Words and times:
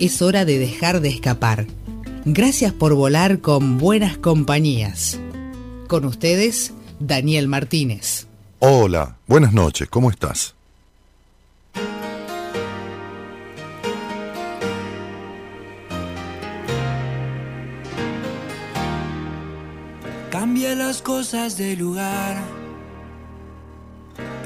Es 0.00 0.22
hora 0.22 0.46
de 0.46 0.58
dejar 0.58 1.02
de 1.02 1.10
escapar. 1.10 1.66
Gracias 2.24 2.72
por 2.72 2.94
volar 2.94 3.40
con 3.40 3.76
buenas 3.76 4.16
compañías. 4.16 5.20
Con 5.88 6.06
ustedes, 6.06 6.72
Daniel 6.98 7.48
Martínez. 7.48 8.26
Hola, 8.60 9.18
buenas 9.26 9.52
noches, 9.52 9.90
¿cómo 9.90 10.10
estás? 10.10 10.54
Cambia 20.30 20.74
las 20.74 21.02
cosas 21.02 21.58
de 21.58 21.76
lugar. 21.76 22.59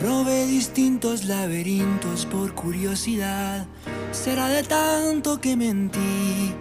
Probé 0.00 0.46
distintos 0.46 1.24
laberintos 1.24 2.26
por 2.26 2.54
curiosidad. 2.54 3.66
Será 4.12 4.48
de 4.48 4.62
tanto 4.62 5.40
que 5.40 5.56
mentí, 5.56 6.52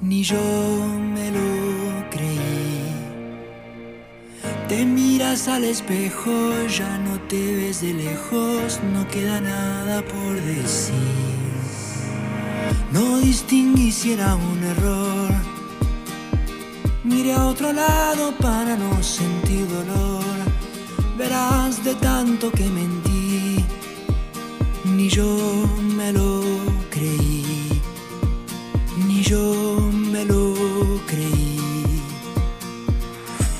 ni 0.00 0.22
yo 0.22 0.40
me 1.14 1.30
lo 1.30 2.10
creí. 2.10 2.74
Te 4.68 4.84
miras 4.84 5.46
al 5.48 5.64
espejo, 5.64 6.32
ya 6.66 6.98
no 6.98 7.20
te 7.28 7.56
ves 7.56 7.82
de 7.82 7.92
lejos, 7.94 8.80
no 8.92 9.06
queda 9.08 9.40
nada 9.40 10.02
por 10.02 10.34
decir. 10.40 10.94
No 12.92 13.18
distinguí 13.18 13.92
si 13.92 14.12
era 14.12 14.34
un 14.34 14.64
error. 14.64 15.30
Mire 17.04 17.34
a 17.34 17.46
otro 17.46 17.72
lado 17.72 18.32
para 18.40 18.76
no 18.76 19.02
sentir 19.02 19.68
dolor. 19.68 20.23
De 21.24 21.94
tanto 21.96 22.50
que 22.50 22.64
mentí, 22.64 23.64
ni 24.84 25.08
yo 25.08 25.26
me 25.96 26.12
lo 26.12 26.42
creí, 26.90 27.80
ni 29.06 29.22
yo 29.22 29.90
me 29.92 30.24
lo 30.24 30.54
creí. 31.06 32.02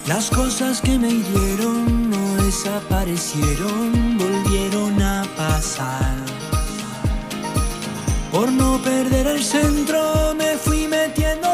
Las 0.07 0.31
cosas 0.31 0.81
que 0.83 0.99
me 0.99 1.09
hirieron 1.09 2.11
no 2.11 2.43
desaparecieron, 2.45 4.19
volvieron 4.19 5.03
a 5.03 5.25
pasar. 5.37 6.17
Por 8.31 8.53
no 8.53 8.79
perder 8.83 9.27
el 9.27 9.43
centro 9.43 10.35
me 10.35 10.57
fui 10.57 10.87
metiendo 10.87 11.54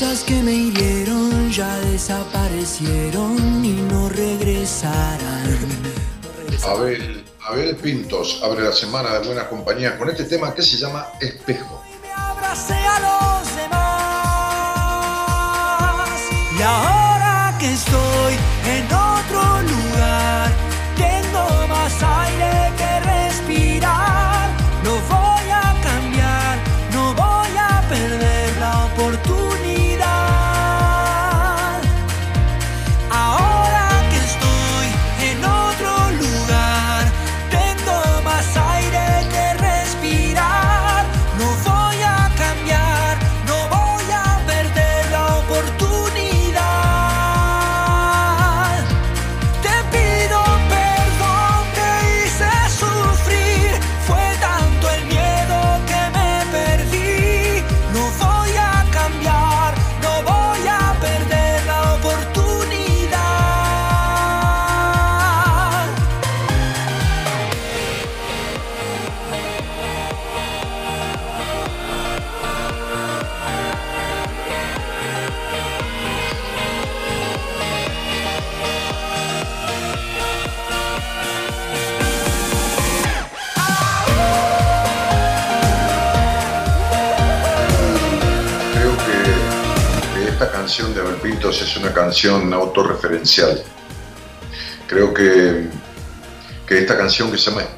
cosas 0.00 0.24
que 0.24 0.42
me 0.42 0.52
hirieron 0.52 1.50
ya 1.50 1.78
desaparecieron 1.80 3.62
y 3.62 3.72
no 3.92 4.08
regresarán. 4.08 5.58
Abel, 6.66 7.22
Abel 7.42 7.76
Pintos 7.76 8.40
abre 8.42 8.62
la 8.62 8.72
semana 8.72 9.18
de 9.18 9.26
buenas 9.26 9.44
compañías 9.48 9.96
con 9.96 10.08
este 10.08 10.24
tema 10.24 10.54
que 10.54 10.62
se 10.62 10.78
llama 10.78 11.06
Espejo. 11.20 11.84
me 12.00 12.10
abracé 12.12 12.74
a 12.74 13.00
los 13.00 13.56
demás. 13.56 13.80
Y 16.58 16.62
ahora 16.62 16.99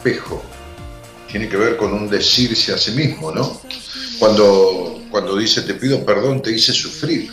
Espejo 0.03 0.43
tiene 1.31 1.49
que 1.49 1.57
ver 1.57 1.77
con 1.77 1.93
un 1.93 2.11
decirse 2.11 2.75
a 2.75 2.77
sí 2.77 2.91
mismo, 2.91 3.31
¿no? 3.31 3.61
Cuando, 4.19 5.01
cuando 5.13 5.37
dice 5.37 5.63
te 5.63 5.75
pido 5.75 6.05
perdón, 6.05 6.43
te 6.43 6.51
hice 6.51 6.73
sufrir. 6.73 7.31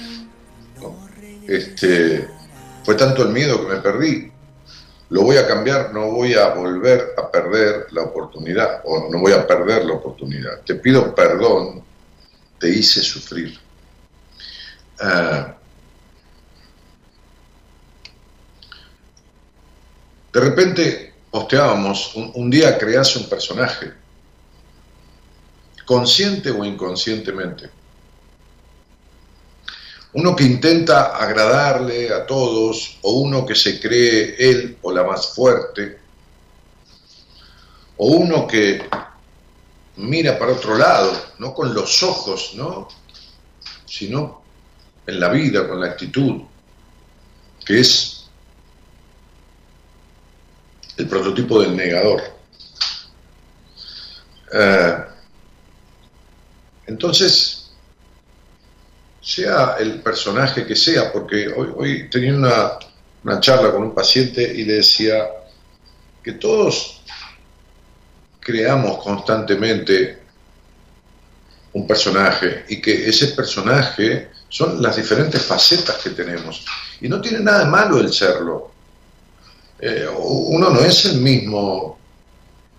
Este, 1.47 2.29
fue 2.83 2.93
tanto 2.93 3.23
el 3.23 3.29
miedo 3.29 3.59
que 3.59 3.73
me 3.73 3.81
perdí. 3.81 4.31
Lo 5.09 5.23
voy 5.23 5.37
a 5.37 5.47
cambiar, 5.47 5.91
no 5.91 6.11
voy 6.11 6.35
a 6.35 6.49
volver 6.49 7.15
a 7.17 7.31
perder 7.31 7.87
la 7.91 8.03
oportunidad, 8.03 8.81
o 8.85 9.09
no 9.09 9.19
voy 9.19 9.33
a 9.33 9.47
perder 9.47 9.83
la 9.85 9.93
oportunidad. 9.93 10.61
Te 10.61 10.75
pido 10.75 11.15
perdón, 11.15 11.83
te 12.59 12.69
hice 12.69 13.01
sufrir. 13.01 13.57
Ah, 14.99 15.55
de 20.31 20.39
repente 20.39 21.08
posteábamos, 21.31 22.15
un, 22.15 22.49
día 22.49 22.77
creas 22.77 23.15
un 23.15 23.29
personaje, 23.29 23.93
consciente 25.85 26.51
o 26.51 26.63
inconscientemente. 26.63 27.69
uno 30.11 30.35
que 30.35 30.43
intenta 30.43 31.17
agradarle 31.17 32.11
a 32.11 32.25
todos, 32.25 32.97
o 33.03 33.11
uno 33.19 33.45
que 33.45 33.53
se 33.53 33.79
cree 33.79 34.35
él 34.39 34.77
o 34.81 34.91
la 34.91 35.03
más 35.03 35.35
fuerte, 35.35 35.99
o 37.97 38.07
uno 38.07 38.47
que 38.47 38.81
mira 39.97 40.39
para 40.39 40.53
otro 40.53 40.75
lado, 40.75 41.11
no 41.37 41.53
con 41.53 41.73
los 41.73 42.01
ojos, 42.01 42.53
¿no? 42.55 42.87
sino 43.85 44.41
en 45.05 45.19
la 45.19 45.29
vida, 45.29 45.67
con 45.67 45.79
la 45.79 45.87
actitud, 45.87 46.41
que 47.65 47.79
es 47.79 48.18
el 50.99 51.07
prototipo 51.07 51.61
del 51.61 51.75
negador. 51.75 52.21
Eh, 54.51 54.97
entonces, 56.87 57.71
sea 59.21 59.77
el 59.79 60.01
personaje 60.01 60.65
que 60.65 60.75
sea, 60.75 61.11
porque 61.11 61.47
hoy, 61.47 62.09
tenía 62.09 62.33
una, 62.33 62.71
una 63.23 63.39
charla 63.39 63.71
con 63.71 63.83
un 63.83 63.95
paciente 63.95 64.41
y 64.43 64.65
le 64.65 64.73
decía 64.73 65.25
que 66.21 66.33
todos 66.33 67.01
creamos 68.39 69.01
constantemente 69.03 70.19
un 71.73 71.87
personaje 71.87 72.65
y 72.67 72.81
que 72.81 73.07
ese 73.07 73.27
personaje 73.27 74.31
son 74.49 74.81
las 74.81 74.95
diferentes 74.95 75.41
facetas 75.43 75.97
que 75.97 76.09
tenemos. 76.09 76.65
Y 76.99 77.07
no 77.07 77.21
tiene 77.21 77.39
nada 77.39 77.59
de 77.59 77.71
malo 77.71 77.99
el 77.99 78.11
serlo. 78.11 78.78
Eh, 79.81 80.07
uno 80.17 80.69
no 80.69 80.81
es 80.81 81.05
el 81.05 81.21
mismo, 81.21 81.97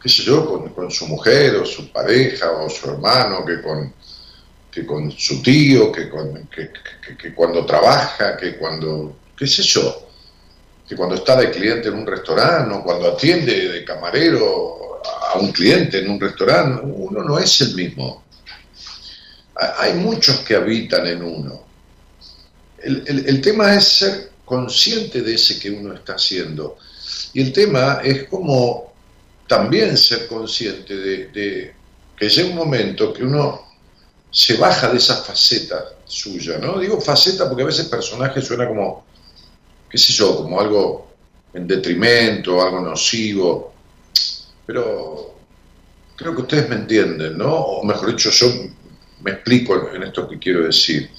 qué 0.02 0.08
sé 0.08 0.22
yo, 0.22 0.72
con, 0.74 0.90
su 0.90 1.06
mujer 1.06 1.56
o 1.56 1.64
su 1.64 1.90
pareja 1.90 2.50
o 2.52 2.68
su 2.68 2.90
hermano 2.90 3.44
que 3.44 3.62
con, 3.62 3.92
que 4.70 4.84
con 4.84 5.10
su 5.12 5.42
tío, 5.42 5.90
que, 5.90 6.08
con, 6.08 6.48
que, 6.48 7.34
cuando 7.34 7.64
trabaja, 7.64 8.36
que 8.36 8.56
cuando, 8.56 9.16
qué 9.36 9.46
sé 9.46 9.62
yo, 9.62 10.08
que 10.86 10.96
cuando 10.96 11.14
está 11.14 11.36
de 11.36 11.50
cliente 11.50 11.88
en 11.88 11.94
un 11.94 12.06
restaurante 12.06 12.74
o 12.74 12.82
cuando 12.82 13.12
atiende 13.12 13.68
de 13.68 13.84
camarero 13.84 15.00
a 15.32 15.38
un 15.38 15.52
cliente 15.52 15.98
en 15.98 16.10
un 16.10 16.20
restaurante, 16.20 16.82
uno 16.84 17.22
no 17.22 17.38
es 17.38 17.60
el 17.60 17.74
mismo 17.74 18.24
hay 19.78 19.94
muchos 19.94 20.40
que 20.40 20.56
habitan 20.56 21.06
en 21.06 21.22
uno. 21.22 21.64
El, 22.82 23.40
tema 23.42 23.74
es 23.74 23.84
ser 23.84 24.30
consciente 24.44 25.20
de 25.20 25.34
ese 25.34 25.58
que 25.58 25.70
uno 25.70 25.92
está 25.92 26.14
haciendo. 26.14 26.78
Y 27.32 27.42
el 27.42 27.52
tema 27.52 28.00
es 28.02 28.24
como 28.24 28.92
también 29.46 29.96
ser 29.96 30.26
consciente 30.26 30.96
de, 30.96 31.74
que 32.16 32.28
llega 32.28 32.50
un 32.50 32.56
momento 32.56 33.12
que 33.12 33.24
uno 33.24 33.68
se 34.30 34.56
baja 34.56 34.90
de 34.90 34.98
esa 34.98 35.16
faceta 35.16 35.96
suya, 36.04 36.58
¿no? 36.58 36.78
Digo 36.78 37.00
faceta 37.00 37.48
porque 37.48 37.62
a 37.62 37.66
veces 37.66 37.86
personaje 37.86 38.40
suena 38.40 38.68
como, 38.68 39.04
qué 39.88 39.98
sé 39.98 40.12
yo, 40.12 40.36
como 40.36 40.60
algo 40.60 41.08
en 41.52 41.66
detrimento, 41.66 42.62
algo 42.62 42.80
nocivo, 42.80 43.72
pero 44.66 45.34
creo 46.14 46.34
que 46.34 46.42
ustedes 46.42 46.68
me 46.68 46.76
entienden, 46.76 47.36
¿no? 47.38 47.54
O 47.54 47.84
mejor 47.84 48.10
dicho, 48.10 48.30
yo 48.30 48.46
me 49.22 49.32
explico 49.32 49.90
en 49.92 50.02
esto 50.02 50.28
que 50.28 50.38
quiero 50.38 50.64
decir. 50.64 51.10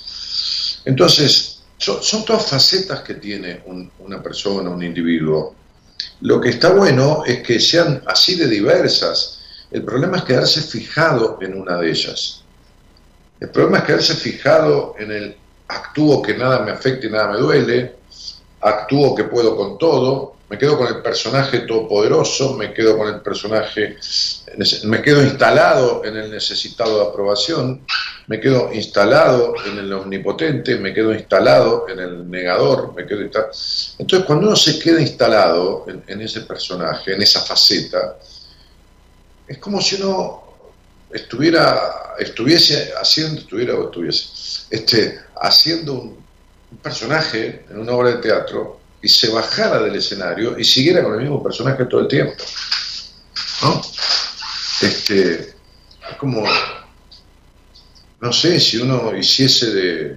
Entonces, 0.86 1.62
son, 1.78 2.26
todas 2.26 2.48
facetas 2.48 3.02
que 3.02 3.16
tiene 3.16 3.64
una 4.00 4.22
persona, 4.22 4.70
un 4.70 4.84
individuo. 4.84 5.56
Lo 6.22 6.40
que 6.40 6.50
está 6.50 6.70
bueno 6.70 7.24
es 7.26 7.42
que 7.42 7.60
sean 7.60 8.04
así 8.06 8.36
de 8.36 8.48
diversas. 8.48 9.40
El 9.72 9.84
problema 9.84 10.18
es 10.18 10.24
quedarse 10.24 10.62
fijado 10.62 11.40
en 11.42 11.60
una 11.60 11.78
de 11.78 11.90
ellas. 11.90 12.44
El 13.40 13.50
problema 13.50 13.80
es 13.80 13.84
quedarse 13.86 14.16
fijado 14.16 14.96
en 15.00 15.12
el 15.12 15.36
actúo 15.68 16.22
que 16.22 16.38
nada 16.38 16.60
me 16.60 16.72
afecte 16.72 17.08
y 17.08 17.10
nada 17.10 17.32
me 17.32 17.38
duele, 17.38 17.96
actúo 18.60 19.16
que 19.16 19.24
puedo 19.24 19.56
con 19.56 19.78
todo, 19.78 20.36
me 20.52 20.58
quedo 20.58 20.78
con 20.78 20.88
el 20.88 21.02
personaje 21.02 21.60
todopoderoso, 21.62 22.58
me 22.58 22.74
quedo 22.74 22.98
con 22.98 23.08
el 23.08 23.22
personaje, 23.22 23.96
me 24.84 25.02
quedo 25.02 25.24
instalado 25.24 26.04
en 26.04 26.18
el 26.18 26.30
necesitado 26.30 27.00
de 27.00 27.08
aprobación, 27.08 27.86
me 28.28 28.38
quedo 28.38 28.70
instalado 28.74 29.54
en 29.66 29.78
el 29.78 29.94
omnipotente, 29.94 30.76
me 30.76 30.94
quedo 30.94 31.14
instalado 31.14 31.88
en 31.88 32.00
el 32.00 32.30
negador, 32.30 32.94
me 32.94 33.06
quedo 33.06 33.22
Entonces, 33.22 34.26
cuando 34.28 34.48
uno 34.48 34.58
se 34.58 34.78
queda 34.78 35.00
instalado 35.00 35.86
en, 35.88 36.20
ese 36.20 36.42
personaje, 36.42 37.14
en 37.14 37.22
esa 37.22 37.40
faceta, 37.40 38.18
es 39.48 39.58
como 39.58 39.80
si 39.80 40.02
uno 40.02 40.44
estuviera, 41.14 42.16
estuviese 42.20 42.92
haciendo, 43.00 43.40
estuviera 43.40 43.74
estuviese, 43.86 44.66
este, 44.70 45.18
haciendo 45.40 45.94
un 45.94 46.78
personaje 46.84 47.64
en 47.70 47.80
una 47.80 47.94
obra 47.94 48.10
de 48.10 48.18
teatro 48.18 48.81
y 49.02 49.08
se 49.08 49.30
bajara 49.30 49.82
del 49.82 49.96
escenario 49.96 50.58
y 50.58 50.64
siguiera 50.64 51.04
con 51.04 51.14
el 51.14 51.22
mismo 51.22 51.42
personaje 51.42 51.86
todo 51.86 52.02
el 52.02 52.08
tiempo. 52.08 52.44
¿No? 53.64 53.82
Este, 54.82 55.56
es 56.10 56.18
como, 56.18 56.44
no 58.20 58.34
sé, 58.34 58.60
si 58.60 58.78
uno 58.78 59.16
hiciese 59.16 59.72
de, 59.72 60.16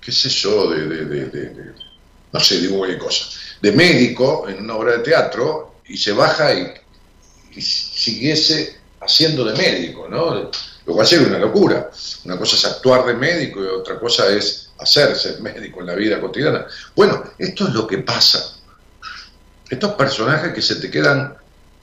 qué 0.00 0.12
sé 0.12 0.28
yo, 0.28 0.70
de, 0.70 1.74
no 2.32 2.40
sé, 2.40 2.60
digo 2.60 2.78
cualquier 2.78 3.00
cosa, 3.00 3.26
de 3.60 3.72
médico 3.72 4.48
en 4.48 4.64
una 4.64 4.74
obra 4.74 4.92
de 4.92 4.98
teatro 4.98 5.76
y 5.86 5.96
se 5.96 6.12
baja 6.12 6.52
y, 6.54 6.74
y 7.54 7.62
siguiese 7.62 8.78
haciendo 9.00 9.44
de 9.44 9.54
médico, 9.56 10.08
¿no? 10.08 10.50
Lo 10.84 10.94
cual 10.94 11.06
sería 11.06 11.28
una 11.28 11.38
locura. 11.38 11.90
Una 12.24 12.38
cosa 12.38 12.56
es 12.56 12.64
actuar 12.64 13.06
de 13.06 13.14
médico 13.14 13.62
y 13.62 13.66
otra 13.66 13.98
cosa 13.98 14.28
es 14.28 14.67
hacerse 14.78 15.40
médico 15.40 15.80
en 15.80 15.86
la 15.86 15.94
vida 15.94 16.20
cotidiana. 16.20 16.66
Bueno, 16.94 17.22
esto 17.38 17.68
es 17.68 17.74
lo 17.74 17.86
que 17.86 17.98
pasa. 17.98 18.56
Estos 19.68 19.92
personajes 19.94 20.52
que 20.52 20.62
se 20.62 20.76
te 20.76 20.90
quedan 20.90 21.36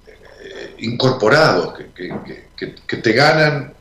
eh, 0.07 0.75
incorporados, 0.79 1.75
que, 1.93 2.97
te 2.97 3.13
ganan 3.13 3.73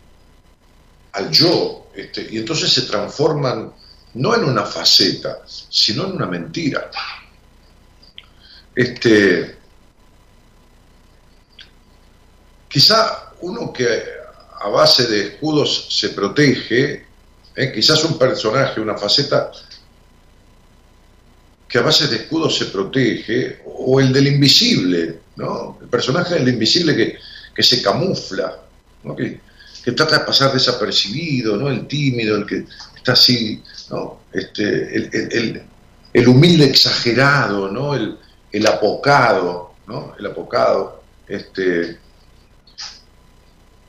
al 1.13 1.31
yo, 1.31 1.89
este, 1.95 2.27
y 2.31 2.39
entonces 2.39 2.73
se 2.73 2.83
transforman 2.83 3.73
no 4.15 4.35
en 4.35 4.45
una 4.45 4.65
faceta, 4.65 5.43
sino 5.47 6.07
en 6.07 6.13
una 6.13 6.27
mentira. 6.27 6.91
Este, 8.75 9.57
quizá 12.69 13.33
uno 13.41 13.73
que 13.73 14.03
a 14.61 14.69
base 14.69 15.07
de 15.07 15.29
escudos 15.29 15.89
se 15.91 16.11
protege, 16.11 17.04
¿eh? 17.57 17.73
quizás 17.73 18.05
un 18.05 18.19
personaje, 18.19 18.81
una 18.81 18.97
faceta 18.97 19.51
que 21.69 21.79
a 21.79 21.83
base 21.83 22.07
de 22.07 22.17
escudo 22.17 22.49
se 22.49 22.67
protege, 22.67 23.63
o 23.65 23.99
el 23.99 24.13
del 24.13 24.29
invisible, 24.29 25.19
¿no? 25.37 25.79
El 25.81 25.89
personaje 25.89 26.35
del 26.35 26.49
invisible 26.49 26.95
que, 26.95 27.19
que 27.55 27.63
se 27.63 27.83
camufla, 27.83 28.61
que, 29.17 29.41
trata 29.93 30.19
de 30.19 30.25
pasar 30.25 30.53
desapercibido, 30.53 31.57
¿no? 31.57 31.69
El 31.69 31.87
tímido, 31.89 32.37
el 32.37 32.47
que 32.47 32.65
está 32.97 33.13
así, 33.13 33.61
¿no? 33.91 34.21
Este, 34.33 34.97
el, 34.97 35.63
el, 36.13 36.29
humilde 36.29 36.67
exagerado, 36.67 37.69
¿no? 37.71 37.95
El, 37.95 38.19
el 38.53 38.67
apocado, 38.67 39.75
¿no? 39.89 40.15
El 40.19 40.27
apocado, 40.27 41.03
este... 41.27 41.99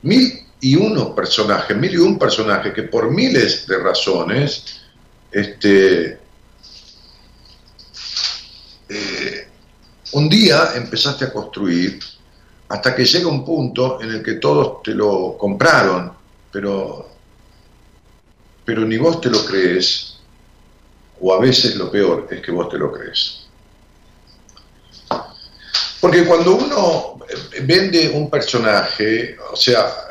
Mil 0.02 0.45
y 0.60 0.76
unos 0.76 1.10
personajes, 1.10 1.76
mil 1.76 1.92
y 1.92 1.98
un 1.98 2.18
personaje 2.18 2.72
que 2.72 2.84
por 2.84 3.10
miles 3.10 3.66
de 3.66 3.78
razones, 3.78 4.80
este, 5.30 6.18
eh, 8.88 9.48
un 10.12 10.28
día 10.28 10.72
empezaste 10.76 11.26
a 11.26 11.32
construir 11.32 12.00
hasta 12.68 12.94
que 12.94 13.04
llega 13.04 13.28
un 13.28 13.44
punto 13.44 14.00
en 14.00 14.10
el 14.10 14.22
que 14.22 14.34
todos 14.34 14.82
te 14.82 14.92
lo 14.92 15.36
compraron, 15.38 16.12
pero, 16.50 17.08
pero 18.64 18.84
ni 18.84 18.96
vos 18.96 19.20
te 19.20 19.30
lo 19.30 19.44
crees, 19.44 20.18
o 21.20 21.34
a 21.34 21.38
veces 21.38 21.76
lo 21.76 21.90
peor 21.90 22.28
es 22.30 22.40
que 22.40 22.50
vos 22.50 22.68
te 22.68 22.78
lo 22.78 22.92
crees. 22.92 23.46
Porque 26.00 26.24
cuando 26.24 26.56
uno 26.56 27.18
vende 27.62 28.10
un 28.10 28.30
personaje, 28.30 29.36
o 29.52 29.56
sea, 29.56 30.05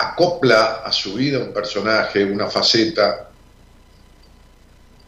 acopla 0.00 0.82
a 0.84 0.90
su 0.90 1.14
vida 1.14 1.38
un 1.38 1.52
personaje, 1.52 2.24
una 2.24 2.48
faceta, 2.48 3.28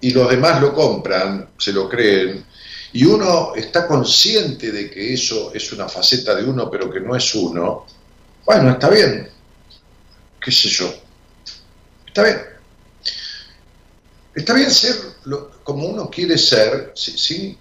y 0.01 0.11
los 0.11 0.29
demás 0.29 0.61
lo 0.61 0.75
compran, 0.75 1.51
se 1.57 1.73
lo 1.73 1.89
creen, 1.89 2.45
y 2.93 3.05
uno 3.05 3.55
está 3.55 3.87
consciente 3.87 4.71
de 4.71 4.91
que 4.91 5.15
eso 5.15 5.53
es 5.55 5.73
una 5.73 5.89
faceta 5.89 6.35
de 6.35 6.45
uno, 6.45 6.71
pero 6.71 6.91
que 6.91 7.01
no 7.01 7.17
es 7.17 7.35
uno, 7.35 7.87
bueno, 8.45 8.71
está 8.71 8.91
bien, 8.91 9.31
qué 10.41 10.51
sé 10.51 10.69
yo, 10.69 10.93
está 12.07 12.23
bien. 12.25 12.53
Está 14.35 14.55
bien 14.55 14.71
ser 14.71 14.95
como 15.63 15.87
uno 15.87 16.09
quiere 16.09 16.39
ser 16.39 16.93
sin 16.95 17.59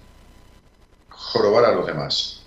jorobar 1.10 1.66
a 1.66 1.72
los 1.72 1.86
demás. 1.86 2.41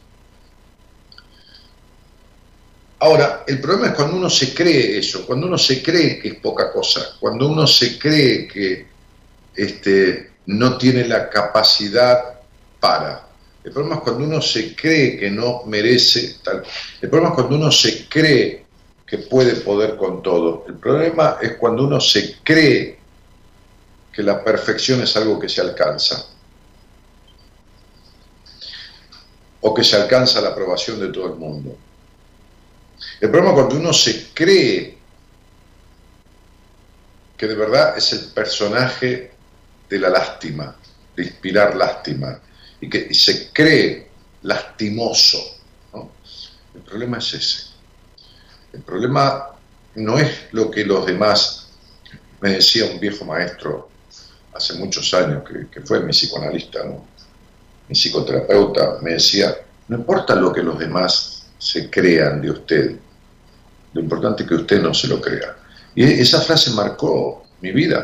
Ahora, 3.00 3.44
el 3.46 3.60
problema 3.60 3.88
es 3.88 3.94
cuando 3.94 4.16
uno 4.16 4.30
se 4.30 4.54
cree 4.54 4.98
eso, 4.98 5.26
cuando 5.26 5.48
uno 5.48 5.58
se 5.58 5.84
cree 5.84 6.18
que 6.18 6.30
es 6.30 6.36
poca 6.36 6.72
cosa, 6.72 7.16
cuando 7.20 7.48
uno 7.48 7.68
se 7.68 8.00
cree 8.00 8.48
que 8.48 8.88
este, 9.54 10.32
no 10.48 10.78
tiene 10.78 11.08
la 11.08 11.30
capacidad 11.30 12.40
para. 12.80 13.28
El 13.64 13.72
problema 13.72 13.96
es 13.96 14.02
cuando 14.02 14.26
uno 14.26 14.42
se 14.42 14.76
cree 14.76 15.18
que 15.18 15.30
no 15.30 15.64
merece 15.66 16.38
tal. 16.44 16.64
El 17.02 17.10
problema 17.10 17.30
es 17.30 17.36
cuando 17.36 17.56
uno 17.56 17.72
se 17.72 18.08
cree 18.08 18.66
que 19.06 19.18
puede 19.20 19.56
poder 19.58 19.96
con 19.98 20.22
todo. 20.22 20.66
El 20.68 20.76
problema 20.76 21.38
es 21.42 21.56
cuando 21.56 21.86
uno 21.86 22.00
se 22.00 22.38
cree 22.44 23.00
que 24.12 24.24
la 24.24 24.44
perfección 24.44 25.02
es 25.02 25.16
algo 25.18 25.40
que 25.40 25.50
se 25.50 25.62
alcanza. 25.62 26.28
O 29.62 29.74
que 29.74 29.84
se 29.84 29.96
alcanza 29.96 30.42
la 30.42 30.50
aprobación 30.50 31.00
de 31.00 31.08
todo 31.10 31.26
el 31.26 31.36
mundo. 31.36 31.76
El 33.20 33.30
problema 33.30 33.52
es 33.52 33.56
cuando 33.56 33.76
uno 33.76 33.94
se 33.94 34.30
cree 34.34 34.98
que 37.38 37.48
de 37.48 37.56
verdad 37.56 37.98
es 37.98 38.14
el 38.14 38.32
personaje 38.32 39.32
de 39.90 40.00
la 40.00 40.10
lástima, 40.10 40.76
de 41.16 41.24
inspirar 41.24 41.76
lástima, 41.76 42.40
y 42.80 42.90
que 42.90 43.14
se 43.14 43.52
cree 43.52 44.10
lastimoso. 44.44 45.40
El 46.74 46.82
problema 46.82 47.18
es 47.18 47.34
ese. 47.34 47.64
El 48.74 48.82
problema 48.82 49.52
no 49.96 50.18
es 50.18 50.48
lo 50.52 50.70
que 50.70 50.86
los 50.86 51.06
demás, 51.06 51.70
me 52.42 52.52
decía 52.52 52.86
un 52.86 53.00
viejo 53.00 53.24
maestro 53.26 53.90
hace 54.54 54.74
muchos 54.74 55.14
años, 55.14 55.44
que, 55.72 55.82
fue 55.82 56.02
mi 56.02 56.12
psicoanalista, 56.12 56.84
mi 56.84 57.96
psicoterapeuta, 57.96 58.98
me 59.02 59.14
decía, 59.14 59.56
no 59.88 59.98
importa 59.98 60.36
lo 60.36 60.52
que 60.52 60.64
los 60.64 60.78
demás 60.78 61.35
se 61.58 61.90
crean 61.90 62.42
de 62.42 62.52
usted, 62.52 62.96
lo 63.94 64.02
importante 64.02 64.44
es 64.44 64.50
que 64.50 64.56
usted 64.56 64.82
no 64.82 64.94
se 64.94 65.08
lo 65.08 65.22
crea. 65.22 65.56
Y 65.96 66.04
esa 66.04 66.42
frase 66.42 66.72
marcó 66.72 67.46
mi 67.62 67.72
vida. 67.72 68.02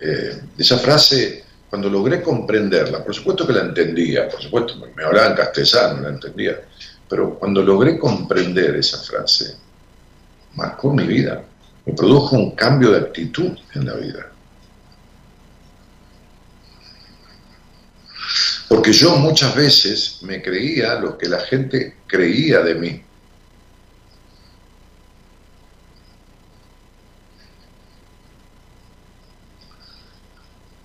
Eh, 0.00 0.40
esa 0.56 0.78
frase, 0.78 1.44
cuando 1.68 1.90
logré 1.90 2.22
comprenderla, 2.22 3.04
por 3.04 3.14
supuesto 3.14 3.46
que 3.46 3.52
la 3.52 3.62
entendía, 3.62 4.28
por 4.28 4.40
supuesto, 4.40 4.74
me 4.94 5.04
hablaba 5.04 5.28
en 5.30 5.34
castellano, 5.34 6.02
la 6.02 6.10
entendía, 6.10 6.60
pero 7.08 7.38
cuando 7.38 7.62
logré 7.62 7.98
comprender 7.98 8.76
esa 8.76 8.98
frase, 8.98 9.56
marcó 10.54 10.92
mi 10.92 11.04
vida, 11.04 11.42
me 11.84 11.92
produjo 11.92 12.36
un 12.36 12.52
cambio 12.52 12.92
de 12.92 12.98
actitud 12.98 13.58
en 13.74 13.86
la 13.86 13.94
vida. 13.94 14.30
Porque 18.74 18.92
yo 18.92 19.14
muchas 19.18 19.54
veces 19.54 20.18
me 20.22 20.42
creía 20.42 20.96
lo 20.96 21.16
que 21.16 21.28
la 21.28 21.38
gente 21.38 21.98
creía 22.08 22.58
de 22.58 22.74
mí. 22.74 23.04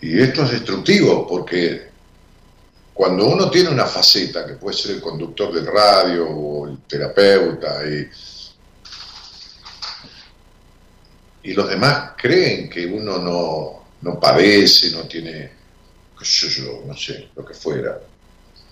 Y 0.01 0.19
esto 0.22 0.43
es 0.43 0.51
destructivo 0.51 1.27
porque 1.27 1.89
cuando 2.93 3.25
uno 3.25 3.50
tiene 3.50 3.69
una 3.72 3.88
faceta, 3.88 4.46
que 4.46 4.53
puede 4.53 4.77
ser 4.77 4.91
el 4.91 5.01
conductor 5.01 5.51
del 5.51 5.65
radio 5.65 6.29
o 6.29 6.67
el 6.67 6.81
terapeuta, 6.84 7.81
y, 7.89 8.08
y 11.41 11.53
los 11.53 11.67
demás 11.67 12.12
creen 12.15 12.69
que 12.69 12.86
uno 12.86 13.17
no, 13.17 13.86
no 14.00 14.19
padece, 14.19 14.91
no 14.91 15.08
tiene, 15.08 15.59
qué 16.20 16.26
sé 16.26 16.50
yo, 16.50 16.84
no 16.86 16.96
sé, 16.96 17.30
lo 17.36 17.46
que 17.46 17.54
fuera, 17.54 17.98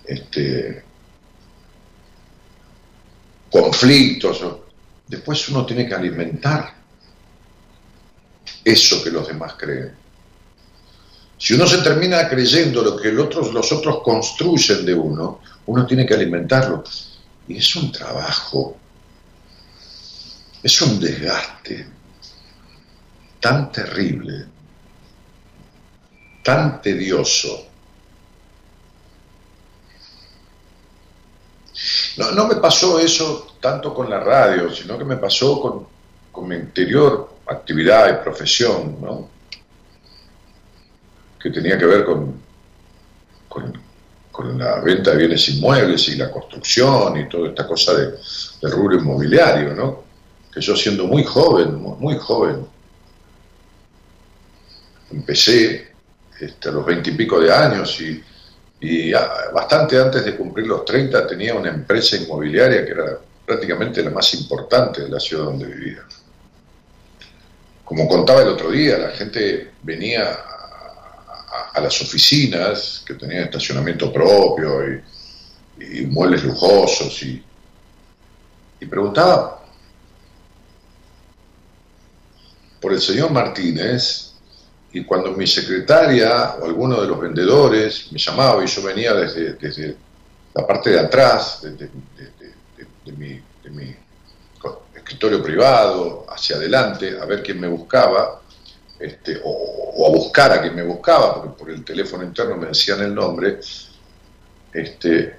este, 0.05 0.83
conflictos, 3.49 4.43
después 5.07 5.47
uno 5.49 5.65
tiene 5.65 5.87
que 5.87 5.95
alimentar 5.95 6.75
eso 8.63 9.01
que 9.01 9.11
los 9.11 9.27
demás 9.27 9.53
creen. 9.57 9.95
Si 11.37 11.53
uno 11.53 11.65
se 11.67 11.77
termina 11.77 12.27
creyendo 12.27 12.83
lo 12.83 12.97
que 12.97 13.11
los 13.11 13.71
otros 13.71 14.01
construyen 14.03 14.85
de 14.85 14.93
uno, 14.93 15.39
uno 15.67 15.85
tiene 15.85 16.05
que 16.05 16.15
alimentarlo. 16.15 16.83
Y 17.47 17.57
es 17.57 17.75
un 17.75 17.91
trabajo, 17.91 18.75
es 20.61 20.81
un 20.81 20.99
desgaste 20.99 21.87
tan 23.39 23.71
terrible, 23.71 24.45
tan 26.47 26.81
tedioso. 26.81 27.65
No, 32.15 32.47
me 32.47 32.55
pasó 32.55 32.97
eso 32.99 33.57
tanto 33.59 33.93
con 33.93 34.09
la 34.09 34.21
radio, 34.21 34.73
sino 34.73 34.97
que 34.97 35.03
me 35.03 35.17
pasó 35.17 35.59
con, 35.59 35.85
con 36.31 36.47
mi 36.47 36.55
anterior 36.55 37.35
actividad 37.47 38.09
y 38.09 38.23
profesión, 38.23 38.95
¿no? 39.01 39.27
que 41.37 41.49
tenía 41.51 41.77
que 41.77 41.85
ver 41.85 42.05
con, 42.05 42.41
con, 43.49 44.57
la 44.57 44.79
venta 44.79 45.11
de 45.11 45.17
bienes 45.17 45.49
inmuebles 45.49 46.07
y 46.07 46.15
la 46.15 46.31
construcción 46.31 47.17
y 47.17 47.27
toda 47.27 47.49
esta 47.49 47.67
cosa 47.67 47.93
de, 47.93 48.13
del 48.61 48.71
rubro 48.71 48.95
inmobiliario, 48.95 49.73
¿no? 49.73 50.03
Que 50.53 50.61
yo 50.61 50.77
siendo 50.77 51.05
muy 51.07 51.25
joven, 51.25 51.75
muy 51.75 52.17
joven, 52.17 52.65
empecé 55.11 55.86
este, 56.39 56.69
a 56.69 56.71
los 56.71 56.85
veintipico 56.85 57.39
de 57.39 57.51
años 57.51 57.99
y, 58.01 58.23
y 58.79 59.11
bastante 59.11 59.99
antes 59.99 60.23
de 60.23 60.35
cumplir 60.35 60.67
los 60.67 60.85
30 60.85 61.25
tenía 61.25 61.55
una 61.55 61.69
empresa 61.69 62.15
inmobiliaria 62.15 62.85
que 62.85 62.91
era 62.91 63.19
prácticamente 63.45 64.03
la 64.03 64.11
más 64.11 64.33
importante 64.35 65.03
de 65.03 65.09
la 65.09 65.19
ciudad 65.19 65.45
donde 65.45 65.67
vivía. 65.67 66.03
Como 67.83 68.07
contaba 68.07 68.41
el 68.41 68.49
otro 68.49 68.69
día, 68.69 68.97
la 68.97 69.11
gente 69.11 69.71
venía 69.81 70.37
a, 71.73 71.79
las 71.79 72.01
oficinas 72.01 73.03
que 73.05 73.13
tenían 73.13 73.43
estacionamiento 73.43 74.11
propio 74.11 75.01
y, 75.79 76.05
muebles 76.07 76.43
lujosos 76.43 77.21
y, 77.21 77.41
y 78.79 78.85
preguntaba 78.87 79.63
por 82.81 82.93
el 82.93 82.99
señor 82.99 83.31
Martínez 83.31 84.33
y 84.97 85.05
cuando 85.05 85.31
mi 85.33 85.45
secretaria 85.45 86.55
o 86.59 86.65
alguno 86.65 86.99
de 86.99 87.07
los 87.07 87.19
vendedores 87.19 88.11
me 88.11 88.17
llamaba 88.17 88.63
y 88.63 88.67
yo 88.67 88.81
venía 88.81 89.13
desde, 89.13 89.53
desde 89.53 89.95
la 90.55 90.65
parte 90.65 90.89
de 90.89 90.99
atrás 90.99 91.61
de, 91.61 91.89
mi, 93.15 93.39
escritorio 94.95 95.41
privado 95.43 96.25
hacia 96.27 96.55
adelante 96.55 97.15
a 97.21 97.25
ver 97.25 97.43
quién 97.43 97.59
me 97.59 97.67
buscaba, 97.67 98.41
este, 98.99 99.39
o, 99.43 100.07
a 100.07 100.09
buscar 100.09 100.51
a 100.51 100.61
quien 100.61 100.75
me 100.75 100.83
buscaba, 100.83 101.35
porque 101.35 101.57
por 101.59 101.69
el 101.69 101.85
teléfono 101.85 102.23
interno 102.23 102.57
me 102.57 102.67
decían 102.67 103.01
el 103.01 103.13
nombre, 103.13 103.59
este, 104.73 105.37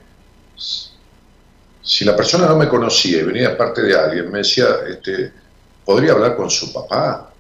si 1.83 2.05
la 2.05 2.15
persona 2.15 2.47
no 2.47 2.57
me 2.57 2.69
conocía 2.69 3.19
y 3.19 3.25
venía 3.25 3.51
de 3.51 3.57
parte 3.57 3.83
de 3.83 3.99
alguien, 3.99 4.31
me 4.31 4.39
decía, 4.39 4.67
este, 4.89 5.33
¿podría 5.85 6.13
hablar 6.13 6.37
con 6.37 6.49
su 6.49 6.73
papá? 6.73 7.33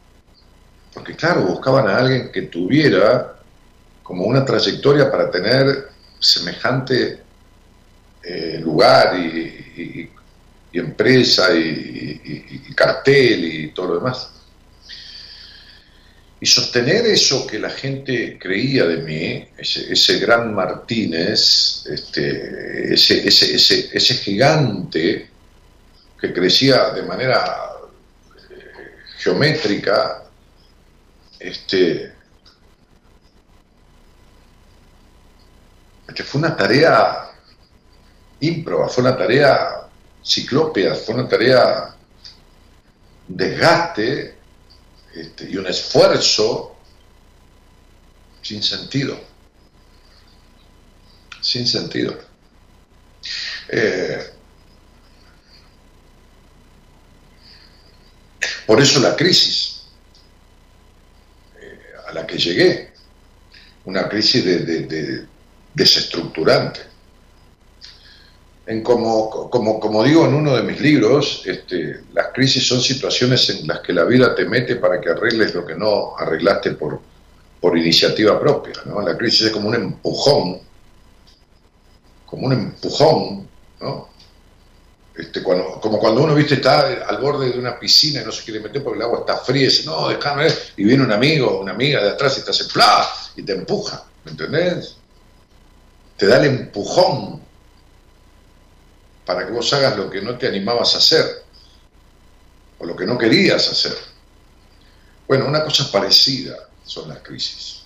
Porque 0.99 1.14
claro, 1.14 1.43
buscaban 1.43 1.87
a 1.87 1.97
alguien 1.99 2.33
que 2.33 2.43
tuviera 2.43 3.37
como 4.02 4.25
una 4.25 4.45
trayectoria 4.45 5.09
para 5.09 5.31
tener 5.31 5.90
semejante 6.19 7.21
eh, 8.25 8.59
lugar 8.61 9.17
y, 9.17 10.11
empresa 10.73 11.49
y 11.57 12.73
cartel 12.75 13.45
y 13.45 13.69
todo 13.69 13.88
lo 13.88 13.95
demás. 13.97 14.31
Y 16.40 16.47
sostener 16.47 17.07
eso 17.07 17.47
que 17.47 17.59
la 17.59 17.71
gente 17.71 18.38
creía 18.40 18.87
de 18.87 18.99
mí, 18.99 19.49
ese, 19.57 20.19
gran 20.21 20.55
Martínez, 20.55 21.85
este, 21.87 22.95
ese, 22.95 23.26
ese, 23.26 23.57
ese, 23.93 24.14
gigante 24.14 25.28
que 26.21 26.33
crecía 26.33 26.90
de 26.90 27.02
manera 27.02 27.73
eh, 28.50 28.55
geométrica, 29.19 30.28
este, 31.38 32.14
este, 36.09 36.23
fue 36.25 36.40
una 36.40 36.57
tarea 36.57 37.30
ímproba, 38.40 38.88
fue 38.88 39.04
una 39.04 39.16
tarea 39.16 39.88
ciclópea, 40.23 40.95
fue 40.95 41.14
una 41.14 41.28
tarea 41.28 41.95
desgaste 43.28 44.38
este, 45.14 45.50
y 45.50 45.57
un 45.57 45.66
esfuerzo 45.66 46.76
sin 48.42 48.62
sentido. 48.62 49.18
Sin 51.40 51.66
sentido. 51.66 52.18
Eh, 53.68 54.35
por 58.66 58.80
eso 58.80 59.00
la 59.00 59.14
crisis 59.14 59.68
a 62.09 62.12
la 62.12 62.27
que 62.27 62.38
llegué, 62.38 62.91
una 63.85 64.09
crisis 64.09 64.45
de, 64.45 65.27
desestructurante. 65.75 66.81
como, 68.83 70.05
digo 70.05 70.27
en 70.27 70.35
uno 70.35 70.57
de 70.57 70.62
mis 70.62 70.81
libros, 70.81 71.43
este, 71.47 72.00
las 72.12 72.29
crisis 72.29 72.67
son 72.67 72.81
situaciones 72.81 73.49
en 73.50 73.67
las 73.67 73.81
que 73.81 73.93
la 73.93 74.05
vida 74.05 74.35
te 74.35 74.45
mete 74.45 74.77
para 74.77 75.00
que 75.00 75.11
arregles 75.11 75.55
lo 75.55 75.65
que 75.65 75.75
no 75.75 76.17
arreglaste 76.17 76.73
por, 76.73 77.00
iniciativa 77.77 78.41
propia. 78.41 78.75
La 79.05 79.17
crisis 79.17 79.47
es 79.47 79.53
como 79.53 79.69
un 79.69 79.75
empujón, 79.75 80.61
como 82.25 82.47
un 82.47 82.53
empujón, 82.53 83.49
¿no? 83.81 84.09
Este, 85.19 85.43
como 85.43 85.99
cuando 85.99 86.23
uno 86.23 86.33
viste 86.33 86.55
está 86.55 86.87
al 87.05 87.19
borde 87.19 87.51
de 87.51 87.59
una 87.59 87.77
piscina 87.77 88.23
y 88.23 88.25
no 88.25 88.31
se 88.31 88.45
quiere 88.45 88.61
meter 88.61 88.85
porque 88.85 88.99
el 89.01 89.05
agua 89.05 89.19
está 89.19 89.39
fría 89.39 89.63
y 89.63 89.67
dice, 89.67 89.85
no, 89.85 90.07
déjame 90.07 90.45
ver, 90.45 90.73
y 90.77 90.85
viene 90.85 91.03
un 91.03 91.11
amigo 91.11 91.59
una 91.59 91.73
amiga 91.73 92.01
de 92.01 92.11
atrás 92.11 92.39
y 92.39 92.45
te 92.45 92.53
hace 92.53 92.67
¡plá! 92.67 93.05
y 93.35 93.43
te 93.43 93.53
empuja, 93.53 94.05
¿me 94.25 94.31
entendés? 94.31 94.95
Te 96.17 96.29
da 96.29 96.37
el 96.37 96.45
empujón 96.45 97.43
para 99.27 99.45
que 99.45 99.51
vos 99.51 99.73
hagas 99.73 99.97
lo 99.97 100.09
que 100.09 100.23
no 100.23 100.39
te 100.39 100.47
animabas 100.47 100.95
a 100.95 100.99
hacer 100.99 101.45
o 102.79 102.87
lo 102.87 102.95
que 102.95 103.05
no 103.05 103.19
querías 103.19 103.69
hacer. 103.69 103.97
Bueno, 105.27 105.47
una 105.47 105.65
cosa 105.65 105.91
parecida 105.91 106.69
son 106.85 107.09
las 107.09 107.19
crisis. 107.19 107.83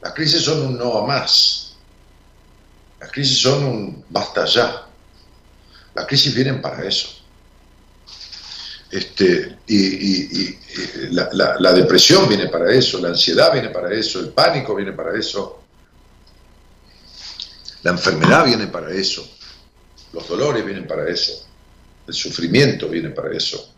Las 0.00 0.12
crisis 0.14 0.42
son 0.42 0.62
un 0.62 0.76
no 0.76 0.98
a 0.98 1.06
más. 1.06 1.74
Las 2.98 3.12
crisis 3.12 3.40
son 3.40 3.64
un 3.64 4.04
basta 4.10 4.44
ya. 4.46 4.88
Las 5.94 6.06
crisis 6.06 6.34
vienen 6.34 6.60
para 6.60 6.86
eso. 6.86 7.08
Este, 8.90 9.56
y, 9.66 10.58
la, 11.12 11.56
la, 11.58 11.72
depresión 11.72 12.28
viene 12.28 12.48
para 12.48 12.70
eso, 12.70 13.00
la 13.00 13.08
ansiedad 13.08 13.50
viene 13.50 13.70
para 13.70 13.90
eso, 13.94 14.20
el 14.20 14.28
pánico 14.28 14.74
viene 14.74 14.92
para 14.92 15.18
eso, 15.18 15.62
la 17.82 17.92
enfermedad 17.92 18.44
viene 18.44 18.66
para 18.66 18.90
eso, 18.92 19.26
los 20.12 20.28
dolores 20.28 20.62
vienen 20.62 20.86
para 20.86 21.08
eso, 21.08 21.46
el 22.06 22.12
sufrimiento 22.12 22.86
viene 22.90 23.08
para 23.08 23.34
eso, 23.34 23.72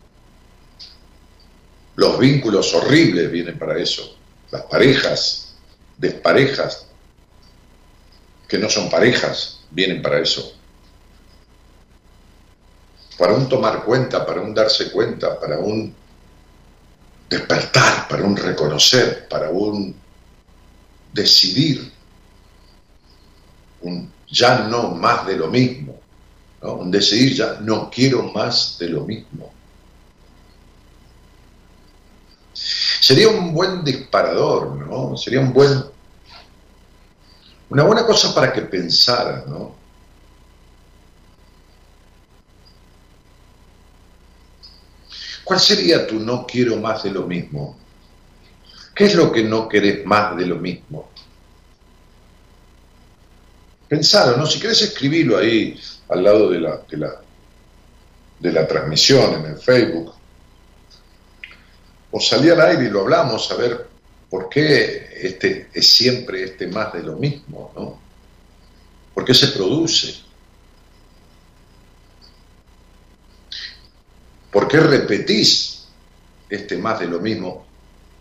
los 1.95 2.19
vínculos 2.19 2.73
horribles 2.73 3.31
vienen 3.31 3.57
para 3.57 3.79
eso, 3.79 4.17
las 4.51 4.63
parejas, 4.63 5.55
desparejas, 5.97 6.87
que 8.49 8.57
no 8.57 8.69
son 8.69 8.89
parejas, 8.89 9.61
vienen 9.71 10.01
para 10.01 10.19
eso 10.19 10.57
para 13.17 13.33
un 13.33 13.47
tomar 13.47 13.83
cuenta, 13.83 14.25
para 14.25 14.41
un 14.41 14.53
darse 14.53 14.91
cuenta, 14.91 15.39
para 15.39 15.59
un 15.59 15.93
despertar, 17.29 18.07
para 18.07 18.23
un 18.23 18.35
reconocer, 18.35 19.27
para 19.27 19.49
un 19.49 19.95
decidir, 21.13 21.91
un 23.81 24.11
ya 24.27 24.59
no 24.67 24.89
más 24.89 25.25
de 25.25 25.37
lo 25.37 25.47
mismo, 25.47 25.99
un 26.61 26.91
decidir 26.91 27.35
ya 27.35 27.57
no 27.61 27.89
quiero 27.89 28.23
más 28.23 28.77
de 28.77 28.89
lo 28.89 29.01
mismo. 29.05 29.51
Sería 32.53 33.29
un 33.29 33.53
buen 33.53 33.83
disparador, 33.83 34.75
¿no? 34.75 35.15
Sería 35.15 35.39
un 35.39 35.53
buen, 35.53 35.83
una 37.69 37.83
buena 37.83 38.05
cosa 38.05 38.33
para 38.33 38.51
que 38.51 38.61
pensara, 38.61 39.43
¿no? 39.47 39.84
¿Cuál 45.45 45.59
sería 45.59 46.07
tu 46.07 46.19
no 46.19 46.45
quiero 46.47 46.77
más 46.77 47.03
de 47.03 47.11
lo 47.11 47.27
mismo? 47.27 47.77
¿Qué 48.95 49.05
es 49.05 49.15
lo 49.15 49.31
que 49.31 49.43
no 49.43 49.69
querés 49.69 50.03
más 50.03 50.35
de 50.35 50.47
lo 50.47 50.55
mismo? 50.55 51.09
Pensalo, 53.87 54.37
¿no? 54.37 54.47
Si 54.47 54.59
querés 54.59 54.81
escribirlo 54.81 55.37
ahí 55.37 55.79
al 56.09 56.23
lado 56.23 56.49
de 56.49 56.59
la, 56.59 56.81
de 56.89 56.97
la, 56.97 57.21
de 58.39 58.51
la 58.51 58.67
transmisión 58.67 59.35
en 59.35 59.51
el 59.51 59.57
Facebook, 59.59 60.13
o 62.09 62.19
salí 62.19 62.49
al 62.49 62.61
aire 62.61 62.85
y 62.85 62.89
lo 62.89 63.01
hablamos 63.01 63.51
a 63.51 63.55
ver 63.55 63.87
por 64.29 64.49
qué 64.49 65.11
este 65.21 65.69
es 65.71 65.87
siempre 65.87 66.43
este 66.43 66.65
más 66.67 66.91
de 66.93 67.03
lo 67.03 67.17
mismo, 67.17 67.71
¿no? 67.75 67.99
¿Por 69.13 69.23
qué 69.23 69.33
se 69.35 69.49
produce? 69.49 70.24
¿Por 74.55 74.69
qué 74.69 74.79
repetís 74.79 75.83
este 76.49 76.77
más 76.77 77.01
de 77.01 77.07
lo 77.07 77.19
mismo 77.19 77.65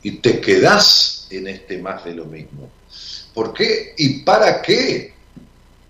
y 0.02 0.16
te 0.16 0.40
quedás 0.40 1.28
en 1.30 1.46
este 1.46 1.78
más 1.78 2.04
de 2.04 2.12
lo 2.12 2.24
mismo? 2.24 2.68
¿Por 3.32 3.54
qué 3.54 3.94
y 3.96 4.24
para 4.24 4.60
qué? 4.60 5.14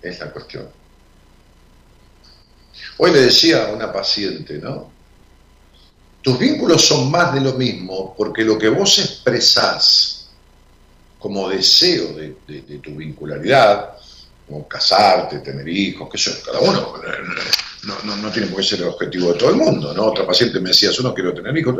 Es 0.02 0.20
la 0.20 0.30
cuestión. 0.30 0.68
Hoy 2.98 3.12
le 3.12 3.22
decía 3.22 3.68
a 3.68 3.72
una 3.72 3.90
paciente, 3.90 4.58
¿no? 4.58 4.90
Tus 6.20 6.38
vínculos 6.38 6.84
son 6.84 7.10
más 7.10 7.32
de 7.32 7.40
lo 7.40 7.54
mismo 7.54 8.14
porque 8.14 8.44
lo 8.44 8.58
que 8.58 8.68
vos 8.68 8.98
expresás 8.98 10.28
como 11.18 11.48
deseo 11.48 12.12
de, 12.12 12.80
tu 12.82 12.94
vincularidad, 12.96 13.94
como 14.46 14.68
casarte, 14.68 15.38
tener 15.38 15.66
hijos, 15.66 16.10
que 16.10 16.18
eso, 16.18 16.32
cada 16.44 16.60
uno 16.60 16.92
no, 17.86 17.94
no, 18.04 18.16
no, 18.16 18.30
tiene 18.30 18.48
por 18.48 18.58
qué 18.60 18.66
ser 18.66 18.80
el 18.80 18.88
objetivo 18.88 19.32
de 19.32 19.38
todo 19.38 19.50
el 19.50 19.56
mundo, 19.56 19.92
¿no? 19.94 20.04
Otra 20.06 20.26
paciente 20.26 20.60
me 20.60 20.70
decía, 20.70 20.90
yo 20.90 21.02
no 21.02 21.14
quiero 21.14 21.34
tener 21.34 21.56
hijos, 21.56 21.76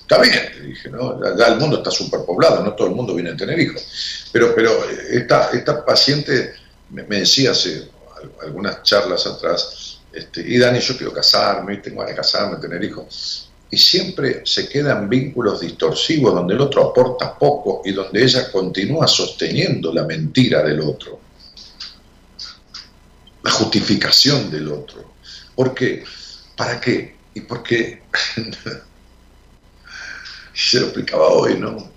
está 0.00 0.20
bien, 0.20 0.50
le 0.60 0.66
dije, 0.68 0.90
¿no? 0.90 1.20
Ya 1.36 1.46
el 1.46 1.58
mundo 1.58 1.78
está 1.78 1.90
superpoblado, 1.90 2.64
no 2.64 2.74
todo 2.74 2.88
el 2.88 2.94
mundo 2.94 3.14
viene 3.14 3.30
a 3.30 3.36
tener 3.36 3.58
hijos. 3.58 4.28
Pero, 4.32 4.54
pero 4.54 4.70
esta, 5.10 5.50
esta 5.50 5.84
paciente 5.84 6.54
me, 6.90 7.02
decía 7.04 7.52
hace 7.52 7.88
algunas 8.42 8.82
charlas 8.82 9.26
atrás, 9.26 10.00
este, 10.12 10.40
y 10.40 10.58
Dani, 10.58 10.80
yo 10.80 10.96
quiero 10.96 11.12
casarme, 11.12 11.76
tengo 11.78 11.98
ganas 12.00 12.12
de 12.12 12.16
casarme, 12.16 12.56
tener 12.56 12.82
hijos. 12.82 13.50
Y 13.70 13.76
siempre 13.76 14.42
se 14.46 14.68
quedan 14.68 15.08
vínculos 15.08 15.60
distorsivos 15.60 16.34
donde 16.34 16.54
el 16.54 16.60
otro 16.60 16.84
aporta 16.90 17.38
poco 17.38 17.82
y 17.84 17.92
donde 17.92 18.22
ella 18.22 18.50
continúa 18.50 19.06
sosteniendo 19.06 19.92
la 19.92 20.04
mentira 20.04 20.62
del 20.62 20.80
otro, 20.80 21.20
la 23.42 23.50
justificación 23.50 24.50
del 24.50 24.72
otro. 24.72 25.07
¿Por 25.58 25.74
qué? 25.74 26.04
¿Para 26.56 26.80
qué? 26.80 27.16
¿Y 27.34 27.40
por 27.40 27.64
qué? 27.64 28.02
Se 30.54 30.78
lo 30.78 30.86
explicaba 30.86 31.26
hoy, 31.30 31.58
¿no? 31.58 31.90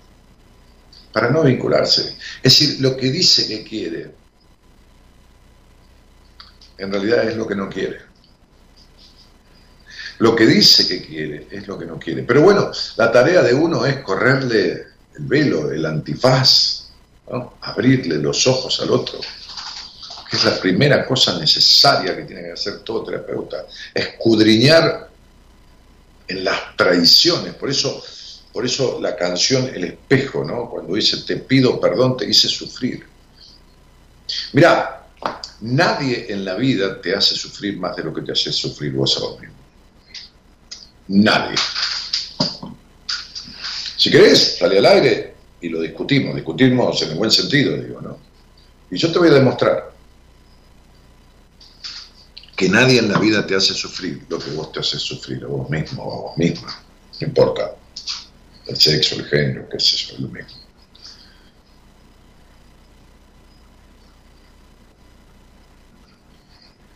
Para 1.12 1.30
no 1.30 1.44
vincularse. 1.44 2.16
Es 2.42 2.58
decir, 2.58 2.80
lo 2.80 2.96
que 2.96 3.12
dice 3.12 3.46
que 3.46 3.62
quiere, 3.62 4.10
en 6.76 6.90
realidad 6.90 7.28
es 7.28 7.36
lo 7.36 7.46
que 7.46 7.54
no 7.54 7.70
quiere. 7.70 8.00
Lo 10.18 10.34
que 10.34 10.44
dice 10.44 10.88
que 10.88 11.06
quiere 11.06 11.46
es 11.48 11.68
lo 11.68 11.78
que 11.78 11.86
no 11.86 12.00
quiere. 12.00 12.24
Pero 12.24 12.42
bueno, 12.42 12.72
la 12.96 13.12
tarea 13.12 13.42
de 13.42 13.54
uno 13.54 13.86
es 13.86 13.98
correrle 13.98 14.86
el 15.14 15.24
velo, 15.24 15.70
el 15.70 15.86
antifaz, 15.86 16.90
abrirle 17.60 18.16
los 18.16 18.44
ojos 18.48 18.80
al 18.80 18.90
otro 18.90 19.20
es 20.32 20.44
la 20.44 20.58
primera 20.58 21.04
cosa 21.04 21.38
necesaria 21.38 22.16
que 22.16 22.22
tiene 22.22 22.42
que 22.44 22.52
hacer 22.52 22.78
todo 22.80 23.04
terapeuta, 23.04 23.66
escudriñar 23.94 25.10
en 26.26 26.44
las 26.44 26.74
tradiciones. 26.74 27.52
Por 27.54 27.68
eso, 27.68 28.02
por 28.52 28.64
eso 28.64 28.98
la 29.00 29.14
canción 29.14 29.70
El 29.74 29.84
espejo, 29.84 30.42
¿no? 30.42 30.70
Cuando 30.70 30.94
dice 30.94 31.18
te 31.26 31.36
pido 31.36 31.78
perdón, 31.78 32.16
te 32.16 32.28
hice 32.28 32.48
sufrir. 32.48 33.04
Mira, 34.54 35.06
nadie 35.60 36.26
en 36.32 36.44
la 36.44 36.54
vida 36.54 37.00
te 37.00 37.14
hace 37.14 37.34
sufrir 37.34 37.76
más 37.76 37.94
de 37.96 38.04
lo 38.04 38.14
que 38.14 38.22
te 38.22 38.32
hace 38.32 38.50
sufrir 38.52 38.92
vos 38.92 39.16
a 39.18 39.40
mismo. 39.40 39.56
Nadie. 41.08 41.56
Si 43.96 44.10
querés, 44.10 44.56
sale 44.58 44.78
al 44.78 44.86
aire 44.86 45.34
y 45.60 45.68
lo 45.68 45.80
discutimos, 45.80 46.34
discutimos 46.34 47.02
en 47.02 47.10
el 47.10 47.16
buen 47.16 47.30
sentido, 47.30 47.76
digo, 47.76 48.00
¿no? 48.00 48.18
Y 48.90 48.96
yo 48.96 49.12
te 49.12 49.18
voy 49.18 49.28
a 49.28 49.34
demostrar 49.34 49.91
que 52.56 52.68
nadie 52.68 52.98
en 52.98 53.10
la 53.10 53.18
vida 53.18 53.46
te 53.46 53.54
hace 53.54 53.74
sufrir 53.74 54.26
lo 54.28 54.38
que 54.38 54.50
vos 54.50 54.72
te 54.72 54.80
haces 54.80 55.00
sufrir 55.00 55.42
a 55.44 55.46
vos 55.46 55.68
mismo 55.70 56.02
o 56.02 56.12
a 56.12 56.22
vos 56.22 56.38
misma. 56.38 56.82
No 57.20 57.26
importa 57.26 57.74
el 58.66 58.76
sexo, 58.76 59.16
el 59.16 59.26
género, 59.26 59.68
qué 59.70 59.80
sé 59.80 59.96
yo, 59.96 60.14
es 60.14 60.20
lo 60.20 60.28
mismo. 60.28 60.62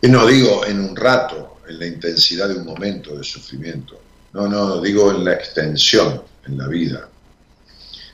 Y 0.01 0.07
no 0.09 0.25
digo 0.27 0.65
en 0.65 0.79
un 0.79 0.95
rato, 0.95 1.57
en 1.67 1.79
la 1.79 1.87
intensidad 1.87 2.47
de 2.47 2.55
un 2.55 2.65
momento 2.65 3.15
de 3.15 3.23
sufrimiento. 3.23 3.99
No, 4.33 4.47
no, 4.47 4.79
digo 4.79 5.11
en 5.11 5.25
la 5.25 5.33
extensión, 5.33 6.21
en 6.45 6.57
la 6.57 6.67
vida. 6.67 7.09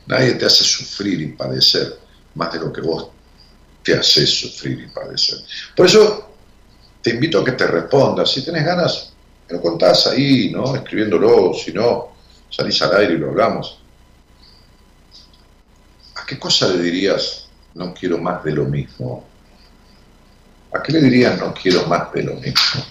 Nadie 0.08 0.34
te 0.34 0.46
hace 0.46 0.64
sufrir 0.64 1.22
y 1.22 1.28
padecer 1.34 2.00
más 2.36 2.52
de 2.54 2.60
lo 2.60 2.72
que 2.72 2.82
vos 2.82 3.10
te 3.84 3.94
haces 3.94 4.30
sufrir 4.30 4.80
y 4.80 4.88
padecer. 4.88 5.40
Por 5.76 5.86
eso 5.86 6.33
te 7.04 7.10
invito 7.10 7.42
a 7.42 7.44
que 7.46 7.52
te 7.52 7.68
respondas. 7.68 8.32
Si 8.32 8.46
tenés 8.46 8.66
ganas, 8.66 9.12
me 9.50 9.58
lo 9.58 9.62
contás 9.62 10.08
ahí, 10.08 10.50
¿no? 10.52 10.74
Escribiéndolo, 10.74 11.54
si 11.54 11.74
no, 11.74 12.14
salís 12.50 12.82
al 12.82 12.96
aire 12.96 13.16
y 13.16 13.18
lo 13.18 13.30
hablamos. 13.30 13.78
¿A 16.16 16.26
qué 16.26 16.40
cosa 16.40 16.70
le 16.70 16.82
dirías, 16.82 17.50
no 17.76 17.94
quiero 17.94 18.18
más 18.20 18.42
de 18.46 18.54
lo 18.54 18.64
mismo? 18.64 19.26
¿A 20.74 20.78
¿A 20.80 20.82
qué 20.82 20.94
le 20.94 21.02
dirías 21.02 21.38
no 21.38 21.54
quiero 21.54 21.86
más 21.88 22.12
de 22.14 22.24
lo 22.24 22.36
mismo? 22.36 22.84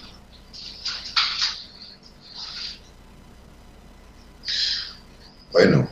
Bueno, 5.51 5.88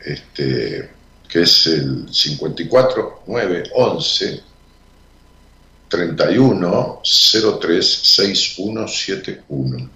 Este, 0.00 0.90
que 1.28 1.42
es 1.42 1.66
el 1.66 2.06
54911 2.10 4.42
31 5.88 7.00
03 7.60 7.86
6171. 7.86 9.90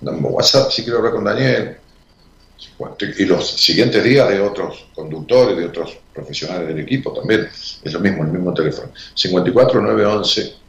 Dame 0.00 0.28
WhatsApp 0.28 0.70
si 0.70 0.82
quiero 0.82 0.98
hablar 0.98 1.14
con 1.14 1.24
Daniel. 1.24 1.78
Y 3.18 3.24
los 3.24 3.50
siguientes 3.50 4.02
días 4.02 4.28
de 4.28 4.40
otros 4.40 4.86
conductores, 4.94 5.56
de 5.56 5.66
otros 5.66 5.96
profesionales 6.12 6.68
del 6.68 6.80
equipo 6.80 7.12
también. 7.12 7.48
Es 7.82 7.92
lo 7.92 8.00
mismo, 8.00 8.24
el 8.24 8.30
mismo 8.30 8.52
teléfono. 8.54 8.90
54 9.14 9.82
911 9.82 10.42
3103 10.42 10.63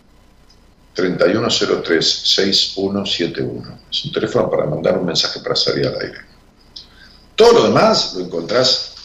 6171. 0.95 3.79
Es 3.91 4.05
un 4.05 4.11
teléfono 4.11 4.49
para 4.49 4.65
mandar 4.65 4.97
un 4.97 5.05
mensaje 5.05 5.39
para 5.41 5.55
salir 5.55 5.85
al 5.87 5.99
aire. 5.99 6.17
Todo 7.35 7.53
lo 7.53 7.67
demás 7.67 8.15
lo 8.15 8.25
encontrás 8.25 8.95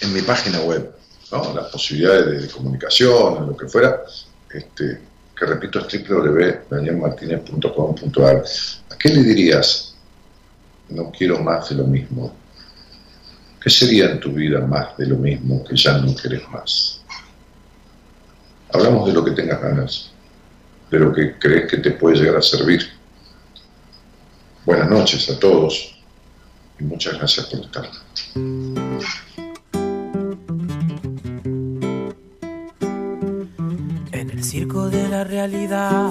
en 0.00 0.12
mi 0.12 0.22
página 0.22 0.60
web, 0.60 0.92
¿no? 1.32 1.52
las 1.54 1.66
posibilidades 1.68 2.42
de 2.42 2.48
comunicación, 2.48 3.48
lo 3.48 3.56
que 3.56 3.66
fuera, 3.66 4.02
este, 4.52 5.00
que 5.36 5.46
repito 5.46 5.80
es 5.80 6.08
www.danielmartinez.com.ar. 6.08 8.44
¿A 8.90 8.96
qué 8.96 9.08
le 9.08 9.22
dirías? 9.22 9.96
No 10.90 11.10
quiero 11.10 11.40
más 11.40 11.70
de 11.70 11.76
lo 11.76 11.84
mismo. 11.84 12.36
¿Qué 13.60 13.70
sería 13.70 14.10
en 14.10 14.20
tu 14.20 14.32
vida 14.32 14.60
más 14.60 14.96
de 14.96 15.06
lo 15.06 15.16
mismo 15.16 15.64
que 15.64 15.76
ya 15.76 15.98
no 15.98 16.14
querés 16.14 16.48
más? 16.48 17.00
Hablamos 18.72 19.06
de 19.06 19.12
lo 19.12 19.24
que 19.24 19.32
tengas 19.32 19.60
ganas, 19.60 20.07
de 20.90 20.98
lo 20.98 21.12
que 21.12 21.38
crees 21.38 21.70
que 21.70 21.78
te 21.78 21.90
puede 21.92 22.16
llegar 22.16 22.36
a 22.36 22.42
servir. 22.42 22.82
Buenas 24.64 24.88
noches 24.88 25.28
a 25.30 25.38
todos 25.38 25.94
y 26.78 26.84
muchas 26.84 27.14
gracias 27.14 27.46
por 27.46 27.60
estar. 27.60 27.88
En 34.12 34.30
el 34.30 34.44
circo 34.44 34.88
de 34.88 35.08
la 35.08 35.24
realidad, 35.24 36.10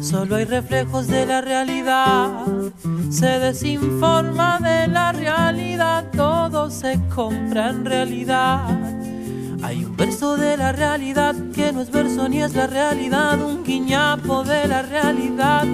solo 0.00 0.36
hay 0.36 0.44
reflejos 0.44 1.06
de 1.06 1.26
la 1.26 1.40
realidad. 1.40 2.46
Se 3.10 3.38
desinforma 3.38 4.58
de 4.58 4.88
la 4.88 5.12
realidad, 5.12 6.10
todo 6.16 6.70
se 6.70 6.98
compra 7.14 7.70
en 7.70 7.84
realidad. 7.84 9.15
Hay 9.66 9.84
un 9.84 9.96
verso 9.96 10.36
de 10.36 10.56
la 10.56 10.70
realidad 10.70 11.34
que 11.52 11.72
no 11.72 11.82
es 11.82 11.90
verso 11.90 12.28
ni 12.28 12.40
es 12.40 12.54
la 12.54 12.68
realidad, 12.68 13.42
un 13.42 13.64
guiñapo 13.64 14.44
de 14.44 14.68
la 14.68 14.82
realidad 14.82 15.64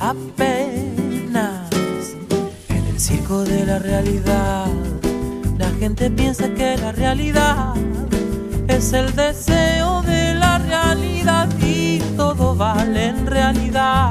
apenas. 0.00 1.70
En 2.68 2.86
el 2.88 2.98
circo 2.98 3.44
de 3.44 3.64
la 3.64 3.78
realidad, 3.78 4.66
la 5.58 5.70
gente 5.78 6.10
piensa 6.10 6.52
que 6.54 6.76
la 6.76 6.90
realidad 6.90 7.74
es 8.66 8.92
el 8.92 9.14
deseo 9.14 10.02
de 10.02 10.34
la 10.34 10.58
realidad 10.58 11.48
y 11.60 12.00
todo 12.16 12.56
vale 12.56 13.10
en 13.10 13.26
realidad. 13.28 14.10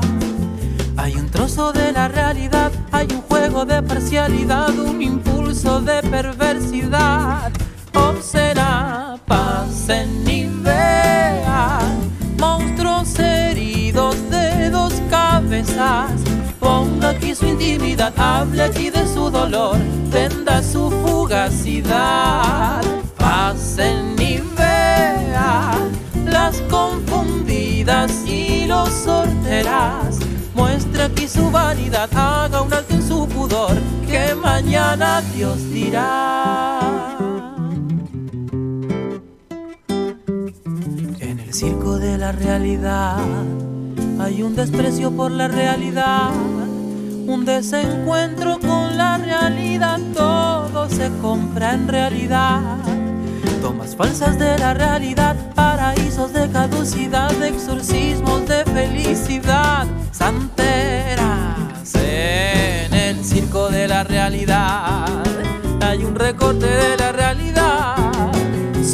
Hay 0.95 1.15
un 1.15 1.29
trozo 1.29 1.73
de 1.73 1.91
la 1.91 2.07
realidad, 2.07 2.71
hay 2.93 3.07
un 3.11 3.21
juego 3.23 3.65
de 3.65 3.83
parcialidad, 3.83 4.69
un 4.79 5.01
impulso 5.01 5.81
de 5.81 6.01
perversidad. 6.03 7.51
O 7.95 8.21
será 8.21 9.17
pasen 9.25 10.27
y 10.27 10.45
vean 10.45 12.11
monstruos 12.37 13.17
heridos 13.17 14.17
de 14.29 14.69
dos 14.69 14.93
cabezas. 15.09 16.11
Ponga 16.59 17.09
aquí 17.09 17.33
su 17.33 17.45
intimidad, 17.45 18.13
hable 18.17 18.63
aquí 18.63 18.89
de 18.89 19.07
su 19.07 19.29
dolor, 19.29 19.77
venda 20.11 20.61
su 20.61 20.91
fugacidad. 20.91 22.81
Pasen 23.17 24.15
y 24.19 24.41
vean 24.57 25.91
las 26.25 26.57
confundidas 26.69 28.11
y 28.25 28.65
los 28.65 28.89
sorteras. 28.89 30.19
Muestra 30.53 31.05
aquí 31.05 31.27
su 31.27 31.49
vanidad, 31.51 32.09
haga 32.15 32.61
un 32.61 32.73
alto 32.73 32.93
en 32.93 33.07
su 33.07 33.27
pudor, 33.27 33.77
que 34.09 34.35
mañana 34.35 35.21
Dios 35.33 35.57
dirá. 35.71 37.24
Circo 41.55 41.97
de 41.99 42.17
la 42.17 42.33
realidad 42.33 43.15
hay 44.19 44.43
un 44.43 44.57
desprecio 44.57 45.09
por 45.11 45.31
la 45.31 45.47
realidad, 45.47 46.31
un 47.27 47.45
desencuentro 47.45 48.59
con 48.59 48.97
la 48.97 49.17
realidad, 49.17 49.99
todo 50.13 50.89
se 50.89 51.09
compra 51.21 51.73
en 51.73 51.87
realidad. 51.87 52.59
Tomas 53.61 53.95
falsas 53.95 54.37
de 54.37 54.57
la 54.57 54.73
realidad, 54.73 55.37
paraísos 55.53 56.33
de 56.33 56.49
caducidad, 56.49 57.31
exorcismos 57.41 58.45
de 58.49 58.65
felicidad, 58.65 59.85
santeras 60.11 61.95
en 61.95 62.93
el 62.93 63.23
circo 63.23 63.69
de 63.69 63.87
la 63.87 64.03
realidad. 64.03 65.05
Hay 65.81 66.03
un 66.03 66.15
recorte 66.15 66.65
de 66.65 66.97
la 66.97 67.11
realidad, 67.13 67.64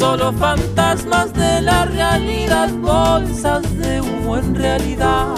solo 0.02 0.32
fantasmas 0.32 1.32
de 1.32 1.60
la 1.60 1.84
realidad, 1.84 2.68
bolsas 2.70 3.62
de 3.78 4.00
humo 4.00 4.36
en 4.36 4.52
realidad. 4.56 5.36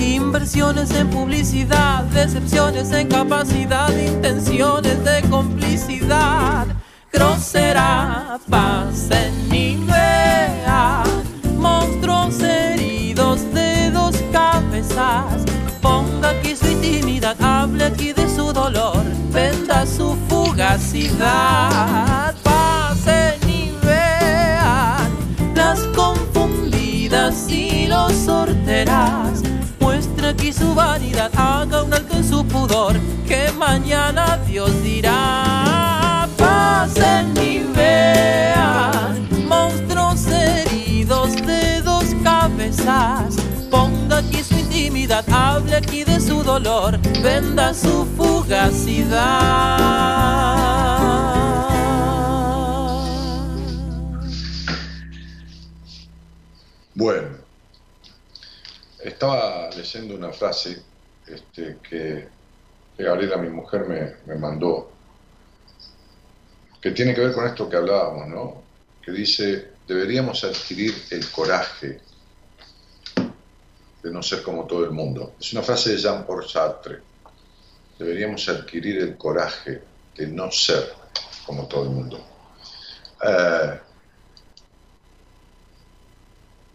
Inversiones 0.00 0.90
en 0.92 1.10
publicidad, 1.10 2.04
decepciones 2.04 2.90
en 2.92 3.08
capacidad, 3.08 3.90
intenciones 3.94 5.04
de 5.04 5.20
complicidad. 5.28 6.66
Grosera, 7.12 8.38
pase 8.48 9.30
nueva, 9.86 11.04
monstruos 11.58 12.40
heridos 12.40 13.42
de 13.52 13.90
dos 13.90 14.16
cabezas. 14.32 15.44
Ponga 15.82 16.30
aquí 16.30 16.56
su 16.56 16.68
intimidad, 16.68 17.36
hable 17.38 17.84
aquí 17.84 18.14
de 18.14 18.26
su 18.34 18.50
dolor, 18.50 19.04
venda 19.30 19.84
su 19.84 20.16
fugacidad. 20.26 21.64
Confundidas 27.34 27.50
y 27.50 27.86
los 27.86 28.12
sorterás. 28.12 29.42
Muestra 29.80 30.30
aquí 30.30 30.52
su 30.52 30.74
vanidad, 30.74 31.30
haga 31.36 31.82
un 31.82 31.92
alto 31.92 32.16
en 32.16 32.28
su 32.28 32.44
pudor, 32.46 32.98
que 33.26 33.50
mañana 33.58 34.38
Dios 34.46 34.70
dirá. 34.82 36.28
Pasen 36.36 37.34
y 37.36 37.60
vean 37.74 39.28
monstruos 39.48 40.26
heridos 40.26 41.34
de 41.46 41.82
dos 41.82 42.04
cabezas. 42.22 43.36
Ponga 43.70 44.18
aquí 44.18 44.42
su 44.42 44.54
intimidad, 44.54 45.24
hable 45.30 45.76
aquí 45.76 46.04
de 46.04 46.20
su 46.20 46.42
dolor, 46.42 46.98
venda 47.22 47.74
su 47.74 48.06
fugacidad. 48.16 49.14
Bueno, 56.94 57.38
estaba 59.02 59.68
leyendo 59.70 60.14
una 60.14 60.32
frase 60.32 60.80
este, 61.26 61.78
que, 61.82 62.28
que 62.96 63.02
Gabriela, 63.02 63.36
mi 63.36 63.48
mujer, 63.48 63.86
me, 63.86 64.14
me 64.26 64.38
mandó, 64.38 64.90
que 66.80 66.92
tiene 66.92 67.14
que 67.14 67.20
ver 67.22 67.32
con 67.32 67.46
esto 67.46 67.68
que 67.68 67.76
hablábamos, 67.76 68.28
¿no? 68.28 68.62
Que 69.02 69.10
dice, 69.10 69.72
deberíamos 69.88 70.44
adquirir 70.44 70.94
el 71.10 71.28
coraje 71.30 72.00
de 74.02 74.10
no 74.10 74.22
ser 74.22 74.42
como 74.42 74.66
todo 74.66 74.84
el 74.84 74.90
mundo. 74.90 75.34
Es 75.40 75.52
una 75.52 75.62
frase 75.62 75.92
de 75.92 75.96
Jean-Paul 75.96 76.46
Sartre. 76.46 77.00
Deberíamos 77.98 78.48
adquirir 78.48 78.98
el 78.98 79.16
coraje 79.16 79.82
de 80.14 80.26
no 80.26 80.50
ser 80.50 80.92
como 81.46 81.66
todo 81.66 81.84
el 81.84 81.90
mundo. 81.90 82.24
Eh, 83.22 83.80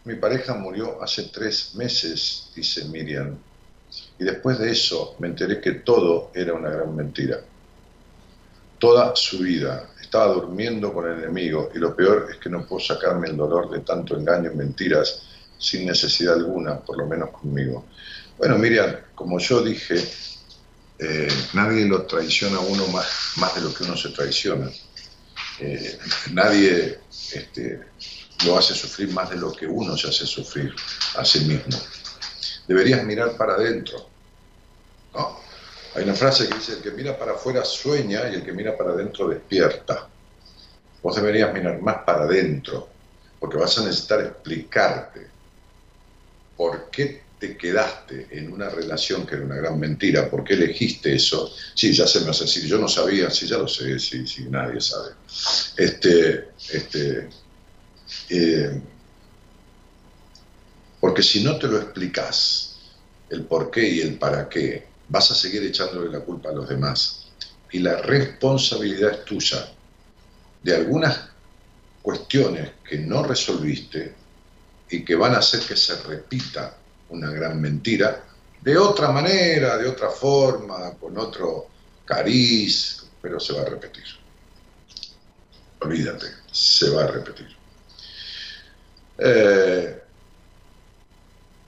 mi 0.05 0.15
pareja 0.15 0.53
murió 0.53 1.01
hace 1.01 1.23
tres 1.23 1.75
meses, 1.75 2.51
dice 2.55 2.85
Miriam, 2.85 3.37
y 4.17 4.23
después 4.23 4.59
de 4.59 4.71
eso 4.71 5.15
me 5.19 5.27
enteré 5.27 5.59
que 5.59 5.73
todo 5.73 6.31
era 6.33 6.53
una 6.53 6.69
gran 6.69 6.95
mentira. 6.95 7.39
Toda 8.77 9.15
su 9.15 9.39
vida 9.39 9.89
estaba 10.01 10.33
durmiendo 10.33 10.93
con 10.93 11.09
el 11.09 11.19
enemigo 11.19 11.69
y 11.73 11.79
lo 11.79 11.95
peor 11.95 12.29
es 12.31 12.37
que 12.37 12.49
no 12.49 12.65
puedo 12.65 12.79
sacarme 12.79 13.27
el 13.27 13.37
dolor 13.37 13.69
de 13.69 13.79
tanto 13.79 14.17
engaño 14.17 14.51
y 14.51 14.55
mentiras 14.55 15.21
sin 15.57 15.85
necesidad 15.85 16.35
alguna, 16.35 16.79
por 16.79 16.97
lo 16.97 17.05
menos 17.05 17.29
conmigo. 17.31 17.85
Bueno, 18.37 18.57
Miriam, 18.57 18.95
como 19.15 19.37
yo 19.37 19.61
dije, 19.61 19.95
eh, 20.97 21.27
nadie 21.53 21.85
lo 21.85 22.03
traiciona 22.03 22.57
a 22.57 22.61
uno 22.61 22.87
más, 22.87 23.33
más 23.37 23.55
de 23.55 23.61
lo 23.61 23.73
que 23.73 23.83
uno 23.83 23.97
se 23.97 24.09
traiciona. 24.09 24.69
Eh, 25.59 25.99
nadie 26.31 26.99
este, 27.33 27.81
lo 28.45 28.57
hace 28.57 28.73
sufrir 28.73 29.11
más 29.11 29.29
de 29.29 29.37
lo 29.37 29.53
que 29.53 29.67
uno 29.67 29.97
se 29.97 30.07
hace 30.09 30.25
sufrir 30.25 30.73
a 31.15 31.25
sí 31.25 31.41
mismo. 31.41 31.77
Deberías 32.67 33.03
mirar 33.03 33.35
para 33.35 33.53
adentro. 33.53 34.07
¿no? 35.13 35.39
Hay 35.95 36.03
una 36.03 36.13
frase 36.13 36.47
que 36.47 36.55
dice, 36.55 36.73
el 36.73 36.81
que 36.81 36.91
mira 36.91 37.17
para 37.17 37.33
afuera 37.33 37.65
sueña 37.65 38.29
y 38.29 38.35
el 38.35 38.43
que 38.43 38.53
mira 38.53 38.77
para 38.77 38.91
adentro 38.91 39.27
despierta. 39.27 40.07
Vos 41.01 41.15
deberías 41.15 41.53
mirar 41.53 41.81
más 41.81 42.03
para 42.05 42.23
adentro, 42.23 42.89
porque 43.39 43.57
vas 43.57 43.77
a 43.77 43.85
necesitar 43.85 44.21
explicarte 44.21 45.27
por 46.55 46.89
qué 46.91 47.23
te 47.39 47.55
quedaste 47.57 48.27
en 48.31 48.51
una 48.51 48.69
relación 48.69 49.25
que 49.25 49.35
era 49.35 49.45
una 49.45 49.55
gran 49.55 49.79
mentira, 49.79 50.29
por 50.29 50.43
qué 50.43 50.55
elegiste 50.55 51.15
eso. 51.15 51.51
Sí, 51.73 51.93
ya 51.93 52.05
se 52.05 52.19
me 52.19 52.31
hace 52.31 52.43
decir, 52.43 52.65
yo 52.65 52.77
no 52.77 52.89
sabía, 52.89 53.29
sí, 53.29 53.47
ya 53.47 53.57
lo 53.57 53.67
sé, 53.67 53.97
sí, 53.97 54.27
sí, 54.27 54.45
nadie 54.49 54.81
sabe. 54.81 55.11
Este, 55.77 56.49
este, 56.71 57.29
eh, 58.29 58.81
porque 60.99 61.23
si 61.23 61.43
no 61.43 61.57
te 61.57 61.67
lo 61.67 61.77
explicas, 61.77 62.77
el 63.29 63.45
por 63.45 63.71
qué 63.71 63.87
y 63.87 64.01
el 64.01 64.17
para 64.17 64.49
qué, 64.49 64.87
vas 65.07 65.31
a 65.31 65.35
seguir 65.35 65.63
echándole 65.63 66.11
la 66.11 66.19
culpa 66.19 66.49
a 66.49 66.53
los 66.53 66.67
demás. 66.67 67.27
Y 67.71 67.79
la 67.79 67.97
responsabilidad 67.97 69.11
es 69.11 69.25
tuya 69.25 69.71
de 70.63 70.75
algunas 70.75 71.29
cuestiones 72.01 72.71
que 72.87 72.97
no 72.97 73.23
resolviste 73.23 74.13
y 74.89 75.05
que 75.05 75.15
van 75.15 75.35
a 75.35 75.39
hacer 75.39 75.61
que 75.61 75.75
se 75.75 75.95
repita 76.03 76.75
una 77.09 77.29
gran 77.31 77.61
mentira 77.61 78.23
de 78.61 78.77
otra 78.77 79.11
manera, 79.11 79.77
de 79.77 79.87
otra 79.87 80.09
forma, 80.09 80.93
con 80.99 81.17
otro 81.17 81.67
cariz, 82.05 83.03
pero 83.21 83.39
se 83.39 83.53
va 83.53 83.61
a 83.61 83.65
repetir. 83.65 84.03
Olvídate, 85.81 86.27
se 86.51 86.89
va 86.89 87.03
a 87.03 87.07
repetir. 87.07 87.58
Eh, 89.21 90.01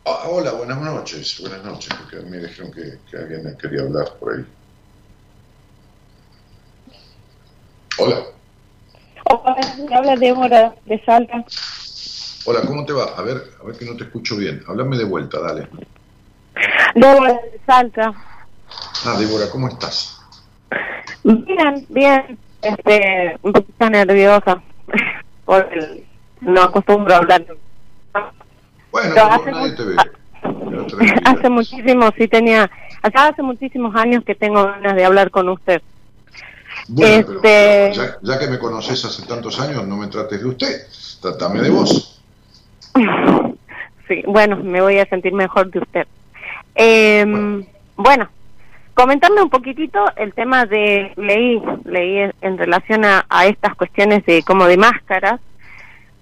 ah, 0.06 0.24
hola, 0.30 0.54
buenas 0.54 0.80
noches, 0.80 1.40
buenas 1.42 1.64
noches, 1.66 1.94
porque 2.00 2.26
me 2.26 2.38
dijeron 2.38 2.72
que, 2.72 3.00
que 3.10 3.18
alguien 3.18 3.44
me 3.44 3.58
quería 3.58 3.82
hablar 3.82 4.08
por 4.20 4.34
ahí. 4.34 4.46
Hola, 7.98 8.24
Hola, 9.26 9.56
habla 9.94 10.16
Débora 10.16 10.74
de 10.86 11.04
Salta. 11.04 11.44
hola, 12.46 12.62
¿cómo 12.66 12.86
te 12.86 12.94
va? 12.94 13.04
A 13.18 13.22
ver, 13.22 13.38
a 13.62 13.66
ver 13.66 13.78
que 13.78 13.86
no 13.86 13.98
te 13.98 14.06
escucho 14.06 14.38
bien. 14.38 14.64
Háblame 14.68 14.98
de 14.98 15.04
vuelta, 15.04 15.40
dale. 15.42 15.68
Débora 16.96 17.34
de 17.34 17.60
Salta. 17.66 18.14
Ah, 19.06 19.18
Débora, 19.20 19.50
¿cómo 19.52 19.68
estás? 19.68 20.18
Bien, 21.24 21.86
bien. 21.90 22.40
Este, 22.62 23.38
un 23.42 23.52
poquito 23.54 23.90
nerviosa. 23.90 24.64
Por 25.46 25.68
el, 25.74 26.06
no 26.42 26.62
acostumbro 26.62 27.14
a 27.14 27.18
hablar. 27.18 27.46
Bueno, 28.92 29.12
Pero 29.14 29.26
hace 29.32 29.52
nadie 29.52 29.72
te 29.74 29.84
ve. 29.84 29.96
Hace 31.26 31.50
muchísimo, 31.50 32.12
sí 32.18 32.28
tenía, 32.28 32.70
acá 33.04 33.28
hace 33.28 33.44
muchísimos 33.44 33.96
años 33.96 34.24
que 34.26 34.34
tengo 34.34 34.64
ganas 34.66 34.96
de 34.96 35.06
hablar 35.06 35.30
con 35.30 35.48
usted. 35.50 35.82
Bueno, 36.88 37.26
pero- 37.28 37.38
este- 37.38 37.40
pero 37.42 37.94
ya, 37.94 38.18
ya 38.22 38.40
que 38.40 38.48
me 38.48 38.58
conoces 38.58 39.06
hace 39.06 39.24
tantos 39.28 39.60
años, 39.60 39.86
no 39.88 39.98
me 39.98 40.08
trates 40.08 40.42
de 40.42 40.48
usted, 40.50 40.88
trátame 41.22 41.62
de 41.62 41.70
vos. 41.70 42.22
Sí, 44.08 44.24
bueno, 44.28 44.58
me 44.58 44.82
voy 44.82 44.98
a 45.00 45.06
sentir 45.06 45.32
mejor 45.32 45.72
de 45.72 45.80
usted. 45.80 46.06
Eh, 46.76 47.24
Bueno. 47.26 47.66
bueno, 47.96 48.30
un 49.44 49.50
poquitito 49.50 50.04
el 50.18 50.34
tema 50.34 50.66
de, 50.66 51.14
leí, 51.16 51.62
leí 51.86 52.18
en, 52.18 52.34
en 52.42 52.58
relación 52.58 53.06
a, 53.06 53.26
a 53.30 53.46
estas 53.46 53.74
cuestiones 53.76 54.26
de 54.26 54.44
como 54.44 54.66
de 54.66 54.76
máscaras 54.76 55.40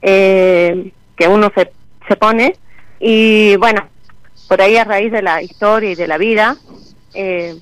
eh, 0.01 0.91
que 1.15 1.27
uno 1.27 1.51
se, 1.55 1.71
se 2.07 2.15
pone 2.15 2.55
y 2.99 3.55
bueno, 3.57 3.87
por 4.47 4.61
ahí 4.61 4.77
a 4.77 4.83
raíz 4.83 5.11
de 5.11 5.21
la 5.21 5.41
historia 5.41 5.91
y 5.91 5.95
de 5.95 6.07
la 6.07 6.17
vida, 6.17 6.57
eh, 7.13 7.55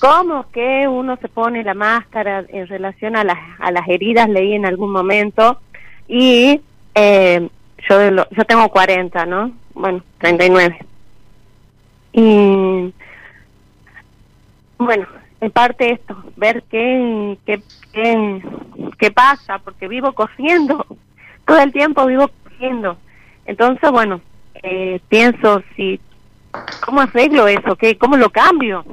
cómo 0.00 0.50
que 0.50 0.86
uno 0.88 1.16
se 1.16 1.28
pone 1.28 1.62
la 1.64 1.74
máscara 1.74 2.44
en 2.48 2.66
relación 2.66 3.16
a 3.16 3.24
las, 3.24 3.38
a 3.58 3.70
las 3.70 3.88
heridas, 3.88 4.28
leí 4.28 4.54
en 4.54 4.66
algún 4.66 4.90
momento 4.90 5.60
y 6.06 6.60
eh, 6.94 7.48
yo, 7.88 8.10
yo 8.10 8.44
tengo 8.44 8.68
40, 8.68 9.26
¿no? 9.26 9.52
Bueno, 9.74 10.02
39. 10.18 10.78
Y 12.12 12.92
bueno, 14.78 15.06
en 15.40 15.50
parte 15.50 15.92
esto, 15.92 16.16
ver 16.36 16.64
qué, 16.70 17.38
qué, 17.46 17.62
qué, 17.92 18.42
qué 18.98 19.10
pasa, 19.10 19.58
porque 19.58 19.86
vivo 19.86 20.12
cosiendo, 20.12 20.84
todo 21.48 21.58
el 21.58 21.72
tiempo 21.72 22.06
vivo 22.06 22.30
cosiendo. 22.44 22.98
Entonces, 23.46 23.90
bueno, 23.90 24.20
eh, 24.62 25.00
pienso 25.08 25.62
si, 25.74 25.98
¿cómo 26.84 27.00
arreglo 27.00 27.48
eso? 27.48 27.74
¿Qué, 27.76 27.96
¿Cómo 27.96 28.16
lo 28.18 28.28
cambio? 28.30 28.84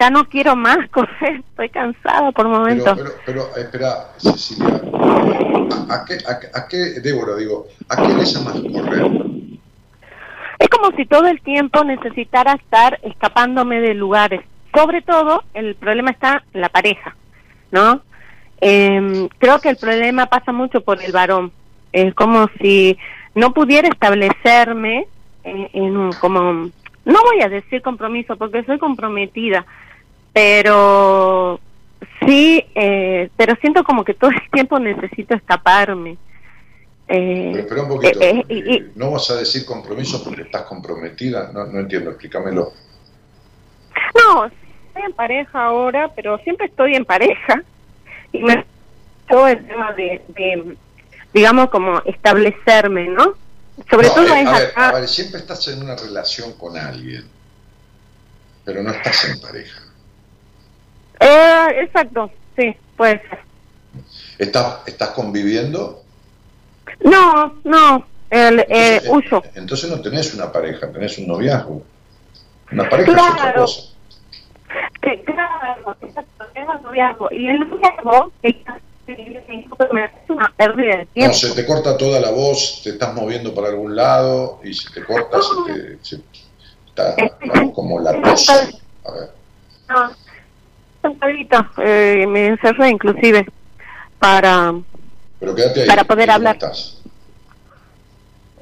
Ya 0.00 0.08
no 0.10 0.28
quiero 0.28 0.54
más 0.54 0.78
coser, 0.90 1.42
estoy 1.50 1.68
cansada 1.70 2.30
por 2.30 2.46
Pero, 2.46 2.58
momentos. 2.58 2.96
pero, 2.96 3.10
pero, 3.26 3.56
espera, 3.56 4.12
Cecilia, 4.16 4.80
¿a, 5.90 5.94
a 5.94 6.04
qué, 6.04 6.18
a, 6.24 6.58
a 6.60 6.68
qué, 6.68 7.00
Débora, 7.00 7.34
digo, 7.34 7.66
¿a 7.88 7.96
qué 7.96 8.14
le 8.14 8.24
llamas 8.24 8.60
correr? 8.72 9.10
Es 10.60 10.68
como 10.68 10.96
si 10.96 11.06
todo 11.06 11.26
el 11.26 11.40
tiempo 11.40 11.82
necesitara 11.84 12.52
estar 12.52 12.98
escapándome 13.02 13.80
de 13.80 13.94
lugares. 13.94 14.42
Sobre 14.74 15.02
todo, 15.02 15.42
el 15.54 15.74
problema 15.74 16.10
está 16.10 16.44
en 16.52 16.60
la 16.60 16.68
pareja, 16.68 17.16
¿no? 17.72 18.02
Eh, 18.60 19.28
creo 19.38 19.60
que 19.60 19.70
el 19.70 19.76
problema 19.76 20.26
pasa 20.26 20.52
mucho 20.52 20.80
por 20.80 21.02
el 21.02 21.12
varón. 21.12 21.52
Es 21.92 22.14
como 22.14 22.48
si 22.60 22.98
no 23.34 23.54
pudiera 23.54 23.88
establecerme 23.88 25.06
en, 25.44 25.70
en 25.72 25.96
un, 25.96 26.12
como, 26.12 26.70
no 27.04 27.22
voy 27.24 27.42
a 27.42 27.48
decir 27.48 27.82
compromiso 27.82 28.36
porque 28.36 28.64
soy 28.64 28.78
comprometida, 28.78 29.64
pero 30.32 31.60
sí, 32.26 32.64
eh, 32.74 33.30
pero 33.36 33.54
siento 33.60 33.84
como 33.84 34.04
que 34.04 34.14
todo 34.14 34.30
el 34.30 34.50
tiempo 34.52 34.78
necesito 34.78 35.34
escaparme. 35.34 36.16
Eh, 37.10 37.50
Pero 37.52 37.60
espera 37.60 37.82
un 37.82 37.88
poquito, 37.88 38.20
eh, 38.20 38.44
eh, 38.50 38.64
eh, 38.66 38.90
no 38.94 39.12
vas 39.12 39.30
a 39.30 39.36
decir 39.36 39.64
compromiso 39.64 40.22
porque 40.22 40.42
estás 40.42 40.62
comprometida, 40.64 41.50
no, 41.54 41.64
no 41.64 41.80
entiendo, 41.80 42.10
explícamelo. 42.10 42.72
No, 44.14 44.44
estoy 44.44 45.02
en 45.06 45.12
pareja 45.14 45.64
ahora, 45.64 46.12
pero 46.14 46.36
siempre 46.38 46.66
estoy 46.66 46.94
en 46.94 47.06
pareja. 47.06 47.62
Y 48.32 48.42
me 48.42 48.64
todo 49.28 49.46
el 49.46 49.66
tema 49.66 49.92
de, 49.92 50.22
de, 50.28 50.76
digamos, 51.34 51.68
como 51.70 52.00
establecerme, 52.06 53.08
¿no? 53.08 53.34
Sobre 53.90 54.08
No, 54.08 54.14
todo 54.14 54.34
eh, 54.34 54.40
es 54.40 54.46
a, 54.48 54.52
ver, 54.58 54.68
acá. 54.68 54.88
a 54.88 54.92
ver, 54.92 55.08
siempre 55.08 55.40
estás 55.40 55.68
en 55.68 55.82
una 55.82 55.94
relación 55.96 56.52
con 56.54 56.76
alguien, 56.76 57.28
pero 58.64 58.82
no 58.82 58.90
estás 58.90 59.24
en 59.26 59.40
pareja. 59.40 59.80
Eh, 61.20 61.66
exacto, 61.82 62.30
sí, 62.56 62.74
puede 62.96 63.20
ser. 63.28 63.38
¿Estás, 64.38 64.78
estás 64.86 65.10
conviviendo? 65.10 66.02
No, 67.04 67.54
no, 67.64 68.06
el, 68.30 68.60
eh, 68.60 69.00
Entonces, 69.04 69.32
eh, 69.32 69.50
entonces 69.54 69.90
no 69.90 70.00
tenés 70.00 70.34
una 70.34 70.50
pareja, 70.50 70.90
tenés 70.90 71.18
un 71.18 71.26
noviazgo. 71.28 71.82
Una 72.72 72.88
pareja 72.88 73.12
es 73.12 73.18
otra 73.18 73.54
cosa. 73.54 73.82
Que, 75.00 75.12
exacto, 75.12 76.44
tengo 76.54 76.72
el 76.72 76.82
noviazgo. 76.82 77.28
Y 77.30 77.48
el 77.48 77.60
noviazgo 77.60 78.32
una 80.28 80.52
pérdida 80.56 80.96
de 80.98 81.04
No, 81.04 81.12
tiempo. 81.12 81.34
se 81.34 81.54
te 81.54 81.66
corta 81.66 81.96
toda 81.96 82.20
la 82.20 82.30
voz, 82.30 82.80
te 82.82 82.90
estás 82.90 83.14
moviendo 83.14 83.54
para 83.54 83.68
algún 83.68 83.96
lado 83.96 84.60
y 84.62 84.72
se 84.74 84.90
te 84.92 85.04
corta, 85.04 85.38
se 85.40 85.72
te, 85.72 86.04
se- 86.04 86.22
está 86.86 87.16
¿no? 87.46 87.72
como 87.72 87.98
la 88.00 88.20
tos. 88.20 88.48
A 88.50 89.12
ver, 89.12 89.30
No, 89.88 90.12
sentadita, 91.02 91.70
eh, 91.78 92.26
me 92.28 92.46
encerré 92.48 92.90
inclusive 92.90 93.46
para... 94.18 94.74
pero 95.40 95.54
quédate 95.54 95.82
ahí. 95.82 95.86
Para 95.88 96.04
poder 96.04 96.26
¿cómo 96.26 96.36
hablar. 96.36 96.54
estás? 96.54 97.02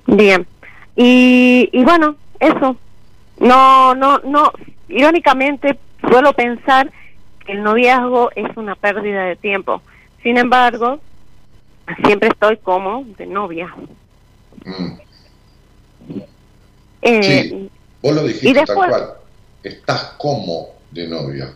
Bien. 0.06 0.46
Y, 0.94 1.68
y 1.72 1.84
bueno, 1.84 2.16
eso. 2.38 2.76
No, 3.38 3.94
no, 3.94 4.18
no. 4.20 4.50
Irónicamente, 4.88 5.78
suelo 6.08 6.32
pensar 6.32 6.90
que 7.44 7.52
el 7.52 7.62
noviazgo 7.62 8.30
es 8.34 8.56
una 8.56 8.74
pérdida 8.74 9.24
de 9.24 9.36
tiempo. 9.36 9.82
Sin 10.22 10.36
embargo, 10.36 11.00
siempre 12.04 12.28
estoy 12.28 12.56
como 12.58 13.04
de 13.16 13.26
novia. 13.26 13.74
Mm. 14.64 14.92
Eh, 17.02 17.22
Sí. 17.22 17.70
Vos 18.02 18.14
lo 18.14 18.22
dijiste 18.24 18.48
Y 18.48 18.52
después- 18.52 18.78
tal 18.78 18.88
cual. 18.90 19.14
Estás 19.62 20.14
como 20.18 20.68
de 20.90 21.06
novia. 21.08 21.52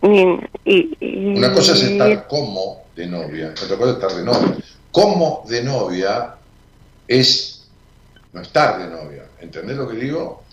y- 0.00 0.38
y- 0.64 0.96
y- 1.00 1.36
Una 1.36 1.52
cosa 1.52 1.72
es 1.72 1.82
estar 1.82 2.26
como 2.28 2.84
de 2.94 3.06
novia, 3.06 3.52
otra 3.62 3.76
cosa 3.76 3.90
es 3.90 3.96
estar 3.96 4.12
de 4.12 4.24
novia. 4.24 4.56
Como 4.92 5.44
de 5.48 5.62
novia 5.64 6.34
es 7.08 7.68
no 8.32 8.40
estar 8.40 8.78
de 8.78 8.86
novia. 8.88 9.24
¿Entendés 9.40 9.76
lo 9.76 9.88
que 9.88 9.96
digo? 9.96 10.44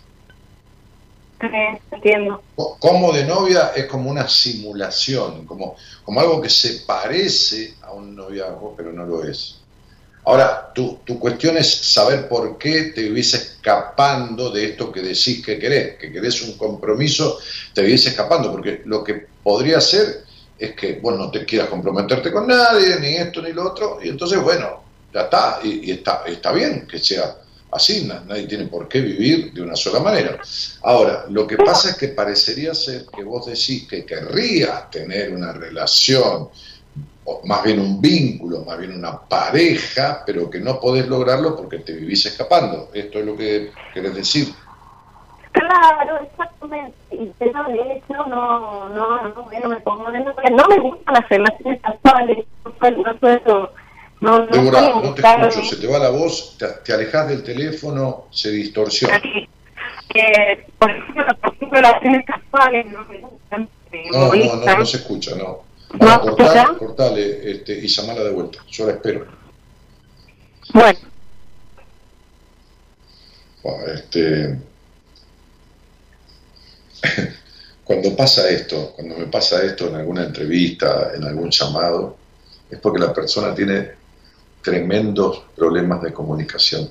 Entiendo. 1.91 2.41
Co- 2.55 2.77
Como 2.79 3.11
de 3.13 3.25
novia 3.25 3.71
es 3.75 3.85
como 3.85 4.09
una 4.09 4.27
simulación, 4.27 5.45
como, 5.45 5.75
como 6.03 6.19
algo 6.21 6.41
que 6.41 6.49
se 6.49 6.81
parece 6.85 7.77
a 7.81 7.93
un 7.93 8.15
noviazgo, 8.15 8.75
pero 8.75 8.91
no 8.93 9.05
lo 9.05 9.23
es. 9.23 9.61
Ahora, 10.25 10.71
tu, 10.73 11.03
tu 11.05 11.19
cuestión 11.19 11.57
es 11.57 11.93
saber 11.93 12.27
por 12.27 12.57
qué 12.57 12.91
te 12.95 13.03
vivís 13.03 13.33
escapando 13.35 14.51
de 14.51 14.65
esto 14.65 14.91
que 14.91 15.01
decís 15.01 15.45
que 15.45 15.59
querés, 15.59 15.97
que 15.99 16.11
querés 16.11 16.41
un 16.43 16.57
compromiso, 16.57 17.39
te 17.73 17.83
vivís 17.83 18.07
escapando, 18.07 18.51
porque 18.51 18.81
lo 18.85 19.03
que 19.03 19.27
podría 19.43 19.79
ser 19.81 20.25
es 20.57 20.75
que 20.75 20.99
vos 20.99 21.17
no 21.17 21.29
te 21.31 21.45
quieras 21.45 21.69
comprometerte 21.69 22.31
con 22.31 22.47
nadie, 22.47 22.99
ni 22.99 23.15
esto 23.15 23.41
ni 23.41 23.53
lo 23.53 23.65
otro, 23.71 23.99
y 24.01 24.09
entonces, 24.09 24.41
bueno, 24.41 24.85
ya 25.13 25.21
está, 25.23 25.59
y, 25.63 25.89
y 25.89 25.91
está, 25.91 26.23
está 26.25 26.51
bien 26.51 26.87
que 26.87 26.99
sea 26.99 27.37
así, 27.75 28.05
na- 28.05 28.21
nadie 28.25 28.47
tiene 28.47 28.65
por 28.67 28.87
qué 28.87 29.01
vivir 29.01 29.51
de 29.53 29.61
una 29.61 29.75
sola 29.75 29.99
manera. 29.99 30.39
Ahora, 30.83 31.25
lo 31.29 31.45
que 31.45 31.57
pasa 31.57 31.89
es 31.91 31.97
que 31.97 32.09
parecería 32.09 32.73
ser 32.73 33.05
que 33.15 33.23
vos 33.23 33.45
decís 33.45 33.87
que 33.87 34.05
querrías 34.05 34.89
tener 34.89 35.33
una 35.33 35.51
relación, 35.53 36.49
o 37.25 37.41
más 37.45 37.63
bien 37.63 37.79
un 37.79 37.99
vínculo, 38.01 38.63
más 38.65 38.77
bien 38.77 38.93
una 38.93 39.19
pareja, 39.19 40.23
pero 40.25 40.49
que 40.49 40.59
no 40.59 40.79
podés 40.79 41.07
lograrlo 41.07 41.55
porque 41.55 41.79
te 41.79 41.93
vivís 41.93 42.25
escapando. 42.25 42.89
Esto 42.93 43.19
es 43.19 43.25
lo 43.25 43.35
que 43.35 43.71
querés 43.93 44.15
decir. 44.15 44.53
Claro, 45.51 46.19
exactamente. 46.21 46.95
Y 47.11 47.31
pero 47.39 47.63
de 47.63 47.93
hecho 47.95 48.13
no, 48.27 48.89
no, 48.89 49.29
no, 49.29 49.47
no 49.63 49.69
me 49.69 49.77
pongo. 49.77 50.09
No 50.11 50.67
me 50.67 50.79
gustan 50.79 51.13
las 51.13 51.29
relaciones 51.29 51.81
casuales. 51.81 52.45
No 52.65 53.17
suelo, 53.17 53.71
no 54.21 54.39
no, 54.39 54.47
Débora, 54.47 54.81
no 54.81 55.13
te 55.13 55.21
escucho, 55.21 55.63
se 55.63 55.75
te 55.75 55.87
va 55.87 55.99
la 55.99 56.09
voz, 56.09 56.57
te, 56.57 56.67
te 56.83 56.93
alejas 56.93 57.27
del 57.27 57.43
teléfono, 57.43 58.27
se 58.31 58.51
distorsiona. 58.51 59.21
Que, 59.21 60.65
por 60.79 60.89
ejemplo, 60.89 61.25
por 61.41 61.53
ejemplo, 61.53 61.81
las 61.81 61.91
relaciones 61.93 62.25
casuales 62.25 62.85
no 62.91 63.05
me 63.05 63.17
gustan, 63.19 63.69
No, 64.11 64.33
no, 64.33 64.77
no, 64.77 64.85
se 64.85 64.97
escucha, 64.97 65.35
no. 65.35 65.63
¿No 65.93 66.05
Vamos 66.05 66.15
a 66.15 66.19
cortar, 66.21 66.77
cortale 66.77 67.51
este, 67.51 67.73
y 67.73 67.87
llamala 67.87 68.23
de 68.23 68.31
vuelta. 68.31 68.59
Yo 68.69 68.85
la 68.85 68.93
espero. 68.93 69.25
Bueno, 70.73 70.99
Bueno, 73.63 73.93
Este, 73.93 74.57
cuando 77.83 78.15
pasa 78.15 78.49
esto, 78.49 78.93
cuando 78.95 79.17
me 79.17 79.27
pasa 79.27 79.63
esto 79.63 79.87
en 79.87 79.95
alguna 79.95 80.23
entrevista, 80.23 81.11
en 81.15 81.23
algún 81.23 81.51
llamado, 81.51 82.17
es 82.69 82.79
porque 82.79 82.99
la 82.99 83.13
persona 83.13 83.53
tiene 83.53 84.04
tremendos 84.65 85.43
problemas 85.55 86.01
de 86.01 86.11
comunicación 86.11 86.89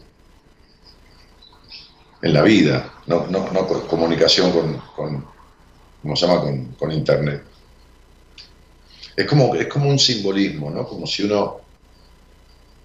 en 2.22 2.32
la 2.32 2.40
vida, 2.40 2.94
no, 3.06 3.26
no, 3.26 3.50
no 3.52 3.66
comunicación 3.66 4.50
con, 4.50 4.78
con 4.96 5.26
¿cómo 6.00 6.16
se 6.16 6.26
llama? 6.26 6.40
Con, 6.78 6.92
internet. 6.92 7.42
Es 9.14 9.26
como, 9.26 9.54
es 9.54 9.66
como 9.66 9.90
un 9.90 9.98
simbolismo, 9.98 10.70
¿no? 10.70 10.86
Como 10.86 11.06
si 11.06 11.24
uno 11.24 11.60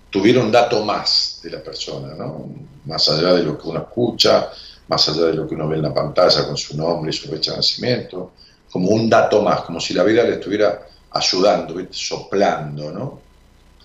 tuviera 0.09 0.41
un 0.41 0.51
dato 0.51 0.83
más 0.83 1.39
de 1.43 1.51
la 1.51 1.63
persona, 1.63 2.15
¿no? 2.15 2.49
Más 2.85 3.07
allá 3.09 3.33
de 3.33 3.43
lo 3.43 3.57
que 3.57 3.67
uno 3.67 3.79
escucha, 3.79 4.49
más 4.87 5.07
allá 5.07 5.27
de 5.27 5.33
lo 5.35 5.47
que 5.47 5.55
uno 5.55 5.69
ve 5.69 5.77
en 5.77 5.83
la 5.83 5.93
pantalla 5.93 6.45
con 6.45 6.57
su 6.57 6.75
nombre 6.75 7.11
y 7.11 7.13
su 7.13 7.29
fecha 7.29 7.51
de 7.51 7.57
nacimiento, 7.57 8.33
como 8.69 8.89
un 8.89 9.09
dato 9.09 9.41
más, 9.41 9.61
como 9.61 9.79
si 9.79 9.93
la 9.93 10.03
vida 10.03 10.23
le 10.23 10.33
estuviera 10.33 10.87
ayudando, 11.11 11.75
soplando, 11.91 12.91
¿no? 12.91 13.28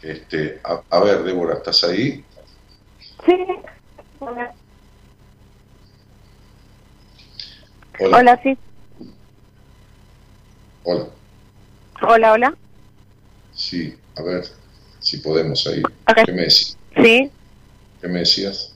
Este, 0.04 0.60
a, 0.62 0.82
a 0.90 1.00
ver, 1.00 1.22
Débora, 1.22 1.54
¿estás 1.54 1.82
ahí? 1.84 2.22
sí. 3.24 3.46
Hola, 4.18 4.52
Hola. 7.98 8.18
hola, 8.18 8.40
sí. 8.42 8.58
Hola. 10.82 11.06
Hola, 12.02 12.32
hola. 12.32 12.54
Sí, 13.54 13.96
a 14.16 14.22
ver 14.22 14.44
si 15.00 15.18
podemos 15.18 15.66
ahí. 15.66 15.82
Ok. 15.82 16.18
¿Qué 16.26 16.32
me 16.32 16.42
decías? 16.42 16.78
Sí. 16.96 17.30
¿Qué 18.02 18.08
me 18.08 18.18
decías? 18.20 18.74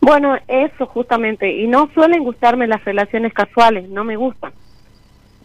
Bueno, 0.00 0.36
eso 0.48 0.86
justamente. 0.86 1.52
Y 1.52 1.68
no 1.68 1.88
suelen 1.94 2.24
gustarme 2.24 2.66
las 2.66 2.84
relaciones 2.84 3.32
casuales, 3.32 3.88
no 3.88 4.02
me 4.02 4.16
gustan. 4.16 4.52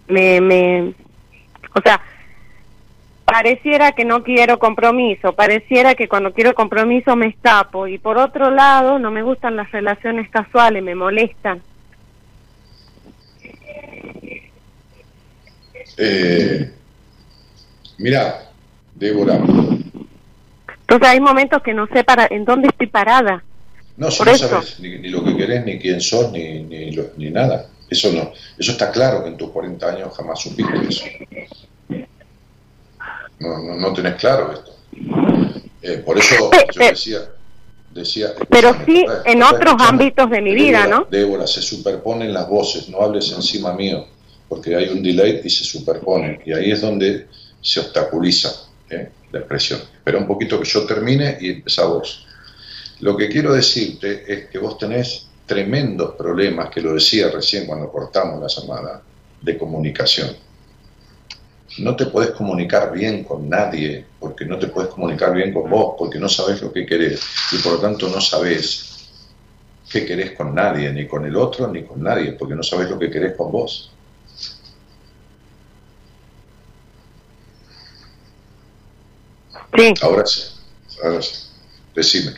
Me, 0.08 0.42
me, 0.42 0.96
o 1.76 1.82
sea, 1.84 2.02
pareciera 3.34 3.94
que 3.94 4.06
no 4.06 4.22
quiero 4.24 4.60
compromiso, 4.60 5.34
pareciera 5.34 5.96
que 5.96 6.08
cuando 6.08 6.32
quiero 6.34 6.54
compromiso 6.54 7.16
me 7.16 7.26
escapo. 7.30 7.88
Y 7.88 7.98
por 7.98 8.20
otro 8.20 8.52
lado, 8.52 9.00
no 9.00 9.10
me 9.10 9.24
gustan 9.24 9.56
las 9.56 9.72
relaciones 9.72 10.30
casuales, 10.30 10.84
me 10.84 10.94
molestan. 10.94 11.60
Eh, 15.98 16.72
mira, 17.98 18.52
Débora, 18.94 19.34
Entonces 19.38 21.08
hay 21.10 21.20
momentos 21.20 21.64
que 21.64 21.74
no 21.74 21.88
sé 21.88 22.04
para 22.04 22.28
en 22.30 22.46
dónde 22.46 22.68
estoy 22.68 22.86
parada. 22.86 23.44
no, 23.98 24.12
si 24.12 24.20
Por 24.20 24.28
no 24.28 24.34
eso. 24.34 24.48
sabes 24.48 24.80
ni, 24.80 25.00
ni 25.00 25.10
lo 25.10 25.24
que 25.24 25.36
querés, 25.36 25.66
ni 25.66 25.80
quién 25.80 26.00
sos, 26.02 26.32
ni, 26.32 26.62
ni, 26.62 26.92
lo- 26.92 27.10
ni 27.18 27.32
nada. 27.32 27.66
Eso 27.90 28.12
no, 28.14 28.32
eso 28.60 28.72
está 28.74 28.92
claro 28.92 29.24
que 29.24 29.30
en 29.30 29.38
tus 29.38 29.50
40 29.50 29.88
años 29.90 30.16
jamás 30.16 30.40
supiste 30.40 30.74
eso. 30.88 31.06
No, 33.44 33.60
no, 33.62 33.76
no 33.76 33.94
tenés 33.94 34.16
claro 34.16 34.54
esto. 34.54 34.72
Eh, 35.82 35.98
por 36.06 36.18
eso 36.18 36.50
Pe- 36.50 36.66
yo 36.74 36.80
pe- 36.80 36.90
decía, 36.92 37.20
decía 37.94 38.34
Pero 38.50 38.74
sí 38.86 39.06
en 39.26 39.44
otros 39.44 39.76
ámbitos 39.80 40.30
de 40.30 40.42
mi 40.42 40.56
vida, 40.56 40.88
¿no? 40.88 41.08
Débora, 41.12 41.46
se 41.46 41.62
superponen 41.62 42.34
las 42.34 42.48
voces, 42.48 42.88
no 42.90 43.02
hables 43.02 43.32
encima 43.34 43.74
mío, 43.74 44.06
porque 44.48 44.76
hay 44.76 44.88
un 44.88 45.04
delay 45.04 45.42
y 45.44 45.50
se 45.50 45.66
superponen. 45.66 46.40
Y 46.46 46.54
ahí 46.54 46.72
es 46.72 46.80
donde 46.82 47.28
se 47.62 47.82
obstaculiza 47.82 48.50
¿eh? 48.90 49.10
la 49.32 49.40
expresión. 49.40 49.82
Espera 49.94 50.18
un 50.18 50.28
poquito 50.28 50.58
que 50.60 50.66
yo 50.70 50.86
termine 50.86 51.38
y 51.42 51.50
empezá 51.52 51.86
vos. 51.86 52.26
Lo 53.02 53.18
que 53.18 53.28
quiero 53.28 53.54
decirte 53.54 54.24
es 54.32 54.46
que 54.50 54.58
vos 54.60 54.78
tenés 54.78 55.28
tremendos 55.46 56.16
problemas, 56.16 56.70
que 56.70 56.80
lo 56.80 56.94
decía 56.94 57.30
recién 57.30 57.66
cuando 57.66 57.92
cortamos 57.92 58.40
la 58.42 58.48
llamada, 58.48 59.02
de 59.42 59.58
comunicación 59.58 60.30
no 61.80 61.96
te 61.96 62.06
puedes 62.08 62.32
comunicar 62.32 62.92
bien 62.92 63.24
con 63.24 63.50
nadie, 63.50 64.06
porque 64.20 64.46
no 64.46 64.58
te 64.60 64.68
puedes 64.68 64.92
comunicar 64.92 65.34
bien 65.34 65.54
con 65.54 65.70
vos, 65.70 65.96
porque 65.98 66.20
no 66.20 66.30
sabes 66.30 66.62
lo 66.62 66.72
que 66.72 66.86
querés 66.86 67.22
y 67.52 67.58
por 67.58 67.74
lo 67.74 67.80
tanto 67.80 68.10
no 68.10 68.22
sabes 68.22 69.10
qué 69.90 70.06
querés 70.06 70.32
con 70.32 70.56
nadie, 70.56 70.92
ni 70.92 71.08
con 71.08 71.26
el 71.26 71.36
otro, 71.36 71.68
ni 71.68 71.84
con 71.84 72.02
nadie, 72.02 72.34
porque 72.34 72.56
no 72.56 72.64
sabes 72.64 72.90
lo 72.90 72.98
que 72.98 73.10
querés 73.10 73.36
con 73.36 73.52
vos. 73.52 73.92
Sí. 79.76 79.94
Ahora 80.02 80.26
sí, 80.26 80.42
ahora 81.04 81.22
sí. 81.22 81.50
Decime. 81.96 82.34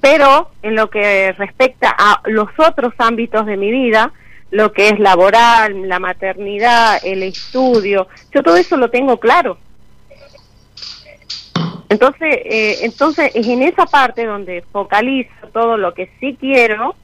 Pero 0.00 0.50
en 0.62 0.76
lo 0.76 0.90
que 0.90 1.32
respecta 1.32 1.94
a 1.96 2.20
los 2.26 2.48
otros 2.58 2.94
ámbitos 2.98 3.46
de 3.46 3.56
mi 3.56 3.70
vida, 3.70 4.12
lo 4.54 4.72
que 4.72 4.88
es 4.88 5.00
laboral, 5.00 5.88
la 5.88 5.98
maternidad, 5.98 7.00
el 7.04 7.24
estudio, 7.24 8.06
yo 8.32 8.42
todo 8.42 8.56
eso 8.56 8.76
lo 8.76 8.88
tengo 8.88 9.18
claro. 9.18 9.58
Entonces, 11.88 12.36
eh, 12.44 12.78
entonces 12.82 13.32
es 13.34 13.48
en 13.48 13.62
esa 13.62 13.86
parte 13.86 14.24
donde 14.24 14.62
focalizo 14.70 15.48
todo 15.52 15.76
lo 15.76 15.92
que 15.92 16.08
sí 16.20 16.36
quiero 16.38 16.94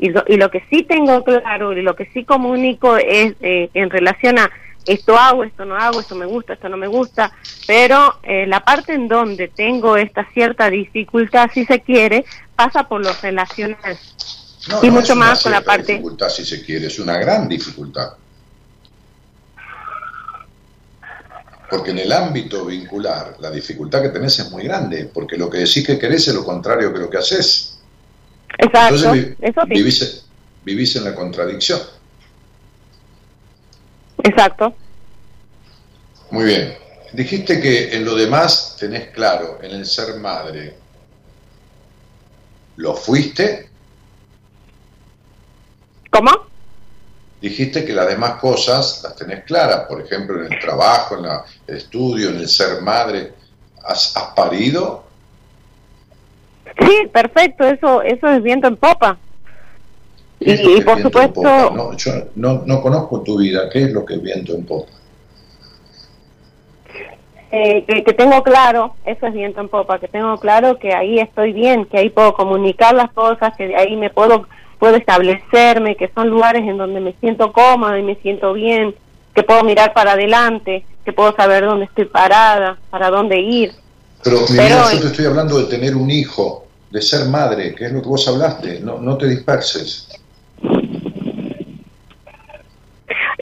y 0.00 0.10
lo, 0.10 0.24
y 0.26 0.36
lo 0.36 0.50
que 0.50 0.64
sí 0.68 0.82
tengo 0.82 1.22
claro 1.22 1.72
y 1.72 1.82
lo 1.82 1.94
que 1.94 2.06
sí 2.06 2.24
comunico 2.24 2.96
es 2.96 3.34
eh, 3.40 3.70
en 3.72 3.88
relación 3.88 4.40
a 4.40 4.50
esto 4.84 5.16
hago, 5.16 5.44
esto 5.44 5.64
no 5.64 5.76
hago, 5.76 6.00
esto 6.00 6.16
me 6.16 6.26
gusta, 6.26 6.54
esto 6.54 6.68
no 6.68 6.76
me 6.76 6.88
gusta, 6.88 7.32
pero 7.68 8.18
eh, 8.24 8.46
la 8.46 8.60
parte 8.60 8.94
en 8.94 9.06
donde 9.06 9.46
tengo 9.46 9.96
esta 9.96 10.24
cierta 10.32 10.70
dificultad, 10.70 11.50
si 11.54 11.64
se 11.64 11.80
quiere, 11.80 12.24
pasa 12.56 12.88
por 12.88 13.04
lo 13.04 13.10
relacional. 13.22 13.96
No, 14.68 14.82
Y 14.82 14.88
no 14.88 14.94
mucho 14.94 15.14
más 15.14 15.42
con 15.42 15.52
la 15.52 15.60
parte- 15.60 15.92
dificultad, 15.92 16.28
si 16.28 16.44
se 16.44 16.64
quiere, 16.64 16.86
es 16.88 16.98
una 16.98 17.16
gran 17.18 17.48
dificultad. 17.48 18.12
Porque 21.70 21.90
en 21.90 21.98
el 21.98 22.12
ámbito 22.12 22.64
vincular, 22.64 23.36
la 23.40 23.50
dificultad 23.50 24.02
que 24.02 24.08
tenés 24.10 24.38
es 24.38 24.50
muy 24.50 24.64
grande, 24.64 25.10
porque 25.12 25.36
lo 25.36 25.50
que 25.50 25.58
decís 25.58 25.84
que 25.86 25.98
querés 25.98 26.26
es 26.28 26.34
lo 26.34 26.44
contrario 26.44 26.92
que 26.92 26.98
lo 27.00 27.10
que 27.10 27.18
haces. 27.18 27.78
Exacto, 28.58 28.94
Entonces 28.94 29.38
vi- 29.38 29.46
eso 29.46 29.60
sí, 29.62 29.68
vivís, 29.68 30.24
vivís 30.64 30.96
en 30.96 31.04
la 31.04 31.14
contradicción. 31.14 31.80
exacto. 34.22 34.74
Muy 36.30 36.44
bien. 36.44 36.76
Dijiste 37.12 37.60
que 37.60 37.94
en 37.96 38.04
lo 38.04 38.14
demás 38.16 38.76
tenés 38.78 39.10
claro, 39.10 39.58
en 39.62 39.70
el 39.72 39.86
ser 39.86 40.16
madre, 40.16 40.76
¿lo 42.76 42.94
fuiste? 42.94 43.70
¿Cómo? 46.16 46.30
Dijiste 47.42 47.84
que 47.84 47.92
las 47.92 48.08
demás 48.08 48.40
cosas 48.40 49.02
las 49.04 49.14
tenés 49.16 49.44
claras, 49.44 49.80
por 49.86 50.00
ejemplo, 50.00 50.42
en 50.44 50.50
el 50.52 50.58
trabajo, 50.58 51.16
en 51.16 51.22
la- 51.24 51.44
el 51.66 51.76
estudio, 51.76 52.30
en 52.30 52.36
el 52.36 52.48
ser 52.48 52.80
madre. 52.80 53.32
¿Has, 53.84 54.16
has 54.16 54.34
parido? 54.34 55.04
Sí, 56.80 57.06
perfecto, 57.12 57.64
eso 57.64 58.00
eso 58.02 58.28
es 58.28 58.42
viento 58.42 58.66
en 58.66 58.76
popa. 58.76 59.18
¿Qué 60.40 60.52
es 60.54 60.60
Y- 60.60 60.80
por 60.80 61.00
supuesto- 61.02 61.34
popa? 61.42 61.70
No, 61.74 61.94
yo 61.96 62.12
no, 62.34 62.62
no 62.66 62.80
conozco 62.80 63.20
tu 63.20 63.38
vida. 63.38 63.68
¿Qué 63.70 63.84
es 63.84 63.92
lo 63.92 64.04
que 64.04 64.14
es 64.14 64.22
viento 64.22 64.54
en 64.54 64.64
popa? 64.64 64.92
Eh, 67.52 67.84
que, 67.86 68.02
que 68.04 68.12
tengo 68.12 68.42
claro, 68.42 68.96
eso 69.04 69.26
es 69.26 69.32
viento 69.34 69.60
en 69.60 69.68
popa, 69.68 69.98
que 70.00 70.08
tengo 70.08 70.36
claro 70.38 70.78
que 70.78 70.92
ahí 70.94 71.20
estoy 71.20 71.52
bien, 71.52 71.84
que 71.86 71.98
ahí 71.98 72.10
puedo 72.10 72.34
comunicar 72.34 72.94
las 72.94 73.12
cosas, 73.12 73.54
que 73.56 73.68
de 73.68 73.76
ahí 73.76 73.96
me 73.96 74.10
puedo 74.10 74.46
puedo 74.78 74.96
establecerme, 74.96 75.96
que 75.96 76.10
son 76.14 76.28
lugares 76.28 76.62
en 76.62 76.76
donde 76.76 77.00
me 77.00 77.14
siento 77.20 77.52
cómoda 77.52 77.98
y 77.98 78.02
me 78.02 78.16
siento 78.16 78.52
bien, 78.52 78.94
que 79.34 79.42
puedo 79.42 79.62
mirar 79.64 79.92
para 79.92 80.12
adelante, 80.12 80.84
que 81.04 81.12
puedo 81.12 81.34
saber 81.34 81.64
dónde 81.64 81.86
estoy 81.86 82.06
parada, 82.06 82.78
para 82.90 83.10
dónde 83.10 83.38
ir. 83.38 83.72
Pero, 84.22 84.40
mi 84.40 84.56
Pero 84.56 84.76
vida, 84.76 84.92
yo 84.94 85.00
te 85.00 85.06
estoy 85.08 85.26
hablando 85.26 85.58
de 85.58 85.64
tener 85.64 85.94
un 85.94 86.10
hijo, 86.10 86.66
de 86.90 87.02
ser 87.02 87.26
madre, 87.26 87.74
que 87.74 87.86
es 87.86 87.92
lo 87.92 88.02
que 88.02 88.08
vos 88.08 88.26
hablaste. 88.28 88.80
No, 88.80 88.98
no 88.98 89.16
te 89.16 89.28
disperses. 89.28 90.08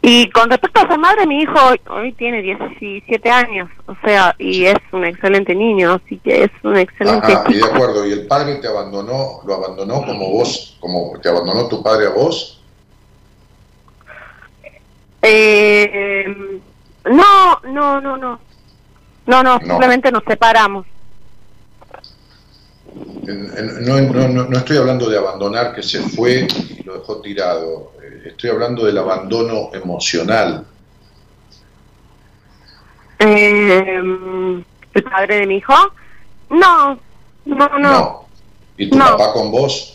Y 0.06 0.28
con 0.32 0.50
respecto 0.50 0.82
a 0.82 0.86
ser 0.86 0.98
madre, 0.98 1.26
mi 1.26 1.40
hijo 1.40 1.54
hoy, 1.66 1.80
hoy 1.88 2.12
tiene 2.12 2.42
17 2.42 3.30
años, 3.30 3.70
o 3.86 3.96
sea, 4.04 4.34
y 4.38 4.66
es 4.66 4.76
un 4.92 5.02
excelente 5.02 5.54
niño, 5.54 5.94
así 5.94 6.18
que 6.18 6.44
es 6.44 6.50
un 6.62 6.76
excelente 6.76 7.32
Ajá, 7.32 7.44
y 7.48 7.54
de 7.54 7.64
acuerdo, 7.64 8.06
y 8.06 8.12
el 8.12 8.26
padre 8.26 8.56
te 8.56 8.68
abandonó, 8.68 9.40
lo 9.46 9.54
abandonó 9.54 10.04
como 10.04 10.28
vos, 10.28 10.76
como 10.78 11.18
te 11.22 11.30
abandonó 11.30 11.68
tu 11.68 11.82
padre 11.82 12.08
a 12.08 12.10
vos. 12.10 12.62
Eh, 15.22 16.60
no, 17.06 17.60
no, 17.72 17.98
no, 18.02 18.18
no. 18.18 18.38
No, 19.26 19.42
no, 19.42 19.58
No. 19.58 19.66
simplemente 19.66 20.12
nos 20.12 20.22
separamos. 20.24 20.84
No, 22.94 24.00
no, 24.00 24.28
no, 24.28 24.44
no 24.44 24.58
estoy 24.58 24.76
hablando 24.76 25.08
de 25.08 25.18
abandonar 25.18 25.74
que 25.74 25.82
se 25.82 26.00
fue 26.00 26.46
y 26.68 26.82
lo 26.82 26.94
dejó 26.98 27.20
tirado. 27.20 27.92
Eh, 28.02 28.22
Estoy 28.26 28.50
hablando 28.50 28.84
del 28.86 28.98
abandono 28.98 29.70
emocional. 29.72 30.66
Eh, 33.18 33.96
¿El 34.94 35.02
padre 35.04 35.40
de 35.40 35.46
mi 35.46 35.56
hijo? 35.56 35.74
No, 36.50 36.98
no, 37.44 37.68
no. 37.68 37.78
No, 37.78 38.28
¿Y 38.76 38.90
tu 38.90 38.96
No. 38.96 39.16
papá 39.16 39.32
con 39.32 39.50
vos? 39.50 39.90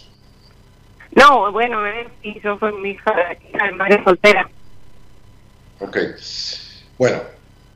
bueno, 1.52 1.86
él 1.86 2.08
sí, 2.22 2.40
yo 2.44 2.58
soy 2.60 2.74
mi 2.74 2.92
hija, 2.92 3.14
hija 3.54 3.66
de 3.66 3.72
madre 3.74 4.04
soltera. 4.04 4.50
Ok. 5.80 5.98
Bueno, 6.98 7.20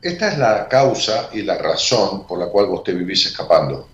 esta 0.01 0.27
es 0.29 0.37
la 0.37 0.67
causa 0.67 1.29
y 1.33 1.41
la 1.41 1.57
razón 1.57 2.25
por 2.27 2.39
la 2.39 2.47
cual 2.47 2.67
vos 2.67 2.83
te 2.83 2.93
vivís 2.93 3.25
escapando. 3.25 3.87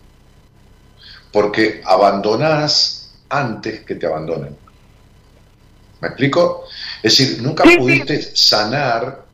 Porque 1.32 1.82
abandonás 1.86 3.11
antes 3.30 3.82
que 3.82 3.95
te 3.95 4.07
abandonen. 4.07 4.55
¿Me 6.01 6.07
explico? 6.07 6.65
Es 7.03 7.17
decir, 7.17 7.41
nunca 7.41 7.63
pudiste 7.63 8.36
sanar 8.36 9.25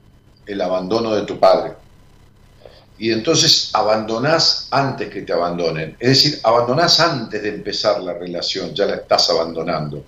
el 0.46 0.62
abandono 0.62 1.14
de 1.16 1.24
tu 1.24 1.40
padre. 1.40 1.74
Y 2.98 3.12
entonces 3.12 3.72
abandonás 3.74 4.68
antes 4.72 5.10
que 5.10 5.22
te 5.22 5.34
abandonen. 5.34 5.98
Es 6.00 6.10
decir, 6.10 6.40
abandonás 6.44 7.00
antes 7.00 7.44
de 7.44 7.50
empezar 7.50 8.02
la 8.02 8.14
relación, 8.14 8.74
ya 8.74 8.86
la 8.86 8.96
estás 8.96 9.30
abandonando, 9.30 10.06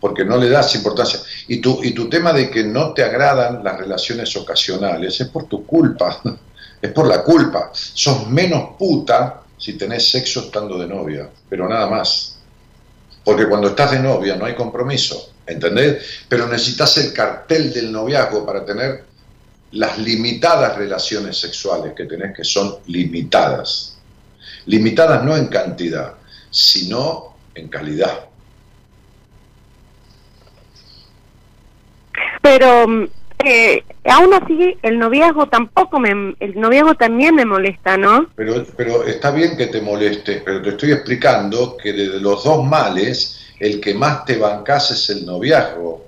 porque 0.00 0.24
no 0.24 0.38
le 0.38 0.48
das 0.48 0.74
importancia. 0.74 1.20
Y 1.48 1.58
tu, 1.58 1.84
y 1.84 1.92
tu 1.92 2.08
tema 2.08 2.32
de 2.32 2.50
que 2.50 2.64
no 2.64 2.94
te 2.94 3.04
agradan 3.04 3.62
las 3.62 3.78
relaciones 3.78 4.34
ocasionales 4.36 5.20
es 5.20 5.28
por 5.28 5.44
tu 5.44 5.66
culpa, 5.66 6.20
es 6.82 6.92
por 6.92 7.06
la 7.06 7.22
culpa. 7.22 7.70
Sos 7.74 8.26
menos 8.28 8.70
puta 8.78 9.39
si 9.60 9.74
tenés 9.74 10.10
sexo 10.10 10.40
estando 10.40 10.78
de 10.78 10.88
novia, 10.88 11.28
pero 11.48 11.68
nada 11.68 11.86
más. 11.86 12.38
Porque 13.22 13.46
cuando 13.46 13.68
estás 13.68 13.90
de 13.92 14.00
novia 14.00 14.34
no 14.34 14.46
hay 14.46 14.54
compromiso, 14.54 15.34
¿entendés? 15.46 16.24
Pero 16.28 16.48
necesitas 16.48 16.96
el 16.96 17.12
cartel 17.12 17.72
del 17.72 17.92
noviazgo 17.92 18.44
para 18.46 18.64
tener 18.64 19.04
las 19.72 19.98
limitadas 19.98 20.76
relaciones 20.76 21.38
sexuales 21.38 21.92
que 21.94 22.06
tenés, 22.06 22.34
que 22.34 22.42
son 22.42 22.78
limitadas. 22.86 23.98
Limitadas 24.64 25.22
no 25.22 25.36
en 25.36 25.48
cantidad, 25.48 26.14
sino 26.50 27.36
en 27.54 27.68
calidad. 27.68 28.24
Pero 32.40 32.88
mm, 32.88 33.08
aún 34.04 34.34
así, 34.34 34.76
el 34.82 34.98
noviazgo 34.98 35.46
tampoco 35.48 35.98
me. 36.00 36.34
El 36.40 36.58
noviazgo 36.60 36.94
también 36.94 37.34
me 37.34 37.44
molesta, 37.44 37.96
¿no? 37.96 38.28
Pero, 38.36 38.64
pero 38.76 39.04
está 39.04 39.30
bien 39.30 39.56
que 39.56 39.66
te 39.66 39.80
moleste, 39.80 40.42
pero 40.44 40.62
te 40.62 40.70
estoy 40.70 40.92
explicando 40.92 41.76
que 41.76 41.92
de 41.92 42.20
los 42.20 42.44
dos 42.44 42.64
males, 42.64 43.54
el 43.58 43.80
que 43.80 43.94
más 43.94 44.24
te 44.24 44.36
bancas 44.36 44.90
es 44.90 45.10
el 45.10 45.26
noviazgo. 45.26 46.06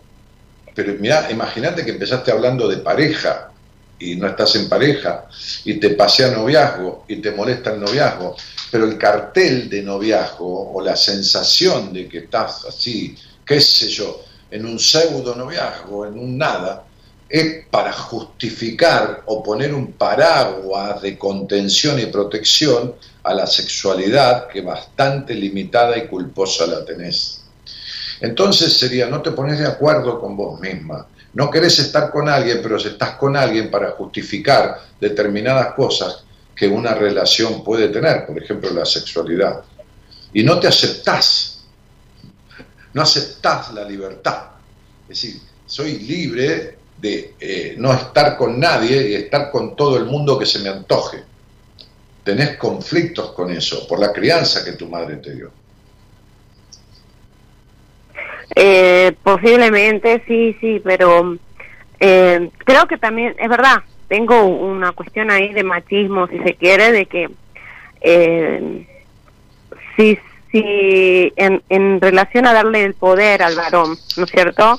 Pero 0.75 0.95
mira, 0.99 1.31
imagínate 1.31 1.85
que 1.85 1.91
empezaste 1.91 2.33
hablando 2.33 2.67
de 2.67 2.79
pareja 2.79 3.51
y 3.99 4.17
no 4.17 4.27
estás 4.27 4.57
en 4.57 4.69
pareja 4.69 5.27
y 5.65 5.75
te 5.75 5.91
pasea 5.91 6.31
noviazgo 6.31 7.05
y 7.09 7.17
te 7.17 7.31
molesta 7.31 7.73
el 7.73 7.81
noviazgo, 7.81 8.37
pero 8.71 8.85
el 8.85 8.99
cartel 8.99 9.69
de 9.69 9.83
noviazgo 9.83 10.73
o 10.73 10.81
la 10.81 10.97
sensación 10.97 11.93
de 11.93 12.09
que 12.09 12.19
estás 12.19 12.65
así, 12.65 13.15
qué 13.45 13.61
sé 13.61 13.89
yo, 13.89 14.25
en 14.51 14.67
un 14.67 14.79
pseudo 14.79 15.35
noviazgo, 15.35 16.07
en 16.07 16.19
un 16.19 16.37
nada, 16.37 16.85
es 17.33 17.65
para 17.71 17.95
justificar 17.95 19.23
o 19.25 19.43
poner 19.43 19.73
un 19.73 19.93
paraguas 19.93 21.01
de 21.01 21.17
contención 21.17 21.99
y 21.99 22.05
protección 22.05 22.95
a 23.23 23.33
la 23.33 23.47
sexualidad 23.47 24.49
que 24.49 24.61
bastante 24.61 25.35
limitada 25.35 25.97
y 25.97 26.09
culposa 26.09 26.67
la 26.67 26.85
tenés. 26.85 27.41
Entonces 28.21 28.77
sería, 28.77 29.07
no 29.07 29.23
te 29.23 29.31
pones 29.31 29.59
de 29.59 29.67
acuerdo 29.67 30.21
con 30.21 30.37
vos 30.37 30.61
misma, 30.61 31.07
no 31.33 31.51
querés 31.51 31.79
estar 31.79 32.11
con 32.11 32.29
alguien, 32.29 32.61
pero 32.63 32.77
estás 32.77 33.17
con 33.17 33.35
alguien 33.35 33.71
para 33.71 33.93
justificar 33.93 34.83
determinadas 35.01 35.73
cosas 35.73 36.25
que 36.55 36.69
una 36.69 36.93
relación 36.93 37.65
puede 37.65 37.89
tener, 37.89 38.27
por 38.27 38.43
ejemplo 38.43 38.69
la 38.75 38.85
sexualidad, 38.85 39.63
y 40.35 40.43
no 40.43 40.61
te 40.61 40.69
aceptás, 40.69 41.65
no 42.93 43.01
aceptás 43.01 43.73
la 43.73 43.85
libertad. 43.85 44.49
Es 45.09 45.23
decir, 45.23 45.41
soy 45.65 45.99
libre 46.01 46.82
de 47.03 47.35
eh, 47.41 47.75
no 47.79 47.93
estar 47.93 48.37
con 48.37 48.61
nadie 48.61 49.09
y 49.09 49.15
estar 49.17 49.51
con 49.51 49.75
todo 49.75 49.97
el 49.97 50.05
mundo 50.05 50.39
que 50.39 50.47
se 50.47 50.61
me 50.61 50.69
antoje. 50.69 51.19
Tenés 52.23 52.57
conflictos 52.57 53.33
con 53.33 53.51
eso, 53.51 53.89
por 53.89 53.99
la 53.99 54.13
crianza 54.13 54.65
que 54.65 54.73
tu 54.73 54.89
madre 54.89 55.17
te 55.17 55.35
dio. 55.35 55.51
Eh, 58.55 59.17
posiblemente, 59.21 60.23
sí, 60.29 60.57
sí, 60.61 60.81
pero 60.85 61.37
eh, 61.99 62.51
creo 62.59 62.87
que 62.87 62.99
también, 62.99 63.35
es 63.37 63.49
verdad, 63.49 63.83
tengo 64.07 64.45
una 64.45 64.93
cuestión 64.93 65.33
ahí 65.33 65.53
de 65.53 65.65
machismo, 65.65 66.29
si 66.29 66.39
se 66.39 66.55
quiere, 66.55 66.93
de 66.93 67.07
que 67.07 67.31
eh, 68.01 68.87
si, 69.97 70.17
si 70.53 71.33
en, 71.35 71.61
en 71.69 72.01
relación 72.01 72.47
a 72.47 72.53
darle 72.53 72.85
el 72.85 72.95
poder 72.95 73.43
al 73.43 73.57
varón, 73.57 73.97
¿no 74.17 74.25
es 74.25 74.31
cierto? 74.31 74.79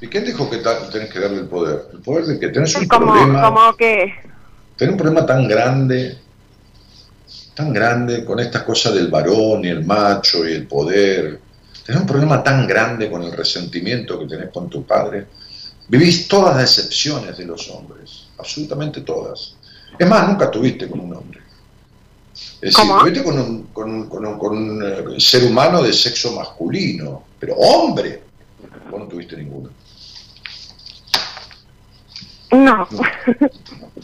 ¿Y 0.00 0.08
quién 0.08 0.24
dijo 0.24 0.50
que 0.50 0.58
tenés 0.58 1.10
que 1.10 1.20
darle 1.20 1.38
el 1.40 1.46
poder? 1.46 1.86
El 1.92 2.00
poder 2.00 2.24
de 2.26 2.38
que 2.38 2.48
tenés 2.48 2.74
un 2.76 2.86
Como, 2.86 3.12
problema. 3.12 3.42
como 3.42 3.76
que... 3.76 4.12
Tenés 4.76 4.92
un 4.92 4.98
problema 4.98 5.24
tan 5.24 5.46
grande, 5.48 6.18
tan 7.54 7.72
grande 7.72 8.24
con 8.24 8.40
estas 8.40 8.62
cosas 8.64 8.94
del 8.94 9.08
varón 9.08 9.64
y 9.64 9.68
el 9.68 9.84
macho 9.84 10.46
y 10.48 10.52
el 10.52 10.66
poder. 10.66 11.40
Tenés 11.86 12.00
un 12.00 12.06
problema 12.06 12.42
tan 12.42 12.66
grande 12.66 13.10
con 13.10 13.22
el 13.22 13.32
resentimiento 13.32 14.18
que 14.18 14.26
tenés 14.26 14.50
con 14.50 14.68
tu 14.68 14.84
padre. 14.84 15.26
Vivís 15.88 16.26
todas 16.28 16.56
las 16.56 16.64
excepciones 16.78 17.36
de 17.36 17.44
los 17.44 17.68
hombres, 17.70 18.26
absolutamente 18.38 19.02
todas. 19.02 19.54
Es 19.98 20.08
más, 20.08 20.26
nunca 20.28 20.50
tuviste 20.50 20.88
con 20.88 20.98
un 21.00 21.14
hombre. 21.14 21.40
Es 22.60 22.74
decir, 22.74 22.90
tuviste 22.98 23.22
con 23.22 23.38
un, 23.38 23.62
con 23.68 23.90
un- 23.90 24.08
con 24.08 24.26
un- 24.26 24.38
con 24.38 24.56
un, 24.56 24.82
eh, 24.82 25.20
ser 25.20 25.44
humano 25.44 25.82
de 25.82 25.92
sexo 25.92 26.32
masculino, 26.32 27.24
pero 27.38 27.54
hombre, 27.54 28.22
vos 28.90 29.00
no 29.00 29.06
tuviste 29.06 29.36
ninguno. 29.36 29.70
No. 32.54 32.88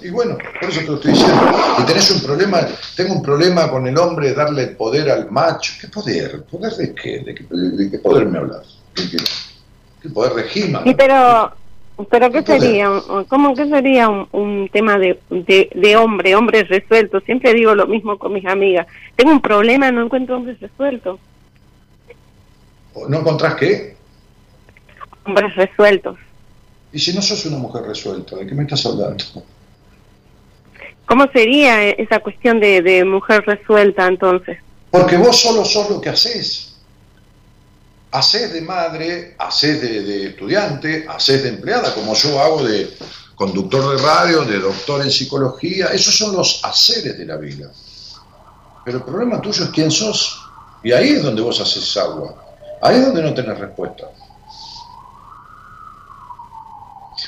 Y 0.03 0.11
bueno, 0.11 0.36
por 0.61 0.68
eso 0.70 0.80
te 0.80 0.86
lo 0.86 0.94
estoy 0.94 1.12
diciendo. 1.12 1.42
Y 1.78 1.82
tenés 1.84 2.11
un 2.11 2.22
problema, 2.22 2.66
tengo 2.96 3.14
un 3.14 3.22
problema 3.22 3.70
con 3.70 3.86
el 3.86 3.96
hombre 3.98 4.32
darle 4.34 4.62
el 4.64 4.76
poder 4.76 5.11
al 5.11 5.30
macho. 5.30 5.72
¿Qué 5.80 5.88
poder? 5.88 6.42
¿Poder 6.44 6.72
de 6.74 6.94
qué? 6.94 7.18
¿De 7.20 7.34
qué, 7.34 7.44
de 7.51 7.90
qué 7.90 7.98
poder 7.98 8.26
me 8.26 8.38
hablas? 8.38 8.78
¿De 8.96 9.09
qué? 9.11 9.16
¿El 10.05 10.12
poder 10.12 10.32
de 10.34 10.46
He-Man? 10.53 10.84
Sí, 10.84 10.94
pero, 10.94 11.53
pero 12.11 12.30
¿qué 12.30 12.38
¿Qué 12.38 12.42
poder? 12.44 12.61
sería? 12.61 12.90
¿Cómo 13.28 13.55
que 13.55 13.68
sería 13.68 14.09
un, 14.09 14.26
un 14.32 14.68
tema 14.72 14.98
de, 14.98 15.20
de, 15.28 15.70
de 15.74 15.96
hombre, 15.96 16.34
hombre 16.34 16.64
resuelto? 16.64 17.20
Siempre 17.20 17.53
digo 17.55 17.74
lo 17.74 17.86
mismo 17.86 18.18
con 18.18 18.32
mis 18.32 18.46
amigas. 18.46 18.86
Tengo 19.16 19.32
un 19.32 19.42
problema, 19.42 19.90
no 19.92 20.03
encuentro 20.05 20.36
hombres 20.36 20.59
resueltos. 20.61 21.20
¿No 23.09 23.18
encontrás 23.20 23.55
qué? 23.57 23.96
Hombres 25.24 25.55
resueltos. 25.55 26.16
Y 26.93 26.99
si 26.99 27.12
no 27.12 27.22
sos 27.22 27.45
una 27.47 27.59
mujer 27.59 27.82
resuelta, 27.82 28.36
¿de 28.36 28.47
qué 28.47 28.55
me 28.55 28.62
estás 28.62 28.84
hablando? 28.86 29.24
¿Cómo 31.07 31.26
sería 31.32 31.88
esa 31.88 32.20
cuestión 32.20 32.61
de, 32.61 32.82
de 32.82 33.05
mujer 33.05 33.45
resuelta 33.47 34.07
entonces? 34.07 34.59
Porque 34.91 35.16
vos 35.16 35.41
solo 35.41 35.64
sos 35.64 35.91
lo 35.91 36.01
que 36.01 36.09
haces. 36.09 36.74
Haces 38.12 38.53
de 38.53 38.61
madre, 38.61 39.36
haces 39.38 39.80
de, 39.80 40.03
de 40.03 40.26
estudiante, 40.28 41.07
haces 41.09 41.45
de 41.45 41.51
empleada, 41.51 41.95
como 41.95 42.14
yo 42.14 42.41
hago 42.41 42.64
de 42.64 42.91
conductor 43.36 43.97
de 43.97 44.03
radio, 44.03 44.45
de 44.45 44.59
doctor 44.59 45.03
en 45.03 45.11
psicología. 45.11 45.86
Esos 45.86 46.16
son 46.16 46.36
los 46.36 46.61
haceres 46.64 47.16
de 47.16 47.24
la 47.24 47.36
vida. 47.36 47.70
Pero 48.84 48.99
el 48.99 49.05
problema 49.05 49.41
tuyo 49.41 49.64
es 49.64 49.70
quién 49.70 49.91
sos. 49.91 50.41
Y 50.82 50.93
ahí 50.93 51.11
es 51.11 51.22
donde 51.22 51.43
vos 51.43 51.61
haces 51.61 51.97
agua. 51.97 52.34
Ahí 52.82 52.97
es 52.97 53.07
donde 53.07 53.22
no 53.22 53.34
tenés 53.34 53.59
respuesta. 53.59 54.09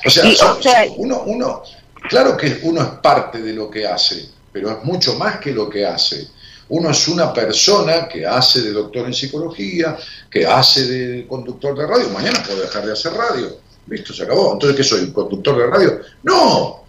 O 0.05 0.11
sea, 0.11 0.25
Y, 0.27 0.35
o 0.35 0.63
sea- 0.63 0.85
uno, 0.97 1.23
uno, 1.27 1.63
claro 2.09 2.37
que 2.37 2.61
uno 2.63 2.83
es 2.83 2.89
parte 3.03 3.41
de 3.41 3.53
lo 3.53 3.71
que 3.71 3.87
hace, 3.87 4.29
pero 4.53 4.71
es 4.71 4.85
mucho 4.85 5.15
más 5.17 5.39
que 5.39 5.53
lo 5.53 5.69
que 5.69 5.85
hace. 5.87 6.29
Uno 6.69 6.91
es 6.91 7.07
una 7.09 7.33
persona 7.33 8.09
que 8.09 8.27
hace 8.27 8.63
de 8.63 8.73
doctor 8.73 9.07
en 9.07 9.13
psicología, 9.15 9.97
que 10.31 10.47
hace 10.47 10.87
de 10.87 11.27
conductor 11.27 11.77
de 11.77 11.87
radio. 11.87 12.09
Mañana 12.11 12.43
puedo 12.47 12.63
dejar 12.63 12.87
de 12.87 12.93
hacer 12.93 13.13
radio. 13.13 13.59
Listo, 13.89 14.15
se 14.15 14.23
acabó. 14.23 14.53
Entonces, 14.55 14.77
¿qué 14.77 14.85
soy? 14.85 15.01
¿Un 15.01 15.13
conductor 15.13 15.59
de 15.59 15.67
radio? 15.67 16.01
No, 16.23 16.85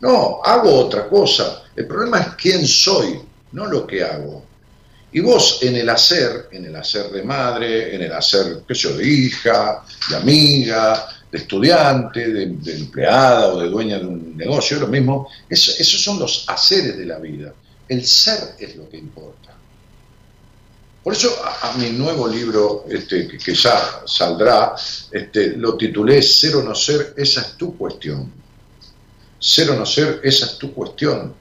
no, 0.00 0.40
hago 0.42 0.74
otra 0.76 1.08
cosa. 1.08 1.64
El 1.74 1.86
problema 1.86 2.20
es 2.20 2.26
quién 2.40 2.66
soy, 2.66 3.20
no 3.52 3.66
lo 3.66 3.86
que 3.86 4.02
hago. 4.02 4.42
Y 5.12 5.20
vos 5.20 5.58
en 5.62 5.76
el 5.76 5.88
hacer, 5.90 6.48
en 6.52 6.66
el 6.66 6.76
hacer 6.76 7.10
de 7.10 7.22
madre, 7.22 7.94
en 7.94 8.02
el 8.02 8.12
hacer, 8.12 8.62
qué 8.66 8.74
sé 8.74 8.80
yo, 8.88 8.96
de 8.96 9.06
hija, 9.06 9.82
de 10.08 10.16
amiga, 10.16 11.08
de 11.30 11.38
estudiante, 11.38 12.28
de, 12.32 12.76
empleada 12.76 13.48
o 13.54 13.60
de 13.60 13.68
dueña 13.68 13.98
de 13.98 14.06
un 14.06 14.36
negocio, 14.36 14.78
lo 14.78 14.86
mismo, 14.86 15.28
eso- 15.48 15.72
esos 15.78 16.02
son 16.02 16.18
los 16.18 16.44
haceres 16.48 16.96
de 16.96 17.06
la 17.06 17.18
vida. 17.18 17.52
El 17.88 18.04
ser 18.04 18.54
es 18.58 18.76
lo 18.76 18.88
que 18.88 18.96
importa. 18.98 19.54
Por 21.02 21.12
eso 21.12 21.30
a, 21.44 21.70
a 21.70 21.76
mi 21.78 21.90
nuevo 21.90 22.26
libro, 22.26 22.84
este, 22.88 23.28
que, 23.28 23.38
que 23.38 23.54
ya 23.54 24.02
saldrá, 24.06 24.74
este, 25.10 25.56
lo 25.56 25.76
titulé 25.76 26.20
Ser 26.22 26.56
o 26.56 26.62
no 26.62 26.74
ser, 26.74 27.14
esa 27.16 27.40
es 27.42 27.56
tu 27.56 27.76
cuestión. 27.76 28.32
Ser 29.38 29.70
o 29.70 29.76
no 29.76 29.86
ser, 29.86 30.20
esa 30.24 30.46
es 30.46 30.58
tu 30.58 30.72
cuestión, 30.74 31.34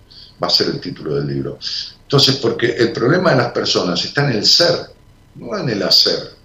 va 0.43 0.47
a 0.47 0.51
ser 0.51 0.67
el 0.67 0.79
título 0.79 1.15
del 1.15 1.27
libro. 1.27 1.57
Entonces, 2.03 2.35
porque 2.35 2.67
el 2.75 2.91
problema 2.91 3.31
de 3.31 3.37
las 3.37 3.51
personas 3.51 4.03
está 4.05 4.29
en 4.29 4.37
el 4.37 4.45
ser, 4.45 4.91
no 5.35 5.57
en 5.57 5.69
el 5.69 5.81
hacer. 5.81 6.35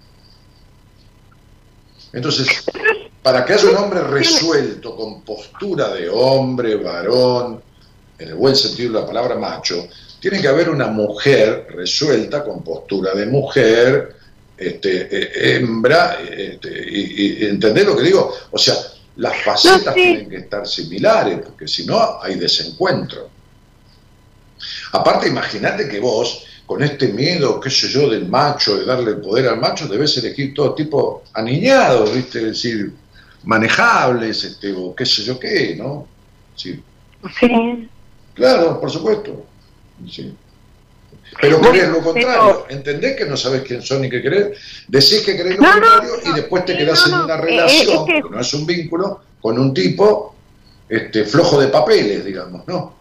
Entonces, 2.13 2.47
para 3.21 3.45
que 3.45 3.53
haya 3.53 3.69
un 3.69 3.77
hombre 3.77 4.01
resuelto, 4.01 4.95
con 4.95 5.21
postura 5.21 5.89
de 5.93 6.09
hombre, 6.09 6.75
varón, 6.75 7.61
en 8.17 8.27
el 8.29 8.35
buen 8.35 8.55
sentido 8.55 8.93
de 8.93 8.99
la 9.01 9.05
palabra 9.05 9.35
macho, 9.35 9.87
tiene 10.19 10.41
que 10.41 10.47
haber 10.47 10.69
una 10.69 10.87
mujer 10.87 11.67
resuelta, 11.75 12.43
con 12.43 12.63
postura 12.63 13.13
de 13.13 13.25
mujer, 13.25 14.15
este, 14.57 15.07
eh, 15.11 15.55
hembra, 15.57 16.19
este, 16.21 16.69
y, 16.69 17.43
y- 17.43 17.45
¿entendés 17.47 17.85
lo 17.85 17.95
que 17.97 18.03
digo? 18.03 18.31
O 18.51 18.57
sea, 18.57 18.75
las 19.17 19.37
facetas 19.43 19.93
sí. 19.93 20.01
tienen 20.01 20.29
que 20.29 20.37
estar 20.37 20.67
similares, 20.67 21.39
porque 21.43 21.67
si 21.67 21.85
no 21.85 22.21
hay 22.21 22.35
desencuentro. 22.35 23.29
Aparte, 24.93 25.27
imagínate 25.27 25.87
que 25.87 25.99
vos, 25.99 26.43
con 26.65 26.83
este 26.83 27.07
miedo, 27.09 27.59
qué 27.59 27.69
sé 27.69 27.87
yo, 27.89 28.09
del 28.09 28.27
macho, 28.27 28.77
de 28.77 28.85
darle 28.85 29.11
el 29.11 29.17
poder 29.17 29.47
al 29.47 29.59
macho, 29.59 29.87
debes 29.87 30.15
elegir 30.17 30.53
todo 30.53 30.73
tipo 30.75 31.23
aniñados, 31.33 32.13
¿viste? 32.13 32.39
Es 32.39 32.45
decir, 32.45 32.93
manejables, 33.43 34.43
este, 34.43 34.73
o 34.73 34.95
qué 34.95 35.05
sé 35.05 35.23
yo 35.23 35.39
qué, 35.39 35.75
¿no? 35.77 36.07
Sí, 36.55 36.81
Sí. 37.39 37.89
claro, 38.33 38.79
por 38.79 38.89
supuesto. 38.91 39.45
Sí. 40.09 40.33
Pero 41.39 41.61
querés 41.61 41.87
lo 41.89 42.01
contrario, 42.01 42.65
entendés 42.69 43.15
que 43.15 43.25
no 43.25 43.37
sabés 43.37 43.61
quién 43.61 43.81
son 43.81 44.01
ni 44.01 44.09
qué 44.09 44.21
querés, 44.21 44.57
decís 44.87 45.21
que 45.25 45.35
querés 45.37 45.55
lo 45.57 45.61
No, 45.63 45.75
no, 45.75 45.81
contrario 45.81 46.13
y 46.25 46.33
después 46.33 46.65
te 46.65 46.77
quedás 46.77 47.07
no, 47.07 47.19
en 47.19 47.23
una 47.25 47.35
eh, 47.35 47.41
relación, 47.41 47.89
es 47.99 48.05
que- 48.15 48.21
que 48.21 48.29
no 48.29 48.39
es 48.39 48.53
un 48.53 48.65
vínculo, 48.65 49.21
con 49.41 49.57
un 49.57 49.73
tipo 49.73 50.35
este, 50.89 51.23
flojo 51.23 51.59
de 51.61 51.69
papeles, 51.69 52.25
digamos, 52.25 52.67
¿no? 52.67 52.95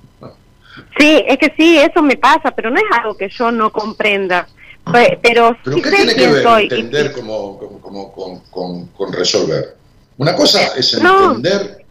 Sí, 0.99 1.25
es 1.27 1.37
que 1.39 1.53
sí, 1.57 1.77
eso 1.79 2.01
me 2.03 2.17
pasa, 2.17 2.53
pero 2.53 2.71
no 2.71 2.77
es 2.77 2.85
algo 2.97 3.17
que 3.17 3.29
yo 3.29 3.51
no 3.51 3.73
comprenda. 3.73 4.47
Pe- 4.93 5.19
Pero, 5.21 5.57
¿Pero 5.65 5.77
sí 5.77 5.83
qué 5.83 5.91
sé 5.91 5.97
tiene 5.97 6.15
que 6.15 6.27
ver 6.29 6.43
soy. 6.45 6.63
entender 6.65 7.13
como, 7.13 7.59
como, 7.59 7.81
como- 7.81 8.13
con, 8.13 8.39
con- 8.51 8.87
con 8.89 9.13
resolver? 9.13 9.77
Una 10.21 10.37
cosa 10.37 10.75
es 10.77 11.01
No. 11.01 11.35
entender, 11.35 11.83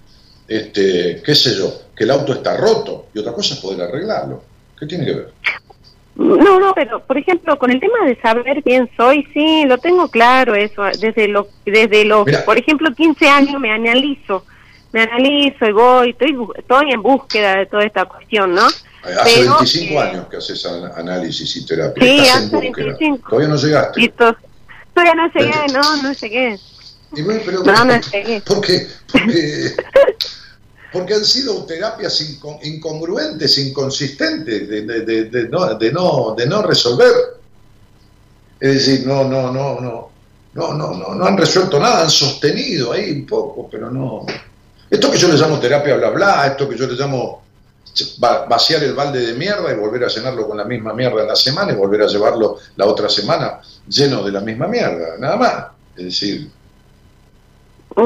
este, 0.48 1.20
qué 1.26 1.34
sé 1.34 1.56
yo, 1.58 1.74
que 1.98 2.04
el 2.04 2.12
auto 2.12 2.32
está 2.34 2.56
roto 2.56 3.08
y 3.12 3.18
otra 3.18 3.34
cosa 3.34 3.56
es 3.56 3.60
poder 3.60 3.82
arreglarlo. 3.90 4.44
¿Qué 4.80 4.86
tiene 4.86 5.04
que 5.06 5.14
ver? 5.14 5.34
No, 6.16 6.60
no, 6.60 6.74
pero 6.76 7.00
por 7.04 7.18
ejemplo, 7.18 7.58
con 7.58 7.72
el 7.72 7.80
tema 7.80 8.06
de 8.06 8.22
saber 8.22 8.62
quién 8.62 8.88
soy, 8.96 9.26
sí, 9.34 9.64
lo 9.66 9.80
tengo 9.80 10.10
claro 10.10 10.54
eso. 10.54 10.84
Desde 11.00 11.28
los, 11.28 11.48
desde 11.66 12.06
los, 12.06 12.24
Mira. 12.28 12.46
por 12.46 12.56
ejemplo, 12.60 12.94
15 12.94 13.28
años 13.28 13.60
me 13.60 13.72
analizo, 13.72 14.46
me 14.92 15.02
analizo 15.02 15.66
y 15.66 15.72
voy, 15.72 16.10
estoy, 16.12 16.38
estoy 16.56 16.92
en 16.92 17.02
búsqueda 17.02 17.56
de 17.56 17.66
toda 17.66 17.84
esta 17.84 18.06
cuestión, 18.06 18.54
¿no? 18.54 18.68
Hace 18.68 19.40
Pero, 19.42 19.56
25 19.56 19.94
eh, 19.94 19.98
años 19.98 20.28
que 20.30 20.38
haces 20.38 20.64
an- 20.68 20.92
análisis 20.98 21.56
y 21.56 21.66
terapia. 21.66 22.04
Sí, 22.04 22.20
Estás 22.20 22.36
en 22.36 22.44
hace 22.46 22.56
búsqueda. 22.68 22.86
25. 22.86 23.30
Todavía 23.30 23.48
no 23.50 23.56
llegaste. 23.56 24.14
Todavía 24.94 25.16
no 25.16 25.32
llegué, 25.34 25.74
no, 25.74 26.04
no 26.04 26.14
llegué. 26.14 26.60
Y 27.16 27.22
bueno, 27.22 27.41
pero, 27.45 27.64
No. 27.64 28.01
Porque, 28.45 28.88
porque 30.91 31.14
han 31.14 31.26
sido 31.26 31.66
terapias 31.66 32.22
incon- 32.22 32.60
incongruentes, 32.64 33.57
inconsistentes, 33.57 34.68
de, 34.70 34.82
de- 34.84 35.01
de- 35.01 35.24
de 35.26 35.49
no, 35.49 35.74
de, 35.76 35.91
no, 35.91 36.36
de 36.38 36.45
no 36.47 36.62
resolver. 36.62 37.12
Es 38.60 38.74
decir, 38.74 39.07
no, 39.07 39.24
no, 39.24 39.51
no, 39.51 39.80
no, 39.80 40.10
no, 40.53 40.74
no, 40.74 40.93
no, 40.93 41.16
no 41.16 41.26
han 41.26 41.38
resuelto 41.38 41.80
nada, 41.80 42.01
han 42.03 42.10
sostenido 42.10 42.91
ahí 42.91 43.12
un 43.12 43.26
poco, 43.26 43.70
pero 43.70 43.89
no. 43.89 44.26
Esto 44.89 45.12
que 45.12 45.18
yo 45.18 45.28
le 45.28 45.36
llamo 45.38 45.60
terapia 45.60 45.95
bla 45.95 46.10
bla, 46.10 46.47
esto 46.47 46.68
que 46.68 46.76
yo 46.78 46.88
le 46.88 46.95
llamo 46.95 47.43
va- 48.24 48.45
vaciar 48.45 48.84
el 48.84 48.93
balde 48.93 49.20
de 49.28 49.34
mierda 49.34 49.72
y 49.72 49.76
volver 49.76 50.03
a 50.03 50.07
llenarlo 50.07 50.47
con 50.47 50.57
la 50.57 50.66
misma 50.66 50.93
mierda 50.93 51.22
en 51.22 51.28
la 51.28 51.36
semana 51.36 51.72
y 51.72 51.76
volver 51.76 52.01
a 52.01 52.07
llevarlo 52.07 52.57
la 52.76 52.86
otra 52.88 53.07
semana 53.10 53.62
lleno 53.88 54.24
de 54.24 54.32
la 54.32 54.41
misma 54.41 54.68
mierda, 54.68 55.18
nada 55.20 55.36
más. 55.38 55.66
Es 55.95 56.05
decir, 56.05 56.49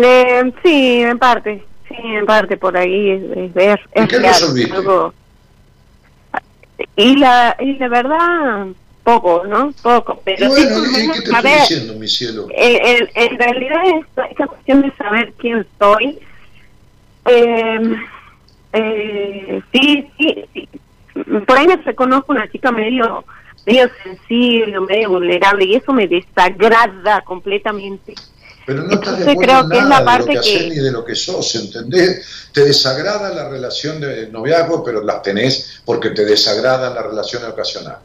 Eh, 0.01 0.53
sí, 0.63 1.01
en 1.03 1.19
parte, 1.19 1.63
sí, 1.87 1.95
en 1.99 2.25
parte 2.25 2.57
por 2.57 2.75
ahí 2.77 3.11
es, 3.11 3.37
es 3.37 3.53
ver. 3.53 3.79
¿Y 3.95 3.99
es 4.01 4.07
qué 4.09 4.19
real, 4.19 4.33
algo- 4.73 5.13
Y 6.95 7.15
la, 7.17 7.55
y 7.59 7.73
la 7.77 7.87
verdad, 7.87 8.67
poco, 9.03 9.43
¿no? 9.47 9.71
Poco, 9.81 10.21
pero 10.23 10.47
bueno, 10.49 10.69
por 10.75 10.77
lo 10.79 10.87
¿y 10.87 10.91
menos 11.01 11.17
qué 11.17 11.21
te 11.23 11.31
saber- 11.31 11.51
estoy 11.57 11.75
diciendo, 11.77 11.99
mi 11.99 12.07
cielo? 12.07 12.47
en, 12.55 12.85
en- 12.85 13.09
en 13.31 13.37
realidad 13.37 13.81
esta, 14.01 14.25
esta 14.25 14.47
cuestión 14.47 14.81
de 14.81 14.91
saber 14.95 15.33
quién 15.37 15.65
soy, 15.79 16.19
eh, 17.25 17.95
eh, 18.73 19.61
sí, 19.71 20.07
sí, 20.17 20.45
sí, 20.53 20.69
por 21.47 21.57
ahí 21.57 21.67
me 21.67 21.75
reconozco 21.77 22.31
una 22.31 22.49
chica 22.51 22.71
medio 22.71 23.23
medio 23.65 23.87
sensible, 24.03 24.77
medio 24.81 25.09
vulnerable 25.09 25.63
y 25.63 25.75
eso 25.75 25.93
me 25.93 26.05
desagrada 26.07 27.21
completamente. 27.21 28.13
Pero 28.65 28.83
no 28.83 28.93
estás 28.93 29.17
de 29.19 29.31
acuerdo 29.31 29.67
creo 29.69 29.81
es 29.81 29.87
nada 29.87 30.13
de 30.13 30.19
lo 30.19 30.25
que 30.25 30.37
haces 30.39 30.69
ni 30.69 30.75
de 30.77 30.91
lo 30.91 31.03
que 31.03 31.15
sos, 31.15 31.55
¿entendés? 31.55 32.25
Te 32.53 32.63
desagrada 32.63 33.33
la 33.33 33.49
relación 33.49 33.99
de 33.99 34.27
noviazgo, 34.27 34.83
pero 34.83 35.03
las 35.03 35.21
tenés 35.21 35.81
porque 35.85 36.11
te 36.11 36.23
desagrada 36.23 36.89
la 36.93 37.01
relación 37.01 37.43
ocasional. 37.45 37.97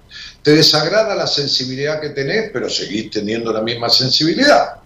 Te 0.43 0.53
desagrada 0.53 1.15
la 1.15 1.27
sensibilidad 1.27 2.01
que 2.01 2.09
tenés, 2.11 2.51
pero 2.53 2.69
seguís 2.69 3.11
teniendo 3.11 3.53
la 3.53 3.61
misma 3.63 3.89
sensibilidad. 3.89 4.77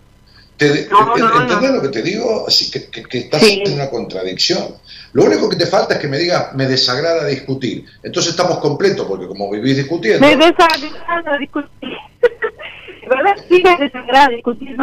Te 0.57 0.68
de- 0.68 0.89
No, 0.91 1.12
te- 1.14 1.20
no, 1.20 1.41
¿Entendés 1.43 1.70
no. 1.70 1.77
lo 1.77 1.83
que 1.83 1.89
te 1.89 2.03
digo? 2.03 2.45
Así 2.47 2.70
que, 2.70 2.87
que- 2.91 3.05
que 3.05 3.18
estás 3.18 3.41
Sí. 3.43 3.62
en 3.64 3.73
una 3.73 3.89
contradicción. 3.89 4.77
Lo 5.14 5.25
único 5.25 5.49
que 5.49 5.57
te 5.57 5.66
falta 5.66 5.95
es 5.95 6.01
que 6.01 6.09
me 6.09 6.18
digas, 6.18 6.55
me 6.55 6.66
desagrada 6.66 7.25
discutir. 7.27 7.85
Entonces 8.03 8.33
estamos 8.33 8.59
completos, 8.59 9.07
porque 9.07 9.27
como 9.27 9.51
vivís 9.51 9.77
discutiendo... 9.77 10.20
Me 10.27 10.37
desagrada 10.37 11.39
discutir. 11.39 11.70
Verdad, 13.09 13.35
sí 13.49 13.62
me 13.64 13.77
desagrada 13.79 14.29
discutir. 14.29 14.77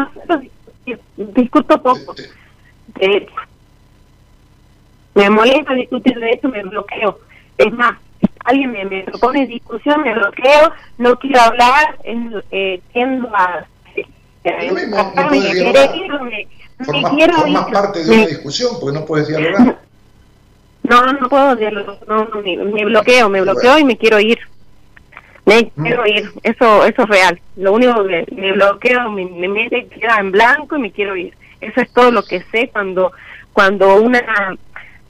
Discutir. 0.96 1.34
Discuto 1.34 1.82
poco. 1.82 2.16
hecho. 3.00 3.34
Me 5.16 5.30
molesta 5.30 5.74
discutir, 5.74 6.18
de 6.20 6.32
hecho 6.32 6.50
me 6.50 6.64
bloqueo. 6.64 7.20
Es 7.58 7.72
más, 7.74 7.94
alguien 8.46 8.72
me, 8.72 8.86
me 8.86 9.04
propone 9.04 9.46
discusión, 9.48 10.02
me 10.02 10.14
bloqueo, 10.14 10.72
no 10.98 11.18
quiero 11.20 11.42
hablar, 11.42 11.98
en- 12.04 12.42
eh, 12.52 12.82
tiendo 12.94 13.30
a... 13.36 13.66
eh, 13.96 14.06
a- 14.46 14.64
no 15.24 15.30
me 15.30 15.40
dialogar. 15.42 15.96
ir, 15.96 16.12
me- 16.22 16.48
me 16.80 16.86
Formas, 16.86 17.12
ir. 17.68 17.74
parte 17.74 18.00
de 18.04 18.10
Me- 18.10 18.18
una 18.18 18.28
discusión, 18.28 18.72
porque 18.80 18.98
no 19.00 19.06
puedes 19.06 19.28
dialogar. 19.28 19.80
No, 20.84 21.06
no 21.06 21.30
puedo 21.30 21.56
dialogar, 21.58 21.98
no, 22.08 22.26
no, 22.26 22.42
me, 22.42 22.56
me 22.58 22.86
bloqueo, 22.86 23.30
me 23.30 23.42
bloqueo 23.42 23.78
y 23.80 23.84
me 23.84 23.98
quiero 23.98 24.20
ir. 24.20 24.40
Me 25.50 25.72
Mm. 25.76 25.84
quiero 25.86 26.06
ir, 26.08 26.32
eso 26.44 26.86
eso 26.86 27.02
es 27.04 27.10
real. 27.10 27.40
Lo 27.58 27.74
único 27.74 28.06
que 28.06 28.26
me 28.36 28.52
bloqueo, 28.54 29.10
mi, 29.12 29.26
mi 29.26 29.48
mente 29.48 29.88
queda 29.88 30.18
en 30.20 30.32
blanco 30.32 30.76
y 30.78 30.80
me 30.80 30.92
quiero 30.92 31.16
ir. 31.16 31.34
Eso 31.62 31.82
es 31.82 31.92
todo 31.92 32.12
lo 32.12 32.24
que 32.24 32.42
sé 32.52 32.70
cuando 32.72 33.12
cuando 33.54 33.96
una 33.96 34.22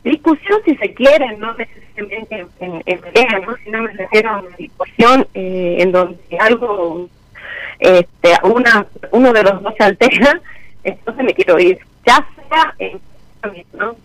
discusión, 0.03 0.59
si 0.65 0.75
se 0.77 0.93
quiere, 0.93 1.37
no 1.37 1.53
necesariamente 1.55 2.45
en, 2.61 2.81
en 2.85 2.99
pelea, 2.99 3.39
¿no? 3.45 3.55
sino 3.63 3.81
me 3.83 3.91
refiero 3.93 4.29
a 4.29 4.39
una 4.39 4.55
discusión 4.57 5.27
eh, 5.33 5.75
en 5.79 5.91
donde 5.91 6.17
algo, 6.39 7.07
este, 7.79 8.29
una 8.43 8.85
uno 9.11 9.33
de 9.33 9.43
los 9.43 9.61
dos 9.61 9.73
se 9.77 9.83
altera, 9.83 10.41
entonces 10.83 11.23
me 11.25 11.33
quiero 11.33 11.59
ir. 11.59 11.77
Ya 12.07 12.25
sea 12.49 12.73
en 12.79 12.99
¿no? 13.73 13.95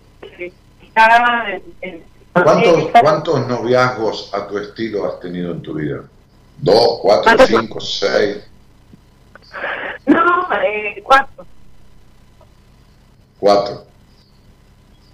Ya 0.97 1.47
en- 1.49 1.62
en- 1.80 2.03
¿Cuántos, 2.32 2.78
eh, 2.78 2.91
¿Cuántos 3.01 3.47
noviazgos 3.47 4.35
a 4.35 4.49
tu 4.49 4.59
estilo 4.59 5.07
has 5.07 5.20
tenido 5.20 5.53
en 5.53 5.62
tu 5.62 5.74
vida? 5.74 6.03
¿Dos, 6.64 6.98
cuatro, 7.02 7.46
cinco, 7.46 7.78
seis, 7.78 8.38
No, 10.06 10.48
eh, 10.66 11.02
cuatro. 11.04 11.46
cuatro? 13.38 13.84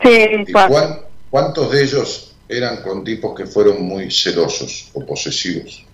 Sí, 0.01 0.26
¿Y 0.46 0.53
cuatro. 0.53 0.70
cuán- 0.72 1.01
cuántos 1.28 1.72
de 1.72 1.82
ellos 1.82 2.36
eran 2.48 2.82
con 2.82 3.03
tipos 3.03 3.34
que 3.36 3.46
fueron 3.46 3.82
muy 3.82 4.12
celosos 4.12 4.90
o 4.94 5.05
posesivos? 5.05 5.84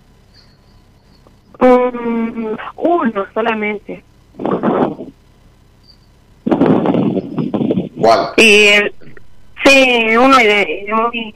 Mm, 1.59 2.53
uno 2.75 3.25
solamente. 3.33 4.03
¿Cuál? 7.99 8.33
Y 8.37 8.65
el- 8.67 8.93
sí, 9.65 10.15
uno 10.17 10.37
de, 10.37 10.83
de 10.85 10.93
muy 10.93 11.35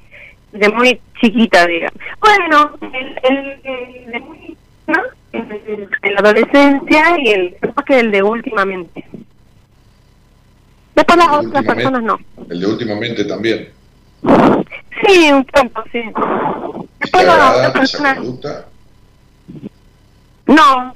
de 0.51 0.69
muy 0.69 1.01
chiquita, 1.21 1.65
digamos. 1.67 1.99
Bueno, 2.19 2.77
el, 2.81 3.19
el, 3.23 3.59
el 3.63 4.11
de 4.11 4.19
muy 4.19 4.57
¿no? 4.87 5.01
El 5.31 6.13
la 6.13 6.19
adolescencia 6.19 7.19
y 7.19 7.29
el 7.29 7.55
capaz 7.61 7.85
que 7.85 7.99
el 7.99 8.11
de 8.11 8.21
últimamente. 8.23 9.05
Después 10.95 11.17
las 11.17 11.29
otras 11.29 11.63
personas 11.65 12.03
no. 12.03 12.19
El 12.49 12.59
de 12.59 12.65
últimamente 12.67 13.23
también. 13.25 13.69
Sí, 15.05 15.31
un 15.31 15.45
tiempo, 15.45 15.81
sí. 15.91 15.99
¿Y 15.99 16.03
te 16.03 16.11
Después 16.99 17.25
las 17.25 17.55
otras 17.55 17.71
personas 17.71 18.17
no. 20.47 20.95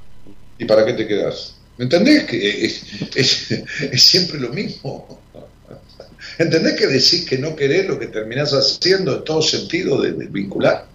¿Y 0.58 0.64
para 0.64 0.84
qué 0.84 0.92
te 0.94 1.06
quedas? 1.06 1.56
¿Me 1.78 1.84
entendés 1.84 2.24
que 2.24 2.64
es, 2.64 3.16
es- 3.16 3.50
es 3.92 4.02
siempre 4.02 4.38
lo 4.38 4.48
mismo? 4.50 5.20
¿Entendés 6.38 6.74
que 6.74 6.86
decís 6.86 7.26
que 7.28 7.38
no 7.38 7.56
querés 7.56 7.86
lo 7.88 7.98
que 7.98 8.06
terminás 8.08 8.52
haciendo 8.52 9.16
en 9.16 9.24
todo 9.24 9.40
sentido 9.42 10.00
de, 10.02 10.12
de 10.12 10.26
vincular? 10.26 10.86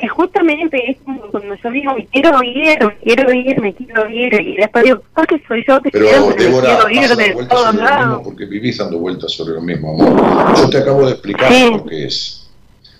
Es 0.00 0.10
justamente 0.12 0.90
es 0.90 0.96
como 1.04 1.22
cuando 1.22 1.56
yo 1.56 1.70
digo 1.72 1.92
me 1.94 2.06
quiero 2.06 2.40
ir, 2.44 2.78
me 2.84 2.96
quiero 3.02 3.32
ir, 3.34 3.60
me 3.60 3.74
quiero 3.74 4.08
ir 4.08 4.32
y 4.40 4.56
después 4.56 4.84
digo, 4.84 5.02
¿por 5.12 5.26
qué 5.26 5.42
soy 5.48 5.64
yo 5.66 5.80
que 5.82 5.90
Pero 5.90 6.06
siempre 6.08 6.44
Débora, 6.44 6.78
quiero 6.88 6.90
ir 7.04 7.16
de 7.16 7.46
todos 7.46 7.74
lados? 7.74 8.20
porque 8.22 8.44
vivís 8.44 8.78
dando 8.78 8.98
vueltas 8.98 9.32
sobre 9.32 9.54
lo 9.54 9.60
mismo, 9.60 9.94
amor. 10.00 10.56
Yo 10.56 10.70
te 10.70 10.78
acabo 10.78 11.04
de 11.06 11.12
explicar 11.12 11.52
Sí. 11.52 11.70
lo 11.72 11.84
que 11.84 12.04
es. 12.06 12.48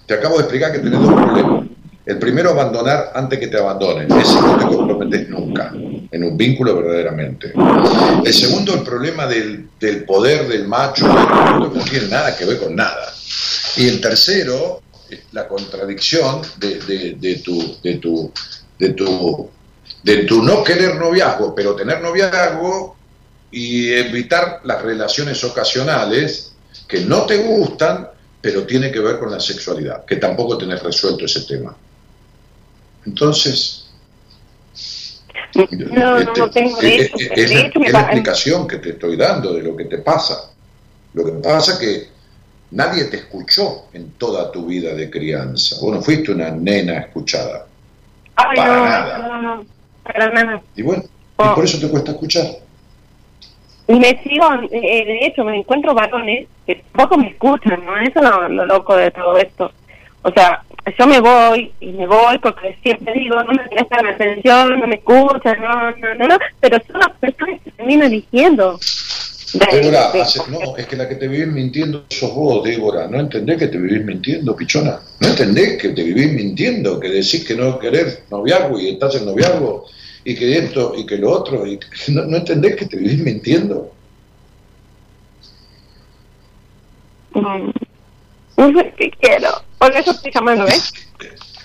Te 0.06 0.14
acabo 0.14 0.36
de 0.38 0.42
explicar 0.42 0.72
que 0.72 0.78
tenés 0.80 0.98
dos 1.00 1.12
problemas. 1.14 1.57
El 2.08 2.18
primero, 2.18 2.50
abandonar 2.52 3.12
antes 3.14 3.38
que 3.38 3.48
te 3.48 3.58
abandonen. 3.58 4.10
Ese 4.18 4.40
no 4.40 4.56
te 4.56 4.64
comprometes 4.64 5.28
nunca 5.28 5.70
en 6.10 6.24
un 6.24 6.38
vínculo 6.38 6.74
verdaderamente. 6.76 7.52
El 8.24 8.32
segundo, 8.32 8.72
el 8.72 8.80
problema 8.82 9.26
del, 9.26 9.68
del 9.78 10.04
poder 10.06 10.48
del 10.48 10.66
macho, 10.66 11.04
que 11.06 11.78
no 11.78 11.84
tiene 11.84 12.08
nada 12.08 12.34
que 12.34 12.46
ver 12.46 12.60
con 12.60 12.74
nada. 12.74 13.12
Y 13.76 13.88
el 13.88 14.00
tercero, 14.00 14.80
eh, 15.10 15.24
la 15.32 15.46
contradicción 15.46 16.40
de 16.56 17.42
tu 20.24 20.42
no 20.42 20.64
querer 20.64 20.94
noviazgo, 20.94 21.54
pero 21.54 21.76
tener 21.76 22.00
noviazgo 22.00 22.96
y 23.50 23.90
evitar 23.92 24.62
las 24.64 24.80
relaciones 24.80 25.44
ocasionales 25.44 26.52
que 26.88 27.00
no 27.02 27.26
te 27.26 27.36
gustan, 27.36 28.08
pero 28.40 28.62
tiene 28.62 28.90
que 28.90 29.00
ver 29.00 29.18
con 29.18 29.30
la 29.30 29.40
sexualidad, 29.40 30.06
que 30.06 30.16
tampoco 30.16 30.56
tenés 30.56 30.82
resuelto 30.82 31.26
ese 31.26 31.42
tema. 31.42 31.76
Entonces, 33.06 33.84
No, 35.54 35.66
no, 35.70 36.18
este, 36.18 36.40
no 36.40 36.50
tengo 36.50 36.76
de 36.78 36.94
hecho. 36.96 37.16
es- 37.16 37.28
De 37.30 37.42
es 37.42 37.50
hecho, 37.52 37.80
es 37.82 37.92
la 37.92 38.00
explicación 38.00 38.68
que 38.68 38.78
te 38.78 38.90
estoy 38.90 39.16
dando 39.16 39.54
de 39.54 39.62
lo 39.62 39.76
que 39.76 39.84
te 39.86 39.98
pasa. 39.98 40.50
Lo 41.14 41.24
que 41.24 41.32
pasa 41.32 41.72
es 41.74 41.78
que 41.78 42.08
nadie 42.72 43.04
te 43.04 43.16
escuchó 43.18 43.86
en 43.94 44.10
toda 44.12 44.52
tu 44.52 44.66
vida 44.66 44.94
de 44.94 45.08
crianza. 45.10 45.76
Vos 45.80 45.94
no 45.94 46.02
fuiste 46.02 46.32
una 46.32 46.50
nena 46.50 46.98
escuchada. 46.98 47.66
Ay, 48.36 48.56
para 48.56 48.76
no, 48.76 48.84
nada. 48.84 49.18
no, 49.18 49.42
no, 49.42 49.64
para 50.04 50.30
nada. 50.30 50.62
Y 50.76 50.82
bueno, 50.82 51.02
y 51.04 51.08
Oh. 51.40 51.54
por 51.54 51.64
eso 51.64 51.78
te 51.80 51.88
cuesta 51.88 52.10
escuchar. 52.12 52.46
Y 53.88 53.94
me 53.98 54.22
sigo, 54.22 54.44
eh, 54.70 55.04
de 55.06 55.26
hecho, 55.26 55.44
me 55.44 55.56
encuentro 55.56 55.94
varones 55.94 56.46
que 56.66 56.84
tampoco 56.92 57.16
me 57.16 57.28
escuchan, 57.30 57.84
¿no? 57.86 57.96
Eso 57.96 58.18
es 58.18 58.22
lo, 58.22 58.48
lo 58.50 58.66
loco 58.66 58.94
de 58.96 59.10
todo 59.12 59.38
esto. 59.38 59.72
O 60.22 60.32
sea, 60.32 60.62
yo 60.98 61.06
me 61.06 61.20
voy 61.20 61.72
y 61.80 61.92
me 61.92 62.06
voy 62.06 62.38
porque 62.38 62.76
siempre 62.82 63.12
digo, 63.14 63.36
no 63.42 63.52
me 63.52 63.68
prestan 63.68 64.06
atención, 64.06 64.80
no 64.80 64.86
me 64.86 64.96
escuchan, 64.96 65.60
no, 65.60 65.90
no, 65.92 66.14
no, 66.16 66.28
no, 66.28 66.38
pero 66.60 66.78
son 66.86 67.00
las 67.00 67.10
personas 67.18 67.60
que 67.62 67.70
terminan 67.72 68.10
diciendo. 68.10 68.78
Débora, 69.72 70.10
hace- 70.20 70.40
no, 70.50 70.76
es 70.76 70.86
que 70.86 70.96
la 70.96 71.08
que 71.08 71.14
te 71.14 71.26
vivís 71.26 71.46
mintiendo 71.46 72.04
sos 72.10 72.34
vos, 72.34 72.62
Débora. 72.64 73.06
¿No 73.08 73.18
entendés 73.20 73.56
que 73.58 73.68
te 73.68 73.78
vivís 73.78 74.04
mintiendo, 74.04 74.54
pichona? 74.54 75.00
¿No 75.20 75.28
entendés 75.28 75.80
que 75.80 75.88
te 75.90 76.02
vivís 76.02 76.32
mintiendo? 76.32 77.00
Que 77.00 77.08
decís 77.08 77.46
que 77.46 77.54
no 77.54 77.78
querés 77.78 78.24
noviazgo 78.30 78.78
y 78.78 78.90
estás 78.90 79.14
en 79.14 79.24
noviazgo 79.24 79.86
y 80.24 80.34
que 80.34 80.58
esto 80.58 80.92
y 80.96 81.06
que 81.06 81.16
lo 81.16 81.30
otro. 81.30 81.66
Y 81.66 81.78
¿no, 82.08 82.24
no 82.26 82.36
entendés 82.36 82.76
que 82.76 82.86
te 82.86 82.98
vivís 82.98 83.20
mintiendo? 83.20 83.90
Mm. 87.34 87.70
No 88.56 88.72
sé 88.72 88.94
qué 88.98 89.10
quiero. 89.20 89.48
Por 89.78 89.94
eso 89.96 90.10
estoy 90.10 90.32
llamando, 90.32 90.64
¿ves? 90.64 90.92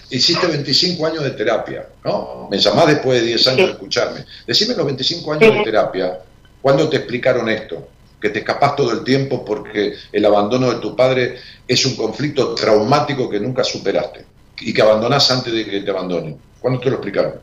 Hiciste 0.10 0.46
25 0.46 1.06
años 1.08 1.24
de 1.24 1.32
terapia, 1.32 1.88
¿no? 2.04 2.48
Me 2.52 2.60
llamás 2.60 2.88
después 2.88 3.20
de 3.20 3.28
10 3.28 3.48
años 3.48 3.60
Sí. 3.60 3.66
de 3.66 3.72
escucharme. 3.72 4.26
Decime 4.46 4.76
los 4.76 4.86
25 4.86 5.34
años 5.34 5.52
Sí. 5.52 5.58
de 5.58 5.64
terapia, 5.64 6.20
¿cuándo 6.62 6.88
te 6.90 6.98
explicaron 6.98 7.50
esto? 7.50 7.88
Que 8.22 8.30
te 8.30 8.40
escapás 8.40 8.76
todo 8.76 8.92
el 8.92 9.04
tiempo 9.04 9.44
porque 9.44 9.96
el 10.12 10.26
abandono 10.26 10.70
de 10.72 10.80
tu 10.80 10.96
padre 10.96 11.40
es 11.68 11.86
un 11.86 11.96
conflicto 11.96 12.54
traumático 12.54 13.30
que 13.30 13.40
nunca 13.40 13.64
superaste 13.64 14.26
y 14.62 14.72
que 14.74 14.82
abandonás 14.82 15.30
antes 15.32 15.52
de 15.52 15.66
que 15.66 15.82
te 15.82 15.90
abandonen. 15.92 16.38
¿Cuándo 16.60 16.80
te 16.80 16.90
lo 16.90 16.98
explicaron? 16.98 17.34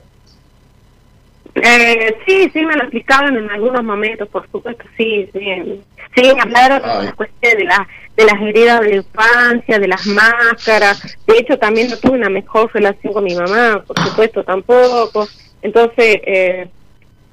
Eh, 1.54 2.16
sí, 2.26 2.50
sí, 2.52 2.64
me 2.64 2.76
lo 2.76 2.82
explicaron 2.82 3.36
en 3.36 3.50
algunos 3.50 3.82
momentos, 3.82 4.28
por 4.28 4.48
supuesto, 4.50 4.84
sí, 4.96 5.28
sí. 5.32 5.82
Sí, 6.16 6.22
me 6.34 6.42
hablaron 6.42 6.82
de 6.82 7.04
las 7.04 7.14
cuestiones 7.14 7.58
de, 7.58 7.64
la, 7.64 7.88
de 8.16 8.24
las 8.24 8.42
heridas 8.42 8.80
de 8.80 8.88
la 8.88 8.96
infancia, 8.96 9.78
de 9.78 9.88
las 9.88 10.06
máscaras. 10.06 11.16
De 11.26 11.38
hecho, 11.38 11.58
también 11.58 11.88
no 11.88 11.96
tuve 11.98 12.18
una 12.18 12.28
mejor 12.28 12.70
relación 12.72 13.12
con 13.12 13.24
mi 13.24 13.34
mamá, 13.34 13.84
por 13.86 13.98
supuesto, 14.00 14.42
tampoco. 14.42 15.28
Entonces, 15.62 16.20
eh, 16.24 16.68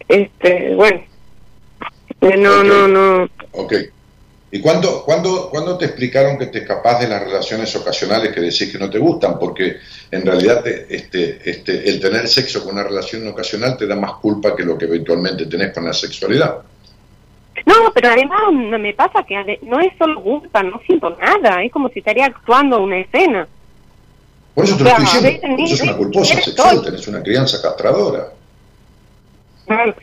este, 0.08 0.76
bueno, 0.76 1.02
eh, 2.22 2.38
no, 2.38 2.64
no, 2.64 2.88
no. 2.88 3.30
Ok. 3.52 3.74
¿Y 4.50 4.62
cuándo, 4.62 5.04
cuándo, 5.04 5.50
cuándo 5.50 5.78
te 5.78 5.86
explicaron 5.86 6.38
que 6.38 6.46
te 6.46 6.60
escapás 6.60 7.02
de 7.02 7.10
las 7.10 7.22
relaciones 7.22 7.76
ocasionales 7.76 8.34
que 8.34 8.40
decís 8.40 8.72
que 8.72 8.78
no 8.80 8.90
te 8.90 8.98
gustan? 8.98 9.38
Porque 9.38 9.78
en 10.10 10.26
realidad 10.26 10.64
te- 10.64 10.88
este, 10.96 11.42
este, 11.50 11.90
el 11.90 12.00
tener 12.00 12.28
sexo 12.30 12.64
con 12.64 12.74
una 12.76 12.84
relación 12.84 13.28
ocasional 13.28 13.76
te 13.76 13.86
da 13.86 13.96
más 13.98 14.14
culpa 14.14 14.56
que 14.56 14.64
lo 14.64 14.78
que 14.78 14.86
eventualmente 14.86 15.46
tenés 15.48 15.74
con 15.74 15.84
la 15.86 15.94
sexualidad. 15.94 16.60
No, 17.66 17.92
pero 17.94 18.10
además 18.10 18.40
me 18.80 18.94
pasa 18.94 19.24
que 19.28 19.60
no 19.64 19.80
es 19.82 19.92
solo 19.98 20.24
culpa, 20.24 20.64
no 20.64 20.80
siento 20.86 21.10
nada, 21.10 21.62
es 21.64 21.72
como 21.72 21.90
si 21.90 22.00
estaría 22.00 22.26
actuando 22.28 22.82
una 22.82 23.00
escena. 23.00 23.46
Por 24.54 24.64
eso 24.64 24.78
te 24.78 24.84
lo 24.86 24.90
estoy 24.92 25.04
diciendo. 25.06 25.48
ni- 25.58 25.68
Sos 25.70 25.82
una 25.82 25.98
culposa 25.98 26.42
sexual, 26.42 26.82
tenés 26.86 27.06
una 27.10 27.22
crianza 27.22 27.62
castradora. 27.62 28.30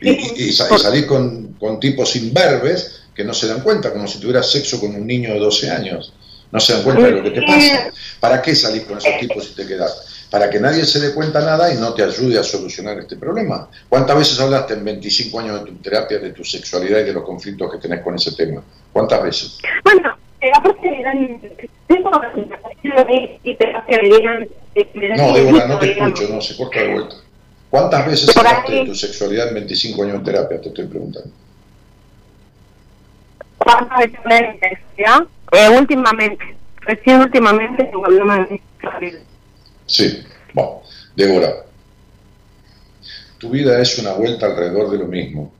Y, 0.01 0.09
y- 0.09 0.11
y 0.13 0.49
y 0.49 0.57
Por- 0.69 0.79
salís 0.79 1.05
con, 1.05 1.53
con 1.53 1.79
tipos 1.79 2.15
imberbes 2.15 3.01
que 3.15 3.23
no 3.23 3.33
se 3.33 3.47
dan 3.47 3.61
cuenta, 3.61 3.91
como 3.91 4.07
si 4.07 4.19
tuvieras 4.19 4.51
sexo 4.51 4.79
con 4.79 4.93
un 4.93 5.07
niño 5.07 5.33
de 5.33 5.39
12 5.39 5.71
años. 5.71 6.13
No 6.51 6.59
se 6.59 6.73
dan 6.73 6.83
cuenta 6.83 7.03
de 7.03 7.11
lo 7.11 7.23
que 7.23 7.31
te 7.31 7.41
pasa. 7.41 7.91
¿Para 8.19 8.41
qué 8.41 8.55
salís 8.55 8.83
con 8.83 8.97
esos 8.97 9.17
tipos 9.19 9.49
y 9.51 9.55
te 9.55 9.65
quedás? 9.65 10.27
Para 10.29 10.49
que 10.49 10.59
nadie 10.59 10.85
se 10.85 10.99
dé 10.99 11.13
cuenta 11.13 11.39
nada 11.39 11.73
y 11.73 11.77
no 11.77 11.93
te 11.93 12.03
ayude 12.03 12.37
a 12.37 12.43
solucionar 12.43 12.99
este 12.99 13.15
problema. 13.15 13.69
¿Cuántas 13.87 14.17
veces 14.17 14.39
hablaste 14.39 14.73
en 14.73 14.83
25 14.83 15.39
años 15.39 15.63
de 15.63 15.71
tu 15.71 15.77
terapia 15.77 16.19
de 16.19 16.31
tu 16.31 16.43
sexualidad 16.43 16.99
y 16.99 17.03
de 17.03 17.13
los 17.13 17.23
conflictos 17.23 17.71
que 17.71 17.77
tenés 17.77 18.01
con 18.01 18.15
ese 18.15 18.33
tema? 18.33 18.61
¿Cuántas 18.91 19.23
veces? 19.23 19.57
Bueno, 19.83 20.17
eh, 20.41 20.51
aparte 20.53 21.69
tengo 21.87 22.11
y 23.43 23.55
terapia 23.55 23.99
eh, 24.75 25.15
No, 25.17 25.33
Débora, 25.33 25.67
no 25.67 25.79
te 25.79 25.91
escucho, 25.91 26.27
no, 26.29 26.41
se 26.41 26.57
corta 26.57 26.79
de 26.79 26.93
vuelta. 26.93 27.15
¿Cuántas 27.69 28.05
veces 28.05 28.37
hablaste 28.37 28.73
de 28.73 28.85
tu 28.85 28.95
sexualidad 28.95 29.49
en 29.49 29.55
25 29.55 30.03
años 30.03 30.19
de 30.19 30.31
terapia? 30.31 30.61
Te 30.61 30.69
estoy 30.69 30.85
preguntando. 30.85 31.29
¿Cuántas 33.65 33.97
veces 33.97 34.79
¿ya? 34.95 35.25
Eh, 35.51 35.69
últimamente, 35.75 36.55
recién 36.81 37.19
últimamente 37.19 37.83
tengo 37.83 38.03
problemas 38.03 38.47
de. 38.47 38.61
Sí, 39.87 40.23
bueno, 40.53 40.81
Débora, 41.15 41.51
tu 43.39 43.49
vida 43.49 43.81
es 43.81 43.97
una 43.97 44.13
vuelta 44.13 44.45
alrededor 44.45 44.91
de 44.91 44.99
lo 44.99 45.07
mismo. 45.07 45.51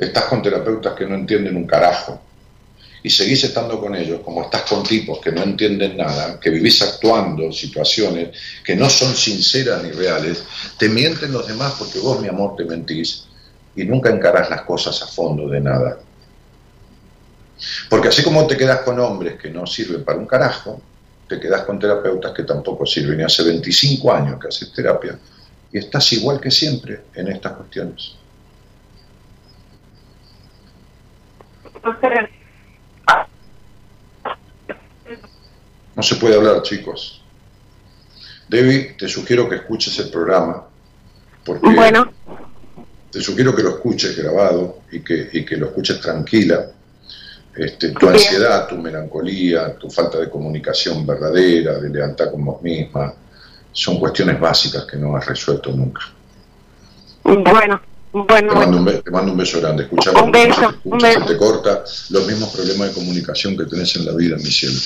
Estás 0.00 0.24
con 0.24 0.42
terapeutas 0.42 0.94
que 0.94 1.06
no 1.06 1.14
entienden 1.14 1.56
un 1.56 1.68
carajo 1.68 2.20
y 3.02 3.10
seguís 3.10 3.44
estando 3.44 3.80
con 3.80 3.94
ellos 3.94 4.20
como 4.24 4.42
estás 4.42 4.62
con 4.62 4.82
tipos 4.82 5.20
que 5.20 5.30
no 5.30 5.44
entienden 5.44 5.96
nada, 5.96 6.40
que 6.40 6.50
vivís 6.50 6.82
actuando 6.82 7.52
situaciones 7.52 8.30
que 8.64 8.74
no 8.74 8.90
son 8.90 9.14
sinceras 9.14 9.84
ni 9.84 9.92
reales, 9.92 10.42
te 10.76 10.88
mienten 10.88 11.30
los 11.32 11.46
demás 11.46 11.74
porque 11.78 12.00
vos, 12.00 12.20
mi 12.20 12.26
amor, 12.26 12.56
te 12.56 12.64
mentís 12.64 13.26
y 13.76 13.84
nunca 13.84 14.10
encarás 14.10 14.50
las 14.50 14.62
cosas 14.62 15.00
a 15.02 15.06
fondo 15.06 15.48
de 15.48 15.60
nada. 15.60 15.98
Porque 17.88 18.08
así 18.08 18.22
como 18.22 18.46
te 18.46 18.56
quedas 18.56 18.80
con 18.80 18.98
hombres 19.00 19.38
que 19.38 19.50
no 19.50 19.66
sirven 19.66 20.04
para 20.04 20.18
un 20.18 20.26
carajo, 20.26 20.80
te 21.28 21.38
quedas 21.38 21.62
con 21.62 21.78
terapeutas 21.78 22.32
que 22.32 22.42
tampoco 22.42 22.86
sirven. 22.86 23.20
Y 23.20 23.22
hace 23.22 23.42
25 23.44 24.12
años 24.12 24.40
que 24.40 24.48
haces 24.48 24.72
terapia 24.72 25.18
y 25.72 25.78
estás 25.78 26.12
igual 26.12 26.40
que 26.40 26.50
siempre 26.50 27.02
en 27.14 27.28
estas 27.28 27.52
cuestiones. 27.52 28.16
No 35.94 36.02
se 36.02 36.16
puede 36.16 36.34
hablar, 36.34 36.62
chicos. 36.62 37.22
Debbie, 38.48 38.96
te 38.98 39.08
sugiero 39.08 39.48
que 39.48 39.56
escuches 39.56 39.96
el 40.00 40.10
programa, 40.10 40.66
porque 41.44 41.68
bueno, 41.68 42.12
te 43.10 43.20
sugiero 43.20 43.54
que 43.54 43.62
lo 43.62 43.70
escuches 43.70 44.16
grabado 44.16 44.80
y 44.90 45.00
que, 45.00 45.28
y 45.32 45.44
que 45.44 45.56
lo 45.56 45.66
escuches 45.66 46.00
tranquila. 46.00 46.70
Este, 47.62 47.90
tu 47.90 48.08
ansiedad, 48.08 48.66
tu 48.66 48.76
melancolía, 48.78 49.76
tu 49.76 49.90
falta 49.90 50.18
de 50.18 50.30
comunicación 50.30 51.06
verdadera, 51.06 51.78
de 51.78 51.90
lealtad 51.90 52.30
con 52.30 52.42
vos 52.44 52.62
misma, 52.62 53.12
son 53.70 53.98
cuestiones 54.00 54.40
básicas 54.40 54.84
que 54.86 54.96
no 54.96 55.14
has 55.14 55.26
resuelto 55.26 55.70
nunca. 55.70 56.00
bueno, 57.22 57.80
bueno, 58.12 58.48
Te 58.52 58.58
mando 58.58 58.76
un, 58.78 58.84
be- 58.86 59.02
te 59.02 59.10
mando 59.10 59.32
un 59.32 59.38
beso 59.38 59.60
grande. 59.60 59.82
Escuchalo, 59.82 60.24
Un 60.24 60.32
beso, 60.32 60.48
escucha, 60.48 60.78
un 60.84 60.98
beso. 60.98 61.26
te 61.26 61.36
corta 61.36 61.84
los 62.08 62.26
mismos 62.26 62.48
problemas 62.48 62.88
de 62.88 62.94
comunicación 62.94 63.56
que 63.56 63.66
tenés 63.66 63.94
en 63.96 64.06
la 64.06 64.12
vida, 64.14 64.36
mi 64.36 64.50
cielo. 64.50 64.78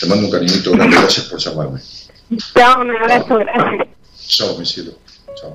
Te 0.00 0.06
mando 0.06 0.26
un 0.26 0.30
cariñito 0.30 0.70
grande. 0.72 0.96
Gracias 0.98 1.26
por 1.26 1.38
llamarme. 1.40 1.80
Chao, 2.54 2.82
un 2.82 2.90
abrazo, 2.94 3.38
gracias. 3.38 3.88
Chao, 4.28 4.58
mi 4.58 4.66
cielo. 4.66 4.92
Chao. 5.34 5.54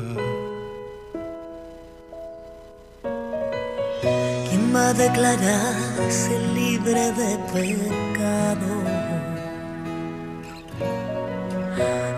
¿Quién 4.81 4.89
va 4.89 4.89
a 4.89 4.93
declararse 4.93 6.39
libre 6.55 7.11
de 7.11 7.37
pecado? 7.53 8.71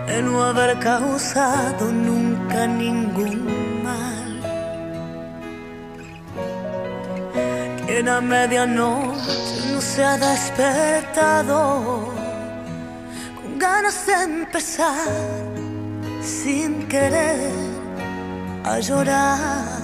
De 0.06 0.22
no 0.22 0.42
haber 0.42 0.78
causado 0.78 1.92
nunca 1.92 2.66
ningún 2.66 3.82
mal. 3.82 4.40
Quien 7.86 8.08
a 8.08 8.20
medianoche 8.22 9.72
no 9.72 9.80
se 9.82 10.02
ha 10.02 10.16
despertado 10.16 12.12
con 13.42 13.58
ganas 13.58 14.06
de 14.06 14.22
empezar 14.22 15.08
sin 16.22 16.88
querer 16.88 17.52
a 18.64 18.78
llorar. 18.78 19.83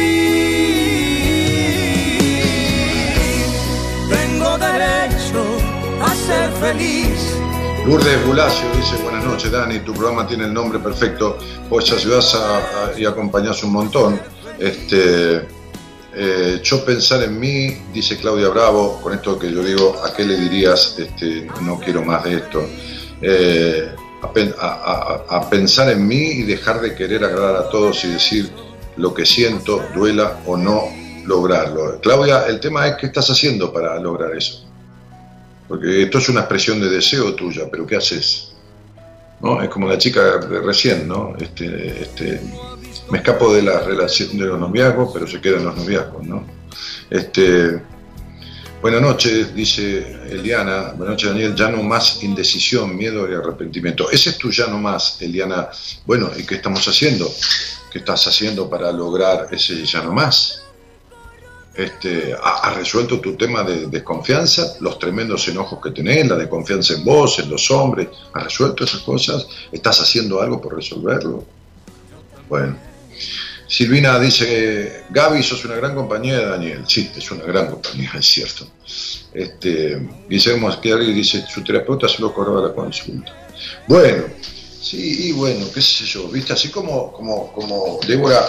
Feliz. 6.61 7.35
Lourdes 7.85 8.25
Bulacio 8.25 8.67
dice, 8.77 8.95
buenas 9.03 9.25
noches 9.25 9.51
Dani, 9.51 9.79
tu 9.79 9.93
programa 9.93 10.27
tiene 10.27 10.45
el 10.45 10.53
nombre 10.53 10.77
perfecto, 10.79 11.37
vos 11.69 11.91
ayudás 11.91 12.35
a, 12.35 12.57
a- 12.57 12.99
y 12.99 13.05
acompañás 13.05 13.63
un 13.63 13.71
montón. 13.71 14.21
Este, 14.59 15.41
eh, 16.13 16.59
yo 16.63 16.85
pensar 16.85 17.23
en 17.23 17.39
mí, 17.39 17.75
dice 17.91 18.17
Claudia 18.17 18.49
Bravo, 18.49 18.99
con 19.01 19.13
esto 19.13 19.39
que 19.39 19.51
yo 19.51 19.63
digo, 19.63 19.99
¿a 20.05 20.13
qué 20.13 20.23
le 20.23 20.37
dirías? 20.37 20.95
Este, 20.99 21.47
no 21.61 21.79
quiero 21.79 22.03
más 22.03 22.23
de 22.23 22.35
esto. 22.35 22.63
Eh, 23.21 23.89
a- 24.59 25.23
a 25.27 25.49
pensar 25.49 25.89
en 25.89 26.07
mí 26.07 26.21
y 26.21 26.43
dejar 26.43 26.79
de 26.81 26.93
querer 26.93 27.23
agradar 27.25 27.55
a 27.55 27.69
todos 27.69 28.03
y 28.05 28.09
decir 28.09 28.51
lo 28.97 29.11
que 29.15 29.25
siento, 29.25 29.83
duela 29.95 30.37
o 30.45 30.55
no 30.55 30.83
lograrlo. 31.25 31.99
Claudia, 32.01 32.45
el 32.47 32.59
tema 32.59 32.87
es 32.87 32.95
qué 32.97 33.07
estás 33.07 33.27
haciendo 33.31 33.73
para 33.73 33.99
lograr 33.99 34.35
eso. 34.37 34.63
Porque 35.71 36.03
esto 36.03 36.17
es 36.17 36.27
una 36.27 36.41
expresión 36.41 36.81
de 36.81 36.89
deseo 36.89 37.33
tuya, 37.33 37.69
pero 37.71 37.87
¿qué 37.87 37.95
haces? 37.95 38.51
¿No? 39.39 39.63
Es 39.63 39.69
como 39.69 39.87
la 39.87 39.97
chica 39.97 40.37
de 40.39 40.59
recién, 40.59 41.07
¿no? 41.07 41.33
Este, 41.39 42.01
este, 42.01 42.41
me 43.09 43.19
escapo 43.19 43.53
de 43.53 43.61
la 43.61 43.79
relación 43.79 44.37
de 44.37 44.47
los 44.47 44.59
noviazgos, 44.59 45.11
pero 45.13 45.25
se 45.25 45.39
quedan 45.39 45.63
los 45.63 45.77
noviazgos, 45.77 46.27
¿no? 46.27 46.45
Este, 47.09 47.81
Buenas 48.81 49.01
noches, 49.01 49.55
dice 49.55 49.99
Eliana. 50.29 50.91
Buenas 50.97 51.11
noches, 51.11 51.29
Daniel. 51.29 51.55
Ya 51.55 51.69
no 51.69 51.83
más 51.83 52.21
indecisión, 52.21 52.97
miedo 52.97 53.31
y 53.31 53.33
arrepentimiento. 53.33 54.11
Ese 54.11 54.31
es 54.31 54.37
tu 54.37 54.51
ya 54.51 54.67
no 54.67 54.77
más, 54.77 55.21
Eliana. 55.21 55.69
Bueno, 56.05 56.31
¿y 56.35 56.43
qué 56.43 56.55
estamos 56.55 56.85
haciendo? 56.85 57.31
¿Qué 57.89 57.99
estás 57.99 58.27
haciendo 58.27 58.69
para 58.69 58.91
lograr 58.91 59.47
ese 59.51 59.85
ya 59.85 60.01
no 60.01 60.11
más? 60.11 60.60
Este, 61.73 62.33
¿ha- 62.33 62.67
¿Has 62.69 62.75
resuelto 62.75 63.19
tu 63.21 63.35
tema 63.37 63.63
de 63.63 63.87
desconfianza? 63.87 64.75
Los 64.81 64.99
tremendos 64.99 65.47
enojos 65.47 65.79
que 65.81 65.91
tenés, 65.91 66.27
la 66.27 66.35
desconfianza 66.35 66.93
en 66.95 67.03
vos, 67.05 67.39
en 67.39 67.49
los 67.49 67.71
hombres. 67.71 68.09
¿Has 68.33 68.43
resuelto 68.43 68.83
esas 68.83 69.01
cosas? 69.01 69.47
¿Estás 69.71 70.01
haciendo 70.01 70.41
algo 70.41 70.59
por 70.61 70.75
resolverlo? 70.75 71.45
Bueno. 72.49 72.77
Silvina 73.67 74.19
dice, 74.19 75.05
Gaby, 75.11 75.41
sos 75.43 75.63
una 75.63 75.75
gran 75.75 75.95
compañía 75.95 76.39
de 76.39 76.45
Daniel. 76.45 76.83
Sí, 76.85 77.09
es 77.15 77.31
una 77.31 77.45
gran 77.45 77.67
compañía, 77.71 78.11
es 78.19 78.25
cierto. 78.25 78.67
Este, 79.33 80.09
Guillermo 80.27 80.67
Aschiari 80.67 81.13
dice, 81.13 81.45
su 81.47 81.63
terapeuta 81.63 82.09
solo 82.09 82.33
cobraba 82.33 82.67
la 82.67 82.73
consulta. 82.73 83.31
Bueno, 83.87 84.25
sí, 84.81 85.29
y 85.29 85.31
bueno, 85.31 85.65
qué 85.73 85.81
sé 85.81 86.03
yo, 86.03 86.27
viste, 86.27 86.51
así 86.51 86.67
como, 86.69 87.13
como, 87.13 87.53
como 87.53 87.97
Débora 88.05 88.45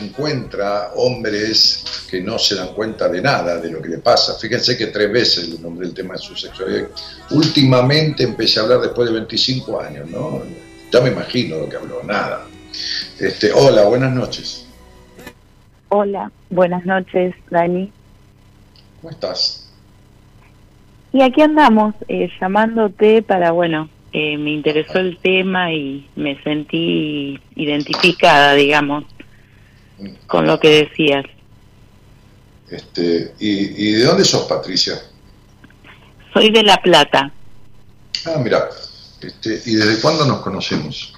encuentra 0.00 0.92
hombres 0.96 1.84
que 2.10 2.20
no 2.20 2.38
se 2.38 2.56
dan 2.56 2.74
cuenta 2.74 3.08
de 3.08 3.22
nada 3.22 3.58
de 3.58 3.70
lo 3.70 3.80
que 3.80 3.88
le 3.88 3.98
pasa. 3.98 4.38
Fíjense 4.38 4.76
que 4.76 4.88
tres 4.88 5.10
veces 5.10 5.48
le 5.48 5.58
nombré 5.58 5.86
el 5.86 5.94
tema 5.94 6.14
de 6.14 6.20
su 6.20 6.36
sexualidad. 6.36 6.88
Últimamente 7.30 8.22
empecé 8.22 8.60
a 8.60 8.64
hablar 8.64 8.80
después 8.80 9.08
de 9.08 9.14
25 9.14 9.80
años, 9.80 10.10
¿no? 10.10 10.42
Ya 10.90 11.00
me 11.00 11.10
imagino 11.10 11.58
lo 11.58 11.68
que 11.68 11.76
habló, 11.76 12.02
nada. 12.02 12.46
Este, 13.18 13.52
hola, 13.52 13.84
buenas 13.84 14.12
noches. 14.12 14.66
Hola, 15.88 16.30
buenas 16.50 16.84
noches, 16.84 17.34
Dani. 17.50 17.92
¿Cómo 19.00 19.10
estás? 19.10 19.70
Y 21.12 21.22
aquí 21.22 21.42
andamos, 21.42 21.94
eh, 22.08 22.30
llamándote 22.40 23.22
para, 23.22 23.50
bueno, 23.50 23.90
eh, 24.14 24.38
me 24.38 24.52
interesó 24.52 24.98
el 24.98 25.18
tema 25.18 25.72
y 25.72 26.08
me 26.16 26.42
sentí 26.42 27.38
identificada, 27.54 28.54
digamos, 28.54 29.04
con 30.26 30.46
lo 30.46 30.58
que 30.58 30.86
decías. 30.86 31.24
Este, 32.70 33.34
¿y, 33.38 33.88
y 33.88 33.92
de 33.92 34.04
dónde 34.04 34.24
sos, 34.24 34.44
Patricia? 34.46 34.94
Soy 36.32 36.50
de 36.50 36.62
La 36.62 36.76
Plata. 36.78 37.30
Ah, 38.26 38.38
mira, 38.42 38.68
este, 39.20 39.60
¿y 39.66 39.74
desde 39.74 40.00
cuándo 40.00 40.24
nos 40.24 40.40
conocemos? 40.40 41.12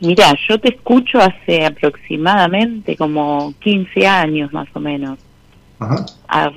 Mira, 0.00 0.34
yo 0.48 0.58
te 0.60 0.70
escucho 0.74 1.18
hace 1.20 1.64
aproximadamente 1.66 2.96
como 2.96 3.52
15 3.60 4.06
años 4.06 4.52
más 4.52 4.68
o 4.74 4.80
menos, 4.80 5.18
Ajá, 5.80 6.06
a 6.28 6.50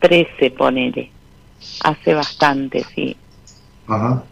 13 0.00 0.50
ponele, 0.50 1.10
hace 1.84 2.14
bastante, 2.14 2.84
sí. 2.94 3.16
ajá. 3.86 4.24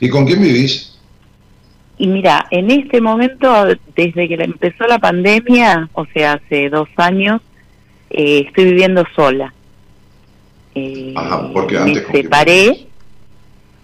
¿Y 0.00 0.08
con 0.08 0.26
quién 0.26 0.42
vivís? 0.42 0.98
Y 2.02 2.06
mira, 2.06 2.46
en 2.50 2.70
este 2.70 2.98
momento, 3.02 3.66
desde 3.94 4.26
que 4.26 4.34
empezó 4.42 4.86
la 4.86 4.98
pandemia, 4.98 5.90
o 5.92 6.06
sea, 6.06 6.32
hace 6.42 6.70
dos 6.70 6.88
años, 6.96 7.42
eh, 8.08 8.44
estoy 8.46 8.64
viviendo 8.64 9.04
sola. 9.14 9.52
Eh, 10.74 11.12
Ajá, 11.14 11.50
porque 11.52 11.74
me 11.74 11.80
antes 11.82 12.06
quién 12.06 12.22
separé 12.22 12.86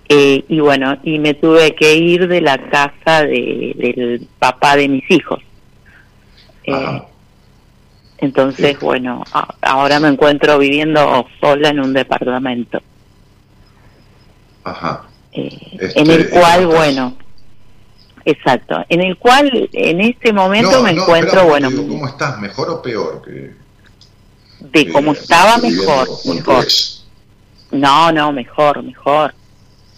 eh, 0.08 0.44
y 0.48 0.60
bueno, 0.60 0.96
y 1.02 1.18
me 1.18 1.34
tuve 1.34 1.74
que 1.74 1.94
ir 1.94 2.26
de 2.26 2.40
la 2.40 2.56
casa 2.70 3.24
de- 3.26 3.74
del 3.76 4.26
papá 4.38 4.76
de 4.76 4.88
mis 4.88 5.10
hijos. 5.10 5.40
Eh, 6.64 6.72
Ajá. 6.72 7.04
entonces, 8.16 8.80
bueno, 8.80 9.24
a- 9.34 9.54
ahora 9.60 10.00
me 10.00 10.08
encuentro 10.08 10.58
viviendo 10.58 11.26
sola 11.38 11.68
en 11.68 11.80
un 11.80 11.92
departamento, 11.92 12.80
Ajá. 14.64 15.02
Este, 15.32 16.00
en 16.00 16.10
el 16.10 16.20
¿y 16.22 16.24
cual, 16.30 16.66
bueno, 16.66 17.14
exacto, 18.26 18.84
en 18.90 19.00
el 19.00 19.16
cual 19.16 19.70
en 19.72 20.00
este 20.02 20.32
momento 20.32 20.72
No, 20.72 20.82
me 20.82 20.92
no, 20.92 21.02
encuentro, 21.02 21.46
bueno, 21.46 21.70
digo, 21.70 21.88
¿Cómo 21.88 22.06
estás? 22.06 22.38
¿Mejor 22.38 22.68
o 22.68 22.82
peor? 22.82 23.22
Que, 23.24 23.54
de 24.60 24.86
que 24.86 24.92
como 24.92 25.12
estaba 25.12 25.56
mejor? 25.56 26.08
No, 27.70 28.12
no, 28.12 28.32
mejor, 28.32 28.82
mejor. 28.82 29.34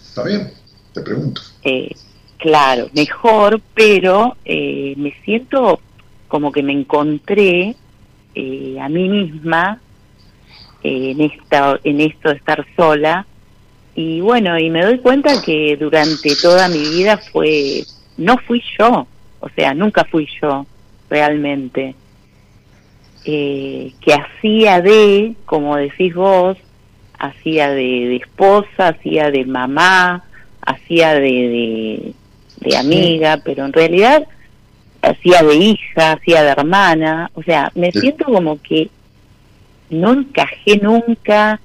¿Está 0.01 0.23
bien? 0.23 0.53
Te 0.93 1.01
pregunto. 1.01 1.41
Eh, 1.63 1.91
claro, 2.37 2.89
mejor, 2.93 3.61
pero 3.73 4.37
eh, 4.45 4.93
me 4.97 5.13
siento 5.25 5.81
como 6.27 6.51
que 6.51 6.63
me 6.63 6.73
encontré 6.73 7.75
eh, 8.35 8.77
a 8.79 8.87
mí 8.87 9.09
misma 9.09 9.81
eh, 10.83 11.11
en 11.11 11.21
esta, 11.21 11.79
en 11.83 11.99
esto 11.99 12.29
de 12.29 12.35
estar 12.35 12.65
sola 12.75 13.25
y 13.95 14.21
bueno, 14.21 14.57
y 14.57 14.69
me 14.69 14.85
doy 14.85 14.99
cuenta 14.99 15.41
que 15.41 15.75
durante 15.77 16.33
toda 16.37 16.69
mi 16.69 16.79
vida 16.79 17.17
fue, 17.17 17.83
no 18.19 18.37
fui 18.37 18.61
yo, 18.77 19.07
o 19.39 19.49
sea, 19.55 19.73
nunca 19.73 20.03
fui 20.05 20.27
yo 20.41 20.65
realmente. 21.09 21.95
Eh, 23.25 23.91
que 24.01 24.13
hacía 24.13 24.81
de, 24.81 25.33
como 25.45 25.75
decís 25.75 26.13
vos, 26.15 26.57
hacía 27.17 27.69
de, 27.69 27.81
de 28.07 28.15
esposa, 28.15 28.89
hacía 28.89 29.29
de 29.29 29.45
mamá, 29.45 30.23
hacía 30.65 31.13
de, 31.15 31.21
de, 31.21 32.13
de 32.61 32.77
amiga, 32.77 33.39
pero 33.43 33.65
en 33.65 33.73
realidad 33.73 34.25
hacía 35.01 35.41
de 35.43 35.55
hija, 35.55 36.13
hacía 36.13 36.43
de 36.43 36.49
hermana, 36.49 37.29
o 37.33 37.43
sea, 37.43 37.71
me 37.75 37.91
Sí. 37.91 37.99
siento 38.01 38.25
como 38.25 38.61
que 38.61 38.89
no 39.89 40.13
encajé 40.13 40.77
nunca 40.81 41.59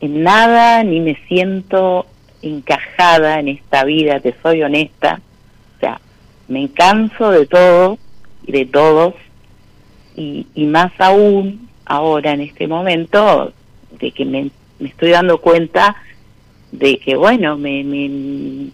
en 0.00 0.22
nada, 0.22 0.82
ni 0.84 1.00
me 1.00 1.16
siento 1.28 2.06
encajada 2.42 3.40
en 3.40 3.48
esta 3.48 3.84
vida, 3.84 4.20
te 4.20 4.34
soy 4.42 4.62
honesta, 4.62 5.20
me 6.48 6.70
canso 6.70 7.30
de 7.30 7.46
todo 7.46 7.98
y 8.46 8.52
de 8.52 8.66
todos, 8.66 9.14
y, 10.16 10.46
y 10.54 10.66
más 10.66 10.92
aún 10.98 11.68
ahora 11.86 12.32
en 12.32 12.40
este 12.40 12.66
momento 12.66 13.52
de 13.98 14.12
que 14.12 14.24
me, 14.24 14.50
me 14.78 14.88
estoy 14.88 15.10
dando 15.10 15.38
cuenta 15.38 15.96
de 16.72 16.98
que 16.98 17.16
bueno 17.16 17.56
me, 17.56 17.84
me 17.84 18.70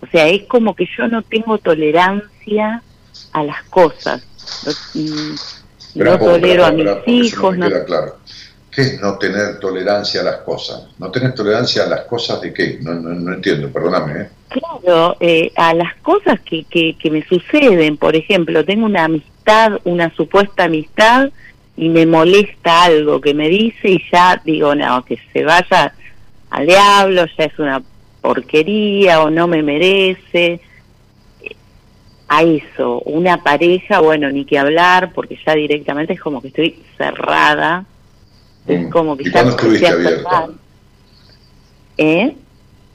o 0.00 0.06
sea 0.10 0.28
es 0.28 0.44
como 0.44 0.74
que 0.74 0.86
yo 0.96 1.08
no 1.08 1.22
tengo 1.22 1.58
tolerancia 1.58 2.82
a 3.32 3.42
las 3.42 3.62
cosas 3.64 4.26
no, 4.94 5.00
mm, 5.00 5.34
no 5.96 6.18
tolero 6.18 6.64
a 6.64 6.72
mis 6.72 6.88
hijos 7.06 7.56
no 7.58 7.68
me 7.68 7.84
claro. 7.84 8.18
¿Qué 8.70 8.82
es 8.82 9.00
no 9.00 9.16
tener 9.18 9.60
tolerancia 9.60 10.20
a 10.20 10.24
las 10.24 10.36
cosas? 10.38 10.88
¿No 10.98 11.08
tener 11.08 11.32
tolerancia 11.32 11.84
a 11.84 11.86
las 11.86 12.00
cosas 12.06 12.40
de 12.40 12.52
qué? 12.52 12.80
No, 12.82 12.92
no, 12.92 13.10
no 13.10 13.32
entiendo, 13.32 13.70
perdóname. 13.70 14.22
¿eh? 14.22 14.28
Claro, 14.54 15.16
eh, 15.18 15.50
a 15.56 15.74
las 15.74 15.96
cosas 15.96 16.38
que, 16.40 16.62
que, 16.64 16.94
que 16.96 17.10
me 17.10 17.24
suceden, 17.24 17.96
por 17.96 18.14
ejemplo, 18.14 18.64
tengo 18.64 18.86
una 18.86 19.04
amistad, 19.06 19.80
una 19.82 20.14
supuesta 20.14 20.64
amistad, 20.64 21.30
y 21.76 21.88
me 21.88 22.06
molesta 22.06 22.84
algo 22.84 23.20
que 23.20 23.34
me 23.34 23.48
dice 23.48 23.88
y 23.90 24.02
ya 24.12 24.40
digo, 24.44 24.76
no, 24.76 25.04
que 25.04 25.18
se 25.32 25.42
vaya 25.42 25.92
al 26.50 26.66
diablo, 26.66 27.24
ya 27.36 27.44
es 27.46 27.58
una 27.58 27.82
porquería 28.20 29.22
o 29.22 29.30
no 29.30 29.48
me 29.48 29.60
merece. 29.62 30.60
A 32.28 32.42
eso, 32.44 33.00
una 33.06 33.42
pareja, 33.42 33.98
bueno, 34.00 34.30
ni 34.30 34.44
que 34.44 34.56
hablar, 34.58 35.12
porque 35.12 35.36
ya 35.44 35.54
directamente 35.54 36.12
es 36.12 36.20
como 36.20 36.40
que 36.40 36.48
estoy 36.48 36.80
cerrada, 36.96 37.84
es 38.68 38.82
Mm. 38.82 38.90
como 38.90 39.16
que 39.16 39.24
¿Y 39.24 39.26
ya 39.26 39.32
cuándo 39.32 39.50
estuviste 39.56 39.88
abierta? 39.88 40.48
¿Eh? 41.98 42.36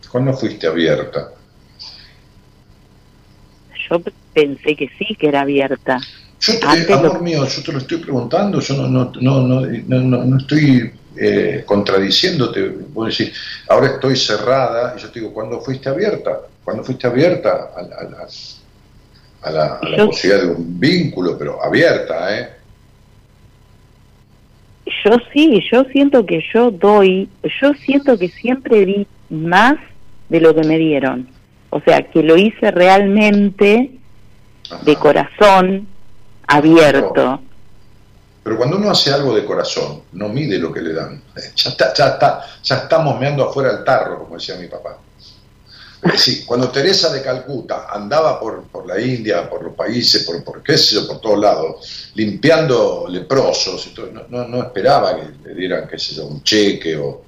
¿Cuándo 0.09 0.33
fuiste 0.33 0.65
abierta? 0.67 1.33
Yo 3.89 4.01
pensé 4.33 4.75
que 4.75 4.89
sí, 4.97 5.15
que 5.15 5.27
era 5.27 5.41
abierta. 5.41 5.99
Yo 6.41 6.59
te- 6.59 6.65
Antes 6.67 6.89
amor 6.91 7.15
lo- 7.15 7.21
mío, 7.21 7.45
yo 7.45 7.63
te 7.63 7.71
lo 7.71 7.79
estoy 7.79 7.97
preguntando, 7.97 8.59
yo 8.61 8.73
no, 8.75 8.87
no, 8.87 9.11
no, 9.19 9.41
no, 9.47 9.61
no, 9.61 9.99
no- 10.01 10.23
no 10.25 10.37
estoy 10.37 10.91
eh, 11.21 11.63
contradiciéndote. 11.65 12.69
Vos 12.93 13.17
decís, 13.17 13.35
ahora 13.67 13.87
estoy 13.87 14.15
cerrada, 14.15 14.95
y 14.97 15.01
yo 15.01 15.09
te 15.09 15.19
digo, 15.19 15.33
¿cuándo 15.33 15.59
fuiste 15.59 15.89
abierta? 15.89 16.39
¿Cuándo 16.63 16.83
fuiste 16.83 17.07
abierta 17.07 17.71
a, 17.75 17.81
la- 17.81 17.95
a 17.97 18.03
la, 18.03 18.27
a 19.41 19.51
la- 19.51 19.75
a 19.81 19.89
la 19.89 19.97
Yo- 19.97 20.05
posibilidad 20.07 20.43
de 20.45 20.51
un 20.51 20.79
vínculo, 20.79 21.37
pero 21.37 21.61
abierta, 21.63 22.39
¿eh? 22.39 22.49
Yo 25.05 25.17
sí, 25.33 25.61
yo 25.71 25.83
siento 25.91 26.25
que 26.25 26.43
yo 26.53 26.71
doy, 26.71 27.29
yo 27.61 27.73
siento 27.85 28.17
que 28.17 28.29
siempre 28.29 28.85
di 28.85 29.07
más 29.29 29.75
de 30.29 30.39
lo 30.41 30.55
que 30.55 30.63
me 30.63 30.77
dieron. 30.77 31.27
O 31.71 31.79
sea, 31.81 32.09
que 32.09 32.23
lo 32.23 32.37
hice 32.37 32.71
realmente 32.71 33.91
Ajá. 34.69 34.83
de 34.83 34.95
corazón, 34.95 35.87
abierto. 36.47 37.41
Pero 38.43 38.57
cuando 38.57 38.77
uno 38.77 38.89
hace 38.89 39.11
algo 39.11 39.35
de 39.35 39.45
corazón, 39.45 40.03
no 40.13 40.29
mide 40.29 40.57
lo 40.57 40.73
que 40.73 40.81
le 40.81 40.93
dan. 40.93 41.21
Ya 41.55 41.69
está, 41.69 41.93
ya 41.93 42.07
está, 42.09 42.45
ya 42.63 42.75
estamos 42.77 43.19
meando 43.19 43.47
afuera 43.47 43.73
del 43.73 43.83
tarro, 43.83 44.19
como 44.19 44.35
decía 44.35 44.55
mi 44.55 44.67
papá. 44.67 44.97
Sí, 46.15 46.45
cuando 46.45 46.69
Teresa 46.69 47.11
de 47.11 47.21
Calcuta 47.21 47.87
andaba 47.91 48.39
por, 48.39 48.63
por 48.63 48.87
la 48.87 48.99
India, 49.01 49.49
por 49.49 49.63
los 49.63 49.75
países, 49.75 50.23
por, 50.23 50.41
por 50.45 50.63
qué 50.63 50.77
sé 50.77 50.95
yo, 50.95 51.05
por 51.05 51.19
todos 51.19 51.37
lados, 51.37 52.11
limpiando 52.15 53.05
leprosos, 53.09 53.85
y 53.87 53.89
todo, 53.93 54.07
no, 54.07 54.23
no, 54.29 54.47
no 54.47 54.63
esperaba 54.63 55.17
que 55.17 55.49
le 55.49 55.55
dieran, 55.55 55.87
qué 55.89 55.99
sé 55.99 56.15
yo, 56.15 56.25
un 56.25 56.41
cheque 56.41 56.95
o, 56.95 57.25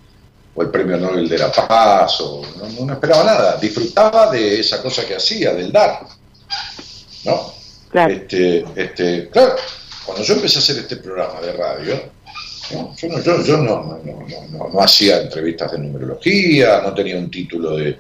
o 0.54 0.62
el 0.64 0.70
premio 0.70 0.98
Nobel 0.98 1.28
de 1.30 1.38
la 1.38 1.52
Paz, 1.52 2.20
o, 2.22 2.42
no, 2.58 2.86
no 2.86 2.94
esperaba 2.94 3.24
nada, 3.24 3.58
disfrutaba 3.58 4.30
de 4.32 4.60
esa 4.60 4.82
cosa 4.82 5.06
que 5.06 5.16
hacía, 5.16 5.54
del 5.54 5.72
dar. 5.72 6.02
¿No? 7.26 7.54
Claro. 7.92 8.14
Este, 8.14 8.66
este, 8.76 9.30
claro, 9.30 9.56
cuando 10.06 10.24
yo 10.24 10.34
empecé 10.36 10.58
a 10.60 10.62
hacer 10.62 10.78
este 10.78 10.98
programa 10.98 11.40
de 11.42 11.54
radio, 11.54 12.02
¿no? 12.74 12.96
yo, 12.96 13.08
no, 13.10 13.22
yo, 13.22 13.44
yo 13.44 13.58
no, 13.58 13.64
no, 13.84 14.00
no, 14.04 14.28
no- 14.28 14.48
no- 14.58 14.70
no 14.74 14.82
hacía 14.82 15.22
entrevistas 15.22 15.72
de 15.74 15.80
numerología, 15.80 16.82
no 16.82 16.94
tenía 16.94 17.18
un 17.18 17.30
título 17.30 17.76
de, 17.78 17.98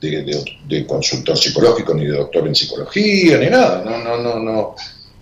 de, 0.00 0.22
de- 0.24 0.44
de 0.66 0.86
consultor 0.86 1.36
psicológico, 1.36 1.94
ni 1.94 2.06
de 2.06 2.16
doctor 2.16 2.46
en 2.46 2.54
psicología, 2.54 3.38
ni 3.38 3.48
nada. 3.48 3.82
No, 3.84 3.98
no, 3.98 4.16
no, 4.18 4.38
no. 4.38 4.74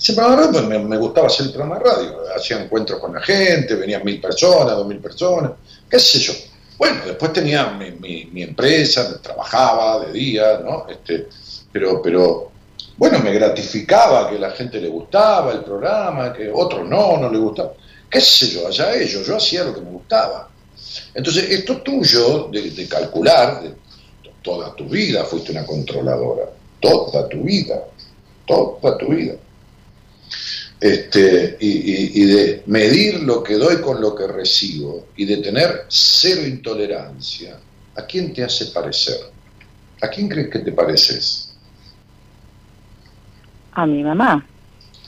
Pues, 0.04 0.64
me, 0.66 0.78
me 0.80 0.96
gustaba 0.98 1.28
hacer 1.28 1.46
el 1.46 1.52
programa 1.52 1.78
de 1.78 1.84
radio. 1.84 2.18
Hacía 2.36 2.60
encuentros 2.62 2.98
con 2.98 3.14
la 3.14 3.20
gente, 3.20 3.74
venían 3.76 4.04
mil 4.04 4.20
personas, 4.20 4.74
dos 4.76 4.86
mil 4.86 4.98
personas, 4.98 5.52
qué 5.88 5.98
sé 5.98 6.18
yo. 6.18 6.32
Bueno, 6.82 7.02
después 7.06 7.32
tenía 7.32 7.78
mi, 7.78 8.42
empresa, 8.42 9.22
trabajaba 9.22 10.04
de 10.04 10.12
día, 10.12 10.60
¿no? 10.64 10.84
Este, 10.88 11.28
pero, 11.70 12.02
pero 12.02 12.50
bueno, 12.96 13.20
me 13.20 13.32
gratificaba 13.32 14.28
que 14.28 14.36
la 14.36 14.50
gente 14.50 14.80
le 14.80 14.88
gustaba 14.88 15.52
el 15.52 15.60
programa, 15.60 16.32
que 16.32 16.50
otros 16.52 16.88
no, 16.88 17.18
no 17.18 17.30
le 17.30 17.38
gustaba. 17.38 17.74
¿Qué 18.10 18.20
sé 18.20 18.48
yo? 18.48 18.66
Allá 18.66 18.96
ellos, 18.96 19.24
yo 19.24 19.36
hacía 19.36 19.62
lo 19.62 19.72
que 19.72 19.80
me 19.80 19.92
gustaba. 19.92 20.50
Entonces, 21.14 21.50
esto 21.50 21.82
tuyo 21.82 22.48
de, 22.50 22.88
calcular, 22.88 23.62
toda 24.42 24.74
tu 24.74 24.88
vida 24.88 25.22
fuiste 25.22 25.52
una 25.52 25.64
controladora, 25.64 26.50
toda 26.80 27.28
tu 27.28 27.44
vida, 27.44 27.80
toda 28.44 28.98
tu 28.98 29.06
vida. 29.06 29.34
Este, 30.82 31.58
y, 31.60 31.68
y- 31.68 32.10
y 32.22 32.24
de 32.24 32.62
medir 32.66 33.20
lo 33.22 33.40
que 33.40 33.54
doy 33.54 33.80
con 33.80 34.00
lo 34.00 34.16
que 34.16 34.26
recibo 34.26 35.06
y 35.16 35.24
de 35.26 35.36
tener 35.36 35.84
cero 35.86 36.44
intolerancia, 36.44 37.56
¿a 37.96 38.02
quién 38.04 38.34
te 38.34 38.42
hace 38.42 38.66
parecer? 38.66 39.14
¿A 40.00 40.08
quién 40.08 40.28
crees 40.28 40.48
que 40.50 40.58
te 40.58 40.72
pareces? 40.72 41.54
A 43.74 43.86
mi 43.86 44.02
mamá. 44.02 44.44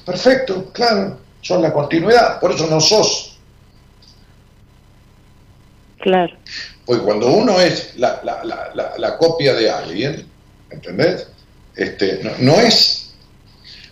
Perfecto, 0.07 0.71
claro, 0.73 1.19
son 1.43 1.61
la 1.61 1.73
continuidad, 1.73 2.39
por 2.39 2.53
eso 2.53 2.69
no 2.69 2.81
sos. 2.81 3.37
Claro. 5.99 6.37
Porque 6.87 7.03
cuando 7.03 7.33
uno 7.33 7.61
es 7.61 7.97
la, 7.97 8.21
la- 8.23 8.45
la- 8.45 8.71
la- 8.77 8.95
la 8.97 9.17
copia 9.19 9.55
de 9.55 9.69
alguien, 9.69 10.25
¿entendés? 10.71 11.27
Este, 11.75 12.21
no, 12.23 12.31
no 12.39 12.61
es. 12.61 12.94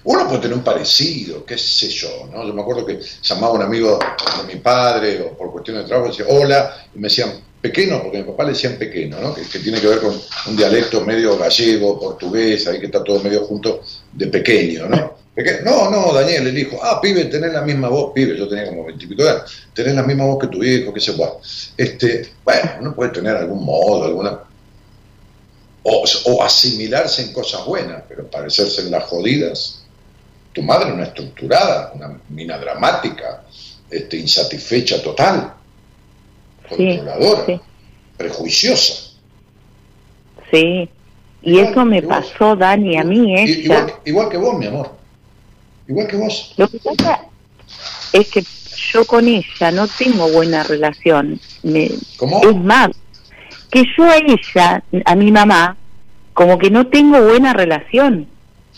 Uno 0.05 0.27
puede 0.27 0.41
tener 0.41 0.57
un 0.57 0.65
parecido, 0.65 1.45
qué 1.45 1.57
sé 1.57 1.89
yo, 1.89 2.29
¿no? 2.33 2.47
Yo 2.47 2.53
me 2.53 2.63
acuerdo 2.63 2.85
que 2.85 3.01
llamaba 3.23 3.53
un 3.53 3.63
amigo 3.63 3.99
de 4.39 4.53
mi 4.53 4.61
padre 4.61 5.23
o 5.23 5.37
por 5.37 5.53
cuestiones 5.53 5.85
de 5.85 5.89
trabajo, 5.89 6.09
decía 6.09 6.27
hola, 6.29 6.87
y 6.95 6.99
me 6.99 7.09
decían 7.09 7.33
pequeño, 7.61 8.03
porque 8.03 8.19
a 8.19 8.21
mi 8.23 8.31
papá 8.31 8.45
le 8.45 8.51
decían 8.51 8.77
pequeño, 8.77 9.21
¿no? 9.21 9.33
Que, 9.33 9.43
tiene 9.61 9.81
que 9.81 9.87
ver 9.87 10.01
con 10.01 10.21
un 10.47 10.57
dialecto 10.57 11.03
medio 11.03 11.39
gallego, 11.39 12.01
portugués, 12.01 12.67
ahí 12.67 12.81
que 12.81 12.87
está 12.87 13.05
todo 13.05 13.21
medio 13.21 13.45
junto, 13.45 13.83
de 14.13 14.27
pequeño, 14.27 14.89
¿no? 14.89 15.23
No, 15.65 15.91
no, 15.91 16.13
Daniel, 16.13 16.49
el 16.49 16.59
hijo, 16.59 16.79
ah, 16.83 17.01
pibe, 17.01 17.25
tenés 17.27 17.53
la 17.53 17.63
misma 17.63 17.89
voz, 17.89 18.13
pibe, 18.13 18.37
yo 18.37 18.47
tenía 18.49 18.67
como 18.67 18.85
veintipico 18.85 19.23
años, 19.23 19.45
tenés 19.73 19.95
la 19.95 20.03
misma 20.03 20.27
voz 20.27 20.41
que 20.41 20.49
tu 20.49 20.63
hijo, 20.63 20.93
qué 20.93 21.01
sé 21.01 21.17
yo. 21.17 21.41
Este, 21.77 22.29
bueno, 22.45 22.71
uno 22.81 22.95
puede 22.95 23.13
tener 23.13 23.37
algún 23.37 23.65
modo, 23.65 24.05
alguna 24.05 24.41
o, 25.85 26.05
o 26.27 26.43
asimilarse 26.43 27.23
en 27.23 27.33
cosas 27.33 27.65
buenas, 27.65 28.03
pero 28.09 28.31
parecerse 28.31 28.83
en 28.83 28.91
las 28.91 29.05
jodidas. 29.05 29.82
Tu 30.53 30.63
madre 30.63 30.93
una 30.93 31.05
estructurada, 31.05 31.93
una 31.95 32.21
mina 32.29 32.59
dramática, 32.59 33.45
este, 33.91 34.19
insatisfecha 34.19 35.03
total, 35.03 35.55
controladora, 36.69 37.47
sí. 37.47 37.61
prejuiciosa. 38.17 39.13
Sí. 40.51 40.89
Y 41.45 41.59
Igual, 41.59 41.73
eso 41.73 41.85
me 41.85 42.03
pasó, 42.03 42.55
Dani, 42.55 42.97
a 42.99 43.05
mí, 43.05 43.35
igual 44.05 44.29
que 44.29 44.37
vos, 44.37 44.59
mi 44.59 44.67
amor. 44.67 44.95
Igual 45.89 46.07
que 46.07 46.17
vos. 46.17 46.55
Lo 46.57 46.69
que 46.69 46.79
pasa 46.79 47.21
es 48.13 48.31
que 48.31 48.45
yo 48.93 49.05
con 49.05 49.27
ella 49.27 49.71
no 49.73 49.89
tengo 49.89 50.29
buena 50.29 50.63
relación. 50.63 51.41
Me, 51.63 51.91
¿Cómo? 52.17 52.43
es 52.43 52.57
más, 52.57 52.91
que 53.71 53.85
yo 53.97 54.05
a 54.05 54.17
ella, 54.17 54.85
a 55.05 55.15
mi 55.17 55.33
mamá, 55.33 55.77
como 56.35 56.59
que 56.59 56.71
no 56.71 56.87
tengo 56.87 57.21
buena 57.23 57.53
relación. 57.53 58.29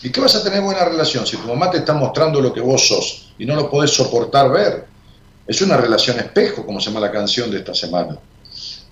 ¿Y 0.03 0.09
qué 0.11 0.19
vas 0.21 0.35
a 0.35 0.43
tener 0.43 0.61
buena 0.61 0.85
relación 0.85 1.25
si 1.25 1.37
tu 1.37 1.47
mamá 1.47 1.71
te 1.71 1.77
está 1.77 1.93
mostrando 1.93 2.41
lo 2.41 2.53
que 2.53 2.61
vos 2.61 2.87
sos 2.87 3.33
y 3.39 3.45
no 3.45 3.55
lo 3.55 3.69
podés 3.69 3.91
soportar 3.91 4.51
ver? 4.51 4.85
Es 5.47 5.61
una 5.61 5.77
relación 5.77 6.19
espejo, 6.19 6.65
como 6.65 6.79
se 6.79 6.87
llama 6.87 6.99
la 6.99 7.11
canción 7.11 7.49
de 7.51 7.59
esta 7.59 7.73
semana. 7.73 8.17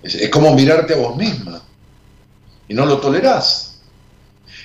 Es, 0.02 0.14
es 0.14 0.28
como 0.30 0.54
mirarte 0.54 0.94
a 0.94 0.96
vos 0.98 1.16
misma 1.16 1.62
y 2.68 2.74
no 2.74 2.86
lo 2.86 2.98
tolerás. 2.98 3.78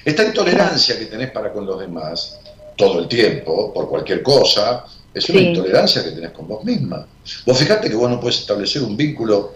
Esta 0.06 0.24
intolerancia 0.24 0.98
que 0.98 1.06
tenés 1.06 1.32
para 1.32 1.52
con 1.52 1.66
los 1.66 1.80
demás 1.80 2.38
todo 2.78 3.00
el 3.00 3.08
tiempo, 3.10 3.74
por 3.74 3.90
cualquier 3.90 4.24
cosa, 4.24 4.86
es 5.14 5.30
una 5.30 5.40
Sí. 5.40 5.46
intolerancia 5.48 6.04
que 6.04 6.12
tenés 6.12 6.32
con 6.32 6.48
vos 6.48 6.64
misma. 6.64 7.06
Vos 7.46 7.58
fijate 7.58 7.90
que 7.90 7.96
vos 7.96 8.10
no 8.10 8.20
puedes 8.20 8.40
establecer 8.40 8.82
un 8.84 8.96
vínculo 8.96 9.56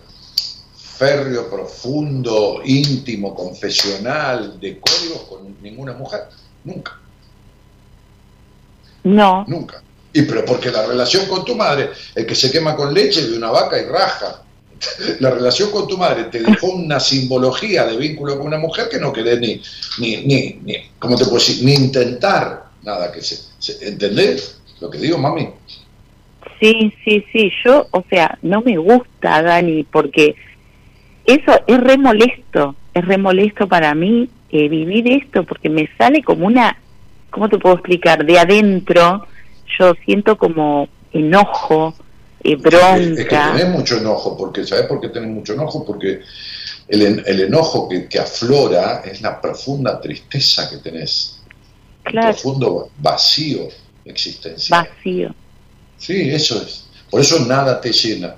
férreo, 0.76 1.50
profundo, 1.50 2.62
íntimo, 2.66 3.34
confesional, 3.34 4.60
de 4.60 4.80
códigos 4.80 5.22
con 5.30 5.62
ninguna 5.62 5.94
mujer. 5.94 6.24
Nunca, 6.64 6.94
No, 9.04 9.44
nunca. 9.48 9.82
Y 10.14 10.22
pero 10.24 10.46
porque 10.46 10.72
la 10.72 10.86
relación 10.86 11.26
con 11.28 11.44
tu 11.44 11.56
madre, 11.56 11.90
el 12.16 12.26
que 12.26 12.36
se 12.36 12.52
quema 12.52 12.76
con 12.76 12.94
leche 12.94 13.28
de 13.28 13.38
una 13.38 13.52
vaca 13.52 13.80
y 13.82 13.86
raja. 13.86 14.40
La 15.22 15.30
relación 15.32 15.72
con 15.72 15.88
tu 15.88 15.98
madre 15.98 16.26
te 16.26 16.42
dejó 16.42 16.68
una 16.68 17.00
simbología 17.00 17.86
de 17.86 17.96
vínculo 17.98 18.38
con 18.38 18.48
una 18.48 18.58
mujer 18.58 18.90
que 18.90 19.00
no 19.00 19.14
querés 19.14 19.40
ni, 19.40 19.62
ni, 20.00 20.18
ni, 20.26 20.60
ni 20.64 20.76
¿cómo 21.00 21.16
te 21.16 21.24
puedo 21.24 21.38
decir? 21.38 21.64
Ni 21.64 21.74
intentar 21.74 22.66
nada 22.84 23.10
que 23.12 23.22
se, 23.22 23.38
se- 23.60 23.88
¿entendés 23.88 24.60
lo 24.82 24.90
que 24.90 24.98
digo, 24.98 25.18
mami? 25.18 25.50
sí, 26.60 26.94
sí, 27.04 27.26
sí. 27.32 27.52
Yo, 27.64 27.88
o 27.92 28.04
sea, 28.10 28.38
no 28.42 28.62
me 28.62 28.78
gusta, 28.78 29.42
Dani, 29.42 29.84
porque 29.84 30.36
eso 31.26 31.52
es 31.66 31.80
re 31.80 31.98
molesto. 31.98 32.76
Es 32.94 33.06
re 33.06 33.18
molesto 33.18 33.68
para 33.68 33.96
mí 33.96 34.30
eh, 34.54 34.70
vivir 34.70 35.06
esto, 35.12 35.44
porque 35.46 35.70
me 35.70 35.90
sale 35.98 36.24
como 36.24 36.48
una, 36.48 36.78
¿cómo 37.32 37.50
te 37.50 37.58
puedo 37.60 37.76
explicar? 37.76 38.26
De 38.26 38.40
adentro, 38.40 39.28
yo 39.80 39.94
siento 40.06 40.38
como 40.38 40.88
enojo, 41.12 41.96
eh, 42.44 42.56
Es 42.56 43.28
que 43.28 43.38
bronca. 43.38 43.44
tenés 43.44 43.68
mucho 43.70 43.98
enojo, 43.98 44.38
porque 44.38 44.66
¿sabés 44.66 44.86
por 44.88 45.00
qué 45.02 45.10
tenés 45.10 45.30
mucho 45.30 45.54
enojo? 45.54 45.86
Porque 45.86 46.22
el, 46.88 47.24
el 47.26 47.40
enojo 47.42 47.90
que, 47.90 48.08
que 48.08 48.20
aflora 48.20 49.02
es 49.06 49.22
la 49.22 49.40
profunda 49.42 50.00
tristeza 50.02 50.70
que 50.70 50.78
tenés, 50.78 51.44
un 52.06 52.12
Claro, 52.12 52.32
profundo 52.34 52.92
vacío 52.98 53.68
existencial. 54.06 54.82
vacío. 54.82 55.36
Sí, 55.98 56.30
eso 56.32 56.62
es. 56.62 56.90
Por 57.10 57.22
eso 57.22 57.40
nada 57.46 57.80
te 57.82 57.92
llena, 57.92 58.36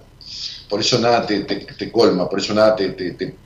por 0.70 0.80
eso 0.82 1.00
nada 1.00 1.26
te, 1.26 1.42
te- 1.42 1.66
te 1.66 1.92
colma, 1.92 2.30
por 2.30 2.40
eso 2.40 2.54
nada 2.54 2.76
te, 2.76 2.90
te- 2.92 3.40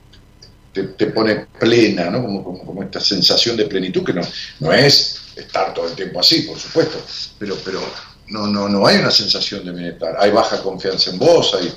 te- 0.72 1.06
pone 1.06 1.46
plena, 1.58 2.10
¿no? 2.10 2.22
Como, 2.22 2.44
como, 2.44 2.64
como 2.64 2.82
esta 2.82 3.00
sensación 3.00 3.56
de 3.56 3.66
plenitud, 3.66 4.04
que 4.04 4.12
no, 4.12 4.22
no 4.60 4.72
es 4.72 5.20
estar 5.36 5.72
todo 5.74 5.86
el 5.88 5.94
tiempo 5.94 6.20
así, 6.20 6.42
por 6.42 6.58
supuesto, 6.58 6.98
pero, 7.38 7.56
pero 7.64 7.80
no, 8.28 8.46
no, 8.46 8.68
no 8.68 8.86
hay 8.86 8.98
una 8.98 9.10
sensación 9.10 9.64
de 9.64 9.72
bienestar. 9.72 10.16
Hay 10.18 10.30
baja 10.30 10.62
confianza 10.62 11.10
en 11.10 11.18
vos, 11.18 11.54
hay, 11.58 11.72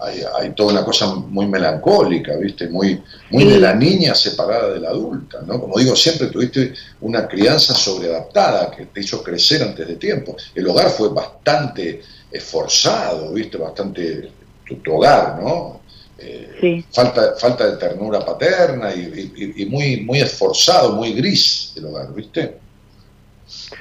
hay, 0.00 0.22
hay 0.38 0.50
toda 0.54 0.72
una 0.72 0.84
cosa 0.84 1.06
muy 1.14 1.46
melancólica, 1.46 2.36
¿viste? 2.36 2.68
Muy, 2.68 3.02
muy 3.30 3.44
de 3.44 3.58
la 3.58 3.74
niña 3.74 4.14
separada 4.14 4.74
de 4.74 4.80
la 4.80 4.90
adulta, 4.90 5.40
¿no? 5.46 5.58
Como 5.60 5.78
digo, 5.78 5.96
siempre 5.96 6.26
tuviste 6.26 6.74
una 7.00 7.26
crianza 7.26 7.74
sobreadaptada 7.74 8.70
que 8.70 8.86
te 8.86 9.00
hizo 9.00 9.22
crecer 9.22 9.62
antes 9.62 9.86
de 9.88 9.96
tiempo. 9.96 10.36
El 10.54 10.66
hogar 10.68 10.90
fue 10.90 11.08
bastante 11.08 12.02
esforzado, 12.30 13.32
¿viste? 13.32 13.56
Bastante 13.56 14.30
tu, 14.66 14.76
tu 14.76 14.92
hogar, 14.94 15.40
¿no? 15.42 15.80
Eh, 16.18 16.48
Sí. 16.60 16.84
falta, 16.92 17.34
falta 17.38 17.66
de 17.70 17.76
ternura 17.76 18.24
paterna 18.24 18.94
y, 18.94 19.32
y- 19.36 19.62
y 19.62 19.66
muy, 19.66 20.00
muy 20.02 20.20
esforzado, 20.20 20.92
muy 20.92 21.12
gris 21.12 21.72
el 21.76 21.86
hogar, 21.86 22.14
¿viste? 22.14 22.56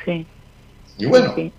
Sí, 0.05 0.25
Y 0.97 1.05
bueno, 1.05 1.33
sí. 1.35 1.51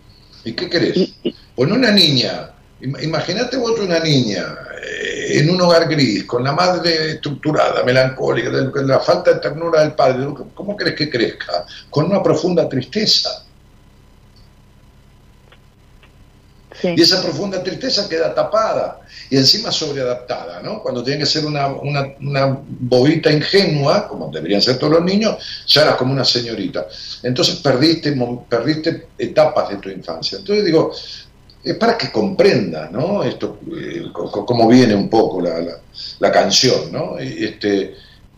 ¿y 0.44 0.52
qué 0.52 0.68
querés? 0.68 0.96
Y- 0.96 1.34
Pues 1.54 1.70
una 1.70 1.90
niña, 1.92 2.50
im- 2.80 3.00
imagínate 3.02 3.56
vos 3.56 3.78
una 3.78 4.00
niña 4.00 4.44
eh, 4.84 5.38
en 5.38 5.50
un 5.50 5.60
hogar 5.60 5.88
gris, 5.88 6.24
con 6.24 6.42
la 6.42 6.52
madre 6.52 7.12
estructurada, 7.12 7.82
melancólica, 7.84 8.70
con 8.72 8.86
la 8.88 8.98
falta 8.98 9.34
de 9.34 9.40
ternura 9.40 9.80
del 9.82 9.92
padre, 9.92 10.26
¿cómo 10.54 10.76
crees 10.76 10.96
que 10.96 11.08
crezca? 11.08 11.64
Con 11.90 12.06
una 12.06 12.20
profunda 12.22 12.68
tristeza. 12.68 13.43
Y 16.96 17.00
esa 17.02 17.22
profunda 17.22 17.62
tristeza 17.62 18.08
queda 18.08 18.34
tapada 18.34 19.00
y 19.30 19.36
encima 19.36 19.72
sobreadaptada, 19.72 20.60
¿no? 20.62 20.82
Cuando 20.82 21.02
tiene 21.02 21.20
que 21.20 21.26
ser 21.26 21.46
una, 21.46 21.68
una, 21.68 22.12
una 22.20 22.58
bobita 22.66 23.30
ingenua, 23.32 24.06
como 24.08 24.30
deberían 24.30 24.60
ser 24.60 24.76
todos 24.78 24.94
los 24.94 25.04
niños, 25.04 25.36
ya 25.66 25.82
eras 25.82 25.96
como 25.96 26.12
una 26.12 26.24
señorita. 26.24 26.86
Entonces 27.22 27.56
perdiste, 27.56 28.14
perdiste 28.48 29.06
etapas 29.18 29.70
de 29.70 29.76
tu 29.76 29.88
infancia. 29.88 30.38
Entonces 30.38 30.64
digo, 30.64 30.92
es 31.62 31.74
para 31.76 31.96
que 31.96 32.10
comprendas, 32.12 32.90
¿no? 32.92 33.22
Esto, 33.24 33.58
eh, 33.74 34.02
cómo 34.12 34.68
viene 34.68 34.94
un 34.94 35.08
poco 35.08 35.40
la, 35.40 35.58
la- 36.18 36.30
canción, 36.32 36.92
¿no? 36.92 37.16
Y, 37.22 37.44
este, 37.46 37.94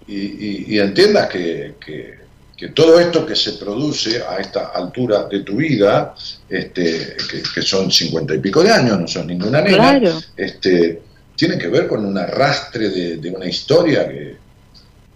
y, 0.07 0.15
y- 0.15 0.65
y 0.69 0.79
entiendas 0.79 1.29
que- 1.29 2.26
que 2.57 2.69
todo 2.69 2.99
esto 2.99 3.27
que 3.27 3.37
se 3.37 3.53
produce 3.55 4.23
a 4.23 4.39
esta 4.39 4.69
altura 4.75 5.25
de 5.25 5.41
tu 5.41 5.57
vida, 5.57 6.15
este, 6.49 7.17
que, 7.31 7.43
que 7.55 7.63
son 7.63 7.91
cincuenta 7.91 8.35
y 8.35 8.39
pico 8.39 8.63
de 8.63 8.71
años, 8.71 8.99
no 8.99 9.07
son 9.07 9.27
ninguna 9.27 9.61
nena, 9.61 9.77
Claro. 9.99 10.19
este, 10.37 11.03
tiene 11.35 11.59
que 11.59 11.69
ver 11.69 11.87
con 11.87 12.05
un 12.05 12.17
arrastre 12.17 12.89
de, 12.89 13.17
de 13.19 13.31
una 13.31 13.47
historia 13.47 14.09
que 14.09 14.37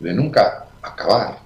de 0.00 0.12
nunca 0.14 0.66
acabar. 0.82 1.38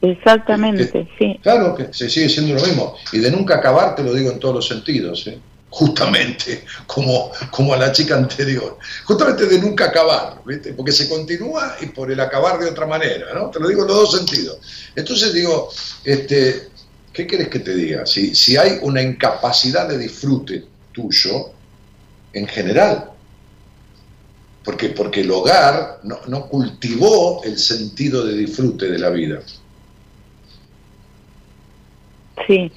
Exactamente, 0.00 1.08
sí. 1.18 1.38
Claro 1.42 1.74
que 1.74 1.92
se 1.92 2.08
sigue 2.08 2.28
siendo 2.28 2.54
lo 2.54 2.60
mismo. 2.60 2.94
Y 3.12 3.18
de 3.18 3.30
nunca 3.30 3.56
acabar 3.56 3.96
te 3.96 4.02
lo 4.04 4.14
digo 4.14 4.30
en 4.30 4.38
todos 4.38 4.54
los 4.56 4.68
sentidos. 4.68 5.26
¿eh? 5.26 5.38
Justamente 5.70 6.64
como, 6.86 7.30
como 7.50 7.74
a 7.74 7.76
la 7.76 7.92
chica 7.92 8.16
anterior. 8.16 8.78
Justamente 9.04 9.46
de 9.46 9.58
nunca 9.60 9.86
acabar, 9.86 10.40
¿viste? 10.46 10.72
Porque 10.72 10.92
se 10.92 11.08
continúa 11.08 11.76
y 11.80 11.86
por 11.86 12.10
el 12.10 12.18
acabar 12.20 12.58
de 12.58 12.70
otra 12.70 12.86
manera, 12.86 13.34
¿no? 13.34 13.50
Te 13.50 13.60
lo 13.60 13.68
digo 13.68 13.82
en 13.82 13.88
los 13.88 13.96
dos 13.98 14.12
sentidos. 14.16 14.58
Entonces 14.96 15.32
digo, 15.34 15.68
este, 16.04 16.68
¿qué 17.12 17.26
quieres 17.26 17.48
que 17.48 17.58
te 17.58 17.74
diga? 17.74 18.06
Si, 18.06 18.34
si 18.34 18.56
hay 18.56 18.78
una 18.80 19.02
incapacidad 19.02 19.86
de 19.86 19.98
disfrute 19.98 20.64
tuyo, 20.92 21.50
en 22.32 22.46
general, 22.46 23.10
porque, 24.64 24.88
porque 24.90 25.20
el 25.20 25.30
hogar 25.30 26.00
no, 26.02 26.18
no 26.28 26.46
cultivó 26.48 27.42
el 27.44 27.58
sentido 27.58 28.24
de 28.24 28.34
disfrute 28.36 28.90
de 28.90 28.98
la 28.98 29.10
vida. 29.10 29.40
Sí. 32.46 32.72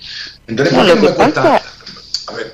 ¿Entendés? 0.47 0.73
No, 0.73 0.79
¿Por 0.79 0.87
qué 0.87 0.89
lo 0.89 0.95
no 0.95 1.01
que 1.01 1.07
me 1.09 1.15
cuesta? 1.15 1.41
pasa- 1.43 1.63
A 2.27 2.33
ver, 2.35 2.53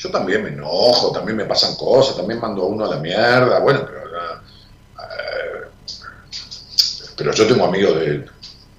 yo 0.00 0.10
también 0.10 0.42
me 0.42 0.48
enojo, 0.48 1.12
también 1.12 1.36
me 1.36 1.44
pasan 1.44 1.76
cosas, 1.76 2.16
también 2.16 2.40
mando 2.40 2.62
a 2.62 2.66
uno 2.66 2.86
a 2.86 2.94
la 2.94 3.00
mierda, 3.00 3.58
bueno, 3.60 3.84
pero, 3.86 4.00
eh, 4.98 5.66
pero 7.16 7.32
yo 7.32 7.46
tengo 7.46 7.64
amigos 7.66 8.00
de 8.00 8.24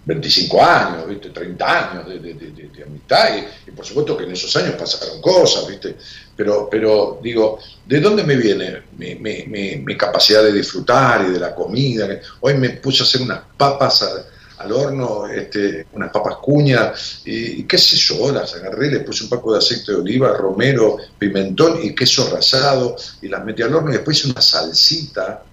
25 0.06 0.64
años, 0.64 1.08
¿viste? 1.08 1.30
30 1.30 1.92
años 1.92 2.08
de, 2.08 2.20
de- 2.20 2.34
de- 2.34 2.84
amistad 2.84 3.36
y, 3.38 3.70
y 3.70 3.72
por 3.74 3.86
supuesto 3.86 4.18
que 4.18 4.24
en 4.24 4.32
esos 4.32 4.56
años 4.56 4.74
pasaron 4.74 5.22
cosas, 5.22 5.68
¿viste? 5.68 5.96
Pero, 6.36 6.68
pero 6.70 7.20
digo, 7.22 7.60
¿de 7.86 8.00
dónde 8.00 8.24
me 8.24 8.36
viene 8.36 8.82
mi, 8.98 9.14
mi- 9.16 9.44
mi- 9.46 9.76
mi 9.78 9.96
capacidad 9.96 10.42
de 10.44 10.52
disfrutar 10.52 11.26
y 11.28 11.32
de 11.34 11.40
la 11.40 11.54
comida? 11.54 12.08
Hoy 12.40 12.56
me 12.56 12.70
puse 12.72 13.04
a 13.04 13.06
hacer 13.06 13.22
unas 13.22 13.42
papas 13.56 14.02
a- 14.02 14.26
al 14.64 14.72
horno, 14.72 15.28
este, 15.28 15.88
unas 15.94 16.12
papas 16.12 16.36
cuñas, 16.42 17.22
y, 17.26 17.62
y 17.62 17.64
qué 17.64 17.78
sé 17.78 17.96
yo, 17.96 18.32
las 18.32 18.54
agarré, 18.56 18.90
le 18.92 19.00
puse 19.02 19.24
un 19.26 19.30
poco 19.30 19.54
de 19.54 19.60
aceite 19.60 19.92
de 19.92 19.98
oliva, 20.00 20.36
romero, 20.38 20.98
pimentón 21.18 21.80
y 21.84 21.94
queso 21.96 22.30
rallado, 22.30 22.96
y 23.22 23.28
las 23.28 23.44
metí 23.44 23.62
al 23.62 23.74
horno 23.74 23.90
y 23.90 23.94
después 23.94 24.18
hice 24.20 24.32
una 24.32 24.42
salsita, 24.42 25.44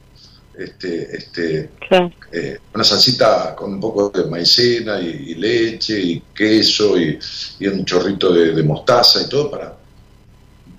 este, 0.58 1.16
este, 1.16 1.70
Claro. 1.88 2.10
eh, 2.32 2.58
una 2.74 2.82
salsita 2.82 3.54
con 3.54 3.74
un 3.74 3.80
poco 3.80 4.10
de 4.10 4.24
maicena 4.24 5.00
y, 5.00 5.06
y 5.30 5.34
leche 5.36 6.00
y 6.00 6.20
queso 6.34 6.98
y, 6.98 7.16
y 7.60 7.66
un 7.68 7.84
chorrito 7.84 8.32
de, 8.32 8.52
de 8.52 8.62
mostaza 8.64 9.22
y 9.22 9.28
todo 9.28 9.50
para 9.50 9.76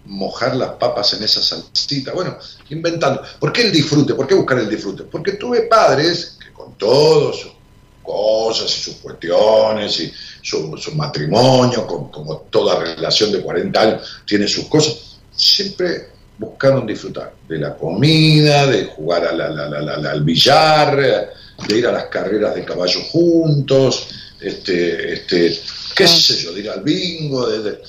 mojar 0.06 0.56
las 0.56 0.72
papas 0.72 1.14
en 1.14 1.24
esa 1.24 1.42
salsita. 1.42 2.12
Bueno, 2.14 2.38
inventando. 2.70 3.22
¿Por 3.40 3.54
qué 3.54 3.62
el 3.62 3.72
disfrute? 3.72 4.16
¿Por 4.16 4.28
qué 4.28 4.36
buscar 4.36 4.60
el 4.60 4.70
disfrute? 4.70 5.04
Porque 5.04 5.34
tuve 5.34 5.62
padres 5.64 6.38
que 6.44 6.52
con 6.52 6.74
todos 6.78 7.40
sus 7.40 7.52
cosas 8.14 8.76
y 8.76 8.82
sus 8.82 8.96
cuestiones 8.96 10.00
y 10.00 10.12
su, 10.42 10.76
su 10.78 10.96
matrimonio, 10.96 11.86
con- 11.86 12.10
como 12.10 12.38
toda 12.50 12.80
relación 12.84 13.32
de 13.32 13.40
40 13.42 13.82
años 13.82 14.02
tiene 14.26 14.48
sus 14.48 14.66
cosas, 14.66 14.96
siempre 15.36 16.08
buscaron 16.40 16.88
disfrutar 16.88 17.34
de 17.48 17.58
la 17.60 17.76
comida, 17.76 18.66
de 18.66 18.86
jugar 18.86 19.26
a 19.26 19.32
la- 19.34 19.50
la- 19.50 19.68
la- 19.98 20.12
al 20.12 20.24
billar, 20.24 20.96
de 21.68 21.78
ir 21.78 21.86
a 21.86 21.92
las 21.92 22.06
carreras 22.06 22.56
de 22.56 22.64
caballo 22.66 23.00
juntos, 23.12 24.08
este, 24.42 25.14
este, 25.14 25.60
qué 25.96 26.08
sé 26.08 26.38
yo, 26.38 26.54
de 26.54 26.62
ir 26.62 26.70
al 26.70 26.82
bingo, 26.82 27.48
de, 27.48 27.62
de- 27.62 27.80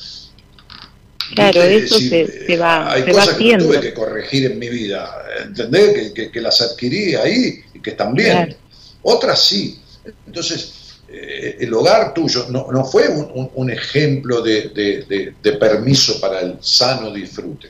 Claro, 1.34 1.62
eso 1.62 1.96
se, 2.00 2.46
se 2.46 2.56
va, 2.56 2.90
hay 2.92 3.02
se 3.04 3.12
va 3.12 3.20
cosas 3.20 3.28
que 3.36 3.44
haciendo. 3.44 3.66
tuve 3.66 3.80
que 3.80 3.94
corregir 3.94 4.46
en 4.50 4.58
mi 4.58 4.68
vida, 4.68 5.16
¿entendés? 5.44 5.94
Que, 5.94 6.12
que- 6.12 6.30
que 6.32 6.40
las 6.40 6.60
adquirí 6.60 7.14
ahí 7.14 7.62
y 7.72 7.80
que 7.80 7.90
están 7.90 8.14
bien. 8.14 8.32
Claro. 8.32 8.54
Otras 9.02 9.40
sí. 9.44 9.78
Entonces, 10.26 11.02
eh, 11.08 11.56
el 11.60 11.74
hogar 11.74 12.14
tuyo 12.14 12.46
no, 12.50 12.66
no 12.72 12.84
fue 12.84 13.08
un, 13.08 13.30
un- 13.34 13.50
un 13.54 13.70
ejemplo 13.70 14.42
de, 14.42 14.68
de- 14.68 15.04
de- 15.08 15.34
de 15.42 15.52
permiso 15.52 16.20
para 16.20 16.40
el 16.40 16.56
sano 16.60 17.10
disfrute. 17.12 17.68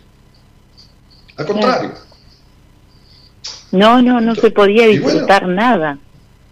Al 1.36 1.46
contrario. 1.46 1.92
No, 3.72 4.02
no, 4.02 4.20
no 4.20 4.34
se 4.34 4.50
podía 4.50 4.86
bueno, 4.86 4.92
disfrutar 5.00 5.46
nada. 5.46 5.98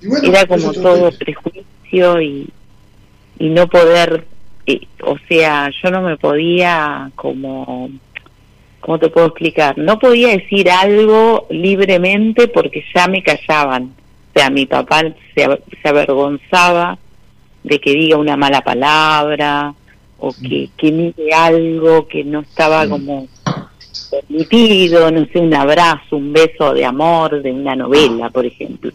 Bueno, 0.02 0.28
Era 0.28 0.46
como 0.46 0.72
te- 0.72 0.80
todo 0.80 1.10
prejuicio 1.12 2.22
y, 2.22 2.48
y 3.38 3.48
no 3.50 3.66
poder, 3.68 4.24
eh, 4.66 4.80
o 5.02 5.16
sea, 5.28 5.70
yo 5.82 5.90
no 5.90 6.00
me 6.02 6.16
podía 6.16 7.10
como, 7.16 7.90
¿cómo 8.80 8.98
te 8.98 9.08
puedo 9.10 9.26
explicar? 9.26 9.76
No 9.76 9.98
podía 9.98 10.28
decir 10.28 10.70
algo 10.70 11.46
libremente 11.50 12.46
porque 12.48 12.84
ya 12.94 13.08
me 13.08 13.22
callaban. 13.22 13.94
Sea, 14.38 14.50
mi 14.50 14.66
papá 14.66 15.02
se, 15.34 15.88
avergonzaba 15.88 16.96
de 17.64 17.80
que 17.80 17.90
diga 17.90 18.16
una 18.18 18.36
mala 18.36 18.60
palabra 18.60 19.74
o 20.20 20.32
que, 20.32 20.70
que 20.76 20.92
mire 20.92 21.34
algo 21.34 22.06
que 22.06 22.22
no 22.22 22.40
estaba 22.42 22.88
como 22.88 23.26
permitido, 24.12 25.10
no 25.10 25.26
sé, 25.32 25.40
un 25.40 25.52
abrazo, 25.54 26.16
un 26.16 26.32
beso 26.32 26.72
de 26.72 26.84
amor 26.84 27.42
de 27.42 27.50
una 27.50 27.74
novela, 27.74 28.30
por 28.30 28.46
ejemplo. 28.46 28.92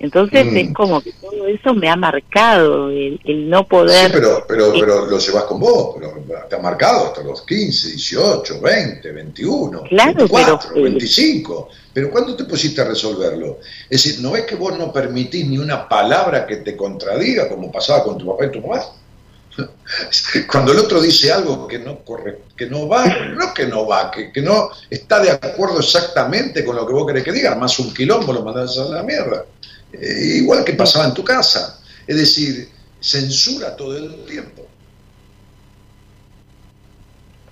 Entonces 0.00 0.44
Mm. 0.44 0.56
es 0.56 0.72
como 0.74 1.00
que 1.00 1.12
todo 1.12 1.46
eso 1.46 1.72
me 1.72 1.88
ha 1.88 1.94
marcado, 1.94 2.90
el, 2.90 3.20
el 3.24 3.48
no 3.48 3.60
Sí, 3.60 3.66
poder... 3.70 4.10
pero, 4.12 4.44
pero, 4.48 4.72
pero 4.72 5.06
lo 5.06 5.18
llevas 5.18 5.44
con 5.44 5.60
vos, 5.60 5.94
pero 5.96 6.14
te 6.48 6.56
ha 6.56 6.58
marcado 6.58 7.06
hasta 7.06 7.22
los 7.22 7.42
15, 7.42 7.90
18, 7.92 8.60
20, 8.60 9.12
21, 9.12 9.82
Claro, 9.84 10.14
24, 10.16 10.58
pero, 10.74 10.80
eh, 10.80 10.90
25. 10.90 11.68
Pero 11.94 12.10
¿cuándo 12.10 12.34
te 12.34 12.44
pusiste 12.44 12.80
a 12.80 12.84
resolverlo? 12.84 13.60
Es 13.88 14.02
decir, 14.02 14.20
¿no 14.20 14.34
es 14.34 14.44
que 14.44 14.56
vos 14.56 14.76
no 14.76 14.92
permitís 14.92 15.46
ni 15.46 15.58
una 15.58 15.88
palabra 15.88 16.44
que 16.44 16.56
te 16.56 16.76
contradiga, 16.76 17.48
como 17.48 17.70
pasaba 17.70 18.02
con 18.02 18.18
tu 18.18 18.26
papá 18.26 18.46
y 18.46 18.50
tu 18.50 18.60
mamá? 18.60 18.82
Cuando 20.50 20.72
el 20.72 20.78
otro 20.80 21.00
dice 21.00 21.32
algo 21.32 21.68
que 21.68 21.78
no 21.78 22.00
corre, 22.00 22.40
que 22.56 22.66
no 22.66 22.88
va, 22.88 23.06
no 23.06 23.54
que 23.54 23.66
no 23.66 23.86
va, 23.86 24.10
que, 24.10 24.32
que 24.32 24.42
no 24.42 24.70
está 24.90 25.20
de 25.20 25.30
acuerdo 25.30 25.78
exactamente 25.78 26.64
con 26.64 26.74
lo 26.74 26.84
que 26.84 26.92
vos 26.92 27.06
querés 27.06 27.22
que 27.22 27.30
diga, 27.30 27.54
más 27.54 27.78
un 27.78 27.94
quilombo 27.94 28.32
lo 28.32 28.42
mandás 28.42 28.76
a 28.76 28.86
la 28.86 29.04
mierda. 29.04 29.44
Eh, 29.92 30.38
igual 30.38 30.64
que 30.64 30.72
pasaba 30.72 31.06
en 31.06 31.14
tu 31.14 31.22
casa. 31.22 31.80
Es 32.08 32.16
decir, 32.16 32.68
censura 33.00 33.76
todo 33.76 33.96
el 33.96 34.24
tiempo. 34.24 34.66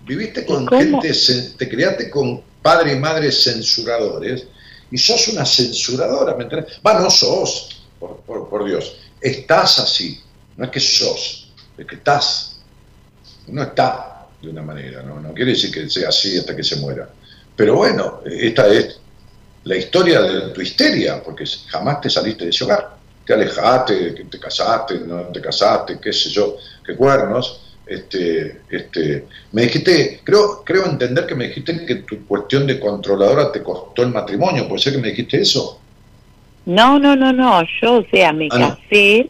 Viviste 0.04 0.44
con 0.44 0.66
gente, 0.66 1.12
te 1.56 1.68
criaste 1.68 2.10
con 2.10 2.42
padre 2.62 2.92
y 2.92 2.96
madre 2.96 3.30
censuradores 3.32 4.46
y 4.90 4.98
sos 4.98 5.28
una 5.28 5.44
censuradora, 5.44 6.34
¿me 6.34 6.44
entendés? 6.44 6.78
Va, 6.86 7.00
no 7.00 7.10
sos, 7.10 7.82
por, 7.98 8.64
Dios, 8.64 8.96
estás 9.20 9.78
así, 9.78 10.20
no 10.56 10.66
es 10.66 10.70
que 10.70 10.80
sos, 10.80 11.50
es 11.76 11.86
que 11.86 11.96
estás. 11.96 12.48
No 13.48 13.62
está 13.62 14.28
de 14.40 14.50
una 14.50 14.62
manera, 14.62 15.02
¿no? 15.02 15.20
no 15.20 15.34
quiere 15.34 15.52
decir 15.52 15.72
que 15.72 15.88
sea 15.88 16.08
así 16.08 16.38
hasta 16.38 16.54
que 16.54 16.62
se 16.62 16.76
muera. 16.76 17.08
Pero 17.56 17.76
bueno, 17.76 18.20
esta 18.24 18.68
es 18.68 18.98
la 19.64 19.76
historia 19.76 20.20
de 20.20 20.40
tu 20.50 20.60
histeria, 20.60 21.22
porque 21.22 21.44
jamás 21.68 22.00
te 22.00 22.10
saliste 22.10 22.44
de 22.44 22.50
ese 22.50 22.64
hogar. 22.64 22.96
Te 23.24 23.34
alejaste, 23.34 24.26
te 24.28 24.38
casaste, 24.38 24.98
no 24.98 25.28
te 25.28 25.40
casaste, 25.40 25.98
qué 26.00 26.12
sé 26.12 26.30
yo, 26.30 26.56
qué 26.84 26.96
cuernos. 26.96 27.60
Este, 27.92 28.60
este, 28.70 29.24
me 29.52 29.62
dijiste, 29.62 30.20
creo, 30.24 30.62
creo 30.64 30.86
entender 30.86 31.26
que 31.26 31.34
me 31.34 31.48
dijiste 31.48 31.84
que 31.86 31.96
tu 31.96 32.24
cuestión 32.26 32.66
de 32.66 32.80
controladora 32.80 33.52
te 33.52 33.62
costó 33.62 34.02
el 34.02 34.08
matrimonio, 34.10 34.66
¿puede 34.68 34.80
ser 34.82 34.94
que 34.94 34.98
me 35.00 35.08
dijiste 35.08 35.40
eso? 35.40 35.78
No, 36.64 36.98
no, 36.98 37.16
no, 37.16 37.32
no, 37.32 37.62
yo, 37.80 37.98
o 37.98 38.04
sea, 38.10 38.32
me 38.32 38.48
Ah, 38.50 38.58
no. 38.58 38.68
casé, 38.76 39.28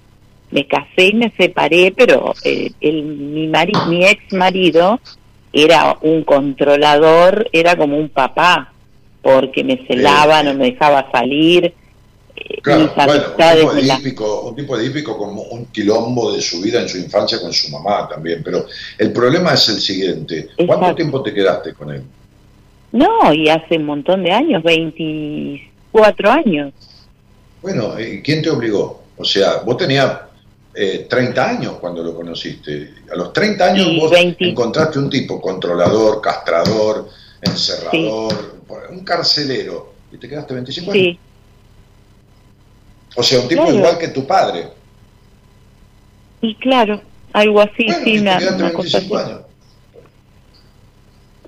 me 0.51 0.67
casé 0.67 1.09
y 1.09 1.15
me 1.15 1.31
separé, 1.37 1.93
pero 1.97 2.35
eh, 2.45 2.71
el, 2.81 3.03
mi, 3.03 3.47
mari, 3.49 3.73
mi 3.89 4.05
ex 4.05 4.33
marido 4.33 5.01
era 5.53 5.97
un 6.03 6.25
controlador, 6.25 7.49
era 7.53 7.77
como 7.77 7.97
un 7.99 8.09
papá, 8.11 8.73
porque 9.23 9.65
me 9.65 9.79
celaba, 9.87 10.43
no 10.43 10.55
me 10.55 10.67
dejaba 10.73 11.11
salir, 11.11 11.75
Claro, 12.63 12.83
mis 12.85 12.95
bueno, 12.95 13.25
un 13.97 14.03
tipo, 14.03 14.25
de 14.45 14.51
un 14.51 14.57
tipo 14.57 14.77
edípico 14.79 15.17
con 15.19 15.31
un 15.31 15.67
quilombo 15.67 16.33
de 16.33 16.41
su 16.41 16.61
vida 16.61 16.81
en 16.81 16.89
su 16.89 16.99
infancia 16.99 17.41
con 17.41 17.53
su 17.53 17.71
mamá 17.71 18.09
también, 18.09 18.43
pero 18.45 18.67
el 18.99 19.13
problema 19.13 19.55
es 19.55 19.69
el 19.69 19.81
siguiente, 19.81 20.49
¿cuánto 20.57 20.75
Exacto. 20.75 20.95
tiempo 20.97 21.23
te 21.23 21.35
quedaste 21.35 21.75
con 21.75 21.93
él? 21.93 22.03
No, 22.93 23.33
y 23.33 23.49
hace 23.49 23.77
un 23.79 23.87
montón 23.87 24.23
de 24.23 24.31
años, 24.33 24.63
24 24.63 26.31
años. 26.31 26.73
Bueno, 27.63 27.99
¿y 27.99 28.21
quién 28.23 28.43
te 28.43 28.51
obligó? 28.51 29.03
O 29.17 29.25
sea, 29.25 29.59
vos 29.65 29.77
tenías 29.77 30.19
eh, 30.75 31.07
30 31.09 31.49
años 31.49 31.73
cuando 31.81 32.03
lo 32.03 32.15
conociste. 32.15 32.95
A 33.13 33.17
los 33.17 33.33
30 33.33 33.65
años 33.65 33.87
Sí, 33.87 33.99
vos 34.01 34.11
20. 34.11 34.49
encontraste 34.49 34.99
un 34.99 35.09
tipo 35.09 35.41
controlador, 35.41 36.21
castrador, 36.21 37.09
encerrador, 37.41 38.57
un 38.91 39.05
carcelero, 39.05 39.93
y 40.13 40.17
te 40.19 40.29
quedaste 40.29 40.55
25 40.55 40.93
años. 40.93 41.03
Sí, 41.03 41.19
O 43.17 43.23
sea, 43.23 43.41
un 43.41 43.49
tipo 43.49 43.63
Claro. 43.63 43.77
igual 43.79 43.99
que 43.99 44.09
tu 44.09 44.27
padre. 44.27 44.69
y 46.41 46.55
claro, 46.57 47.01
algo 47.33 47.61
así, 47.61 47.85
Bueno, 47.87 48.01
sí, 48.05 48.11
y 48.11 48.15
te 48.17 48.21
una, 48.23 48.39
quedaste 48.39 48.63
una 48.63 48.73
cosa 48.73 48.99
25 48.99 49.17
así. 49.17 49.31
años. 49.31 49.41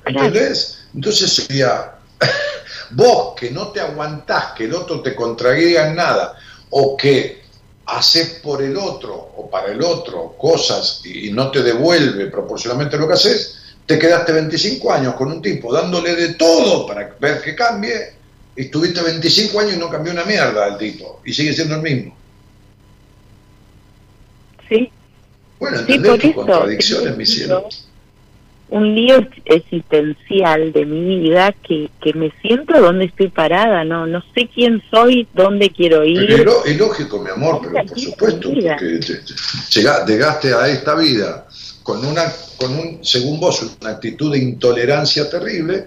Claro. 0.04 0.26
¿Entendés? 0.26 0.78
Entonces 0.94 1.32
sería, 1.32 1.94
vos 2.90 3.34
que 3.34 3.50
no 3.50 3.68
te 3.68 3.80
aguantás 3.80 4.52
que 4.56 4.64
el 4.64 4.74
otro 4.74 5.00
te 5.00 5.14
contradiga 5.14 5.88
en 5.88 5.96
nada, 5.96 6.36
o 6.70 6.96
que 6.96 7.42
haces 7.86 8.40
por 8.42 8.62
el 8.62 8.76
otro 8.76 9.14
o 9.36 9.50
para 9.50 9.72
el 9.72 9.82
otro 9.82 10.34
cosas 10.38 11.02
y 11.04 11.30
no 11.32 11.50
te 11.50 11.62
devuelve 11.62 12.26
proporcionalmente 12.28 12.96
lo 12.96 13.06
que 13.06 13.14
haces, 13.14 13.56
te 13.86 13.98
quedaste 13.98 14.32
25 14.32 14.90
años 14.92 15.14
con 15.14 15.28
un 15.30 15.42
tipo 15.42 15.72
dándole 15.72 16.14
de 16.16 16.34
todo 16.34 16.86
para 16.86 17.14
ver 17.20 17.42
que 17.42 17.54
cambie, 17.54 18.13
y 18.13 18.13
estuviste 18.56 19.02
25 19.02 19.58
años 19.60 19.74
y 19.74 19.78
no 19.78 19.90
cambió 19.90 20.12
una 20.12 20.24
mierda 20.24 20.68
el 20.68 20.78
tipo, 20.78 21.20
y 21.24 21.32
sigue 21.32 21.52
siendo 21.52 21.76
el 21.76 21.82
mismo. 21.82 22.16
Sí, 24.68 24.90
Bueno, 25.60 25.78
Sí, 25.78 25.82
¿entendés 25.94 26.10
por 26.10 26.20
tus 26.20 26.30
eso, 26.30 26.36
contradicciones, 26.40 27.10
es 27.10 27.16
mi 27.16 27.22
un 27.24 27.26
cielo? 27.26 27.68
un 28.70 28.94
lío 28.94 29.28
existencial 29.44 30.72
de 30.72 30.84
mi 30.86 31.20
vida 31.20 31.52
que, 31.52 31.90
que 32.02 32.12
me 32.14 32.32
siento 32.42 32.80
donde 32.80 33.04
estoy 33.04 33.28
parada, 33.28 33.84
no 33.84 34.06
no 34.06 34.22
sé 34.34 34.48
quién 34.52 34.82
soy, 34.90 35.28
dónde 35.34 35.70
quiero 35.70 35.98
Pero 36.00 36.06
ir. 36.10 36.30
es 36.30 36.44
lo- 36.44 36.64
es 36.64 36.76
lógico, 36.78 37.20
mi 37.22 37.30
amor, 37.30 37.60
pero 37.62 37.86
por 37.86 38.00
supuesto, 38.00 38.48
porque 38.48 38.74
te- 38.78 38.98
te- 38.98 39.34
llega- 39.70 40.04
llegaste 40.06 40.54
a 40.54 40.66
esta 40.68 40.94
vida 40.96 41.46
con 41.82 42.04
una, 42.04 42.24
con 42.56 42.72
un, 42.72 43.04
según 43.04 43.38
vos, 43.38 43.76
una 43.80 43.90
actitud 43.90 44.32
de 44.32 44.38
intolerancia 44.38 45.28
terrible, 45.28 45.86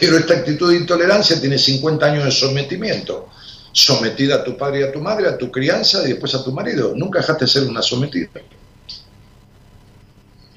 pero 0.00 0.16
esta 0.16 0.34
actitud 0.34 0.70
de 0.70 0.78
intolerancia 0.78 1.40
tiene 1.40 1.58
50 1.58 2.06
años 2.06 2.24
de 2.24 2.30
sometimiento, 2.30 3.28
sometida 3.72 4.36
a 4.36 4.44
tu 4.44 4.56
padre 4.56 4.80
y 4.80 4.82
a 4.84 4.92
tu 4.92 5.00
madre, 5.00 5.28
a 5.28 5.38
tu 5.38 5.50
crianza 5.50 6.04
y 6.04 6.08
después 6.08 6.34
a 6.34 6.44
tu 6.44 6.52
marido. 6.52 6.92
Nunca 6.96 7.20
dejaste 7.20 7.44
de 7.44 7.50
ser 7.50 7.62
una 7.64 7.82
sometida. 7.82 8.28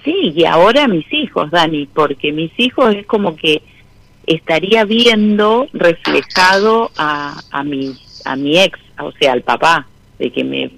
Sí, 0.04 0.34
y 0.36 0.46
ahora 0.46 0.88
mis 0.88 1.12
hijos, 1.12 1.50
Dani, 1.50 1.88
porque 1.88 2.32
mis 2.32 2.52
hijos 2.58 2.94
es 2.96 3.08
como 3.08 3.36
que 3.36 3.64
estaría 4.28 4.86
viendo 4.86 5.68
reflejado 5.74 6.92
a, 6.96 7.42
a 7.52 7.64
mi 7.64 7.96
a 8.26 8.36
mi 8.36 8.60
ex, 8.60 8.78
o 9.00 9.12
sea, 9.14 9.34
al 9.34 9.44
papá, 9.44 9.88
de 10.20 10.32
que 10.32 10.44
me, 10.44 10.72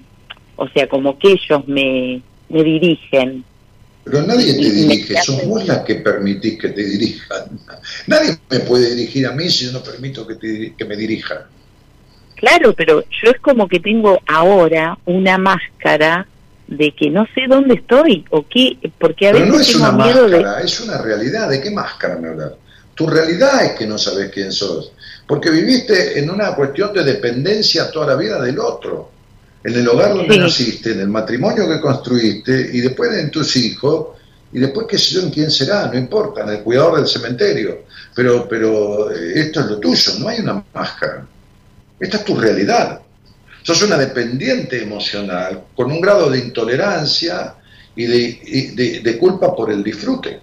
o 0.56 0.68
sea, 0.68 0.88
como 0.88 1.18
que 1.18 1.32
ellos 1.32 1.66
me, 1.66 2.20
me 2.48 2.62
dirigen. 2.62 3.44
Pero 4.10 4.26
nadie 4.26 4.54
te 4.54 4.70
dirige, 4.70 5.20
sos 5.22 5.44
vos 5.46 5.66
la 5.66 5.84
que 5.84 5.96
permitís 5.96 6.58
que 6.58 6.68
te 6.68 6.82
dirijan. 6.82 7.58
Nadie 8.06 8.38
me 8.48 8.60
puede 8.60 8.94
dirigir 8.94 9.26
a 9.26 9.32
mí 9.32 9.50
si 9.50 9.66
yo 9.66 9.72
no 9.72 9.82
permito 9.82 10.26
que, 10.26 10.36
te 10.36 10.74
que 10.76 10.84
me 10.84 10.96
dirijan. 10.96 11.38
Claro, 12.36 12.72
pero 12.72 13.02
yo 13.02 13.30
es 13.30 13.40
como 13.40 13.68
que 13.68 13.80
tengo 13.80 14.20
ahora 14.26 14.96
una 15.06 15.36
máscara 15.38 16.26
de 16.68 16.92
que 16.92 17.10
no 17.10 17.26
sé 17.34 17.42
dónde 17.48 17.74
estoy 17.74 18.24
o 18.30 18.46
qué, 18.48 18.78
porque 18.98 19.28
a 19.28 19.32
Pero 19.32 19.44
veces 19.46 19.54
no 19.54 19.60
es 19.60 19.72
tengo 19.72 19.88
una 19.94 20.04
miedo 20.04 20.28
de... 20.28 20.40
máscara, 20.40 20.64
es 20.64 20.80
una 20.80 20.98
realidad. 21.02 21.48
¿De 21.50 21.60
qué 21.60 21.70
máscara 21.70 22.16
me 22.16 22.28
hablas? 22.28 22.52
Tu 22.94 23.06
realidad 23.06 23.64
es 23.64 23.72
que 23.72 23.86
no 23.86 23.98
sabes 23.98 24.30
quién 24.30 24.52
sos. 24.52 24.92
Porque 25.26 25.50
viviste 25.50 26.18
en 26.18 26.30
una 26.30 26.54
cuestión 26.54 26.92
de 26.92 27.04
dependencia 27.04 27.90
toda 27.90 28.06
la 28.06 28.16
vida 28.16 28.40
del 28.40 28.58
otro. 28.58 29.17
En 29.64 29.74
el 29.74 29.88
hogar 29.88 30.14
donde 30.14 30.34
Sí. 30.34 30.40
naciste, 30.40 30.92
en 30.92 31.00
el 31.00 31.08
matrimonio 31.08 31.68
que 31.68 31.80
construiste, 31.80 32.70
y 32.72 32.80
después 32.80 33.12
en 33.12 33.30
tus 33.30 33.56
hijos, 33.56 34.08
y 34.52 34.60
después 34.60 34.86
qué 34.88 34.96
sé 34.98 35.14
yo 35.16 35.22
en 35.22 35.30
quién 35.30 35.50
será, 35.50 35.86
no 35.88 35.98
importa, 35.98 36.42
en 36.42 36.50
el 36.50 36.60
cuidador 36.62 36.96
del 36.96 37.06
cementerio. 37.08 37.80
Pero, 38.14 38.48
pero 38.48 39.10
eh, 39.12 39.32
esto 39.34 39.60
es 39.60 39.66
lo 39.66 39.78
tuyo, 39.78 40.12
no 40.20 40.28
hay 40.28 40.40
una 40.40 40.62
máscara. 40.72 41.26
Esta 42.00 42.16
es 42.18 42.24
tu 42.24 42.36
realidad. 42.36 43.00
Sos 43.62 43.82
una 43.82 43.98
dependiente 43.98 44.82
emocional 44.82 45.64
con 45.76 45.90
un 45.92 46.00
grado 46.00 46.30
de 46.30 46.38
intolerancia 46.38 47.54
y 47.94 48.06
de, 48.06 48.40
y 48.44 48.66
de- 48.74 49.00
de 49.00 49.18
culpa 49.18 49.54
por 49.54 49.70
el 49.70 49.82
disfrute. 49.82 50.40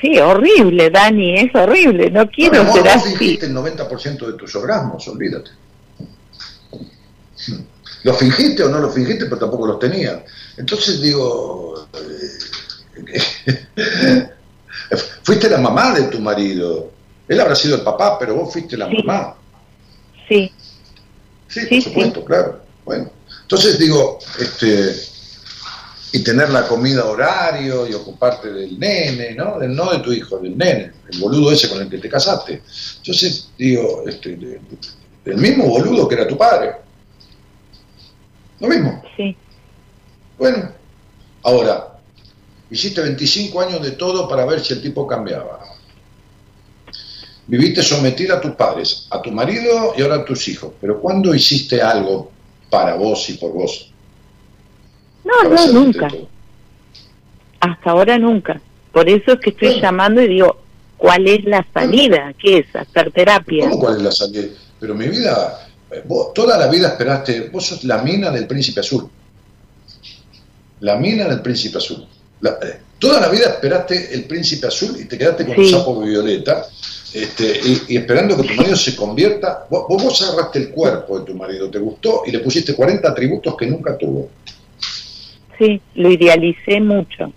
Sí, 0.00 0.18
horrible, 0.18 0.90
Dani, 0.90 1.38
es 1.38 1.54
horrible, 1.54 2.10
no 2.10 2.24
No, 2.24 2.30
quiero 2.30 2.60
amor, 2.60 2.74
ser 2.74 2.82
vos 2.82 3.06
así. 3.06 3.38
el 3.40 3.54
90% 3.54 4.26
de 4.26 4.32
tus 4.34 4.54
orgasmos, 4.54 5.06
olvídate. 5.08 5.50
¿Lo 8.02 8.14
fingiste 8.14 8.62
o 8.62 8.68
no 8.68 8.78
lo 8.80 8.90
fingiste? 8.90 9.24
Pero 9.24 9.38
tampoco 9.38 9.66
los 9.66 9.78
tenías. 9.78 10.20
Entonces 10.56 11.00
digo, 11.00 11.88
eh, 12.96 14.28
fuiste 15.22 15.48
la 15.48 15.58
mamá 15.58 15.94
de 15.94 16.02
tu 16.04 16.20
marido. 16.20 16.90
Él 17.28 17.40
habrá 17.40 17.54
sido 17.56 17.76
el 17.76 17.82
papá, 17.82 18.18
pero 18.18 18.34
vos 18.36 18.52
fuiste 18.52 18.76
la 18.76 18.88
Sí. 18.88 18.96
mamá. 19.04 19.34
Sí, 20.28 20.52
Sí, 21.48 21.60
Sí, 21.60 21.66
por 21.76 21.82
supuesto, 21.82 22.24
claro. 22.24 22.60
Bueno, 22.84 23.10
entonces 23.42 23.78
digo, 23.78 24.18
este, 24.40 24.96
y 26.12 26.20
tener 26.24 26.50
la 26.50 26.66
comida 26.66 27.04
horario 27.04 27.86
y 27.86 27.94
ocuparte 27.94 28.52
del 28.52 28.78
nene, 28.78 29.34
¿no? 29.34 29.58
Del, 29.58 29.74
no 29.74 29.90
de 29.92 29.98
tu 30.00 30.12
hijo, 30.12 30.38
del 30.38 30.56
nene, 30.58 30.92
el 31.12 31.18
boludo 31.20 31.52
ese 31.52 31.68
con 31.68 31.80
el 31.80 31.88
que 31.88 31.98
te 31.98 32.08
casaste. 32.08 32.62
Entonces 32.96 33.48
digo, 33.56 34.04
este, 34.08 34.36
del 35.24 35.36
mismo 35.36 35.66
boludo 35.66 36.08
que 36.08 36.14
era 36.16 36.26
tu 36.26 36.36
padre. 36.36 36.72
Lo 38.60 38.68
mismo. 38.68 39.02
sí, 39.16 39.36
Bueno, 40.38 40.70
ahora, 41.42 41.98
hiciste 42.70 43.00
25 43.00 43.60
años 43.60 43.82
de 43.82 43.92
todo 43.92 44.28
para 44.28 44.44
ver 44.46 44.60
si 44.60 44.74
el 44.74 44.82
tipo 44.82 45.06
cambiaba. 45.06 45.60
Viviste 47.46 47.82
sometida 47.82 48.36
a 48.36 48.40
tus 48.40 48.52
padres, 48.52 49.06
a 49.10 49.20
tu 49.20 49.30
marido 49.30 49.94
y 49.96 50.02
ahora 50.02 50.16
a 50.16 50.24
tus 50.24 50.48
hijos. 50.48 50.72
Pero 50.80 50.98
¿cuándo 51.00 51.34
hiciste 51.34 51.82
algo 51.82 52.30
para 52.70 52.94
vos 52.96 53.28
y 53.28 53.34
por 53.34 53.52
vos? 53.52 53.90
no, 55.24 55.50
no, 55.50 55.66
nunca, 55.72 56.08
todo? 56.08 56.28
hasta 57.60 57.90
ahora 57.90 58.18
nunca. 58.18 58.60
Por 58.92 59.08
eso 59.08 59.32
es 59.32 59.40
que 59.40 59.50
estoy 59.50 59.68
Bueno. 59.68 59.82
llamando 59.82 60.22
y 60.22 60.28
digo, 60.28 60.56
¿cuál 60.96 61.26
es 61.26 61.44
la 61.44 61.66
salida? 61.74 62.32
¿Qué 62.38 62.58
es? 62.58 62.76
Hacer 62.76 63.10
terapia. 63.12 63.68
¿Cómo 63.68 63.78
cuál 63.80 63.96
es 63.96 64.02
la 64.02 64.12
salida? 64.12 64.48
Pero 64.80 64.94
mi 64.94 65.08
vida, 65.08 65.63
vos 66.06 66.32
toda 66.34 66.56
la 66.58 66.66
vida 66.68 66.88
esperaste, 66.88 67.48
vos 67.52 67.66
sos 67.66 67.84
la 67.84 67.98
mina 68.02 68.30
del 68.30 68.46
príncipe 68.46 68.80
azul. 68.80 69.08
La 70.80 70.96
mina 70.96 71.26
del 71.28 71.40
príncipe 71.40 71.78
azul. 71.78 72.06
La- 72.40 72.58
eh, 72.62 72.80
toda 72.98 73.20
la 73.20 73.28
vida 73.28 73.46
esperaste 73.46 74.14
el 74.14 74.24
príncipe 74.24 74.66
azul 74.66 74.96
y 75.00 75.04
te 75.06 75.16
quedaste 75.16 75.46
con 75.46 75.58
un 75.58 75.64
Sí. 75.64 75.70
sapo 75.70 76.00
violeta. 76.00 76.66
este, 77.16 77.60
y, 77.64 77.82
y 77.94 77.96
esperando 77.96 78.36
que 78.36 78.42
tu 78.48 78.54
marido 78.54 78.74
se 78.74 78.96
convierta. 78.96 79.66
Vos, 79.70 79.84
vos, 79.88 80.20
agarraste 80.22 80.58
el 80.58 80.70
cuerpo 80.70 81.20
de 81.20 81.24
tu 81.26 81.32
marido, 81.36 81.70
te 81.70 81.78
gustó 81.78 82.22
y 82.26 82.32
le 82.32 82.40
pusiste 82.40 82.74
40 82.74 83.08
atributos 83.08 83.56
que 83.56 83.66
nunca 83.68 83.96
tuvo. 83.96 84.30
Sí, 85.56 85.80
lo 85.94 86.10
idealicé 86.10 86.80
mucho. 86.80 87.32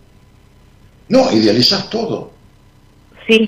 No, 1.10 1.32
idealizás 1.32 1.88
todo. 1.92 2.32
Sí, 3.28 3.48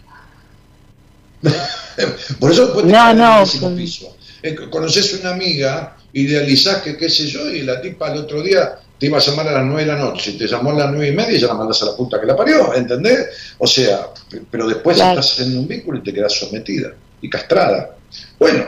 Por 2.40 2.52
eso 2.52 2.66
después 2.66 2.86
te 2.86 2.92
No, 2.92 2.98
caes 2.98 3.56
en 3.56 3.64
el 3.64 3.70
no, 3.72 3.76
piso. 3.78 4.16
Eh, 4.44 4.56
Conoces 4.70 5.14
una 5.20 5.32
amiga, 5.32 5.98
idealizás 6.14 6.82
que 6.82 6.96
qué 6.98 7.10
sé 7.10 7.28
yo, 7.28 7.50
y 7.50 7.62
la 7.64 7.82
tipa 7.82 8.12
el 8.12 8.20
otro 8.20 8.42
día 8.42 8.78
te 8.98 9.06
iba 9.06 9.18
a 9.18 9.22
llamar 9.22 9.48
a 9.48 9.52
las 9.54 9.66
nueve 9.66 9.82
de 9.86 9.88
la 9.88 9.98
noche, 9.98 10.34
te 10.34 10.46
llamó 10.48 10.72
a 10.72 10.74
las 10.74 10.92
nueve 10.92 11.08
y 11.10 11.16
media 11.16 11.38
y 11.38 11.40
ya 11.40 11.48
la 11.48 11.54
mandas 11.54 11.82
a 11.84 11.86
la 11.86 11.96
puta 11.96 12.20
que 12.20 12.26
la 12.28 12.36
parió, 12.36 12.74
¿entendés? 12.74 13.28
O 13.58 13.66
sea, 13.68 14.08
pero 14.52 14.68
después 14.68 14.98
Claro. 14.98 15.20
estás 15.22 15.40
en 15.40 15.58
un 15.58 15.68
vínculo 15.68 16.00
y 16.00 16.04
te 16.04 16.14
quedas 16.14 16.34
sometida 16.34 16.92
y 17.22 17.30
castrada. 17.30 17.96
Bueno, 18.38 18.66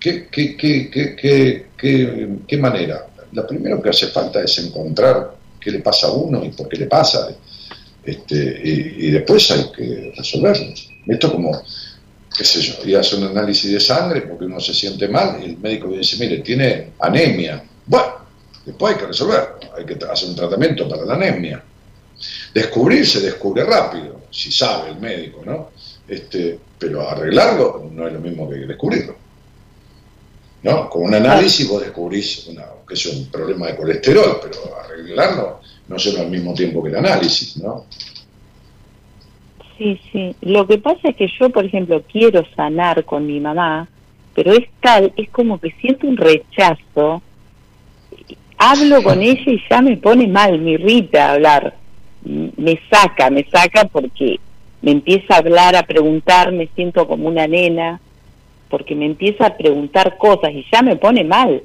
¿qué, 0.00 0.28
qué, 0.30 0.56
qué, 0.56 0.90
qué, 0.90 1.14
qué, 1.16 1.66
qué, 1.76 2.28
qué 2.48 2.56
manera? 2.56 3.06
Lo 3.32 3.46
primero 3.46 3.82
que 3.82 3.90
hace 3.90 4.06
falta 4.08 4.42
es 4.42 4.56
encontrar 4.58 5.34
qué 5.60 5.70
le 5.70 5.80
pasa 5.80 6.06
a 6.06 6.12
uno 6.12 6.42
y 6.44 6.48
por 6.50 6.68
qué 6.68 6.78
le 6.78 6.86
pasa. 6.86 7.28
Este, 8.04 8.60
y, 8.64 9.06
y 9.08 9.10
después 9.10 9.50
hay 9.50 9.70
que 9.76 10.12
resolverlo. 10.16 10.72
Esto 11.06 11.30
como, 11.30 11.62
qué 12.36 12.44
sé 12.44 12.60
yo, 12.60 12.74
ir 12.84 12.96
a 12.96 13.00
hacer 13.00 13.18
un 13.18 13.26
análisis 13.26 13.70
de 13.70 13.80
sangre 13.80 14.22
porque 14.22 14.44
uno 14.44 14.60
se 14.60 14.74
siente 14.74 15.08
mal 15.08 15.38
y 15.42 15.50
el 15.50 15.58
médico 15.58 15.88
dice, 15.88 16.16
mire, 16.18 16.38
tiene 16.38 16.92
anemia. 16.98 17.62
Bueno, 17.86 18.14
después 18.64 18.94
hay 18.94 19.00
que 19.00 19.06
resolver, 19.06 19.54
hay 19.76 19.84
que 19.84 19.98
hacer 20.04 20.28
un 20.28 20.36
tratamiento 20.36 20.88
para 20.88 21.04
la 21.04 21.14
anemia. 21.14 21.62
Descubrir 22.54 23.06
se 23.06 23.20
descubre 23.20 23.64
rápido, 23.64 24.22
si 24.30 24.52
sabe 24.52 24.90
el 24.90 24.98
médico, 24.98 25.42
¿no? 25.44 25.70
Este, 26.06 26.58
pero 26.78 27.08
arreglarlo 27.08 27.90
no 27.92 28.06
es 28.06 28.12
lo 28.12 28.20
mismo 28.20 28.48
que 28.48 28.56
descubrirlo. 28.56 29.16
¿No? 30.62 30.88
Con 30.88 31.02
un 31.02 31.14
análisis 31.14 31.68
vos 31.68 31.82
descubrís 31.82 32.48
que 32.86 32.94
es 32.94 33.06
un 33.06 33.26
problema 33.26 33.66
de 33.66 33.76
colesterol, 33.76 34.38
pero 34.42 34.78
arreglarlo 34.78 35.60
no 35.88 35.96
lleva 35.96 36.20
al 36.20 36.30
mismo 36.30 36.54
tiempo 36.54 36.82
que 36.82 36.90
el 36.90 36.96
análisis, 36.96 37.56
¿no? 37.56 37.86
Sí, 39.82 40.00
sí. 40.12 40.36
Lo 40.42 40.64
que 40.68 40.78
pasa 40.78 41.08
es 41.08 41.16
que 41.16 41.26
yo, 41.40 41.50
por 41.50 41.64
ejemplo, 41.64 42.02
quiero 42.02 42.44
sanar 42.54 43.04
con 43.04 43.26
mi 43.26 43.40
mamá, 43.40 43.88
pero 44.32 44.52
es 44.52 44.68
tal, 44.80 45.12
es 45.16 45.28
como 45.30 45.58
que 45.58 45.72
siento 45.80 46.06
un 46.06 46.16
rechazo. 46.16 47.20
Hablo 48.56 49.02
con 49.02 49.20
ella 49.20 49.42
y 49.44 49.60
ya 49.68 49.82
me 49.82 49.96
pone 49.96 50.28
mal, 50.28 50.60
me 50.60 50.72
irrita 50.72 51.32
hablar. 51.32 51.74
Me 52.24 52.78
saca, 52.88 53.28
me 53.28 53.44
saca 53.50 53.86
porque 53.86 54.38
me 54.82 54.92
empieza 54.92 55.34
a 55.34 55.38
hablar, 55.38 55.74
a 55.74 55.82
preguntar, 55.82 56.52
me 56.52 56.68
siento 56.76 57.08
como 57.08 57.26
una 57.26 57.48
nena, 57.48 58.00
porque 58.68 58.94
me 58.94 59.06
empieza 59.06 59.46
a 59.46 59.56
preguntar 59.56 60.16
cosas 60.16 60.52
y 60.52 60.64
ya 60.72 60.82
me 60.82 60.94
pone 60.94 61.24
mal. 61.24 61.60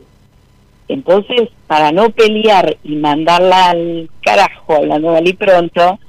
Entonces, 0.88 1.49
para 1.68 1.91
no 1.91 2.10
pelear 2.10 2.77
y 2.84 2.95
mandarla 2.95 3.69
al 3.69 4.10
carajo, 4.23 4.73
hablando 4.73 5.15
y 5.23 5.34
pronto, 5.34 5.99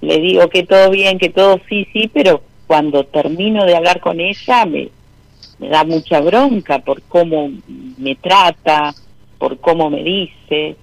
le 0.00 0.18
digo 0.20 0.48
que 0.48 0.62
todo 0.64 0.90
bien, 0.90 1.18
que 1.18 1.30
todo 1.30 1.60
sí, 1.68 1.86
sí, 1.92 2.10
pero 2.12 2.42
cuando 2.66 3.04
termino 3.04 3.64
de 3.64 3.74
hablar 3.76 4.00
con 4.00 4.20
ella 4.20 4.64
me, 4.66 4.88
me 5.58 5.68
da 5.68 5.84
mucha 5.84 6.20
bronca 6.20 6.78
por 6.80 7.02
cómo 7.02 7.50
me 7.96 8.14
trata, 8.16 8.94
por 9.38 9.58
cómo 9.58 9.90
me 9.90 10.02
dice, 10.02 10.76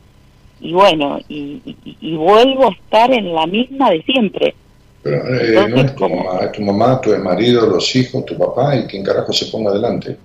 y 0.61 0.71
bueno, 0.73 1.19
y, 1.29 1.61
y- 1.65 1.97
y 2.01 2.15
vuelvo 2.15 2.67
a 2.67 2.71
estar 2.73 3.11
en 3.13 3.33
la 3.33 3.45
misma 3.45 3.91
de 3.91 4.01
siempre. 4.03 4.55
Pero 5.03 5.17
eh, 5.35 5.47
Entonces, 5.49 5.69
no 5.75 5.81
es 5.81 5.95
tu 5.95 6.03
como- 6.03 6.23
mamá, 6.23 6.39
es 6.45 6.51
tu 6.53 6.61
mamá, 6.61 7.01
tu 7.01 7.09
marido, 7.19 7.65
los 7.67 7.95
hijos, 7.95 8.25
tu 8.25 8.37
papá 8.37 8.75
y 8.75 8.85
quien 8.87 9.03
carajo 9.03 9.31
se 9.33 9.45
ponga 9.47 9.69
adelante. 9.71 10.17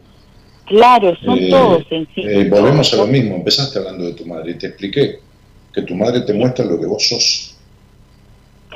Claro, 0.67 1.15
son 1.25 1.39
Eh, 1.39 1.51
todos 1.51 1.83
en 1.91 2.07
sí. 2.15 2.23
eh, 2.25 2.49
volvemos 2.49 2.93
a 2.95 2.97
lo 2.97 3.07
mismo, 3.07 3.35
empezaste 3.37 3.79
hablando 3.81 4.05
de 4.07 4.13
tu 4.15 4.25
madre 4.25 4.53
y 4.53 4.55
te 4.59 4.69
expliqué 4.69 5.19
que 5.73 5.83
tu 5.83 5.95
madre 5.97 6.21
te 6.23 6.33
muestra 6.33 6.65
lo 6.65 6.81
que 6.81 6.87
vos 6.87 7.07
sos. 7.09 7.57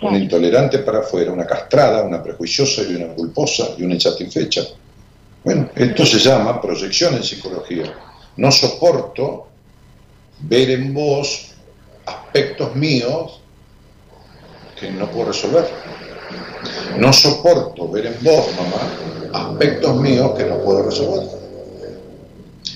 Una 0.03 0.19
intolerante 0.19 0.79
para 0.81 0.99
afuera, 0.99 1.33
una 1.33 1.47
castrada, 1.47 2.03
una 2.03 2.23
prejuiciosa 2.23 2.83
y 2.83 2.97
una 2.97 3.15
culposa 3.15 3.69
y 3.79 3.85
una 3.85 3.95
insatisfecha. 3.95 4.63
Bueno, 5.45 5.71
esto 5.75 6.05
se 6.05 6.19
llama 6.19 6.61
proyección 6.61 7.15
en 7.15 7.23
psicología. 7.23 7.95
No 8.37 8.51
soporto 8.51 9.47
ver 10.41 10.71
en 10.71 10.93
vos 10.93 11.53
aspectos 12.07 12.75
míos 12.75 13.41
que 14.79 14.91
no 14.91 15.11
puedo 15.11 15.29
resolver. 15.29 15.69
No 16.99 17.13
soporto 17.13 17.89
ver 17.91 18.07
en 18.07 18.17
vos, 18.23 18.47
mamá, 18.57 19.49
aspectos 19.49 19.97
míos 20.01 20.33
que 20.37 20.45
no 20.45 20.59
puedo 20.59 20.83
resolver. 20.85 21.29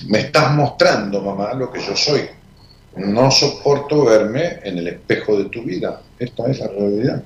Me 0.07 0.19
estás 0.19 0.53
mostrando, 0.53 1.21
mamá, 1.21 1.53
lo 1.53 1.71
que 1.71 1.81
yo 1.81 1.95
soy. 1.95 2.29
No 2.95 3.31
soporto 3.31 4.05
verme 4.05 4.59
en 4.63 4.77
el 4.77 4.87
espejo 4.87 5.37
de 5.37 5.45
tu 5.49 5.63
vida. 5.63 6.01
Esta 6.17 6.49
es 6.49 6.59
la 6.59 6.67
realidad. 6.67 7.23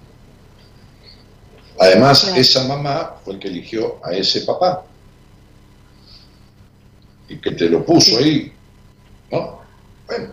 Además, 1.79 2.21
Claro. 2.25 2.37
esa 2.41 2.67
mamá 2.67 3.15
fue 3.23 3.33
el 3.33 3.39
que 3.39 3.47
eligió 3.47 3.99
a 4.03 4.11
ese 4.13 4.41
papá. 4.41 4.83
Y 7.29 7.37
que 7.37 7.51
te 7.51 7.69
lo 7.69 7.83
puso 7.85 8.17
ahí. 8.17 8.51
¿No? 9.31 9.61
Bueno, 10.05 10.29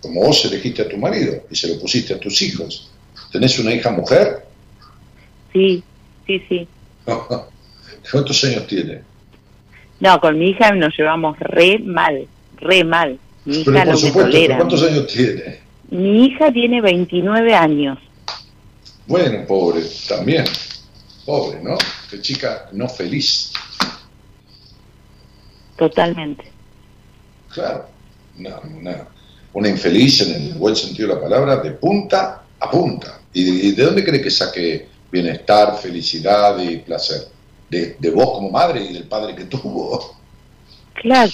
como 0.00 0.20
vos 0.26 0.44
elegiste 0.44 0.82
a 0.82 0.88
tu 0.88 0.96
marido 0.96 1.42
y 1.50 1.56
se 1.56 1.68
lo 1.74 1.80
pusiste 1.80 2.14
a 2.14 2.20
tus 2.20 2.40
hijos. 2.42 2.90
¿Tenés 3.32 3.58
una 3.58 3.72
hija 3.72 3.90
mujer? 3.90 4.46
Sí, 5.52 5.82
sí, 6.26 6.42
sí. 6.48 6.68
¿Cuántos 8.12 8.44
años 8.44 8.66
tiene? 8.66 9.02
No, 10.00 10.20
con 10.20 10.38
mi 10.38 10.50
hija 10.50 10.72
nos 10.72 10.96
llevamos 10.96 11.38
re 11.40 11.78
mal, 11.78 12.28
re 12.58 12.84
mal. 12.84 13.18
Mi 13.44 13.56
hija 13.60 13.64
Pero 13.64 13.76
por 13.76 13.86
no 13.86 13.92
me 13.92 13.98
supuesto, 13.98 14.30
tolera. 14.30 14.56
¿cuántos 14.56 14.82
años 14.82 15.06
tiene? 15.06 15.60
Mi 15.90 16.26
hija 16.26 16.52
tiene 16.52 16.80
29 16.80 17.54
años. 17.54 17.98
Bueno, 19.06 19.46
pobre, 19.46 19.82
también. 20.08 20.44
Pobre, 21.26 21.60
¿no? 21.62 21.76
Qué 22.10 22.20
chica 22.20 22.68
no 22.72 22.88
feliz. 22.88 23.52
Totalmente. 25.76 26.44
Claro. 27.52 27.86
Una, 28.38 28.58
una, 28.60 29.08
una 29.52 29.68
infeliz 29.68 30.22
en 30.22 30.34
el 30.34 30.54
buen 30.54 30.74
sentido 30.74 31.08
de 31.08 31.14
la 31.14 31.20
palabra, 31.20 31.56
de 31.56 31.72
punta 31.72 32.44
a 32.58 32.70
punta. 32.70 33.20
¿Y 33.32 33.44
de, 33.44 33.50
y 33.68 33.72
de 33.72 33.84
dónde 33.84 34.04
cree 34.04 34.20
que 34.22 34.30
saque 34.30 34.88
bienestar, 35.10 35.76
felicidad 35.78 36.58
y 36.58 36.78
placer? 36.78 37.28
De, 37.68 37.96
de 37.98 38.10
vos 38.10 38.32
como 38.32 38.50
madre 38.50 38.82
y 38.82 38.92
del 38.92 39.04
padre 39.04 39.34
que 39.34 39.44
tuvo. 39.44 40.16
Claro. 40.94 41.30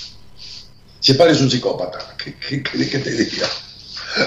Si 1.00 1.12
el 1.12 1.18
padre 1.18 1.32
es 1.32 1.40
un 1.40 1.50
psicópata, 1.50 2.14
¿qué, 2.22 2.34
qué 2.38 2.62
que 2.62 2.98
te 2.98 3.10
diga? 3.10 3.46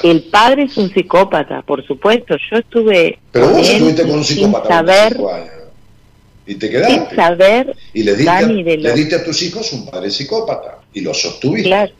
El 0.01 0.23
padre 0.23 0.63
es 0.63 0.77
un 0.77 0.91
psicópata, 0.93 1.61
por 1.61 1.85
supuesto. 1.85 2.35
Yo 2.51 2.57
estuve 2.57 3.19
Pero 3.31 3.49
vos 3.49 3.67
estuviste 3.69 4.03
con 4.03 4.11
un 4.17 4.23
sin 4.23 4.37
psicópata 4.37 4.67
saber, 4.69 5.13
25 5.17 5.33
años. 5.33 5.49
Y 6.45 6.55
te 6.55 6.67
sin 6.67 6.75
quedaste. 6.75 7.15
saber, 7.15 7.75
Y 7.93 8.03
le 8.03 8.11
diste, 8.15 8.31
Dani, 8.31 8.63
de 8.63 8.77
le 8.77 8.89
lo- 8.89 8.95
diste 8.95 9.15
a 9.15 9.23
tus 9.23 9.41
hijos 9.43 9.71
un 9.73 9.85
padre 9.89 10.09
psicópata. 10.09 10.79
Y 10.93 11.01
lo 11.01 11.13
sostuviste. 11.13 11.69
claro, 11.69 11.91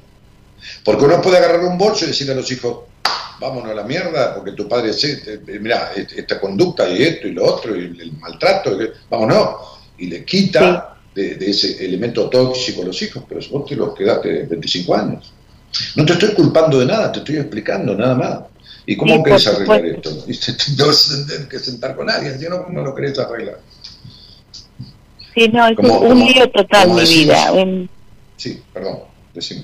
Porque 0.84 1.06
uno 1.06 1.22
puede 1.22 1.38
agarrar 1.38 1.62
un 1.66 1.78
bolso 1.78 2.06
y 2.06 2.08
decirle 2.10 2.34
a 2.34 2.36
los 2.38 2.50
hijos, 2.52 2.80
vámonos 3.40 3.72
a 3.72 3.76
la 3.76 3.84
mierda, 3.84 4.34
porque 4.36 4.52
tu 4.54 4.68
padre 4.68 4.92
es 4.92 5.04
este, 5.04 5.40
mira, 5.60 5.92
esta 5.96 6.40
conducta 6.40 6.88
y 6.90 7.04
esto 7.04 7.28
y 7.28 7.32
lo 7.34 7.46
otro, 7.46 7.76
y 7.76 7.84
el 8.00 8.14
maltrato, 8.20 8.78
vámonos. 9.10 9.56
Y 9.98 10.08
le 10.08 10.24
quita 10.26 10.93
de, 11.16 11.36
de 11.36 11.50
ese 11.50 11.86
elemento 11.86 12.30
tóxico 12.30 12.82
a 12.82 12.86
los 12.86 13.02
hijos, 13.02 13.24
pero 13.28 13.42
vos 13.52 13.66
te 13.66 13.76
los 13.76 13.96
quedaste 13.96 14.44
25 14.44 14.96
años. 14.96 15.32
No 15.96 16.06
te 16.06 16.14
estoy 16.14 16.30
culpando 16.34 16.80
de 16.80 16.86
nada, 16.86 17.12
te 17.12 17.20
estoy 17.20 17.38
explicando 17.38 17.96
nada 17.96 18.16
más. 18.16 18.40
¿Y 18.86 18.96
cómo 18.98 19.16
Sí, 19.16 19.24
querés 19.24 19.48
arreglar 19.48 19.86
esto? 19.86 20.10
Y 20.28 20.38
te, 20.38 20.54
te 20.54 20.84
vas 20.84 21.12
a 21.12 21.28
tener 21.28 21.48
que 21.48 21.60
sentar 21.60 21.96
con 21.96 22.10
alguien, 22.10 22.40
si 22.40 22.46
no, 22.48 22.64
¿cómo 22.64 22.82
lo 22.82 22.94
querés 22.94 23.18
arreglar? 23.20 23.60
sí, 25.34 25.48
no, 25.52 25.68
es 25.68 25.78
un 25.80 26.20
lío 26.20 26.50
total 26.52 26.90
mi 26.92 27.02
vida. 27.04 27.52
un- 27.54 27.90
Sí, 28.38 28.62
perdón, 28.74 29.00
decime. 29.34 29.64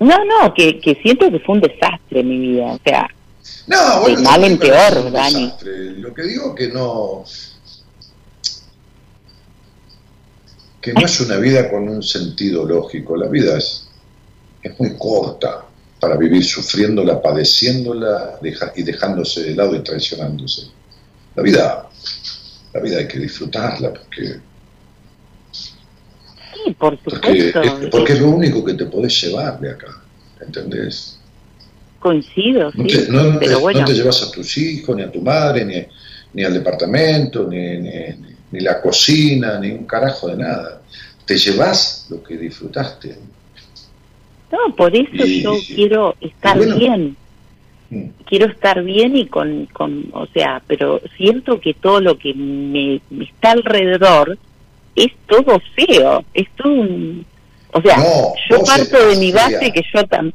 no, 0.00 0.16
no, 0.24 0.54
que, 0.54 0.80
que 0.80 0.94
siento 1.02 1.30
que 1.30 1.40
fue 1.40 1.56
un 1.56 1.60
desastre 1.62 2.22
mi 2.22 2.38
vida. 2.38 2.66
O 2.72 2.80
sea, 2.84 3.06
No, 3.66 4.00
bueno, 4.02 4.16
De 4.18 4.22
mal 4.22 4.44
en 4.44 4.52
no 4.54 4.58
peor, 4.60 5.10
Dani. 5.10 5.52
Lo 5.98 6.14
que 6.14 6.22
digo 6.22 6.54
que 6.54 6.68
no 6.68 7.24
que 10.82 10.92
no 10.92 11.00
es 11.04 11.20
una 11.20 11.36
vida 11.38 11.70
con 11.70 11.88
un 11.88 12.02
sentido 12.02 12.66
lógico. 12.66 13.16
La 13.16 13.28
vida 13.28 13.56
es, 13.56 13.88
es 14.62 14.78
muy 14.80 14.96
corta 14.98 15.64
para 16.00 16.16
vivir 16.16 16.44
sufriéndola, 16.44 17.22
padeciéndola 17.22 18.38
deja- 18.42 18.72
y 18.76 18.82
dejándose 18.82 19.44
de 19.44 19.54
lado 19.54 19.76
y 19.76 19.80
traicionándose. 19.84 20.62
La 21.36 21.42
vida, 21.42 21.88
la 22.74 22.80
vida 22.80 22.98
hay 22.98 23.06
que 23.08 23.20
disfrutarla 23.20 23.92
porque, 23.92 24.40
sí, 25.52 26.74
por 26.78 26.98
porque, 26.98 27.48
es, 27.48 27.54
porque 27.90 28.12
es 28.14 28.20
lo 28.20 28.30
único 28.30 28.64
que 28.64 28.74
te 28.74 28.86
podés 28.86 29.20
llevar 29.22 29.60
de 29.60 29.70
acá. 29.70 30.02
¿Entendés? 30.44 31.18
Coincido, 32.00 32.72
No 32.74 32.84
te, 32.86 33.08
no- 33.08 33.22
no 33.22 33.38
te- 33.38 33.46
pero 33.46 33.60
bueno, 33.60 33.80
no 33.80 33.86
te 33.86 33.94
llevas 33.94 34.22
a 34.24 34.32
tus 34.32 34.56
hijos, 34.58 34.96
ni 34.96 35.02
a 35.02 35.10
tu 35.12 35.20
madre, 35.22 35.64
ni, 35.64 35.86
ni 36.34 36.42
al 36.44 36.52
departamento, 36.54 37.46
ni, 37.48 37.76
ni, 37.78 37.90
ni- 38.18 38.31
ni 38.52 38.60
la 38.60 38.80
cocina, 38.80 39.58
ni 39.58 39.70
un 39.70 39.84
carajo 39.86 40.28
de 40.28 40.36
nada. 40.36 40.80
Te 41.26 41.36
llevas 41.36 42.06
lo 42.10 42.22
que 42.22 42.36
disfrutaste. 42.36 43.16
no, 44.50 44.74
por 44.76 44.94
eso 44.94 45.24
Y- 45.26 45.42
yo 45.42 45.54
quiero 45.74 46.14
estar 46.20 46.56
bueno. 46.56 46.76
bien. 46.76 47.16
Mm. 47.90 48.08
quiero 48.26 48.46
estar 48.46 48.82
bien 48.82 49.14
y 49.18 49.26
con, 49.26 49.66
con, 49.66 50.06
o 50.14 50.26
sea, 50.28 50.62
pero 50.66 50.98
siento 51.18 51.60
que 51.60 51.74
todo 51.74 52.00
lo 52.00 52.16
que 52.16 52.32
me, 52.32 53.02
me 53.10 53.24
está 53.24 53.50
alrededor 53.50 54.38
es 54.96 55.12
todo 55.26 55.60
feo, 55.76 56.24
es 56.32 56.48
todo 56.56 56.72
un... 56.72 57.26
O 57.74 57.82
sea, 57.82 57.98
No, 57.98 58.32
yo 58.48 58.64
parto 58.64 59.08
de 59.08 59.16
mi 59.16 59.30
base 59.30 59.70
que 59.72 59.82
yo 59.92 60.06
también... 60.06 60.34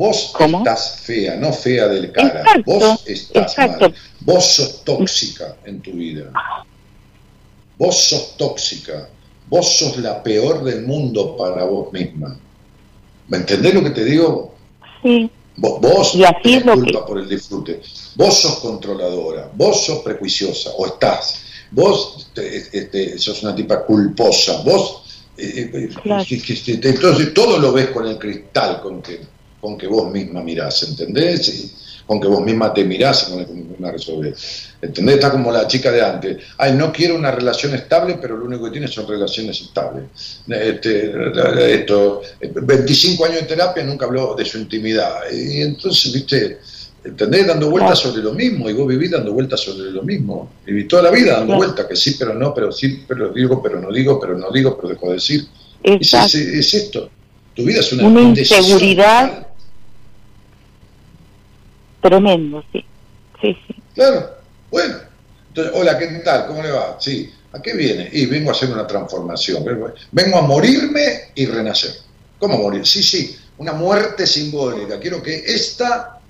Vos 0.00 0.30
¿Cómo? 0.32 0.58
estás 0.58 1.00
fea, 1.02 1.36
no 1.36 1.52
fea 1.52 1.86
del 1.88 2.10
cara. 2.10 2.40
Exacto, 2.40 2.62
vos 2.72 3.02
estás 3.06 3.52
exacto. 3.52 3.80
mal. 3.90 3.94
Vos 4.20 4.44
sos 4.46 4.82
tóxica 4.82 5.56
en 5.66 5.80
tu 5.82 5.90
vida. 5.92 6.32
Vos 7.76 7.96
sos 8.08 8.34
tóxica. 8.38 9.08
Vos 9.48 9.68
sos 9.76 9.98
la 9.98 10.22
peor 10.22 10.64
del 10.64 10.86
mundo 10.86 11.36
para 11.36 11.64
vos 11.64 11.92
misma. 11.92 12.38
¿Me 13.28 13.36
entendés 13.36 13.74
lo 13.74 13.82
que 13.84 13.90
te 13.90 14.04
digo? 14.04 14.54
Sí, 15.02 15.30
Vos, 15.56 15.80
vos 15.82 16.14
Y 16.14 16.24
así 16.24 16.54
es 16.54 16.64
lo 16.64 16.72
culpa 16.72 17.00
que- 17.00 17.06
por 17.06 17.18
el 17.18 17.28
disfrute. 17.28 17.82
Vos 18.14 18.34
sos 18.40 18.60
controladora, 18.60 19.50
vos 19.54 19.84
sos 19.84 19.98
prejuiciosa, 19.98 20.70
o 20.78 20.86
estás. 20.86 21.42
Vos 21.72 22.28
te- 22.34 22.56
este, 22.56 23.18
sos 23.18 23.42
una 23.42 23.54
tipa 23.54 23.84
culposa, 23.84 24.62
vos... 24.62 25.02
eh, 25.36 25.70
eh, 25.74 25.88
Claro. 26.02 26.24
entonces 26.26 27.34
todo 27.34 27.58
lo 27.58 27.72
ves 27.72 27.88
con 27.88 28.06
el 28.06 28.18
cristal 28.18 28.80
con 28.80 29.02
que, 29.02 29.20
con 29.60 29.76
que 29.78 29.86
vos 29.86 30.10
misma 30.12 30.42
mirás, 30.42 30.82
¿entendés? 30.84 31.48
Y 31.48 31.72
con 32.06 32.20
que 32.20 32.26
vos 32.28 32.40
misma 32.42 32.72
te 32.74 32.82
mirás 32.84 33.28
y 33.28 33.30
con 33.32 33.44
que 33.44 33.52
vos 33.52 33.68
misma 33.68 33.92
resolvés. 33.92 34.68
¿Entendés? 34.82 35.16
Está 35.16 35.30
como 35.30 35.52
la 35.52 35.66
chica 35.68 35.92
de 35.92 36.02
antes. 36.02 36.38
Ay, 36.58 36.72
no 36.74 36.90
quiero 36.92 37.14
una 37.14 37.30
relación 37.30 37.74
estable, 37.74 38.18
pero 38.20 38.36
lo 38.36 38.46
único 38.46 38.64
que 38.64 38.70
tiene 38.72 38.88
son 38.88 39.06
relaciones 39.06 39.60
estables. 39.60 40.04
Este, 40.48 41.12
esto, 41.74 42.22
25 42.40 43.24
años 43.24 43.40
de 43.42 43.46
terapia 43.46 43.84
nunca 43.84 44.06
habló 44.06 44.34
de 44.34 44.44
su 44.44 44.58
intimidad. 44.58 45.14
Y 45.32 45.60
entonces, 45.60 46.12
viste, 46.12 46.58
¿entendés? 47.04 47.46
Dando 47.46 47.70
vueltas 47.70 47.98
sobre 47.98 48.22
lo 48.22 48.32
mismo. 48.32 48.68
Y 48.68 48.72
vos 48.72 48.88
vivís 48.88 49.10
dando 49.10 49.32
vueltas 49.32 49.60
sobre 49.60 49.90
lo 49.90 50.02
mismo. 50.02 50.50
Viví 50.66 50.88
toda 50.88 51.02
la 51.02 51.10
vida 51.10 51.32
dando 51.38 51.52
vueltas, 51.58 51.86
que 51.86 51.96
sí, 51.96 52.16
pero 52.18 52.34
no, 52.34 52.52
pero 52.54 52.72
sí, 52.72 53.04
pero 53.06 53.28
digo, 53.28 53.62
pero 53.62 53.80
no 53.80 53.92
digo, 53.92 54.18
pero 54.18 54.36
no 54.36 54.50
digo, 54.50 54.76
pero 54.76 54.88
dejo 54.88 55.08
de 55.08 55.14
decir. 55.14 55.46
Es, 56.00 56.34
es- 56.34 56.34
es 56.34 56.74
esto. 56.74 57.08
Tu 57.54 57.64
vida 57.64 57.80
es 57.80 57.92
una, 57.92 58.04
Una 58.30 58.40
inseguridad. 58.40 59.46
Tremendo, 62.00 62.64
sí. 62.72 62.84
Sí, 63.40 63.56
sí. 63.66 63.74
Claro. 63.94 64.30
Bueno. 64.70 64.96
Entonces, 65.48 65.72
hola, 65.76 65.98
¿qué 65.98 66.06
tal? 66.24 66.46
¿Cómo 66.46 66.62
le 66.62 66.70
va? 66.70 66.96
Sí. 67.00 67.32
¿A 67.52 67.60
qué 67.60 67.74
viene? 67.74 68.08
Y 68.12 68.26
vengo 68.26 68.50
a 68.50 68.52
hacer 68.52 68.70
una 68.70 68.86
transformación. 68.86 69.64
Vengo 70.12 70.38
a 70.38 70.42
morirme 70.42 71.32
y 71.34 71.46
renacer. 71.46 71.90
¿Cómo 72.38 72.58
morir? 72.58 72.86
Sí, 72.86 73.02
sí. 73.02 73.36
Una 73.58 73.72
muerte 73.72 74.26
simbólica. 74.26 75.00
Quiero 75.00 75.22
que 75.22 75.34
esta 75.34 76.20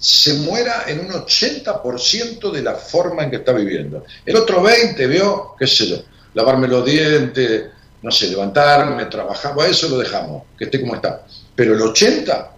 se 0.00 0.32
muera 0.34 0.84
en 0.86 1.00
un 1.00 1.08
80% 1.10 2.50
de 2.50 2.62
la 2.62 2.74
forma 2.74 3.24
en 3.24 3.30
que 3.30 3.36
está 3.36 3.52
viviendo. 3.52 4.04
El 4.24 4.36
otro 4.36 4.62
20, 4.62 5.06
veo, 5.06 5.54
qué 5.58 5.66
sé 5.66 5.88
yo, 5.88 6.02
lavarme 6.32 6.66
los 6.66 6.84
dientes, 6.86 7.66
no 8.00 8.10
sé, 8.10 8.28
levantarme, 8.28 9.04
trabajar, 9.04 9.54
eso 9.68 9.90
lo 9.90 9.98
dejamos, 9.98 10.44
que 10.58 10.64
esté 10.64 10.80
como 10.80 10.94
está. 10.94 11.26
Pero 11.54 11.74
el 11.74 11.82
80, 11.82 12.52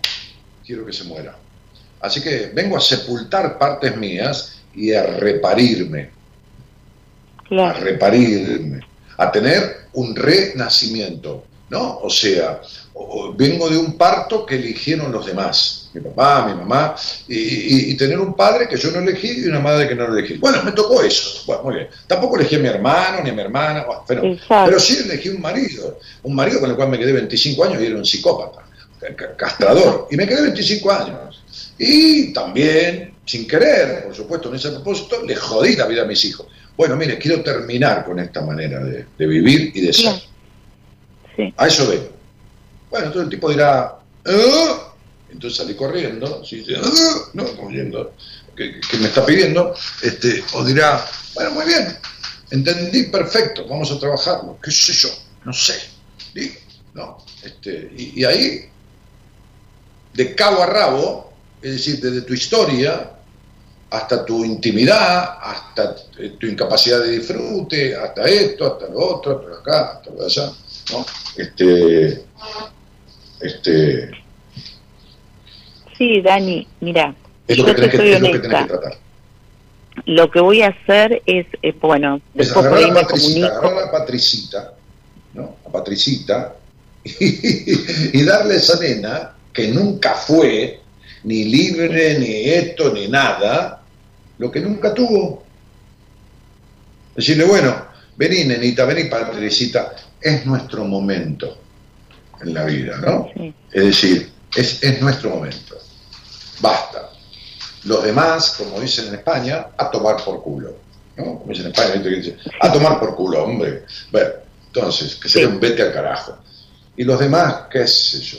quiero 0.64 0.86
que 0.86 0.92
se 0.92 1.02
muera. 1.02 1.36
Así 2.02 2.20
que 2.20 2.50
vengo 2.52 2.76
a 2.76 2.80
sepultar 2.80 3.58
partes 3.58 3.96
mías 3.96 4.56
y 4.74 4.92
a 4.92 5.02
reparirme, 5.04 6.10
a 7.66 7.72
reparirme, 7.74 8.80
a 9.18 9.30
tener 9.30 9.82
un 9.94 10.14
renacimiento, 10.16 11.44
¿no? 11.70 11.98
O 11.98 12.10
sea, 12.10 12.60
vengo 13.36 13.68
de 13.68 13.76
un 13.78 13.96
parto 13.96 14.44
que 14.46 14.56
eligieron 14.56 15.12
los 15.12 15.26
demás, 15.26 15.90
mi 15.94 16.00
papá, 16.00 16.46
mi 16.48 16.54
mamá, 16.54 16.94
y, 17.28 17.36
y- 17.38 17.90
y 17.92 17.96
tener 17.96 18.18
un 18.18 18.34
padre 18.34 18.66
que 18.68 18.76
yo 18.76 18.90
no 18.90 18.98
elegí 19.00 19.42
y 19.44 19.44
una 19.44 19.60
madre 19.60 19.86
que 19.88 19.94
no 19.94 20.06
elegí. 20.06 20.34
Bueno, 20.38 20.62
me 20.64 20.72
tocó 20.72 21.02
eso. 21.02 21.42
Bueno, 21.46 21.62
muy 21.64 21.74
bien. 21.74 21.88
Tampoco 22.06 22.36
elegí 22.36 22.56
a 22.56 22.58
mi 22.58 22.68
hermano 22.68 23.22
ni 23.22 23.30
a 23.30 23.32
mi 23.34 23.42
hermana, 23.42 23.84
bueno, 23.84 24.02
pero, 24.06 24.22
sí 24.80 24.98
elegí 25.04 25.28
un 25.28 25.40
marido, 25.42 25.98
un 26.22 26.34
marido 26.34 26.60
con 26.60 26.70
el 26.70 26.76
cual 26.76 26.88
me 26.88 26.98
quedé 26.98 27.12
25 27.12 27.64
años 27.64 27.82
y 27.82 27.86
era 27.86 27.96
un 27.96 28.04
psicópata, 28.06 28.62
ca- 28.98 29.14
ca- 29.14 29.36
castrador, 29.36 30.08
y 30.10 30.16
me 30.16 30.26
quedé 30.26 30.42
25 30.42 30.90
años. 30.90 31.41
Y 31.78 32.32
también, 32.32 33.14
sin 33.26 33.46
querer, 33.46 34.04
por 34.04 34.14
supuesto, 34.14 34.48
en 34.48 34.56
ese 34.56 34.70
propósito, 34.70 35.22
le 35.24 35.34
jodí 35.36 35.76
la 35.76 35.86
vida 35.86 36.02
a 36.02 36.06
mis 36.06 36.24
hijos. 36.24 36.46
Bueno, 36.76 36.96
mire, 36.96 37.18
quiero 37.18 37.42
terminar 37.42 38.04
con 38.04 38.18
esta 38.18 38.40
manera 38.42 38.82
de, 38.82 39.06
de 39.18 39.26
vivir 39.26 39.72
y 39.74 39.80
de 39.82 39.92
ser. 39.92 40.14
Sí. 41.36 41.52
A 41.56 41.66
eso 41.66 41.88
vengo. 41.88 42.10
Bueno, 42.90 43.06
entonces 43.06 43.24
el 43.24 43.30
tipo 43.30 43.50
dirá, 43.50 43.98
"Ah", 44.26 44.92
entonces 45.30 45.56
salí 45.56 45.74
corriendo, 45.74 46.44
¿sí? 46.44 46.64
"Ah", 46.76 47.30
no, 47.32 47.44
como 47.56 47.70
yendo, 47.70 48.12
que, 48.56 48.80
que 48.80 48.96
me 48.98 49.06
está 49.06 49.24
pidiendo, 49.24 49.74
este, 50.02 50.44
o 50.54 50.64
dirá, 50.64 51.04
bueno, 51.34 51.52
muy 51.52 51.64
bien, 51.64 51.96
entendí, 52.50 53.04
perfecto, 53.04 53.66
vamos 53.66 53.90
a 53.90 53.98
trabajarlo, 53.98 54.58
qué 54.62 54.70
sé 54.70 54.92
yo, 54.92 55.08
no 55.44 55.52
sé, 55.54 55.74
digo, 56.34 56.54
no, 56.92 57.24
este, 57.42 57.90
y, 57.96 58.20
y 58.20 58.24
ahí, 58.26 58.68
de 60.12 60.34
cabo 60.34 60.62
a 60.62 60.66
rabo, 60.66 61.31
es 61.62 61.72
decir, 61.72 62.00
desde 62.00 62.22
tu 62.22 62.34
historia 62.34 63.10
hasta 63.90 64.24
tu 64.24 64.44
intimidad, 64.44 65.38
hasta 65.40 65.94
eh, 66.18 66.34
tu 66.40 66.46
incapacidad 66.46 67.00
de 67.00 67.18
disfrute, 67.18 67.94
hasta 67.94 68.24
esto, 68.24 68.72
hasta 68.72 68.88
lo 68.92 68.98
otro, 69.16 69.38
hasta 69.38 69.60
acá, 69.60 69.92
hasta 69.98 70.10
lo 70.10 70.16
de 70.16 70.24
allá, 70.24 70.52
¿no? 70.92 71.06
Este, 71.36 72.24
este, 73.40 74.10
Sí, 75.98 76.22
Dani, 76.22 76.66
mira, 76.80 77.14
es 77.46 77.58
lo 77.58 77.66
que 77.66 77.74
tenés 77.74 77.90
te 77.90 77.96
que, 77.96 77.96
soy 77.98 78.12
es 78.12 78.20
lo 78.20 78.30
que 78.30 78.38
honesta. 78.38 78.48
tenés 78.48 78.62
que 78.62 78.68
tratar. 78.68 78.98
lo 80.06 80.30
que 80.30 80.40
voy 80.40 80.62
a 80.62 80.68
hacer 80.68 81.22
es, 81.26 81.46
eh, 81.62 81.74
bueno, 81.78 82.16
Es 82.34 82.46
después 82.46 82.64
agarrar 82.66 82.90
a 82.90 82.94
Patricita, 82.94 83.46
agarrar 83.46 83.78
a 83.84 83.90
Patricita, 83.92 84.72
¿no? 85.34 85.56
A 85.66 85.70
Patricita, 85.70 86.54
y, 87.04 88.18
y 88.20 88.24
darle 88.24 88.54
a 88.54 88.56
esa 88.56 88.80
nena, 88.80 89.34
que 89.52 89.68
nunca 89.68 90.14
fue 90.14 90.81
ni 91.24 91.44
libre, 91.44 92.18
ni 92.18 92.48
esto, 92.50 92.92
ni 92.92 93.08
nada, 93.08 93.82
lo 94.38 94.50
que 94.50 94.60
nunca 94.60 94.92
tuvo. 94.92 95.44
Decirle, 97.14 97.44
bueno, 97.44 97.86
vení, 98.16 98.44
nenita, 98.44 98.84
vení, 98.84 99.04
Patricita, 99.04 99.94
es 100.20 100.46
nuestro 100.46 100.84
momento 100.84 101.58
en 102.40 102.54
la 102.54 102.64
vida, 102.64 102.96
¿no? 102.98 103.28
Sí. 103.36 103.54
Es 103.70 103.84
decir, 103.84 104.32
es, 104.56 104.82
es 104.82 105.00
nuestro 105.00 105.30
momento. 105.30 105.76
Basta. 106.60 107.10
Los 107.84 108.04
demás, 108.04 108.54
como 108.56 108.80
dicen 108.80 109.08
en 109.08 109.14
España, 109.14 109.66
a 109.76 109.90
tomar 109.90 110.16
por 110.24 110.42
culo. 110.42 110.76
¿no? 111.16 111.24
Como 111.38 111.46
dicen 111.48 111.66
en 111.66 111.72
España, 111.72 112.36
a 112.60 112.72
tomar 112.72 112.98
por 113.00 113.14
culo, 113.16 113.44
hombre. 113.44 113.84
Bueno, 114.10 114.30
entonces, 114.66 115.16
que 115.16 115.28
sería 115.28 115.48
Sí. 115.48 115.54
un 115.54 115.60
vete 115.60 115.82
al 115.82 115.92
carajo. 115.92 116.38
Y 116.96 117.04
los 117.04 117.18
demás, 117.18 117.64
qué 117.70 117.86
sé 117.86 118.20
yo, 118.20 118.38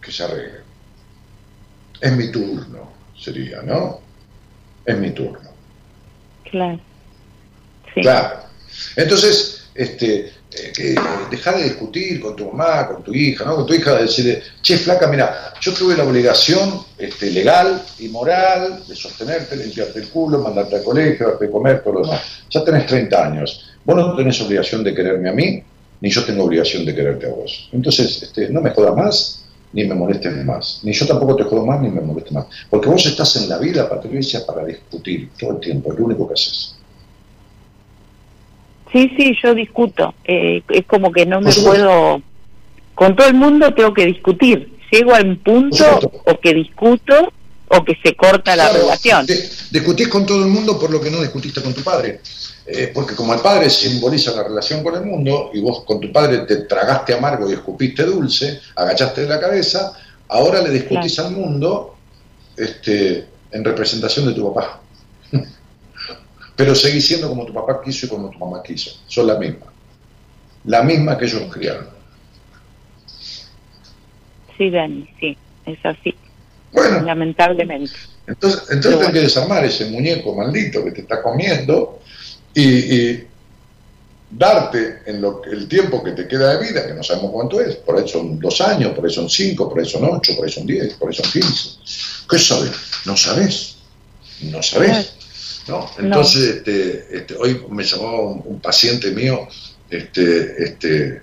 que 0.00 0.10
se 0.12 0.24
arreglen. 0.24 0.65
Es 2.00 2.12
mi 2.12 2.30
turno, 2.30 2.92
sería, 3.18 3.62
¿no? 3.62 4.00
Es 4.84 4.96
mi 4.96 5.10
turno. 5.10 5.50
Claro. 6.50 6.80
Sí. 7.94 8.00
Claro. 8.02 8.40
Entonces, 8.96 9.68
este, 9.74 10.32
eh, 10.58 10.72
que 10.74 10.94
dejar 11.30 11.56
de 11.56 11.64
discutir 11.64 12.20
con 12.20 12.36
tu 12.36 12.50
mamá, 12.50 12.86
con 12.86 13.02
tu 13.02 13.12
hija, 13.12 13.44
¿no? 13.44 13.56
Con 13.56 13.66
tu 13.66 13.74
hija, 13.74 13.94
de 13.96 14.02
decirle, 14.02 14.42
che, 14.62 14.78
flaca, 14.78 15.06
mira, 15.06 15.54
yo 15.60 15.72
tuve 15.72 15.96
la 15.96 16.04
obligación 16.04 16.82
este, 16.96 17.30
legal 17.30 17.82
y 17.98 18.08
moral 18.08 18.82
de 18.86 18.94
sostenerte, 18.96 19.56
limpiarte 19.56 19.98
el 19.98 20.08
culo, 20.08 20.38
mandarte 20.38 20.76
al 20.76 20.84
colegio, 20.84 21.28
darte 21.28 21.50
comer, 21.50 21.82
todo 21.82 21.94
lo 21.94 22.00
demás. 22.02 22.22
Ya 22.50 22.64
tenés 22.64 22.86
30 22.86 23.26
años. 23.26 23.70
Vos 23.84 23.96
no 23.96 24.16
tenés 24.16 24.40
obligación 24.40 24.82
de 24.82 24.94
quererme 24.94 25.28
a 25.28 25.32
mí, 25.32 25.62
ni 26.00 26.10
yo 26.10 26.24
tengo 26.24 26.44
obligación 26.44 26.84
de 26.84 26.94
quererte 26.94 27.26
a 27.26 27.30
vos. 27.30 27.68
Entonces, 27.72 28.22
este, 28.22 28.48
no 28.48 28.60
me 28.60 28.70
jodas 28.70 28.94
más, 28.96 29.44
ni 29.72 29.84
me 29.84 29.94
molestes 29.94 30.44
más. 30.44 30.80
Ni 30.82 30.92
yo 30.92 31.06
tampoco 31.06 31.36
te 31.36 31.44
jodo 31.44 31.66
más, 31.66 31.80
ni 31.80 31.88
me 31.88 32.00
molestes 32.00 32.32
más. 32.32 32.46
Porque 32.70 32.88
vos 32.88 33.04
estás 33.06 33.36
en 33.36 33.48
la 33.48 33.58
vida, 33.58 33.88
Patricia, 33.88 34.44
para 34.46 34.64
discutir 34.64 35.30
todo 35.38 35.52
el 35.52 35.60
tiempo, 35.60 35.92
es 35.92 35.98
lo 35.98 36.04
único 36.06 36.26
que 36.28 36.34
haces. 36.34 36.76
Sí, 38.92 39.10
sí, 39.16 39.36
yo 39.42 39.54
discuto. 39.54 40.14
Eh, 40.24 40.62
es 40.68 40.86
como 40.86 41.12
que 41.12 41.26
no 41.26 41.40
me 41.40 41.52
supuesto. 41.52 41.84
puedo... 41.84 42.22
Con 42.94 43.14
todo 43.14 43.26
el 43.28 43.34
mundo 43.34 43.74
tengo 43.74 43.92
que 43.92 44.06
discutir. 44.06 44.72
Llego 44.90 45.14
a 45.14 45.20
un 45.20 45.36
punto 45.38 45.84
o 46.24 46.40
que 46.40 46.54
discuto 46.54 47.32
o 47.68 47.84
que 47.84 47.98
se 48.02 48.14
corta 48.14 48.54
la 48.56 48.68
Claro, 48.70 48.84
relación. 48.84 49.26
discutís 49.70 50.08
con 50.08 50.24
todo 50.24 50.42
el 50.44 50.48
mundo 50.50 50.78
por 50.78 50.90
lo 50.90 51.00
que 51.00 51.10
no 51.10 51.20
discutiste 51.20 51.60
con 51.60 51.74
tu 51.74 51.82
padre. 51.82 52.20
Eh, 52.68 52.90
porque 52.92 53.14
como 53.14 53.32
el 53.32 53.40
padre 53.40 53.70
simboliza 53.70 54.34
la 54.34 54.42
relación 54.42 54.82
con 54.82 54.96
el 54.96 55.04
mundo 55.04 55.50
y 55.54 55.60
vos 55.60 55.84
con 55.84 56.00
tu 56.00 56.10
padre 56.10 56.38
te 56.38 56.56
tragaste 56.64 57.14
amargo 57.14 57.48
y 57.48 57.52
escupiste 57.52 58.02
dulce, 58.02 58.60
agachaste 58.74 59.24
la 59.28 59.38
cabeza, 59.38 59.96
ahora 60.26 60.60
le 60.60 60.70
discutís 60.70 61.16
al 61.20 61.30
mundo 61.30 61.96
este, 62.56 63.24
en 63.52 63.64
representación 63.64 64.26
de 64.26 64.32
tu 64.34 64.52
papá. 64.52 64.80
Pero 66.56 66.74
seguís 66.74 67.06
siendo 67.06 67.28
como 67.28 67.46
tu 67.46 67.54
papá 67.54 67.80
quiso 67.84 68.06
y 68.06 68.08
como 68.08 68.30
tu 68.30 68.38
mamá 68.38 68.62
quiso. 68.64 68.98
Son 69.06 69.28
la 69.28 69.38
misma. 69.38 69.66
La 70.64 70.82
misma 70.82 71.16
que 71.16 71.26
ellos 71.26 71.42
criaron. 71.52 71.86
Sí, 74.58 74.70
Dani, 74.70 75.08
sí, 75.20 75.36
es 75.66 75.78
así, 75.84 76.14
Bueno, 76.72 77.02
lamentablemente. 77.02 77.92
Entonces, 78.26 78.62
entonces 78.70 78.96
bueno. 78.96 79.12
que 79.12 79.20
desarmar 79.20 79.64
ese 79.64 79.84
muñeco 79.90 80.34
maldito 80.34 80.82
que 80.82 80.90
te 80.90 81.02
está 81.02 81.22
comiendo 81.22 82.00
y, 82.56 82.62
y 82.62 83.26
darte 84.30 85.02
en 85.04 85.20
lo, 85.20 85.44
el 85.44 85.68
tiempo 85.68 86.02
que 86.02 86.12
te 86.12 86.26
queda 86.26 86.56
de 86.56 86.66
vida, 86.66 86.86
que 86.86 86.94
no 86.94 87.02
sabemos 87.02 87.30
cuánto 87.30 87.60
es, 87.60 87.76
por 87.76 87.98
ahí 87.98 88.08
son 88.08 88.40
dos 88.40 88.60
años, 88.62 88.94
por 88.94 89.04
ahí 89.04 89.12
son 89.12 89.28
cinco, 89.28 89.68
por 89.68 89.78
ahí 89.78 89.86
son 89.86 90.04
ocho, 90.04 90.34
por 90.34 90.46
ahí 90.46 90.52
son 90.52 90.66
diez, 90.66 90.94
por 90.94 91.10
ahí 91.10 91.14
son 91.14 91.30
quince. 91.30 91.70
¿Qué 92.28 92.38
sabes? 92.38 92.72
No 93.04 93.14
sabes. 93.14 93.76
No 94.40 94.62
sabes. 94.62 95.12
¿no? 95.68 95.90
Entonces, 95.98 96.56
este, 96.56 97.18
este, 97.18 97.34
hoy 97.36 97.62
me 97.68 97.84
llamó 97.84 98.22
un, 98.22 98.42
un 98.44 98.60
paciente 98.60 99.10
mío, 99.10 99.46
este, 99.90 100.64
este, 100.64 101.22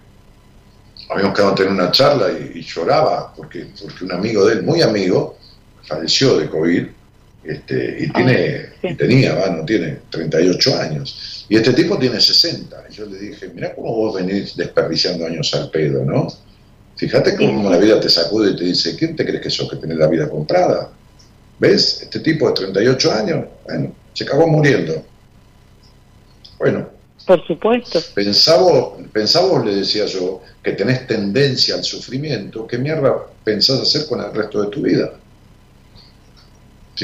habíamos 1.09 1.33
quedado 1.33 1.53
a 1.53 1.55
tener 1.55 1.71
una 1.71 1.91
charla 1.91 2.31
y, 2.31 2.59
y 2.59 2.61
lloraba 2.61 3.33
porque, 3.33 3.67
porque 3.81 4.05
un 4.05 4.11
amigo 4.11 4.45
de 4.45 4.53
él, 4.53 4.63
muy 4.63 4.81
amigo, 4.83 5.37
falleció 5.87 6.37
de 6.37 6.47
COVID 6.47 6.87
este, 7.43 7.97
y, 7.99 8.09
tiene, 8.11 8.65
sí. 8.81 8.87
y 8.89 8.95
tenía, 8.95 9.35
va, 9.35 9.49
no 9.49 9.65
tiene 9.65 9.97
38 10.09 10.79
años. 10.79 11.45
Y 11.49 11.57
este 11.57 11.73
tipo 11.73 11.97
tiene 11.97 12.19
60. 12.19 12.85
Y 12.89 12.93
yo 12.93 13.05
le 13.05 13.19
dije, 13.19 13.49
mira 13.53 13.75
cómo 13.75 13.93
vos 13.95 14.15
venís 14.15 14.55
desperdiciando 14.55 15.25
años 15.25 15.53
al 15.53 15.69
pedo, 15.69 16.05
¿no? 16.05 16.27
Fíjate 16.95 17.35
cómo 17.35 17.69
la 17.69 17.77
vida 17.77 17.99
te 17.99 18.09
sacude 18.09 18.51
y 18.51 18.55
te 18.55 18.63
dice, 18.65 18.95
¿quién 18.95 19.15
te 19.15 19.25
crees 19.25 19.41
que 19.41 19.49
sos 19.49 19.69
que 19.69 19.77
tenés 19.77 19.97
la 19.97 20.07
vida 20.07 20.29
comprada? 20.29 20.91
¿Ves? 21.59 22.01
Este 22.03 22.19
tipo 22.19 22.47
de 22.47 22.53
38 22.53 23.11
años, 23.11 23.45
bueno, 23.65 23.93
se 24.13 24.23
acabó 24.23 24.47
muriendo. 24.47 25.03
Bueno, 26.59 26.87
Por 27.25 27.45
supuesto. 27.45 27.99
pensaba, 28.13 28.95
pensaba, 29.11 29.65
le 29.65 29.75
decía 29.75 30.05
yo, 30.05 30.41
que 30.63 30.73
tenés 30.73 31.07
tendencia 31.07 31.75
al 31.75 31.83
sufrimiento, 31.83 32.65
¿qué 32.67 32.77
mierda 32.77 33.27
pensás 33.43 33.81
hacer 33.81 34.05
con 34.07 34.21
el 34.21 34.33
resto 34.33 34.61
de 34.61 34.69
tu 34.69 34.81
vida? 34.81 35.13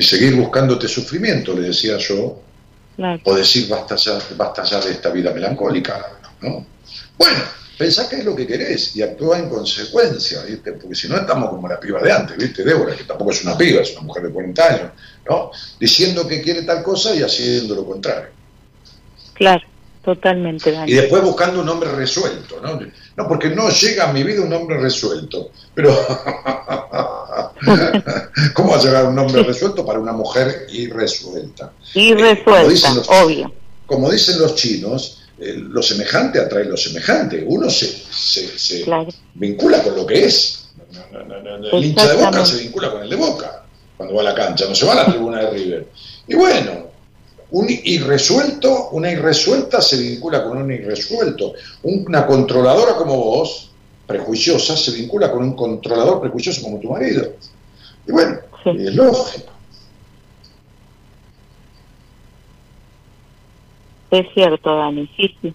Si 0.02 0.06
seguir 0.16 0.34
buscándote 0.36 0.88
sufrimiento, 0.88 1.54
le 1.54 1.68
decía 1.68 1.98
yo, 1.98 2.42
Claro. 2.96 3.22
o 3.26 3.36
decir 3.36 3.68
basta 3.68 3.98
ya, 3.98 4.18
basta 4.38 4.64
ya 4.64 4.80
de 4.80 4.92
esta 4.92 5.10
vida 5.10 5.34
melancólica, 5.34 6.06
¿no? 6.42 6.66
Bueno, 7.18 7.40
pensá 7.78 8.08
qué 8.08 8.18
es 8.18 8.26
lo 8.26 8.34
que 8.34 8.48
querés 8.48 8.96
y 8.96 9.02
actúa 9.02 9.40
en 9.40 9.50
consecuencia, 9.50 10.44
¿viste? 10.44 10.72
Porque 10.74 10.96
si 10.96 11.10
no 11.10 11.18
estamos 11.18 11.50
como 11.50 11.68
la 11.68 11.80
piba 11.80 12.02
de 12.02 12.14
antes, 12.14 12.38
¿viste? 12.38 12.64
Débora, 12.64 12.96
que 12.96 13.04
tampoco 13.04 13.32
es 13.32 13.44
una 13.44 13.58
piba, 13.58 13.82
es 13.82 13.92
una 13.92 14.02
mujer 14.02 14.24
de 14.24 14.30
40 14.30 14.74
años, 14.74 14.92
¿no? 15.30 15.52
Diciendo 15.78 16.26
que 16.26 16.42
quiere 16.42 16.62
tal 16.64 16.82
cosa 16.82 17.14
y 17.14 17.22
haciendo 17.22 17.76
lo 17.76 17.86
contrario. 17.86 18.30
Claro, 19.34 19.66
totalmente. 20.16 20.76
Y 20.88 20.94
después 20.94 21.22
buscando 21.24 21.62
un 21.62 21.70
hombre 21.70 21.92
resuelto, 21.92 22.60
¿no? 22.62 22.80
No, 23.16 23.28
porque 23.28 23.50
no 23.50 23.70
llega 23.70 24.10
a 24.10 24.14
mi 24.14 24.24
vida 24.24 24.42
un 24.42 24.54
hombre 24.54 24.78
resuelto. 24.80 25.52
Pero, 25.74 25.90
¿cómo 28.54 28.72
va 28.72 28.78
a 28.78 28.82
llegar 28.82 29.06
un 29.06 29.18
hombre 29.20 29.44
resuelto 29.44 29.86
para 29.86 30.00
una 30.00 30.14
mujer 30.14 30.68
irresuelta? 30.72 31.72
Y 31.94 32.10
Como 32.14 32.22
resuelta, 32.24 32.70
dicen 32.70 32.96
los- 32.96 33.10
obvio. 33.10 33.54
Como 33.86 34.10
dicen 34.12 34.40
los 34.40 34.56
chinos, 34.56 35.22
eh, 35.40 35.56
lo 35.58 35.82
semejante 35.82 36.40
atrae 36.40 36.66
lo 36.66 36.78
semejante. 36.78 37.44
Uno 37.48 37.70
se, 37.70 37.88
se- 37.88 38.58
se 38.60 38.82
Claro. 38.84 39.08
vincula 39.34 39.82
con 39.84 39.96
lo 39.96 40.06
que 40.06 40.26
es. 40.26 40.68
El 41.72 41.84
hincha 41.86 42.08
de 42.08 42.24
Boca 42.24 42.46
se 42.46 42.58
vincula 42.64 42.92
con 42.92 43.02
el 43.04 43.10
de 43.10 43.16
Boca 43.16 43.64
cuando 43.98 44.16
va 44.16 44.22
a 44.22 44.26
la 44.26 44.36
cancha, 44.36 44.66
no 44.68 44.74
se 44.76 44.86
va 44.86 44.94
a 44.94 44.96
la 44.96 45.06
tribuna 45.08 45.40
de 45.42 45.50
River. 45.52 45.88
Y 46.28 46.36
bueno, 46.36 46.89
un 47.52 47.68
irresuelto, 47.70 48.90
una 48.92 49.12
irresuelta 49.12 49.82
se 49.82 49.98
vincula 49.98 50.44
con 50.44 50.58
un 50.62 50.72
irresuelto. 50.72 51.54
Una 51.84 52.26
controladora 52.26 52.96
como 52.96 53.16
vos, 53.18 53.72
prejuiciosa, 54.06 54.78
se 54.78 54.92
vincula 54.92 55.32
con 55.32 55.44
un 55.44 55.56
controlador 55.56 56.22
prejuicioso 56.22 56.62
como 56.62 56.80
tu 56.80 56.90
marido. 56.92 57.34
Y 58.08 58.12
bueno, 58.12 58.38
Sí. 58.64 58.70
es 58.72 58.96
lógico. 58.96 59.52
Es 64.12 64.26
cierto, 64.34 64.76
Dani. 64.76 65.10
Sí, 65.16 65.36
sí. 65.42 65.54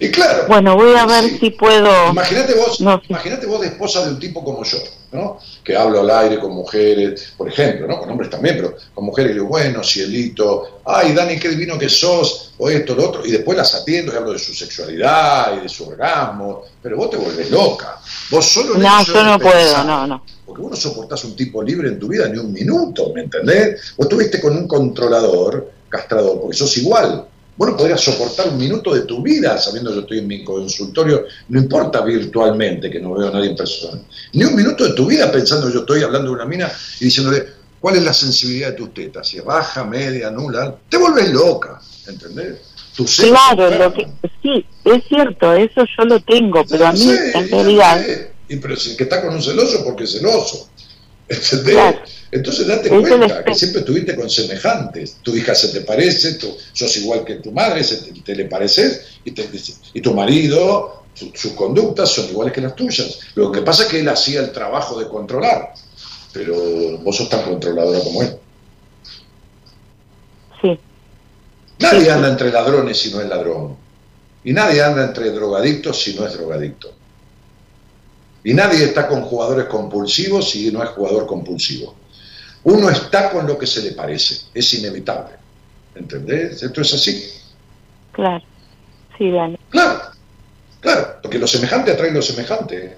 Y 0.00 0.10
claro, 0.12 0.44
Bueno, 0.46 0.76
voy 0.76 0.94
a 0.96 1.06
ver 1.06 1.24
Sí. 1.24 1.38
si 1.40 1.50
puedo. 1.50 2.10
Imagínate 2.10 2.54
vos, 2.54 2.80
No, 2.80 2.98
sí. 3.00 3.06
imagínate 3.08 3.46
vos 3.46 3.60
de 3.60 3.66
esposa 3.66 4.04
de 4.04 4.12
un 4.12 4.20
tipo 4.20 4.44
como 4.44 4.62
yo, 4.62 4.78
¿no? 5.10 5.38
Que 5.64 5.76
hablo 5.76 6.00
al 6.00 6.10
aire 6.10 6.38
con 6.38 6.52
mujeres, 6.52 7.32
por 7.36 7.48
ejemplo, 7.48 7.88
¿no? 7.88 7.98
Con 7.98 8.08
hombres 8.10 8.30
también, 8.30 8.56
pero 8.56 8.76
con 8.94 9.04
mujeres 9.06 9.32
digo, 9.34 9.46
bueno, 9.46 9.82
cielito, 9.82 10.80
ay, 10.84 11.12
Dani, 11.14 11.36
qué 11.40 11.48
divino 11.48 11.76
que 11.76 11.88
sos, 11.88 12.52
o 12.58 12.70
esto, 12.70 12.94
lo 12.94 13.08
otro, 13.08 13.26
y 13.26 13.32
después 13.32 13.58
las 13.58 13.74
atiendo 13.74 14.12
y 14.12 14.16
hablo 14.16 14.32
de 14.34 14.38
su 14.38 14.54
sexualidad 14.54 15.56
y 15.58 15.62
de 15.62 15.68
su 15.68 15.88
orgasmo, 15.88 16.62
pero 16.80 16.96
vos 16.96 17.10
te 17.10 17.16
volvés 17.16 17.50
loca. 17.50 17.96
Vos 18.30 18.44
solo 18.46 18.74
No, 18.74 19.04
yo 19.04 19.24
no 19.24 19.38
puedo, 19.38 19.52
pensar- 19.52 19.84
no, 19.84 20.06
no. 20.06 20.22
Porque 20.46 20.62
vos 20.62 20.70
no 20.70 20.76
soportás 20.76 21.24
un 21.24 21.34
tipo 21.34 21.60
libre 21.62 21.88
en 21.88 21.98
tu 21.98 22.06
vida 22.06 22.28
ni 22.28 22.38
un 22.38 22.52
minuto, 22.52 23.10
¿me 23.12 23.22
entendés? 23.22 23.94
Vos 23.96 24.06
estuviste 24.06 24.40
con 24.40 24.56
un 24.56 24.68
controlador, 24.68 25.72
castrador, 25.88 26.40
porque 26.40 26.56
sos 26.56 26.76
igual. 26.78 27.26
Vos 27.58 27.70
no 27.70 27.76
podrías 27.76 28.00
soportar 28.00 28.50
un 28.50 28.56
minuto 28.56 28.94
de 28.94 29.00
tu 29.00 29.20
vida 29.20 29.58
sabiendo 29.58 29.90
que 29.90 29.96
yo 29.96 30.00
estoy 30.02 30.18
en 30.20 30.28
mi 30.28 30.44
consultorio, 30.44 31.24
no 31.48 31.58
importa 31.58 32.02
virtualmente, 32.02 32.88
que 32.88 33.00
no 33.00 33.14
veo 33.14 33.28
a 33.28 33.32
nadie 33.32 33.50
en 33.50 33.56
persona. 33.56 34.00
Ni 34.32 34.44
un 34.44 34.54
minuto 34.54 34.84
de 34.84 34.92
tu 34.92 35.06
vida 35.06 35.30
pensando 35.32 35.66
que 35.66 35.74
yo 35.74 35.80
estoy 35.80 36.04
hablando 36.04 36.28
de 36.28 36.36
una 36.36 36.44
mina 36.44 36.70
y 37.00 37.06
diciéndole, 37.06 37.48
¿cuál 37.80 37.96
es 37.96 38.04
la 38.04 38.14
sensibilidad 38.14 38.68
de 38.68 38.76
tus 38.76 38.94
tetas? 38.94 39.26
Si 39.26 39.38
es 39.38 39.44
baja, 39.44 39.82
media, 39.82 40.30
nula, 40.30 40.76
te 40.88 40.98
vuelves 40.98 41.32
loca, 41.32 41.80
¿entendés? 42.06 42.58
Claro, 43.16 43.76
lo 43.76 43.92
que, 43.92 44.06
sí, 44.40 44.64
es 44.84 45.04
cierto, 45.08 45.52
eso 45.52 45.84
yo 45.98 46.04
lo 46.04 46.20
tengo, 46.20 46.64
pero 46.64 46.86
a 46.86 46.92
mí, 46.92 47.10
en 47.34 47.50
realidad, 47.50 48.04
sé. 48.04 48.30
Y 48.48 48.56
pero 48.56 48.76
si 48.76 48.90
el 48.90 48.96
que 48.96 49.02
está 49.02 49.20
con 49.20 49.34
un 49.34 49.42
celoso 49.42 49.84
porque 49.84 50.04
es 50.04 50.12
celoso. 50.12 50.70
¿Entendés? 51.28 51.74
Claro. 51.74 51.98
Entonces 52.30 52.66
date 52.66 52.88
Eso 52.88 53.00
cuenta 53.00 53.44
que 53.44 53.54
siempre 53.54 53.80
estuviste 53.80 54.14
con 54.16 54.28
semejantes. 54.28 55.16
Tu 55.22 55.34
hija 55.36 55.54
se 55.54 55.68
te 55.68 55.80
parece, 55.82 56.34
tú 56.34 56.54
sos 56.72 56.96
igual 56.98 57.24
que 57.24 57.36
tu 57.36 57.52
madre, 57.52 57.82
se 57.84 57.96
te, 57.98 58.20
te 58.20 58.34
le 58.34 58.44
pareces, 58.46 59.18
y, 59.24 59.30
te- 59.32 59.48
y 59.94 60.00
tu 60.02 60.12
marido, 60.14 61.04
su- 61.14 61.32
sus 61.34 61.52
conductas 61.52 62.10
son 62.10 62.28
iguales 62.28 62.52
que 62.52 62.60
las 62.60 62.74
tuyas. 62.76 63.18
Lo 63.34 63.50
que 63.50 63.62
pasa 63.62 63.84
es 63.84 63.88
que 63.88 64.00
él 64.00 64.08
hacía 64.08 64.40
el 64.40 64.52
trabajo 64.52 64.98
de 64.98 65.08
controlar, 65.08 65.72
pero 66.32 66.98
vos 66.98 67.16
sos 67.16 67.28
tan 67.30 67.42
controladora 67.42 68.00
como 68.00 68.22
él. 68.22 68.36
sí, 70.60 70.78
Nadie 71.78 72.00
Sí. 72.04 72.08
anda 72.08 72.28
entre 72.28 72.50
ladrones 72.50 72.98
si 72.98 73.10
no 73.10 73.20
es 73.20 73.28
ladrón. 73.28 73.76
Y 74.44 74.52
nadie 74.52 74.82
anda 74.82 75.04
entre 75.04 75.30
drogadictos 75.30 76.02
si 76.02 76.14
no 76.14 76.26
es 76.26 76.32
drogadicto. 76.34 76.92
Y 78.44 78.54
nadie 78.54 78.84
está 78.84 79.08
con 79.08 79.22
jugadores 79.22 79.66
compulsivos 79.66 80.50
si 80.50 80.70
no 80.70 80.82
es 80.82 80.90
jugador 80.90 81.26
compulsivo. 81.26 81.94
Uno 82.64 82.90
está 82.90 83.30
con 83.30 83.46
lo 83.46 83.58
que 83.58 83.66
se 83.66 83.82
le 83.82 83.92
parece, 83.92 84.46
es 84.54 84.74
inevitable. 84.74 85.34
¿Entendés? 85.94 86.62
Esto 86.62 86.80
es 86.80 86.94
así. 86.94 87.24
claro. 88.12 88.44
Sí, 89.16 89.32
Dani. 89.32 89.58
Claro, 89.68 90.00
claro, 90.80 91.16
porque 91.20 91.40
lo 91.40 91.48
semejante 91.48 91.90
atrae 91.90 92.12
lo 92.12 92.22
semejante. 92.22 92.96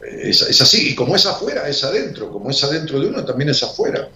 Es, 0.00 0.42
es 0.42 0.60
así, 0.60 0.90
y 0.90 0.94
como 0.96 1.14
es 1.14 1.24
afuera, 1.24 1.68
es 1.68 1.84
adentro, 1.84 2.32
como 2.32 2.50
es 2.50 2.64
adentro 2.64 2.98
de 2.98 3.06
uno, 3.06 3.24
también 3.24 3.50
es 3.50 3.62
afuera. 3.62 4.08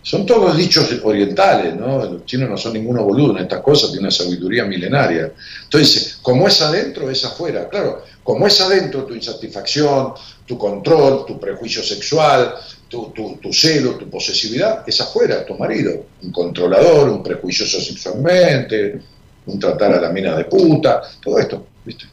Son 0.00 0.24
todos 0.24 0.56
dichos 0.56 0.88
orientales, 1.02 1.74
¿no? 1.74 2.02
Los 2.02 2.24
chinos 2.24 2.48
no 2.48 2.56
son 2.56 2.72
ninguno 2.72 3.04
boludo 3.04 3.36
en 3.36 3.42
estas 3.42 3.60
cosas, 3.60 3.90
tienen 3.90 4.06
una 4.06 4.10
sabiduría 4.10 4.64
milenaria. 4.64 5.32
Entonces, 5.64 6.18
como 6.22 6.48
es 6.48 6.62
adentro, 6.62 7.10
es 7.10 7.22
afuera. 7.26 7.68
Claro, 7.68 8.04
como 8.28 8.46
es 8.46 8.60
adentro 8.60 9.06
tu 9.06 9.14
insatisfacción, 9.14 10.12
tu 10.44 10.58
control, 10.58 11.24
tu 11.24 11.40
prejuicio 11.40 11.82
sexual, 11.82 12.56
tu, 12.86 13.10
tu, 13.10 13.36
tu 13.38 13.50
celo, 13.54 13.96
tu 13.96 14.10
posesividad, 14.10 14.84
es 14.86 15.00
afuera, 15.00 15.46
tu 15.46 15.54
marido. 15.54 16.04
Un 16.20 16.30
controlador, 16.30 17.08
un 17.08 17.22
prejuicioso 17.22 17.80
sexualmente, 17.80 19.00
un 19.46 19.58
tratar 19.58 19.94
a 19.94 20.00
la 20.02 20.10
mina 20.10 20.36
de 20.36 20.44
puta, 20.44 21.00
todo 21.24 21.38
esto, 21.38 21.68
¿viste? 21.82 22.04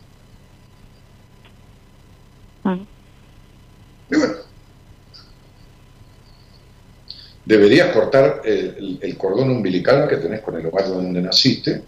Y 4.09 4.15
bueno, 4.15 4.35
deberías 7.43 7.91
cortar 7.93 8.41
el, 8.45 8.57
el- 8.77 8.99
el 9.01 9.17
cordón 9.17 9.49
umbilical 9.49 10.07
que 10.07 10.15
tenés 10.15 10.39
con 10.39 10.55
el 10.55 10.65
hogar 10.65 10.87
donde 10.87 11.21
naciste 11.21 11.83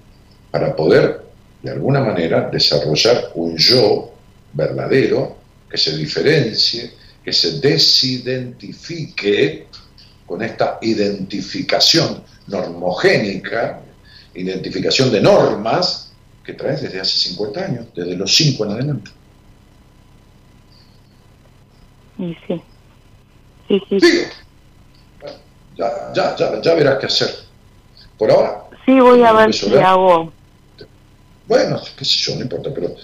para 0.52 0.76
poder, 0.76 1.22
de 1.62 1.72
alguna 1.72 2.02
manera, 2.02 2.49
desarrollar 2.52 3.32
un 3.36 3.56
yo 3.56 4.16
verdadero 4.53 5.38
que 5.69 5.78
se 5.78 5.95
diferencie, 5.98 6.94
que 7.24 7.34
se 7.34 7.60
desidentifique 7.60 9.68
con 10.26 10.41
esta 10.41 10.80
identificación 10.82 12.24
normogénica, 12.48 13.82
identificación 14.34 15.11
de 15.11 15.22
normas 15.22 16.11
que 16.44 16.53
traes 16.53 16.82
desde 16.82 16.99
hace 17.02 17.18
50 17.30 17.60
años, 17.65 17.86
desde 17.95 18.15
los 18.15 18.34
5 18.36 18.65
en 18.65 18.72
adelante. 18.72 19.11
Y 22.18 22.36
sí. 22.48 22.61
Sí, 23.68 23.82
sí. 23.90 23.99
Digo, 23.99 24.24
ya, 25.78 26.11
ya, 26.15 26.36
ya, 26.36 26.61
ya 26.61 26.74
verás 26.74 26.98
qué 26.99 27.06
hacer. 27.07 27.30
Por 28.18 28.32
ahora, 28.32 28.64
Sí, 28.86 28.98
voy 29.02 29.22
a 29.22 29.34
ver 29.34 29.53
si 29.53 29.76
hago. 29.76 30.32
bueno, 31.45 31.82
qué 31.98 32.06
sé 32.06 32.18
yo, 32.19 32.36
no 32.36 32.41
importa, 32.44 32.69
pero 32.74 32.95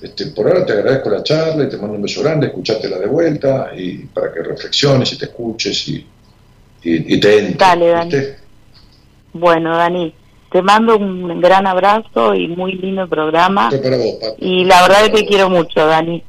este, 0.00 0.26
por 0.26 0.46
ahora 0.46 0.64
te 0.64 0.72
agradezco 0.72 1.10
la 1.10 1.22
charla 1.22 1.64
y 1.64 1.68
te 1.68 1.76
mando 1.76 1.94
un 1.96 2.02
beso 2.02 2.22
grande, 2.22 2.46
escuchátela 2.46 2.98
de 2.98 3.06
vuelta 3.06 3.70
y 3.76 3.98
para 4.06 4.32
que 4.32 4.42
reflexiones 4.42 5.12
y 5.12 5.18
te 5.18 5.24
escuches 5.26 5.88
y, 5.88 5.94
y, 6.82 7.14
y 7.14 7.20
te 7.20 7.38
entre. 7.38 7.56
Dale, 7.66 7.88
Dani. 7.88 8.10
¿viste? 8.10 8.38
Bueno, 9.32 9.76
Dani, 9.76 10.14
te 10.50 10.62
mando 10.62 10.96
un 10.96 11.40
gran 11.40 11.66
abrazo 11.66 12.34
y 12.34 12.48
muy 12.48 12.72
lindo 12.72 13.08
programa. 13.08 13.64
Esto 13.72 13.76
es 13.76 13.82
para 13.82 13.96
vos. 13.96 14.34
Y 14.38 14.64
la 14.64 14.82
verdad 14.82 15.04
es 15.04 15.10
que 15.10 15.16
te 15.22 15.26
quiero 15.26 15.50
mucho, 15.50 15.86
Dani. 15.86 16.22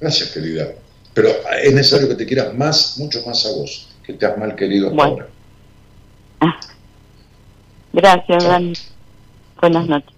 Gracias, 0.00 0.30
querida. 0.30 0.68
Pero 1.14 1.28
es 1.62 1.72
necesario 1.72 2.08
que 2.08 2.14
te 2.16 2.26
quieras 2.26 2.52
más, 2.54 2.98
mucho 2.98 3.22
más 3.26 3.46
a 3.46 3.50
vos, 3.50 3.88
que 4.04 4.12
te 4.12 4.26
has 4.26 4.36
mal 4.36 4.54
querido 4.54 4.88
hasta 4.88 4.96
Bueno. 4.96 5.24
ahora. 6.40 6.56
Gracias, 7.92 8.42
Chao. 8.42 8.52
Dani. 8.52 8.72
Buenas 9.60 9.88
noches. 9.88 10.12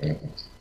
Bueno. 0.00 0.18
Me 0.22 0.51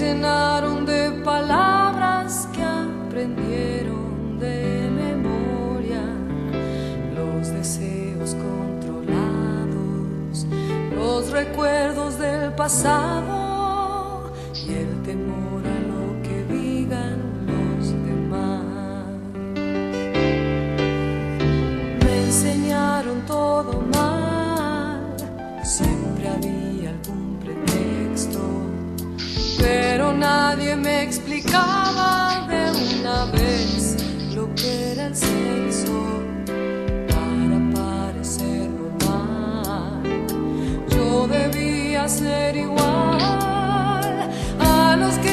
llenaron 0.00 0.86
de 0.86 1.10
palabras 1.22 2.48
que 2.54 2.62
aprendieron 2.62 4.38
de 4.38 4.88
memoria 4.90 6.00
los 7.14 7.48
deseos 7.52 8.34
controlados, 8.34 9.66
los 10.94 11.30
recuerdos 11.30 12.18
del 12.18 12.50
pasado 12.54 14.32
y 14.54 14.72
el 14.72 15.02
temor 15.02 15.62
a 15.66 15.80
lo 15.92 16.22
que 16.22 16.44
digan 16.44 17.18
los 17.46 17.92
demás. 18.06 18.64
Me 22.02 22.24
enseñaron 22.24 23.20
todo 23.26 23.82
mal, 23.92 24.19
pero 29.60 30.12
nadie 30.14 30.74
me 30.74 31.02
explicaba 31.02 32.46
de 32.48 32.62
una 32.98 33.26
vez 33.26 33.96
lo 34.34 34.52
que 34.54 34.92
era 34.92 35.06
el 35.06 35.14
sexo 35.14 36.22
para 37.10 37.58
parecer 37.74 38.70
normal. 38.70 40.02
Yo 40.88 41.26
debía 41.28 42.08
ser 42.08 42.56
igual 42.56 44.30
a 44.58 44.96
los 44.98 45.14
que 45.18 45.29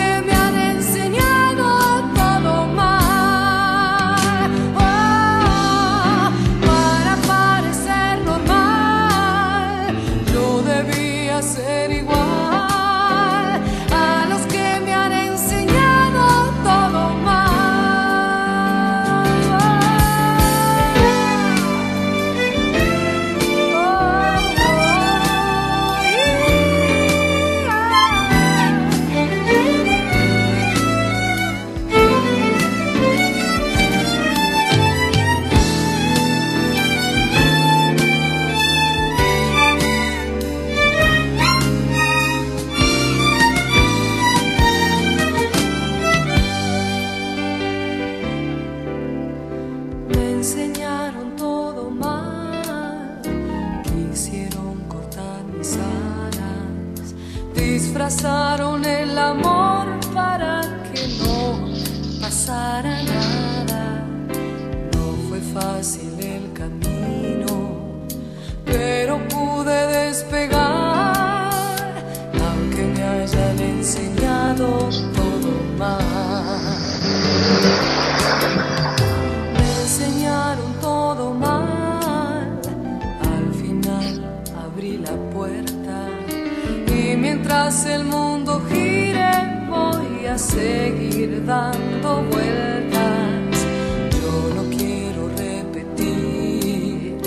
mientras 87.67 87.85
el 87.85 88.03
mundo 88.05 88.61
gire 88.69 89.29
voy 89.67 90.25
a 90.25 90.37
seguir 90.37 91.45
dando 91.45 92.23
vueltas. 92.31 93.65
Yo 94.11 94.53
no 94.55 94.69
quiero 94.69 95.27
repetir 95.35 97.17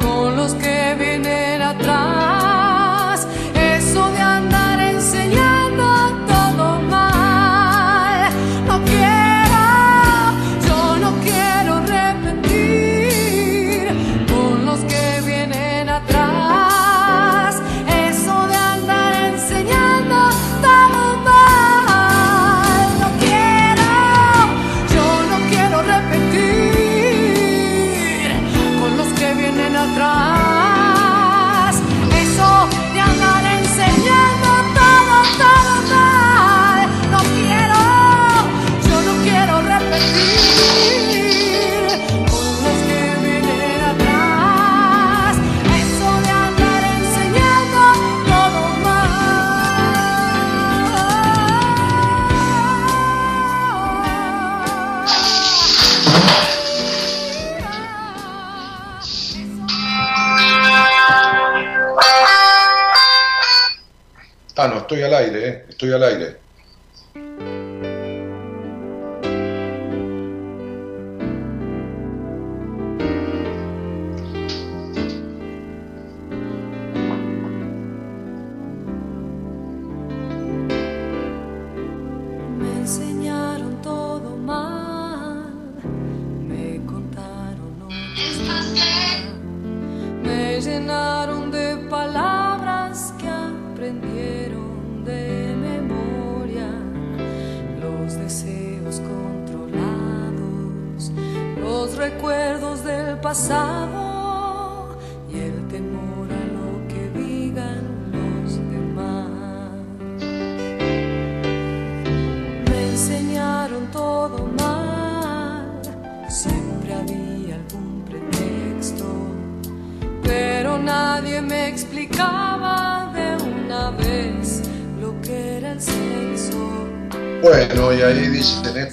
con 0.00 0.36
los 0.36 0.54
que 0.54 0.96
vienen 0.98 1.55
estoy 64.86 65.02
al 65.02 65.14
aire, 65.14 65.48
¿eh? 65.48 65.64
estoy 65.68 65.92
al 65.92 66.02
aire. 66.04 66.45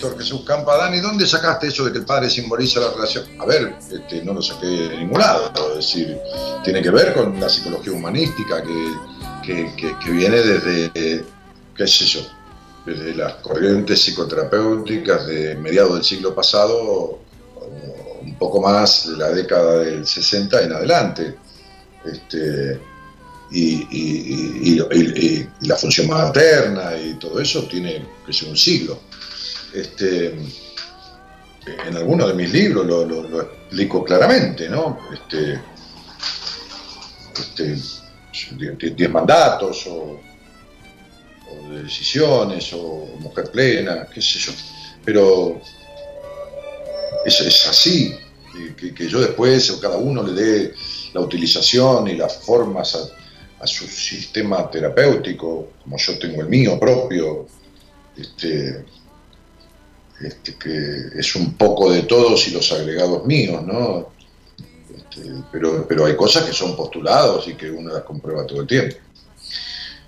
Néstor 0.03 0.19
Jesús 0.19 0.41
Campa, 0.45 0.75
Dani, 0.77 0.99
¿dónde 0.99 1.25
sacaste 1.25 1.67
eso 1.67 1.85
de 1.85 1.93
que 1.93 1.99
el 1.99 2.05
padre 2.05 2.29
simboliza 2.29 2.81
la 2.81 2.91
relación? 2.91 3.23
A 3.39 3.45
ver, 3.45 3.75
este, 3.89 4.21
no 4.23 4.33
lo 4.33 4.41
saqué 4.41 4.65
de 4.67 4.97
ningún 4.97 5.17
lado, 5.19 5.49
es 5.71 5.75
decir, 5.77 6.17
tiene 6.61 6.81
que 6.81 6.89
ver 6.89 7.13
con 7.13 7.39
la 7.39 7.47
psicología 7.47 7.93
humanística 7.93 8.61
que, 8.61 9.73
que- 9.77 10.11
viene 10.11 10.41
desde, 10.41 11.23
qué 11.75 11.87
sé 11.87 12.05
yo, 12.05 12.19
desde 12.85 13.15
las 13.15 13.35
corrientes 13.35 14.01
psicoterapéuticas 14.03 15.25
de 15.25 15.55
mediados 15.55 15.93
del 15.95 16.03
siglo 16.03 16.35
pasado, 16.35 17.19
un 18.21 18.35
poco 18.37 18.61
más 18.61 19.09
de 19.09 19.17
la 19.17 19.29
década 19.29 19.77
del 19.79 20.05
60 20.05 20.63
en 20.63 20.73
adelante. 20.73 21.35
Este, 22.05 22.77
y, 23.51 23.87
y- 23.89 24.73
y- 24.73 24.81
y- 24.81 25.49
y 25.61 25.67
la 25.67 25.77
función 25.77 26.07
materna 26.07 26.97
y 26.97 27.13
todo 27.13 27.39
eso 27.39 27.63
tiene 27.67 28.05
que 28.25 28.33
ser 28.33 28.49
un 28.49 28.57
siglo. 28.57 28.99
Este, 29.73 30.35
en 31.65 31.97
algunos 31.97 32.27
de 32.27 32.33
mis 32.35 32.51
libros 32.51 32.85
lo, 32.85 33.41
explico 33.41 34.03
claramente, 34.03 34.69
¿no? 34.69 34.99
Este, 35.11 35.59
este, 37.33 37.75
die- 38.55 38.75
die- 38.77 38.91
diez 38.91 39.09
mandatos 39.09 39.87
o, 39.87 40.19
de 41.69 41.83
decisiones 41.83 42.71
o 42.73 43.07
mujer 43.19 43.49
plena, 43.51 44.07
qué 44.13 44.21
sé 44.21 44.39
yo. 44.39 44.51
Pero 45.03 45.59
es, 47.25 47.39
es 47.39 47.67
así, 47.67 48.15
que 48.95 49.07
yo 49.07 49.19
después 49.19 49.69
o 49.71 49.79
cada 49.79 49.97
uno 49.97 50.21
le 50.23 50.33
dé 50.33 50.73
la 51.13 51.21
utilización 51.21 52.07
y 52.07 52.15
las 52.15 52.37
formas 52.37 52.95
a, 52.95 53.63
a 53.63 53.67
su 53.67 53.87
sistema 53.87 54.69
terapéutico, 54.69 55.69
como 55.81 55.97
yo 55.97 56.19
tengo 56.19 56.41
el 56.41 56.49
mío 56.49 56.79
propio, 56.79 57.47
este, 58.17 58.85
este, 60.21 60.55
que 60.55 61.19
es 61.19 61.35
un 61.35 61.53
poco 61.55 61.91
de 61.91 62.03
todos 62.03 62.47
y 62.47 62.51
los 62.51 62.71
agregados 62.71 63.25
míos, 63.25 63.63
¿no? 63.63 64.13
Este, 64.95 65.29
pero, 65.51 65.85
pero 65.87 66.05
hay 66.05 66.15
cosas 66.15 66.43
que 66.43 66.53
son 66.53 66.75
postulados 66.75 67.47
y 67.47 67.55
que 67.55 67.69
uno 67.69 67.93
las 67.93 68.03
comprueba 68.03 68.45
todo 68.45 68.61
el 68.61 68.67
tiempo. 68.67 68.95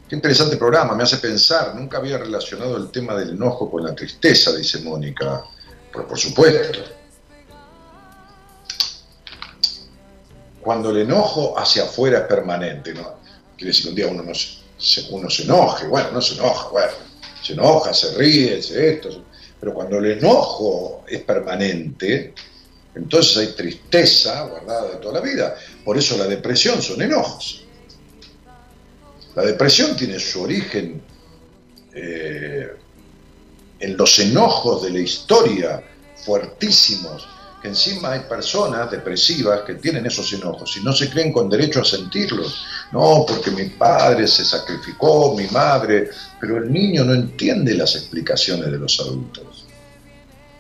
Qué 0.07 0.15
interesante 0.15 0.57
programa, 0.57 0.93
me 0.93 1.03
hace 1.03 1.17
pensar, 1.17 1.75
nunca 1.75 1.97
había 1.97 2.19
relacionado 2.19 2.77
el 2.77 2.91
tema 2.91 3.15
del 3.15 3.31
enojo 3.31 3.71
con 3.71 3.83
la 3.83 3.95
tristeza, 3.95 4.55
dice 4.55 4.79
Mónica, 4.79 5.43
pero 5.91 6.07
por 6.07 6.19
supuesto. 6.19 6.79
Cuando 10.61 10.91
el 10.91 10.97
enojo 10.97 11.57
hacia 11.57 11.83
afuera 11.83 12.19
es 12.19 12.25
permanente, 12.25 12.93
¿no? 12.93 13.15
Quiere 13.57 13.69
decir 13.69 13.83
que 13.85 13.89
un 13.89 13.95
día 13.95 14.07
uno, 14.07 14.21
no 14.21 14.33
se, 14.35 15.07
uno 15.09 15.29
se 15.29 15.43
enoje, 15.43 15.87
bueno, 15.87 16.11
no 16.11 16.21
se 16.21 16.35
enoja, 16.35 16.69
bueno, 16.69 16.93
se 17.41 17.53
enoja, 17.53 17.93
se 17.93 18.15
ríe, 18.15 18.61
se 18.61 18.93
esto, 18.93 19.23
pero 19.59 19.73
cuando 19.73 19.97
el 19.97 20.17
enojo 20.17 21.03
es 21.07 21.21
permanente, 21.21 22.33
entonces 22.95 23.37
hay 23.37 23.47
tristeza 23.55 24.43
guardada 24.43 24.91
de 24.91 24.97
toda 24.97 25.15
la 25.15 25.21
vida. 25.21 25.55
Por 25.83 25.97
eso 25.97 26.17
la 26.17 26.27
depresión 26.27 26.81
son 26.81 27.01
enojos. 27.01 27.65
La 29.35 29.43
depresión 29.43 29.97
tiene 29.97 30.17
su 30.17 30.43
origen 30.43 31.01
eh, 31.93 32.69
en 33.79 33.97
los 33.97 34.17
enojos 34.19 34.83
de 34.83 34.91
la 34.91 34.99
historia 34.99 35.83
fuertísimos, 36.15 37.27
encima 37.67 38.11
hay 38.13 38.21
personas 38.21 38.89
depresivas 38.91 39.61
que 39.61 39.75
tienen 39.75 40.05
esos 40.05 40.31
enojos 40.33 40.75
y 40.77 40.83
no 40.83 40.93
se 40.93 41.09
creen 41.09 41.31
con 41.33 41.49
derecho 41.49 41.81
a 41.81 41.85
sentirlos. 41.85 42.65
No, 42.91 43.25
porque 43.27 43.51
mi 43.51 43.69
padre 43.69 44.27
se 44.27 44.45
sacrificó, 44.45 45.35
mi 45.35 45.47
madre, 45.47 46.09
pero 46.39 46.57
el 46.57 46.71
niño 46.71 47.03
no 47.03 47.13
entiende 47.13 47.73
las 47.73 47.95
explicaciones 47.95 48.71
de 48.71 48.77
los 48.77 48.99
adultos. 48.99 49.65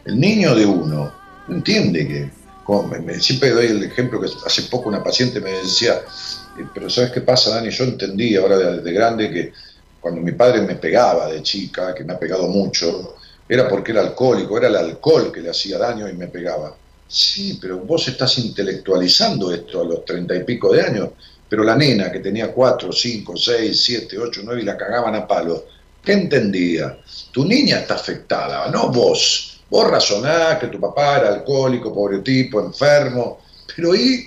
El 0.05 0.19
niño 0.19 0.55
de 0.55 0.65
uno 0.65 1.11
no 1.47 1.55
entiende 1.55 2.07
que, 2.07 2.31
como 2.63 2.87
me- 2.87 2.99
me- 2.99 3.19
siempre 3.19 3.51
doy 3.51 3.67
el 3.67 3.83
ejemplo 3.83 4.19
que 4.21 4.27
hace 4.45 4.63
poco 4.63 4.89
una 4.89 5.03
paciente 5.03 5.39
me 5.39 5.51
decía, 5.51 5.93
eh, 5.95 6.65
pero 6.73 6.89
¿sabes 6.89 7.11
qué 7.11 7.21
pasa, 7.21 7.51
Dani? 7.55 7.69
Yo 7.69 7.83
entendí 7.85 8.35
ahora 8.35 8.57
de, 8.57 8.81
de 8.81 8.93
grande 8.93 9.31
que 9.31 9.53
cuando 9.99 10.21
mi 10.21 10.33
padre 10.33 10.61
me 10.61 10.75
pegaba 10.75 11.27
de 11.31 11.41
chica, 11.41 11.93
que 11.95 12.03
me 12.03 12.13
ha 12.13 12.19
pegado 12.19 12.47
mucho, 12.47 13.15
era 13.47 13.67
porque 13.67 13.91
era 13.91 14.01
alcohólico, 14.01 14.57
era 14.57 14.67
el 14.67 14.75
alcohol 14.75 15.31
que 15.31 15.41
le 15.41 15.49
hacía 15.49 15.77
daño 15.77 16.07
y 16.09 16.13
me 16.13 16.27
pegaba. 16.27 16.75
Sí, 17.07 17.59
pero 17.61 17.79
vos 17.85 18.07
estás 18.07 18.37
intelectualizando 18.39 19.51
esto 19.53 19.81
a 19.81 19.85
los 19.85 20.03
treinta 20.05 20.35
y 20.35 20.43
pico 20.43 20.73
de 20.73 20.81
años, 20.81 21.09
pero 21.47 21.63
la 21.63 21.75
nena 21.75 22.11
que 22.11 22.19
tenía 22.19 22.51
cuatro, 22.51 22.91
cinco, 22.91 23.37
seis, 23.37 23.83
siete, 23.83 24.17
ocho, 24.17 24.41
nueve 24.43 24.61
y 24.61 24.65
la 24.65 24.75
cagaban 24.77 25.15
a 25.15 25.27
palo, 25.27 25.65
¿qué 26.03 26.13
entendía? 26.13 26.99
Tu 27.31 27.45
niña 27.45 27.79
está 27.79 27.95
afectada, 27.95 28.69
no 28.71 28.89
vos. 28.91 29.51
Vos 29.69 29.89
razonás 29.89 30.59
que 30.59 30.67
tu 30.67 30.79
papá 30.79 31.17
era 31.17 31.29
alcohólico, 31.33 31.93
pobre 31.93 32.19
tipo, 32.19 32.59
enfermo, 32.59 33.41
pero 33.75 33.95
¿y 33.95 34.23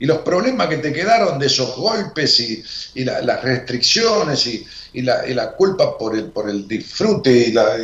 y 0.00 0.06
los 0.06 0.18
problemas 0.18 0.68
que 0.68 0.78
te 0.78 0.92
quedaron 0.92 1.38
de 1.38 1.46
esos 1.46 1.74
golpes 1.76 2.38
y, 2.40 2.62
y 2.94 3.04
la- 3.04 3.20
las 3.20 3.42
restricciones 3.42 4.46
y, 4.46 4.64
y 4.92 5.02
la, 5.02 5.26
y 5.26 5.34
la 5.34 5.52
culpa 5.54 5.98
por 5.98 6.16
el, 6.16 6.30
por 6.30 6.48
el 6.48 6.68
disfrute 6.68 7.30
y, 7.48 7.52
la, 7.52 7.76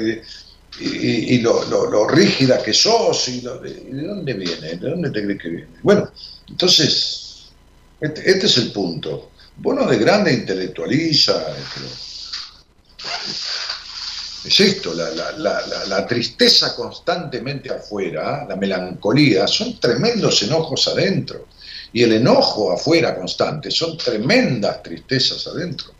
y, 0.80 1.34
y- 1.36 1.38
lo, 1.40 1.64
lo- 1.66 1.88
lo 1.90 2.08
rígida 2.08 2.62
que 2.62 2.72
sos 2.72 3.28
y, 3.28 3.40
lo- 3.42 3.58
de 3.58 4.02
dónde 4.06 4.34
viene, 4.34 4.74
de 4.76 4.90
dónde 4.90 5.10
te 5.10 5.22
crees 5.24 5.40
que 5.40 5.48
viene. 5.48 5.68
Bueno, 5.82 6.10
entonces, 6.48 7.46
este, 8.00 8.30
este 8.30 8.46
es 8.46 8.56
el 8.58 8.72
punto. 8.72 9.30
Vos 9.56 9.74
no 9.76 9.86
de 9.86 9.98
grande 9.98 10.32
intelectualiza, 10.32 11.34
pero 11.74 11.86
es 14.44 14.60
esto, 14.60 14.92
la- 14.94 15.10
la- 15.10 15.84
la 15.86 16.06
tristeza 16.06 16.74
constantemente 16.76 17.70
afuera, 17.72 18.44
la 18.48 18.56
melancolía, 18.56 19.46
son 19.46 19.78
tremendos 19.80 20.42
enojos 20.42 20.86
adentro. 20.88 21.46
Y 21.92 22.02
el 22.02 22.12
enojo 22.14 22.72
afuera 22.72 23.14
constante 23.16 23.70
son 23.70 23.96
tremendas 23.96 24.82
tristezas 24.82 25.46
adentro. 25.46 25.92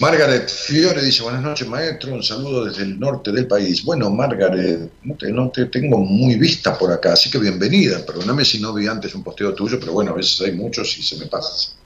Margaret 0.00 0.50
Fiore 0.50 1.00
dice, 1.02 1.22
buenas 1.22 1.42
noches 1.42 1.68
maestro, 1.68 2.14
un 2.14 2.22
saludo 2.22 2.64
desde 2.64 2.82
el 2.82 2.98
norte 2.98 3.30
del 3.30 3.46
país. 3.46 3.84
Bueno, 3.84 4.10
Margaret, 4.10 4.90
no 5.04 5.50
te, 5.50 5.66
tengo 5.66 5.98
muy 5.98 6.34
vista 6.34 6.76
por 6.76 6.90
acá, 6.90 7.12
así 7.12 7.30
que 7.30 7.38
bienvenida. 7.38 8.04
Perdóname 8.04 8.44
si 8.44 8.60
no 8.60 8.74
vi 8.74 8.88
antes 8.88 9.14
un 9.14 9.22
posteo 9.22 9.54
tuyo, 9.54 9.78
pero 9.78 9.92
bueno, 9.92 10.10
a 10.10 10.14
veces 10.14 10.40
hay 10.40 10.52
muchos 10.52 10.98
y 10.98 11.02
se 11.02 11.16
me 11.16 11.26
pasa. 11.26 11.76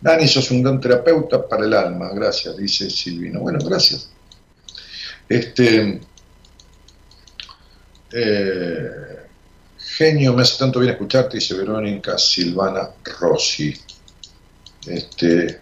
Dani, 0.00 0.26
sos 0.26 0.50
un 0.50 0.62
gran 0.62 0.80
terapeuta 0.80 1.46
para 1.46 1.66
el 1.66 1.74
alma, 1.74 2.10
gracias, 2.14 2.56
dice 2.56 2.88
Silvino. 2.88 3.40
Bueno, 3.40 3.58
gracias. 3.62 4.08
Este, 5.28 6.00
eh, 8.10 8.90
genio, 9.78 10.32
me 10.32 10.42
hace 10.42 10.58
tanto 10.58 10.80
bien 10.80 10.92
escucharte, 10.92 11.36
dice 11.36 11.54
Verónica 11.54 12.16
Silvana 12.16 12.88
Rossi. 13.20 13.74
Este, 14.86 15.60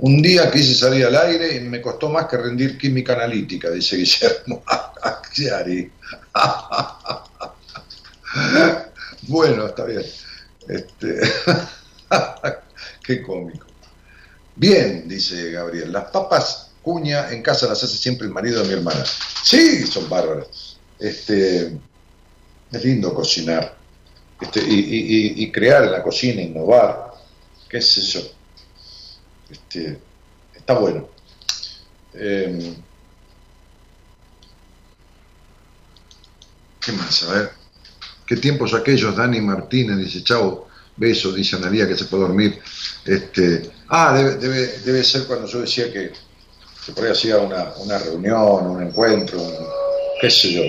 un 0.00 0.22
día 0.22 0.50
quise 0.50 0.74
salir 0.74 1.04
al 1.06 1.16
aire 1.16 1.56
y 1.56 1.60
me 1.60 1.80
costó 1.80 2.08
más 2.08 2.26
que 2.26 2.36
rendir 2.36 2.78
química 2.78 3.14
analítica, 3.14 3.70
dice 3.70 3.96
Guillermo 3.96 4.62
Chiari. 5.32 5.90
bueno, 9.22 9.66
está 9.66 9.84
bien. 9.84 10.02
Este, 10.68 11.20
qué 13.04 13.22
cómico. 13.22 13.66
Bien, 14.56 15.08
dice 15.08 15.52
Gabriel, 15.52 15.92
las 15.92 16.10
papas 16.10 16.70
cuña 16.82 17.30
en 17.30 17.42
casa 17.42 17.68
las 17.68 17.82
hace 17.82 17.96
siempre 17.96 18.26
el 18.26 18.32
marido 18.32 18.62
de 18.62 18.68
mi 18.68 18.74
hermana. 18.74 19.04
Sí, 19.42 19.86
son 19.86 20.08
bárbaras. 20.08 20.78
Este, 20.98 21.78
es 22.72 22.84
lindo 22.84 23.14
cocinar 23.14 23.76
este, 24.40 24.60
y, 24.60 24.74
y- 24.74 25.42
y- 25.44 25.52
crear 25.52 25.84
en 25.84 25.92
la 25.92 26.02
cocina, 26.02 26.42
innovar, 26.42 27.12
qué 27.68 27.78
es 27.78 27.98
eso. 27.98 28.37
Este, 29.50 29.98
está 30.54 30.74
bueno. 30.78 31.08
Eh, 32.14 32.74
¿Qué 36.80 36.92
más? 36.92 37.22
A 37.24 37.32
ver. 37.32 37.50
¿Qué 38.26 38.36
tiempos 38.36 38.74
aquellos? 38.74 39.16
Dani 39.16 39.40
Martínez 39.40 39.98
dice, 39.98 40.22
chao, 40.22 40.68
beso, 40.96 41.32
dice 41.32 41.56
Analía 41.56 41.88
que 41.88 41.96
se 41.96 42.04
puede 42.06 42.24
dormir. 42.24 42.58
Este, 43.04 43.70
ah, 43.88 44.14
debe, 44.14 44.36
debe, 44.36 44.78
debe 44.84 45.04
ser 45.04 45.24
cuando 45.26 45.46
yo 45.46 45.60
decía 45.60 45.90
que, 45.92 46.12
por 46.94 47.04
ahí 47.04 47.12
hacía 47.12 47.38
una, 47.38 47.72
una 47.78 47.98
reunión, 47.98 48.66
un 48.66 48.82
encuentro, 48.82 49.40
un- 49.40 49.54
qué 50.20 50.30
sé 50.30 50.52
yo, 50.52 50.62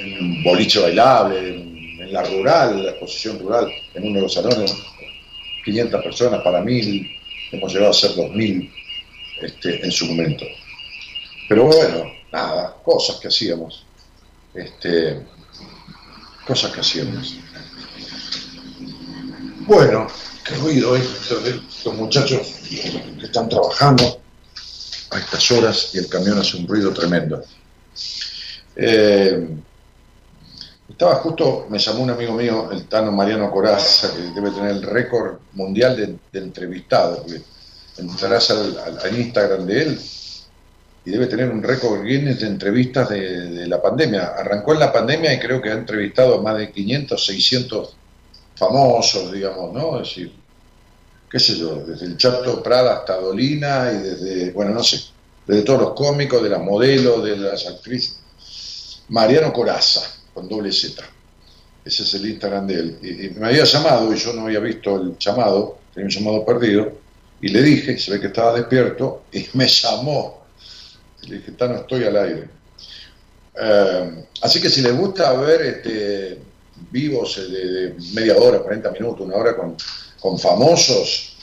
en 0.00 0.18
un 0.24 0.42
boliche 0.42 0.80
bailable, 0.80 1.38
en, 1.38 2.00
en 2.00 2.12
la 2.12 2.22
rural, 2.24 2.84
la 2.84 2.90
exposición 2.90 3.38
rural, 3.38 3.70
en 3.94 4.04
uno 4.04 4.16
de 4.16 4.20
los 4.22 4.34
salones, 4.34 4.74
500 5.64 6.02
personas 6.02 6.42
para 6.42 6.60
1000, 6.60 7.10
hemos 7.54 7.72
llegado 7.72 7.90
a 7.90 7.94
ser 7.94 8.14
2000 8.14 8.72
este, 9.42 9.84
en 9.84 9.92
su 9.92 10.06
momento. 10.06 10.44
Pero 11.48 11.64
bueno, 11.64 12.04
nada, 12.32 12.76
cosas 12.84 13.16
que 13.16 13.28
hacíamos. 13.28 13.84
Este, 14.54 15.20
cosas 16.46 16.72
que 16.72 16.80
hacíamos. 16.80 17.36
Bueno, 19.66 20.06
qué 20.44 20.54
ruido 20.56 20.94
esto 20.96 21.40
de 21.40 21.60
los 21.84 21.94
muchachos 21.94 22.46
que 22.68 23.26
están 23.26 23.48
trabajando 23.48 24.20
a 25.10 25.18
estas 25.18 25.50
horas 25.50 25.90
y 25.94 25.98
el 25.98 26.08
camión 26.08 26.38
hace 26.38 26.56
un 26.56 26.68
ruido 26.68 26.92
tremendo. 26.92 27.42
Eh, 28.76 29.48
estaba 30.94 31.16
justo, 31.16 31.66
me 31.68 31.78
llamó 31.78 32.04
un 32.04 32.10
amigo 32.10 32.34
mío, 32.34 32.70
el 32.70 32.84
Tano 32.86 33.10
Mariano 33.10 33.50
Coraza, 33.50 34.14
que 34.14 34.22
debe 34.32 34.52
tener 34.52 34.70
el 34.70 34.82
récord 34.82 35.38
mundial 35.54 35.96
de, 35.96 36.38
entrevistados, 36.38 37.18
porque 37.18 37.42
entrarás 37.98 38.48
al, 38.52 39.18
Instagram 39.18 39.66
de 39.66 39.82
él 39.82 40.00
y 41.04 41.10
debe 41.10 41.26
tener 41.26 41.50
un 41.50 41.64
récord 41.64 42.00
Guinness 42.04 42.40
de 42.40 42.46
entrevistas 42.46 43.08
de, 43.08 43.50
de 43.50 43.66
la 43.66 43.82
pandemia. 43.82 44.34
Arrancó 44.38 44.72
en 44.72 44.78
la 44.78 44.92
pandemia 44.92 45.34
y 45.34 45.40
creo 45.40 45.60
que 45.60 45.70
ha 45.70 45.74
entrevistado 45.74 46.38
a 46.38 46.42
más 46.42 46.58
de 46.58 46.70
500, 46.70 47.26
600 47.26 47.96
famosos, 48.54 49.32
digamos, 49.32 49.72
¿no? 49.72 50.00
Es 50.00 50.08
decir, 50.08 50.32
qué 51.28 51.40
sé 51.40 51.56
yo, 51.56 51.74
desde 51.84 52.06
el 52.06 52.16
Chato 52.16 52.62
Prada 52.62 52.98
hasta 52.98 53.16
Dolina 53.16 53.90
y 53.92 53.96
desde, 53.96 54.52
bueno, 54.52 54.70
no 54.70 54.82
sé, 54.84 55.02
desde 55.44 55.62
todos 55.62 55.80
los 55.80 55.92
cómicos, 55.94 56.40
de 56.40 56.50
las 56.50 56.62
modelos, 56.62 57.24
de 57.24 57.36
las 57.36 57.66
actrices. 57.66 58.20
Mariano 59.08 59.52
Coraza, 59.52 60.23
con 60.34 60.48
doble 60.48 60.72
Z. 60.72 61.02
Ese 61.84 62.02
es 62.02 62.14
el 62.14 62.28
Instagram 62.28 62.66
de 62.66 62.74
él. 62.74 62.98
Y, 63.02 63.38
me 63.38 63.48
había 63.48 63.64
llamado 63.64 64.12
y 64.12 64.16
yo 64.16 64.32
no 64.32 64.42
había 64.42 64.60
visto 64.60 64.96
el 64.96 65.16
llamado, 65.18 65.78
tenía 65.94 66.06
un 66.06 66.12
llamado 66.12 66.44
perdido, 66.44 66.92
y 67.40 67.48
le 67.48 67.62
dije, 67.62 67.96
se 67.98 68.12
ve 68.12 68.20
que 68.20 68.28
estaba 68.28 68.54
despierto, 68.54 69.24
y 69.32 69.46
me 69.54 69.66
llamó. 69.66 70.44
Y 71.22 71.28
le 71.28 71.36
dije, 71.38 71.52
no 71.58 71.76
estoy 71.76 72.04
al 72.04 72.16
aire. 72.16 72.48
Eh, 73.56 74.24
así 74.42 74.60
que 74.60 74.68
si 74.68 74.82
les 74.82 74.96
gusta 74.96 75.32
ver 75.34 75.62
este, 75.62 76.38
vivos 76.90 77.38
eh, 77.38 77.42
de, 77.42 77.72
de 77.72 77.94
media 78.14 78.36
hora, 78.36 78.58
40 78.60 78.90
minutos, 78.90 79.26
una 79.26 79.36
hora 79.36 79.56
con, 79.56 79.76
con 80.20 80.38
famosos, 80.38 81.36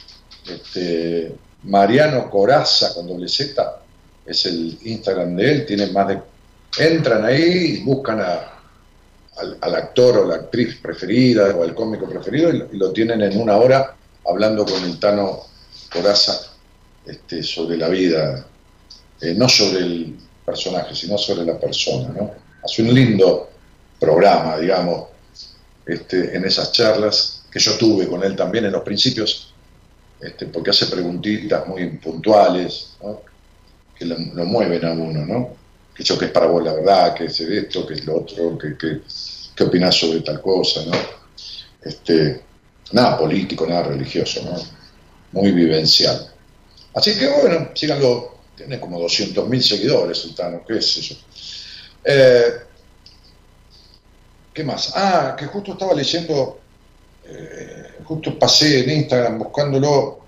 este, 0.48 1.36
Mariano 1.64 2.30
Coraza 2.30 2.94
con 2.94 3.08
doble 3.08 3.30
Z 3.30 3.80
es 4.26 4.46
el 4.46 4.78
Instagram 4.84 5.36
de 5.36 5.52
él, 5.52 5.66
tiene 5.66 5.88
más 5.88 6.08
de... 6.08 6.22
Entran 6.80 7.26
ahí 7.26 7.80
y 7.80 7.84
buscan 7.84 8.22
a, 8.22 8.51
al, 9.38 9.58
al 9.62 9.76
actor 9.76 10.18
o 10.18 10.26
la 10.26 10.36
actriz 10.36 10.80
preferida 10.82 11.56
o 11.56 11.64
al 11.64 11.74
cómico 11.74 12.08
preferido 12.08 12.50
y 12.50 12.78
lo, 12.78 12.92
tienen 12.92 13.22
en 13.22 13.40
una 13.40 13.58
hora 13.58 13.96
hablando 14.28 14.66
con 14.66 14.84
el 14.84 15.00
Tano 15.00 15.44
Coraza 15.92 16.52
este, 17.06 17.44
sobre 17.44 17.78
la 17.78 17.90
vida, 17.90 18.46
eh, 19.22 19.34
no 19.36 19.50
sobre 19.50 19.80
el 19.80 20.18
personaje, 20.46 20.96
sino 20.96 21.18
sobre 21.18 21.46
la 21.46 21.60
persona. 21.60 22.10
¿no? 22.10 22.32
Hace 22.64 22.84
un 22.84 22.94
lindo 22.94 23.50
programa, 24.00 24.58
digamos, 24.58 25.10
este, 25.86 26.36
en 26.36 26.46
esas 26.46 26.72
charlas 26.72 27.44
que 27.52 27.60
yo 27.60 27.78
tuve 27.78 28.08
con 28.08 28.24
él 28.24 28.36
también 28.36 28.66
en 28.66 28.72
los 28.72 28.84
principios, 28.84 29.54
este, 30.20 30.46
porque 30.46 30.70
hace 30.70 30.86
preguntitas 30.86 31.68
muy 31.68 31.90
puntuales, 31.98 32.92
¿no? 33.02 33.22
que 33.98 34.06
lo 34.06 34.46
mueven 34.46 34.86
a 34.86 34.92
uno, 34.94 35.26
¿no? 35.26 35.61
Que 35.96 36.04
yo 36.04 36.18
que 36.18 36.26
es 36.26 36.32
para 36.32 36.48
vos 36.48 36.64
la 36.64 36.74
verdad, 36.74 37.14
que 37.14 37.26
es 37.26 37.40
esto, 37.40 37.86
que 37.86 37.96
es 37.96 38.06
lo 38.06 38.20
otro, 38.20 38.58
que, 38.58 38.78
que, 38.78 39.02
qué 39.56 39.64
opinás 39.64 39.96
sobre 39.96 40.22
tal 40.22 40.42
cosa, 40.42 40.86
¿no? 40.86 40.94
Este, 41.84 42.42
nada 42.92 43.18
político, 43.18 43.66
nada 43.66 43.84
religioso, 43.84 44.42
¿no? 44.44 44.56
Muy 45.40 45.52
vivencial. 45.52 46.32
Así 46.94 47.18
que 47.18 47.28
bueno, 47.28 47.70
síganlo, 47.74 48.36
tiene 48.56 48.80
como 48.80 49.00
200.000 49.00 49.62
seguidores, 49.62 50.18
Sultano, 50.18 50.64
qué 50.68 50.78
es 50.78 50.98
eso. 50.98 51.16
Eh, 52.04 52.54
¿Qué 54.54 54.64
más? 54.64 54.92
Ah, 54.96 55.36
que 55.38 55.46
justo 55.46 55.74
estaba 55.74 55.94
leyendo, 55.94 56.60
eh, 57.26 58.00
justo 58.04 58.38
pasé 58.38 58.82
en 58.82 58.90
Instagram 58.90 59.40
buscándolo 59.40 60.20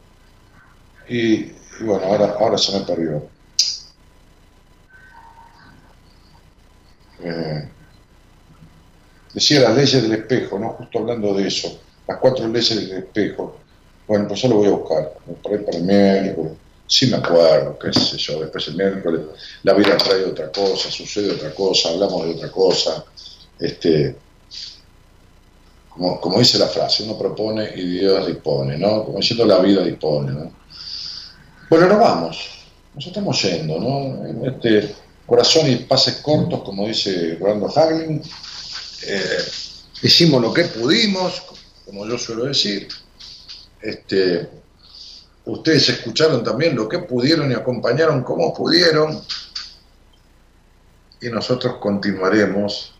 y, 1.09 1.33
y 1.33 1.83
bueno, 1.83 2.05
ahora, 2.05 2.35
ahora 2.39 2.57
se 2.57 2.77
me 2.77 2.85
perdió. 2.85 3.27
Eh, 7.23 7.69
decía 9.33 9.61
las 9.61 9.75
leyes 9.75 10.01
del 10.01 10.13
espejo, 10.13 10.59
¿no? 10.59 10.69
Justo 10.69 10.99
hablando 10.99 11.33
de 11.33 11.47
eso, 11.47 11.79
las 12.07 12.17
cuatro 12.17 12.47
leyes 12.47 12.75
del 12.75 12.91
espejo. 12.91 13.57
Bueno, 14.07 14.27
pues 14.27 14.41
yo 14.41 14.49
lo 14.49 14.55
voy 14.55 14.67
a 14.67 14.71
buscar, 14.71 15.13
por 15.41 15.51
ahí 15.51 15.59
para 15.59 15.77
el 15.77 15.83
miércoles. 15.83 16.51
Sí 16.85 17.07
me 17.07 17.17
acuerdo, 17.17 17.79
qué 17.79 17.93
sé 17.93 18.17
yo, 18.17 18.41
después 18.41 18.67
el 18.67 18.75
miércoles 18.75 19.21
la 19.63 19.73
vida 19.73 19.97
trae 19.97 20.25
otra 20.25 20.51
cosa, 20.51 20.91
sucede 20.91 21.31
otra 21.31 21.55
cosa, 21.55 21.89
hablamos 21.89 22.25
de 22.25 22.31
otra 22.33 22.51
cosa. 22.51 23.05
Este, 23.57 24.15
como, 25.89 26.19
como 26.19 26.39
dice 26.39 26.57
la 26.57 26.67
frase, 26.67 27.03
uno 27.03 27.17
propone 27.17 27.69
y 27.75 27.99
Dios 27.99 28.27
dispone, 28.27 28.77
¿no? 28.77 29.05
Como 29.05 29.19
diciendo 29.19 29.45
la 29.45 29.59
vida 29.59 29.83
dispone, 29.83 30.31
¿no? 30.31 30.51
Bueno, 31.69 31.87
nos 31.87 31.99
vamos, 31.99 32.49
nos 32.93 33.07
estamos 33.07 33.41
yendo, 33.41 33.79
¿no? 33.79 34.45
Este, 34.47 34.93
corazón 35.25 35.69
y 35.69 35.77
pases 35.77 36.17
cortos, 36.17 36.63
como 36.63 36.87
dice 36.87 37.37
Rolando 37.39 37.71
Haglin. 37.75 38.21
Eh, 39.05 39.37
hicimos 40.01 40.41
lo 40.41 40.53
que 40.53 40.65
pudimos, 40.65 41.43
como 41.85 42.05
yo 42.07 42.17
suelo 42.17 42.45
decir. 42.45 42.87
Este, 43.81 44.49
ustedes 45.45 45.89
escucharon 45.89 46.43
también 46.43 46.75
lo 46.75 46.87
que 46.87 46.99
pudieron 46.99 47.51
y 47.51 47.53
acompañaron 47.53 48.23
como 48.23 48.53
pudieron. 48.53 49.21
Y 51.21 51.29
nosotros 51.29 51.77
continuaremos, 51.77 52.93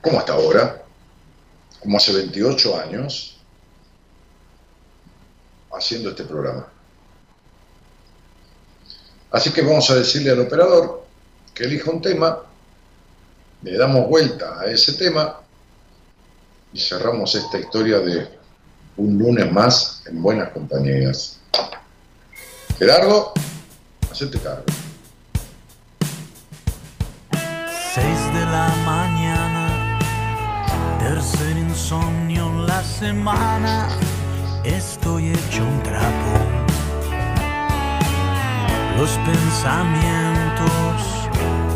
como 0.00 0.18
hasta 0.18 0.34
ahora, 0.34 0.84
como 1.80 1.96
hace 1.96 2.12
28 2.12 2.80
años, 2.80 3.38
haciendo 5.72 6.10
este 6.10 6.24
programa. 6.24 6.77
Así 9.30 9.52
que 9.52 9.62
vamos 9.62 9.90
a 9.90 9.96
decirle 9.96 10.30
al 10.30 10.40
operador 10.40 11.04
que 11.54 11.64
elija 11.64 11.90
un 11.90 12.00
tema, 12.00 12.38
le 13.62 13.76
damos 13.76 14.08
vuelta 14.08 14.60
a 14.60 14.66
ese 14.66 14.94
tema 14.94 15.40
y 16.72 16.80
cerramos 16.80 17.34
esta 17.34 17.58
historia 17.58 17.98
de 17.98 18.28
un 18.96 19.18
lunes 19.18 19.50
más 19.50 20.02
en 20.06 20.22
buenas 20.22 20.50
compañías. 20.50 21.40
Gerardo, 22.78 23.32
hacete 24.10 24.38
cargo. 24.38 24.64
6 27.94 28.06
de 28.34 28.44
la 28.46 28.72
mañana, 28.86 29.98
tercer 31.00 31.56
insomnio 31.56 32.46
en 32.46 32.66
la 32.66 32.82
semana, 32.84 33.88
estoy 34.64 35.30
hecho 35.30 35.64
un 35.64 35.82
trapo. 35.82 36.67
Los 38.98 39.10
pensamientos 39.18 40.98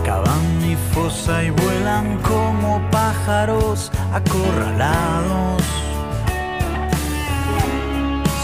cavan 0.04 0.58
mi 0.60 0.74
fosa 0.92 1.44
y 1.44 1.50
vuelan 1.50 2.18
como 2.18 2.82
pájaros 2.90 3.92
acorralados. 4.12 5.62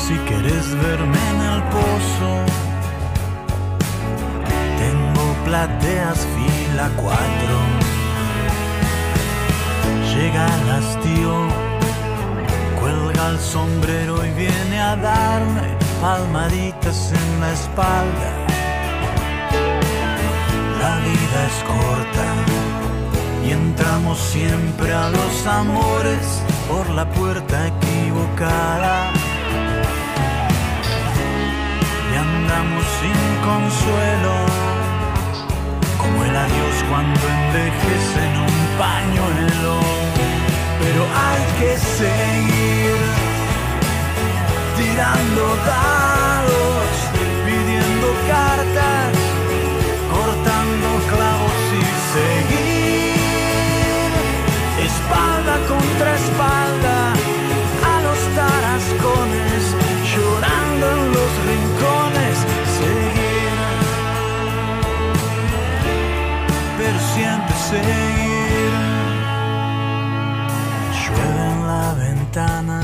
Si 0.07 0.15
quieres 0.29 0.73
verme 0.81 1.19
en 1.33 1.41
el 1.55 1.63
pozo, 1.75 2.31
tengo 4.79 5.25
plateas 5.45 6.25
fila 6.37 6.89
4. 6.95 7.19
Llega 10.15 10.47
el 10.47 10.71
hastío, 10.71 11.35
cuelga 12.81 13.31
el 13.31 13.41
sombrero 13.41 14.25
y 14.25 14.31
viene 14.35 14.81
a 14.81 14.95
darme 14.95 15.77
palmaditas 16.01 17.13
en 17.13 17.41
la 17.41 17.53
espalda. 17.53 18.38
La 20.81 20.97
vida 20.99 21.39
es 21.51 21.59
corta 21.65 22.27
y 23.45 23.51
entramos 23.51 24.19
siempre 24.19 24.93
a 24.93 25.11
los 25.11 25.47
amores 25.47 26.43
por 26.69 26.89
la 26.91 27.09
puerta 27.11 27.67
equivocada. 27.67 29.11
Y 32.13 32.17
andamos 32.17 32.85
sin 33.01 33.21
consuelo, 33.51 34.35
como 35.99 36.25
el 36.25 36.37
adiós 36.37 36.77
cuando 36.91 37.21
envejece 37.21 38.21
en 38.29 38.37
un 38.49 38.59
pañuelo. 38.79 39.75
Pero 40.81 41.03
hay 41.27 41.43
que 41.59 41.77
seguir 41.77 42.97
tirando 44.77 45.43
dados, 45.67 46.91
pidiendo 47.45 48.07
cartas, 48.29 48.68
contra 55.99 56.15
espalda 56.15 57.13
a 57.93 58.01
los 58.07 58.19
tarascones, 58.37 59.63
llorando 60.13 60.85
en 60.93 61.03
los 61.17 61.31
rincones, 61.49 62.37
seguir, 62.79 63.57
pero 66.79 66.99
siempre 67.15 67.57
seguir. 67.71 68.73
Llueve 71.03 71.43
en 71.53 71.67
la 71.67 71.95
ventana. 71.95 72.81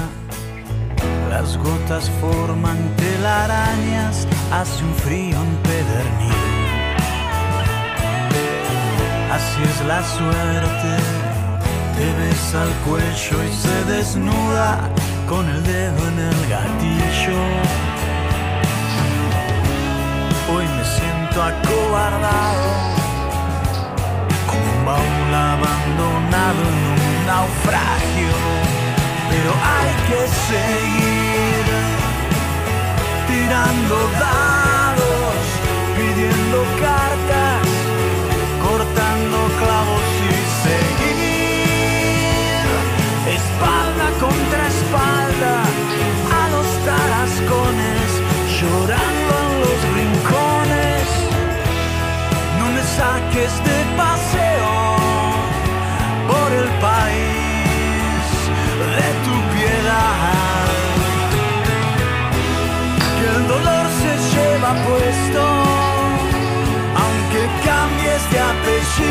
Las 1.31 1.57
gotas 1.57 2.11
forman 2.21 2.79
telarañas, 2.97 4.27
hace 4.51 4.85
un 4.85 4.95
frío 4.95 5.37
empedernido. 5.41 6.35
Así 9.33 9.63
es 9.63 9.87
la 9.87 10.03
suerte, 10.03 11.34
te 11.97 12.13
besa 12.13 12.65
el 12.65 12.73
cuello 12.87 13.45
y 13.45 13.53
se 13.53 13.85
desnuda 13.85 14.91
con 15.29 15.49
el 15.49 15.63
dedo 15.63 16.09
en 16.09 16.19
el 16.19 16.49
gatillo. 16.49 17.41
Hoy 20.53 20.67
me 20.77 20.85
siento 20.85 21.43
acobardado, 21.43 22.71
como 24.47 24.65
un 24.77 24.85
baúl 24.85 25.35
abandonado 25.35 26.63
en 26.69 26.79
un 26.95 27.27
naufragio. 27.27 28.05
que 30.09 30.29
seguir 30.51 31.65
tirando 33.27 33.97
dados, 34.21 34.44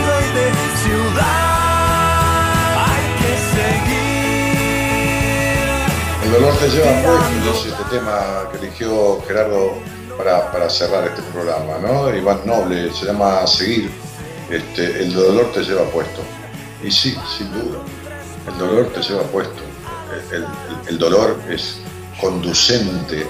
apellido 0.04 0.22
y 0.22 0.30
de 0.36 0.48
ciudad. 0.84 2.86
Hay 2.86 3.06
que 3.22 3.32
seguir. 3.56 3.94
El 6.24 6.30
dolor 6.32 6.54
te 6.58 6.68
lleva 6.70 6.94
puesto, 7.04 7.52
es 7.52 7.66
este 7.68 7.84
tema 7.98 8.18
que 8.52 8.58
eligió 8.66 8.92
Gerardo 9.28 9.64
para, 10.18 10.52
para 10.52 10.70
cerrar 10.70 11.04
este 11.08 11.22
programa, 11.34 11.78
¿no? 11.82 12.14
Iván 12.16 12.42
Noble, 12.46 12.92
se 12.94 13.06
llama 13.06 13.46
Seguir, 13.48 13.90
este, 14.50 15.04
el 15.04 15.14
dolor 15.14 15.52
te 15.54 15.62
lleva 15.64 15.84
puesto. 15.86 16.22
Y 16.84 16.92
sí, 16.92 17.16
sin 17.38 17.52
duda, 17.54 17.80
el 18.48 18.58
dolor 18.58 18.88
te 18.94 19.02
lleva 19.02 19.24
puesto. 19.24 19.62
El, 20.32 20.44
el- 20.44 20.48
el 20.90 20.98
dolor 21.00 21.40
es 21.50 21.78
conducente 22.20 23.26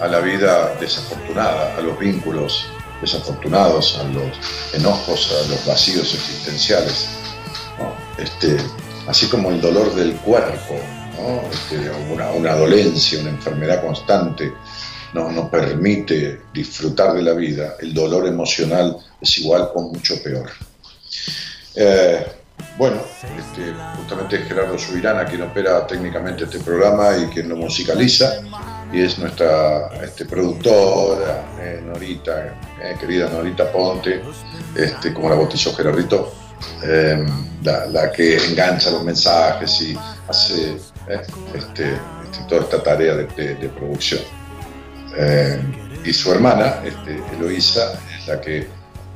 a 0.00 0.06
la 0.06 0.20
vida 0.20 0.74
desafortunada, 0.78 1.74
a 1.76 1.80
los 1.80 1.98
vínculos 1.98 2.68
desafortunados, 3.00 3.98
a 3.98 4.04
los 4.04 4.32
enojos, 4.72 5.32
a 5.32 5.48
los 5.48 5.64
vacíos 5.66 6.14
existenciales. 6.14 7.08
Este, 8.18 8.56
así 9.06 9.26
como 9.28 9.50
el 9.50 9.60
dolor 9.60 9.94
del 9.94 10.14
cuerpo, 10.16 10.74
¿no? 11.16 11.48
Este, 11.50 11.90
una, 12.12 12.30
una 12.32 12.54
dolencia, 12.54 13.20
una 13.20 13.30
enfermedad 13.30 13.84
constante 13.84 14.52
no 15.14 15.30
nos 15.30 15.48
permite 15.48 16.42
disfrutar 16.52 17.14
de 17.14 17.22
la 17.22 17.32
vida, 17.32 17.76
el 17.80 17.94
dolor 17.94 18.26
emocional 18.26 18.96
es 19.20 19.38
igual 19.38 19.70
o 19.74 19.82
mucho 19.82 20.22
peor. 20.22 20.50
Eh, 21.74 22.26
bueno, 22.76 23.00
este, 23.38 23.72
justamente 23.96 24.38
Gerardo 24.38 24.78
Subirana 24.78 25.24
quien 25.24 25.42
opera 25.42 25.86
técnicamente 25.86 26.44
este 26.44 26.58
programa 26.60 27.16
y 27.16 27.26
quien 27.26 27.48
lo 27.48 27.56
musicaliza, 27.56 28.40
y 28.92 29.02
es 29.02 29.18
nuestra 29.18 29.88
este, 30.02 30.24
productora, 30.24 31.44
eh, 31.60 31.82
Norita, 31.84 32.58
eh, 32.82 32.96
querida 32.98 33.28
Norita 33.28 33.70
Ponte, 33.70 34.22
este, 34.74 35.12
como 35.12 35.28
la 35.28 35.34
bautizó 35.34 35.74
Gerardito, 35.74 36.32
eh, 36.82 37.26
la, 37.62 38.12
que 38.12 38.36
engancha 38.36 38.90
los 38.90 39.04
mensajes 39.04 39.80
y 39.80 39.98
hace 40.28 40.72
eh, 41.08 41.22
este, 41.54 41.94
este, 41.94 42.44
toda 42.48 42.62
esta 42.62 42.82
tarea 42.82 43.14
de, 43.14 43.70
producción. 43.76 44.20
Eh, 45.16 45.60
y 46.04 46.12
su 46.12 46.32
hermana, 46.32 46.80
este, 46.84 47.20
Eloísa, 47.34 47.98
es 48.18 48.28
la 48.28 48.40
que 48.40 48.68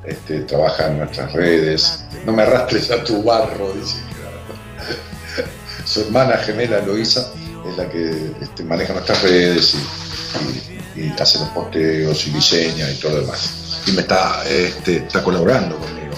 este, 0.04 0.40
trabaja 0.40 0.88
en 0.88 0.98
nuestras 0.98 1.32
redes. 1.32 2.04
No 2.24 2.32
me 2.32 2.42
arrastres 2.42 2.90
a 2.90 3.02
tu 3.04 3.22
barro, 3.22 3.72
dice 3.72 3.98
Gerardo. 4.08 5.50
Su 5.84 6.02
hermana 6.02 6.36
gemela, 6.38 6.78
Eloísa, 6.78 7.32
es 7.68 7.76
la 7.76 7.88
que 7.88 8.32
este, 8.40 8.64
maneja 8.64 8.92
nuestras 8.92 9.22
redes 9.22 9.74
y, 9.74 9.78
y- 9.78 10.72
y 10.94 11.08
hace 11.18 11.38
los 11.38 11.48
posteos 11.48 12.26
y 12.26 12.30
diseña 12.30 12.90
y 12.90 12.94
todo 12.96 13.12
lo 13.12 13.20
demás. 13.22 13.80
Y 13.86 13.92
me 13.92 14.02
está, 14.02 14.44
este, 14.46 14.98
está 14.98 15.22
colaborando 15.22 15.76
conmigo 15.78 16.14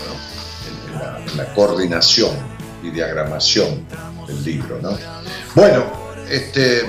¿no? 0.99 1.31
en, 1.31 1.37
la, 1.37 1.55
coordinación 1.55 2.33
y 2.83 2.91
diagramación 2.91 3.87
del 4.27 4.45
libro. 4.45 4.79
¿no? 4.83 4.99
Bueno, 5.55 5.85
este, 6.29 6.83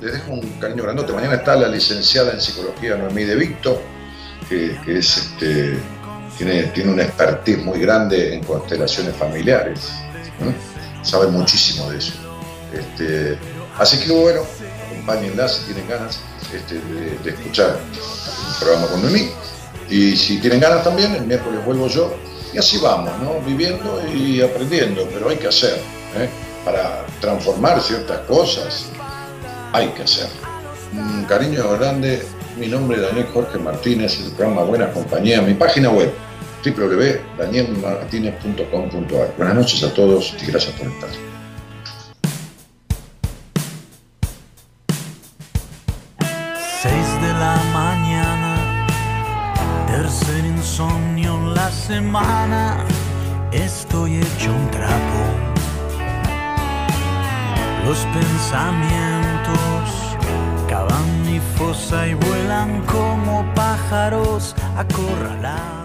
dejo 0.00 0.32
un 0.32 0.40
cariño 0.60 0.82
grandote. 0.82 1.12
Mañana 1.12 1.36
está 1.36 1.54
la 1.54 1.68
licenciada 1.68 2.32
en 2.32 2.40
psicología 2.40 2.96
Noemí 2.96 3.22
de 3.24 3.36
Victo, 3.36 3.80
que, 4.48 4.76
es 4.88 5.16
este, 5.16 5.78
tiene, 6.36 6.64
tiene 6.74 6.90
una 6.92 7.04
expertise 7.04 7.58
muy 7.58 7.78
grande 7.78 8.34
en 8.34 8.42
constelaciones 8.44 9.14
familiares. 9.16 9.92
Sabe 11.02 11.28
muchísimo 11.28 11.90
de 11.90 11.98
eso. 11.98 12.12
Este, 12.72 13.38
así 13.78 13.98
que 13.98 14.12
bueno, 14.12 14.42
acompáñenla 14.86 15.48
si 15.48 15.64
tienen 15.64 15.88
ganas 15.88 16.20
este, 16.54 16.80
de, 16.80 17.30
escuchar 17.30 17.78
un 17.78 18.54
programa 18.60 18.86
con 18.88 19.02
Noemí. 19.02 19.30
Y 19.88 20.16
si 20.16 20.38
tienen 20.38 20.60
ganas 20.60 20.84
también, 20.84 21.12
el 21.14 21.26
miércoles 21.26 21.64
vuelvo 21.64 21.88
yo. 21.88 22.14
Y 22.52 22.58
así 22.58 22.78
vamos, 22.78 23.10
¿no? 23.22 23.40
Viviendo 23.46 24.02
y 24.14 24.40
aprendiendo, 24.40 25.08
pero 25.12 25.30
hay 25.30 25.36
que 25.36 25.48
hacer. 25.48 25.80
¿eh? 26.16 26.28
Para 26.64 27.04
transformar 27.20 27.80
ciertas 27.80 28.20
cosas, 28.20 28.86
hay 29.72 29.88
que 29.88 30.02
hacer. 30.02 30.28
Un 30.92 31.24
cariño 31.24 31.68
grande. 31.78 32.22
Mi 32.58 32.68
nombre 32.68 32.98
es 32.98 33.02
Daniel 33.02 33.26
Jorge 33.32 33.58
Martínez, 33.58 34.20
el 34.20 34.30
programa 34.32 34.64
Buena 34.64 34.92
Compañía, 34.92 35.40
mi 35.40 35.54
página 35.54 35.88
web 35.90 36.12
www.danielmartinez.com.ar. 36.64 39.34
Buenas 39.36 39.54
noches 39.54 39.82
a 39.82 39.92
todos 39.94 40.34
y 40.40 40.46
gracias 40.46 40.74
por 40.74 40.86
estar. 40.88 41.31
Insomnio 50.82 51.38
la 51.54 51.70
semana, 51.70 52.84
estoy 53.52 54.16
hecho 54.16 54.50
un 54.50 54.70
trapo. 54.70 55.22
Los 57.86 57.98
pensamientos 58.06 59.58
cavan 60.68 61.22
mi 61.26 61.40
fosa 61.56 62.06
y 62.06 62.14
vuelan 62.14 62.82
como 62.86 63.44
pájaros 63.54 64.54
acorralados. 64.76 65.81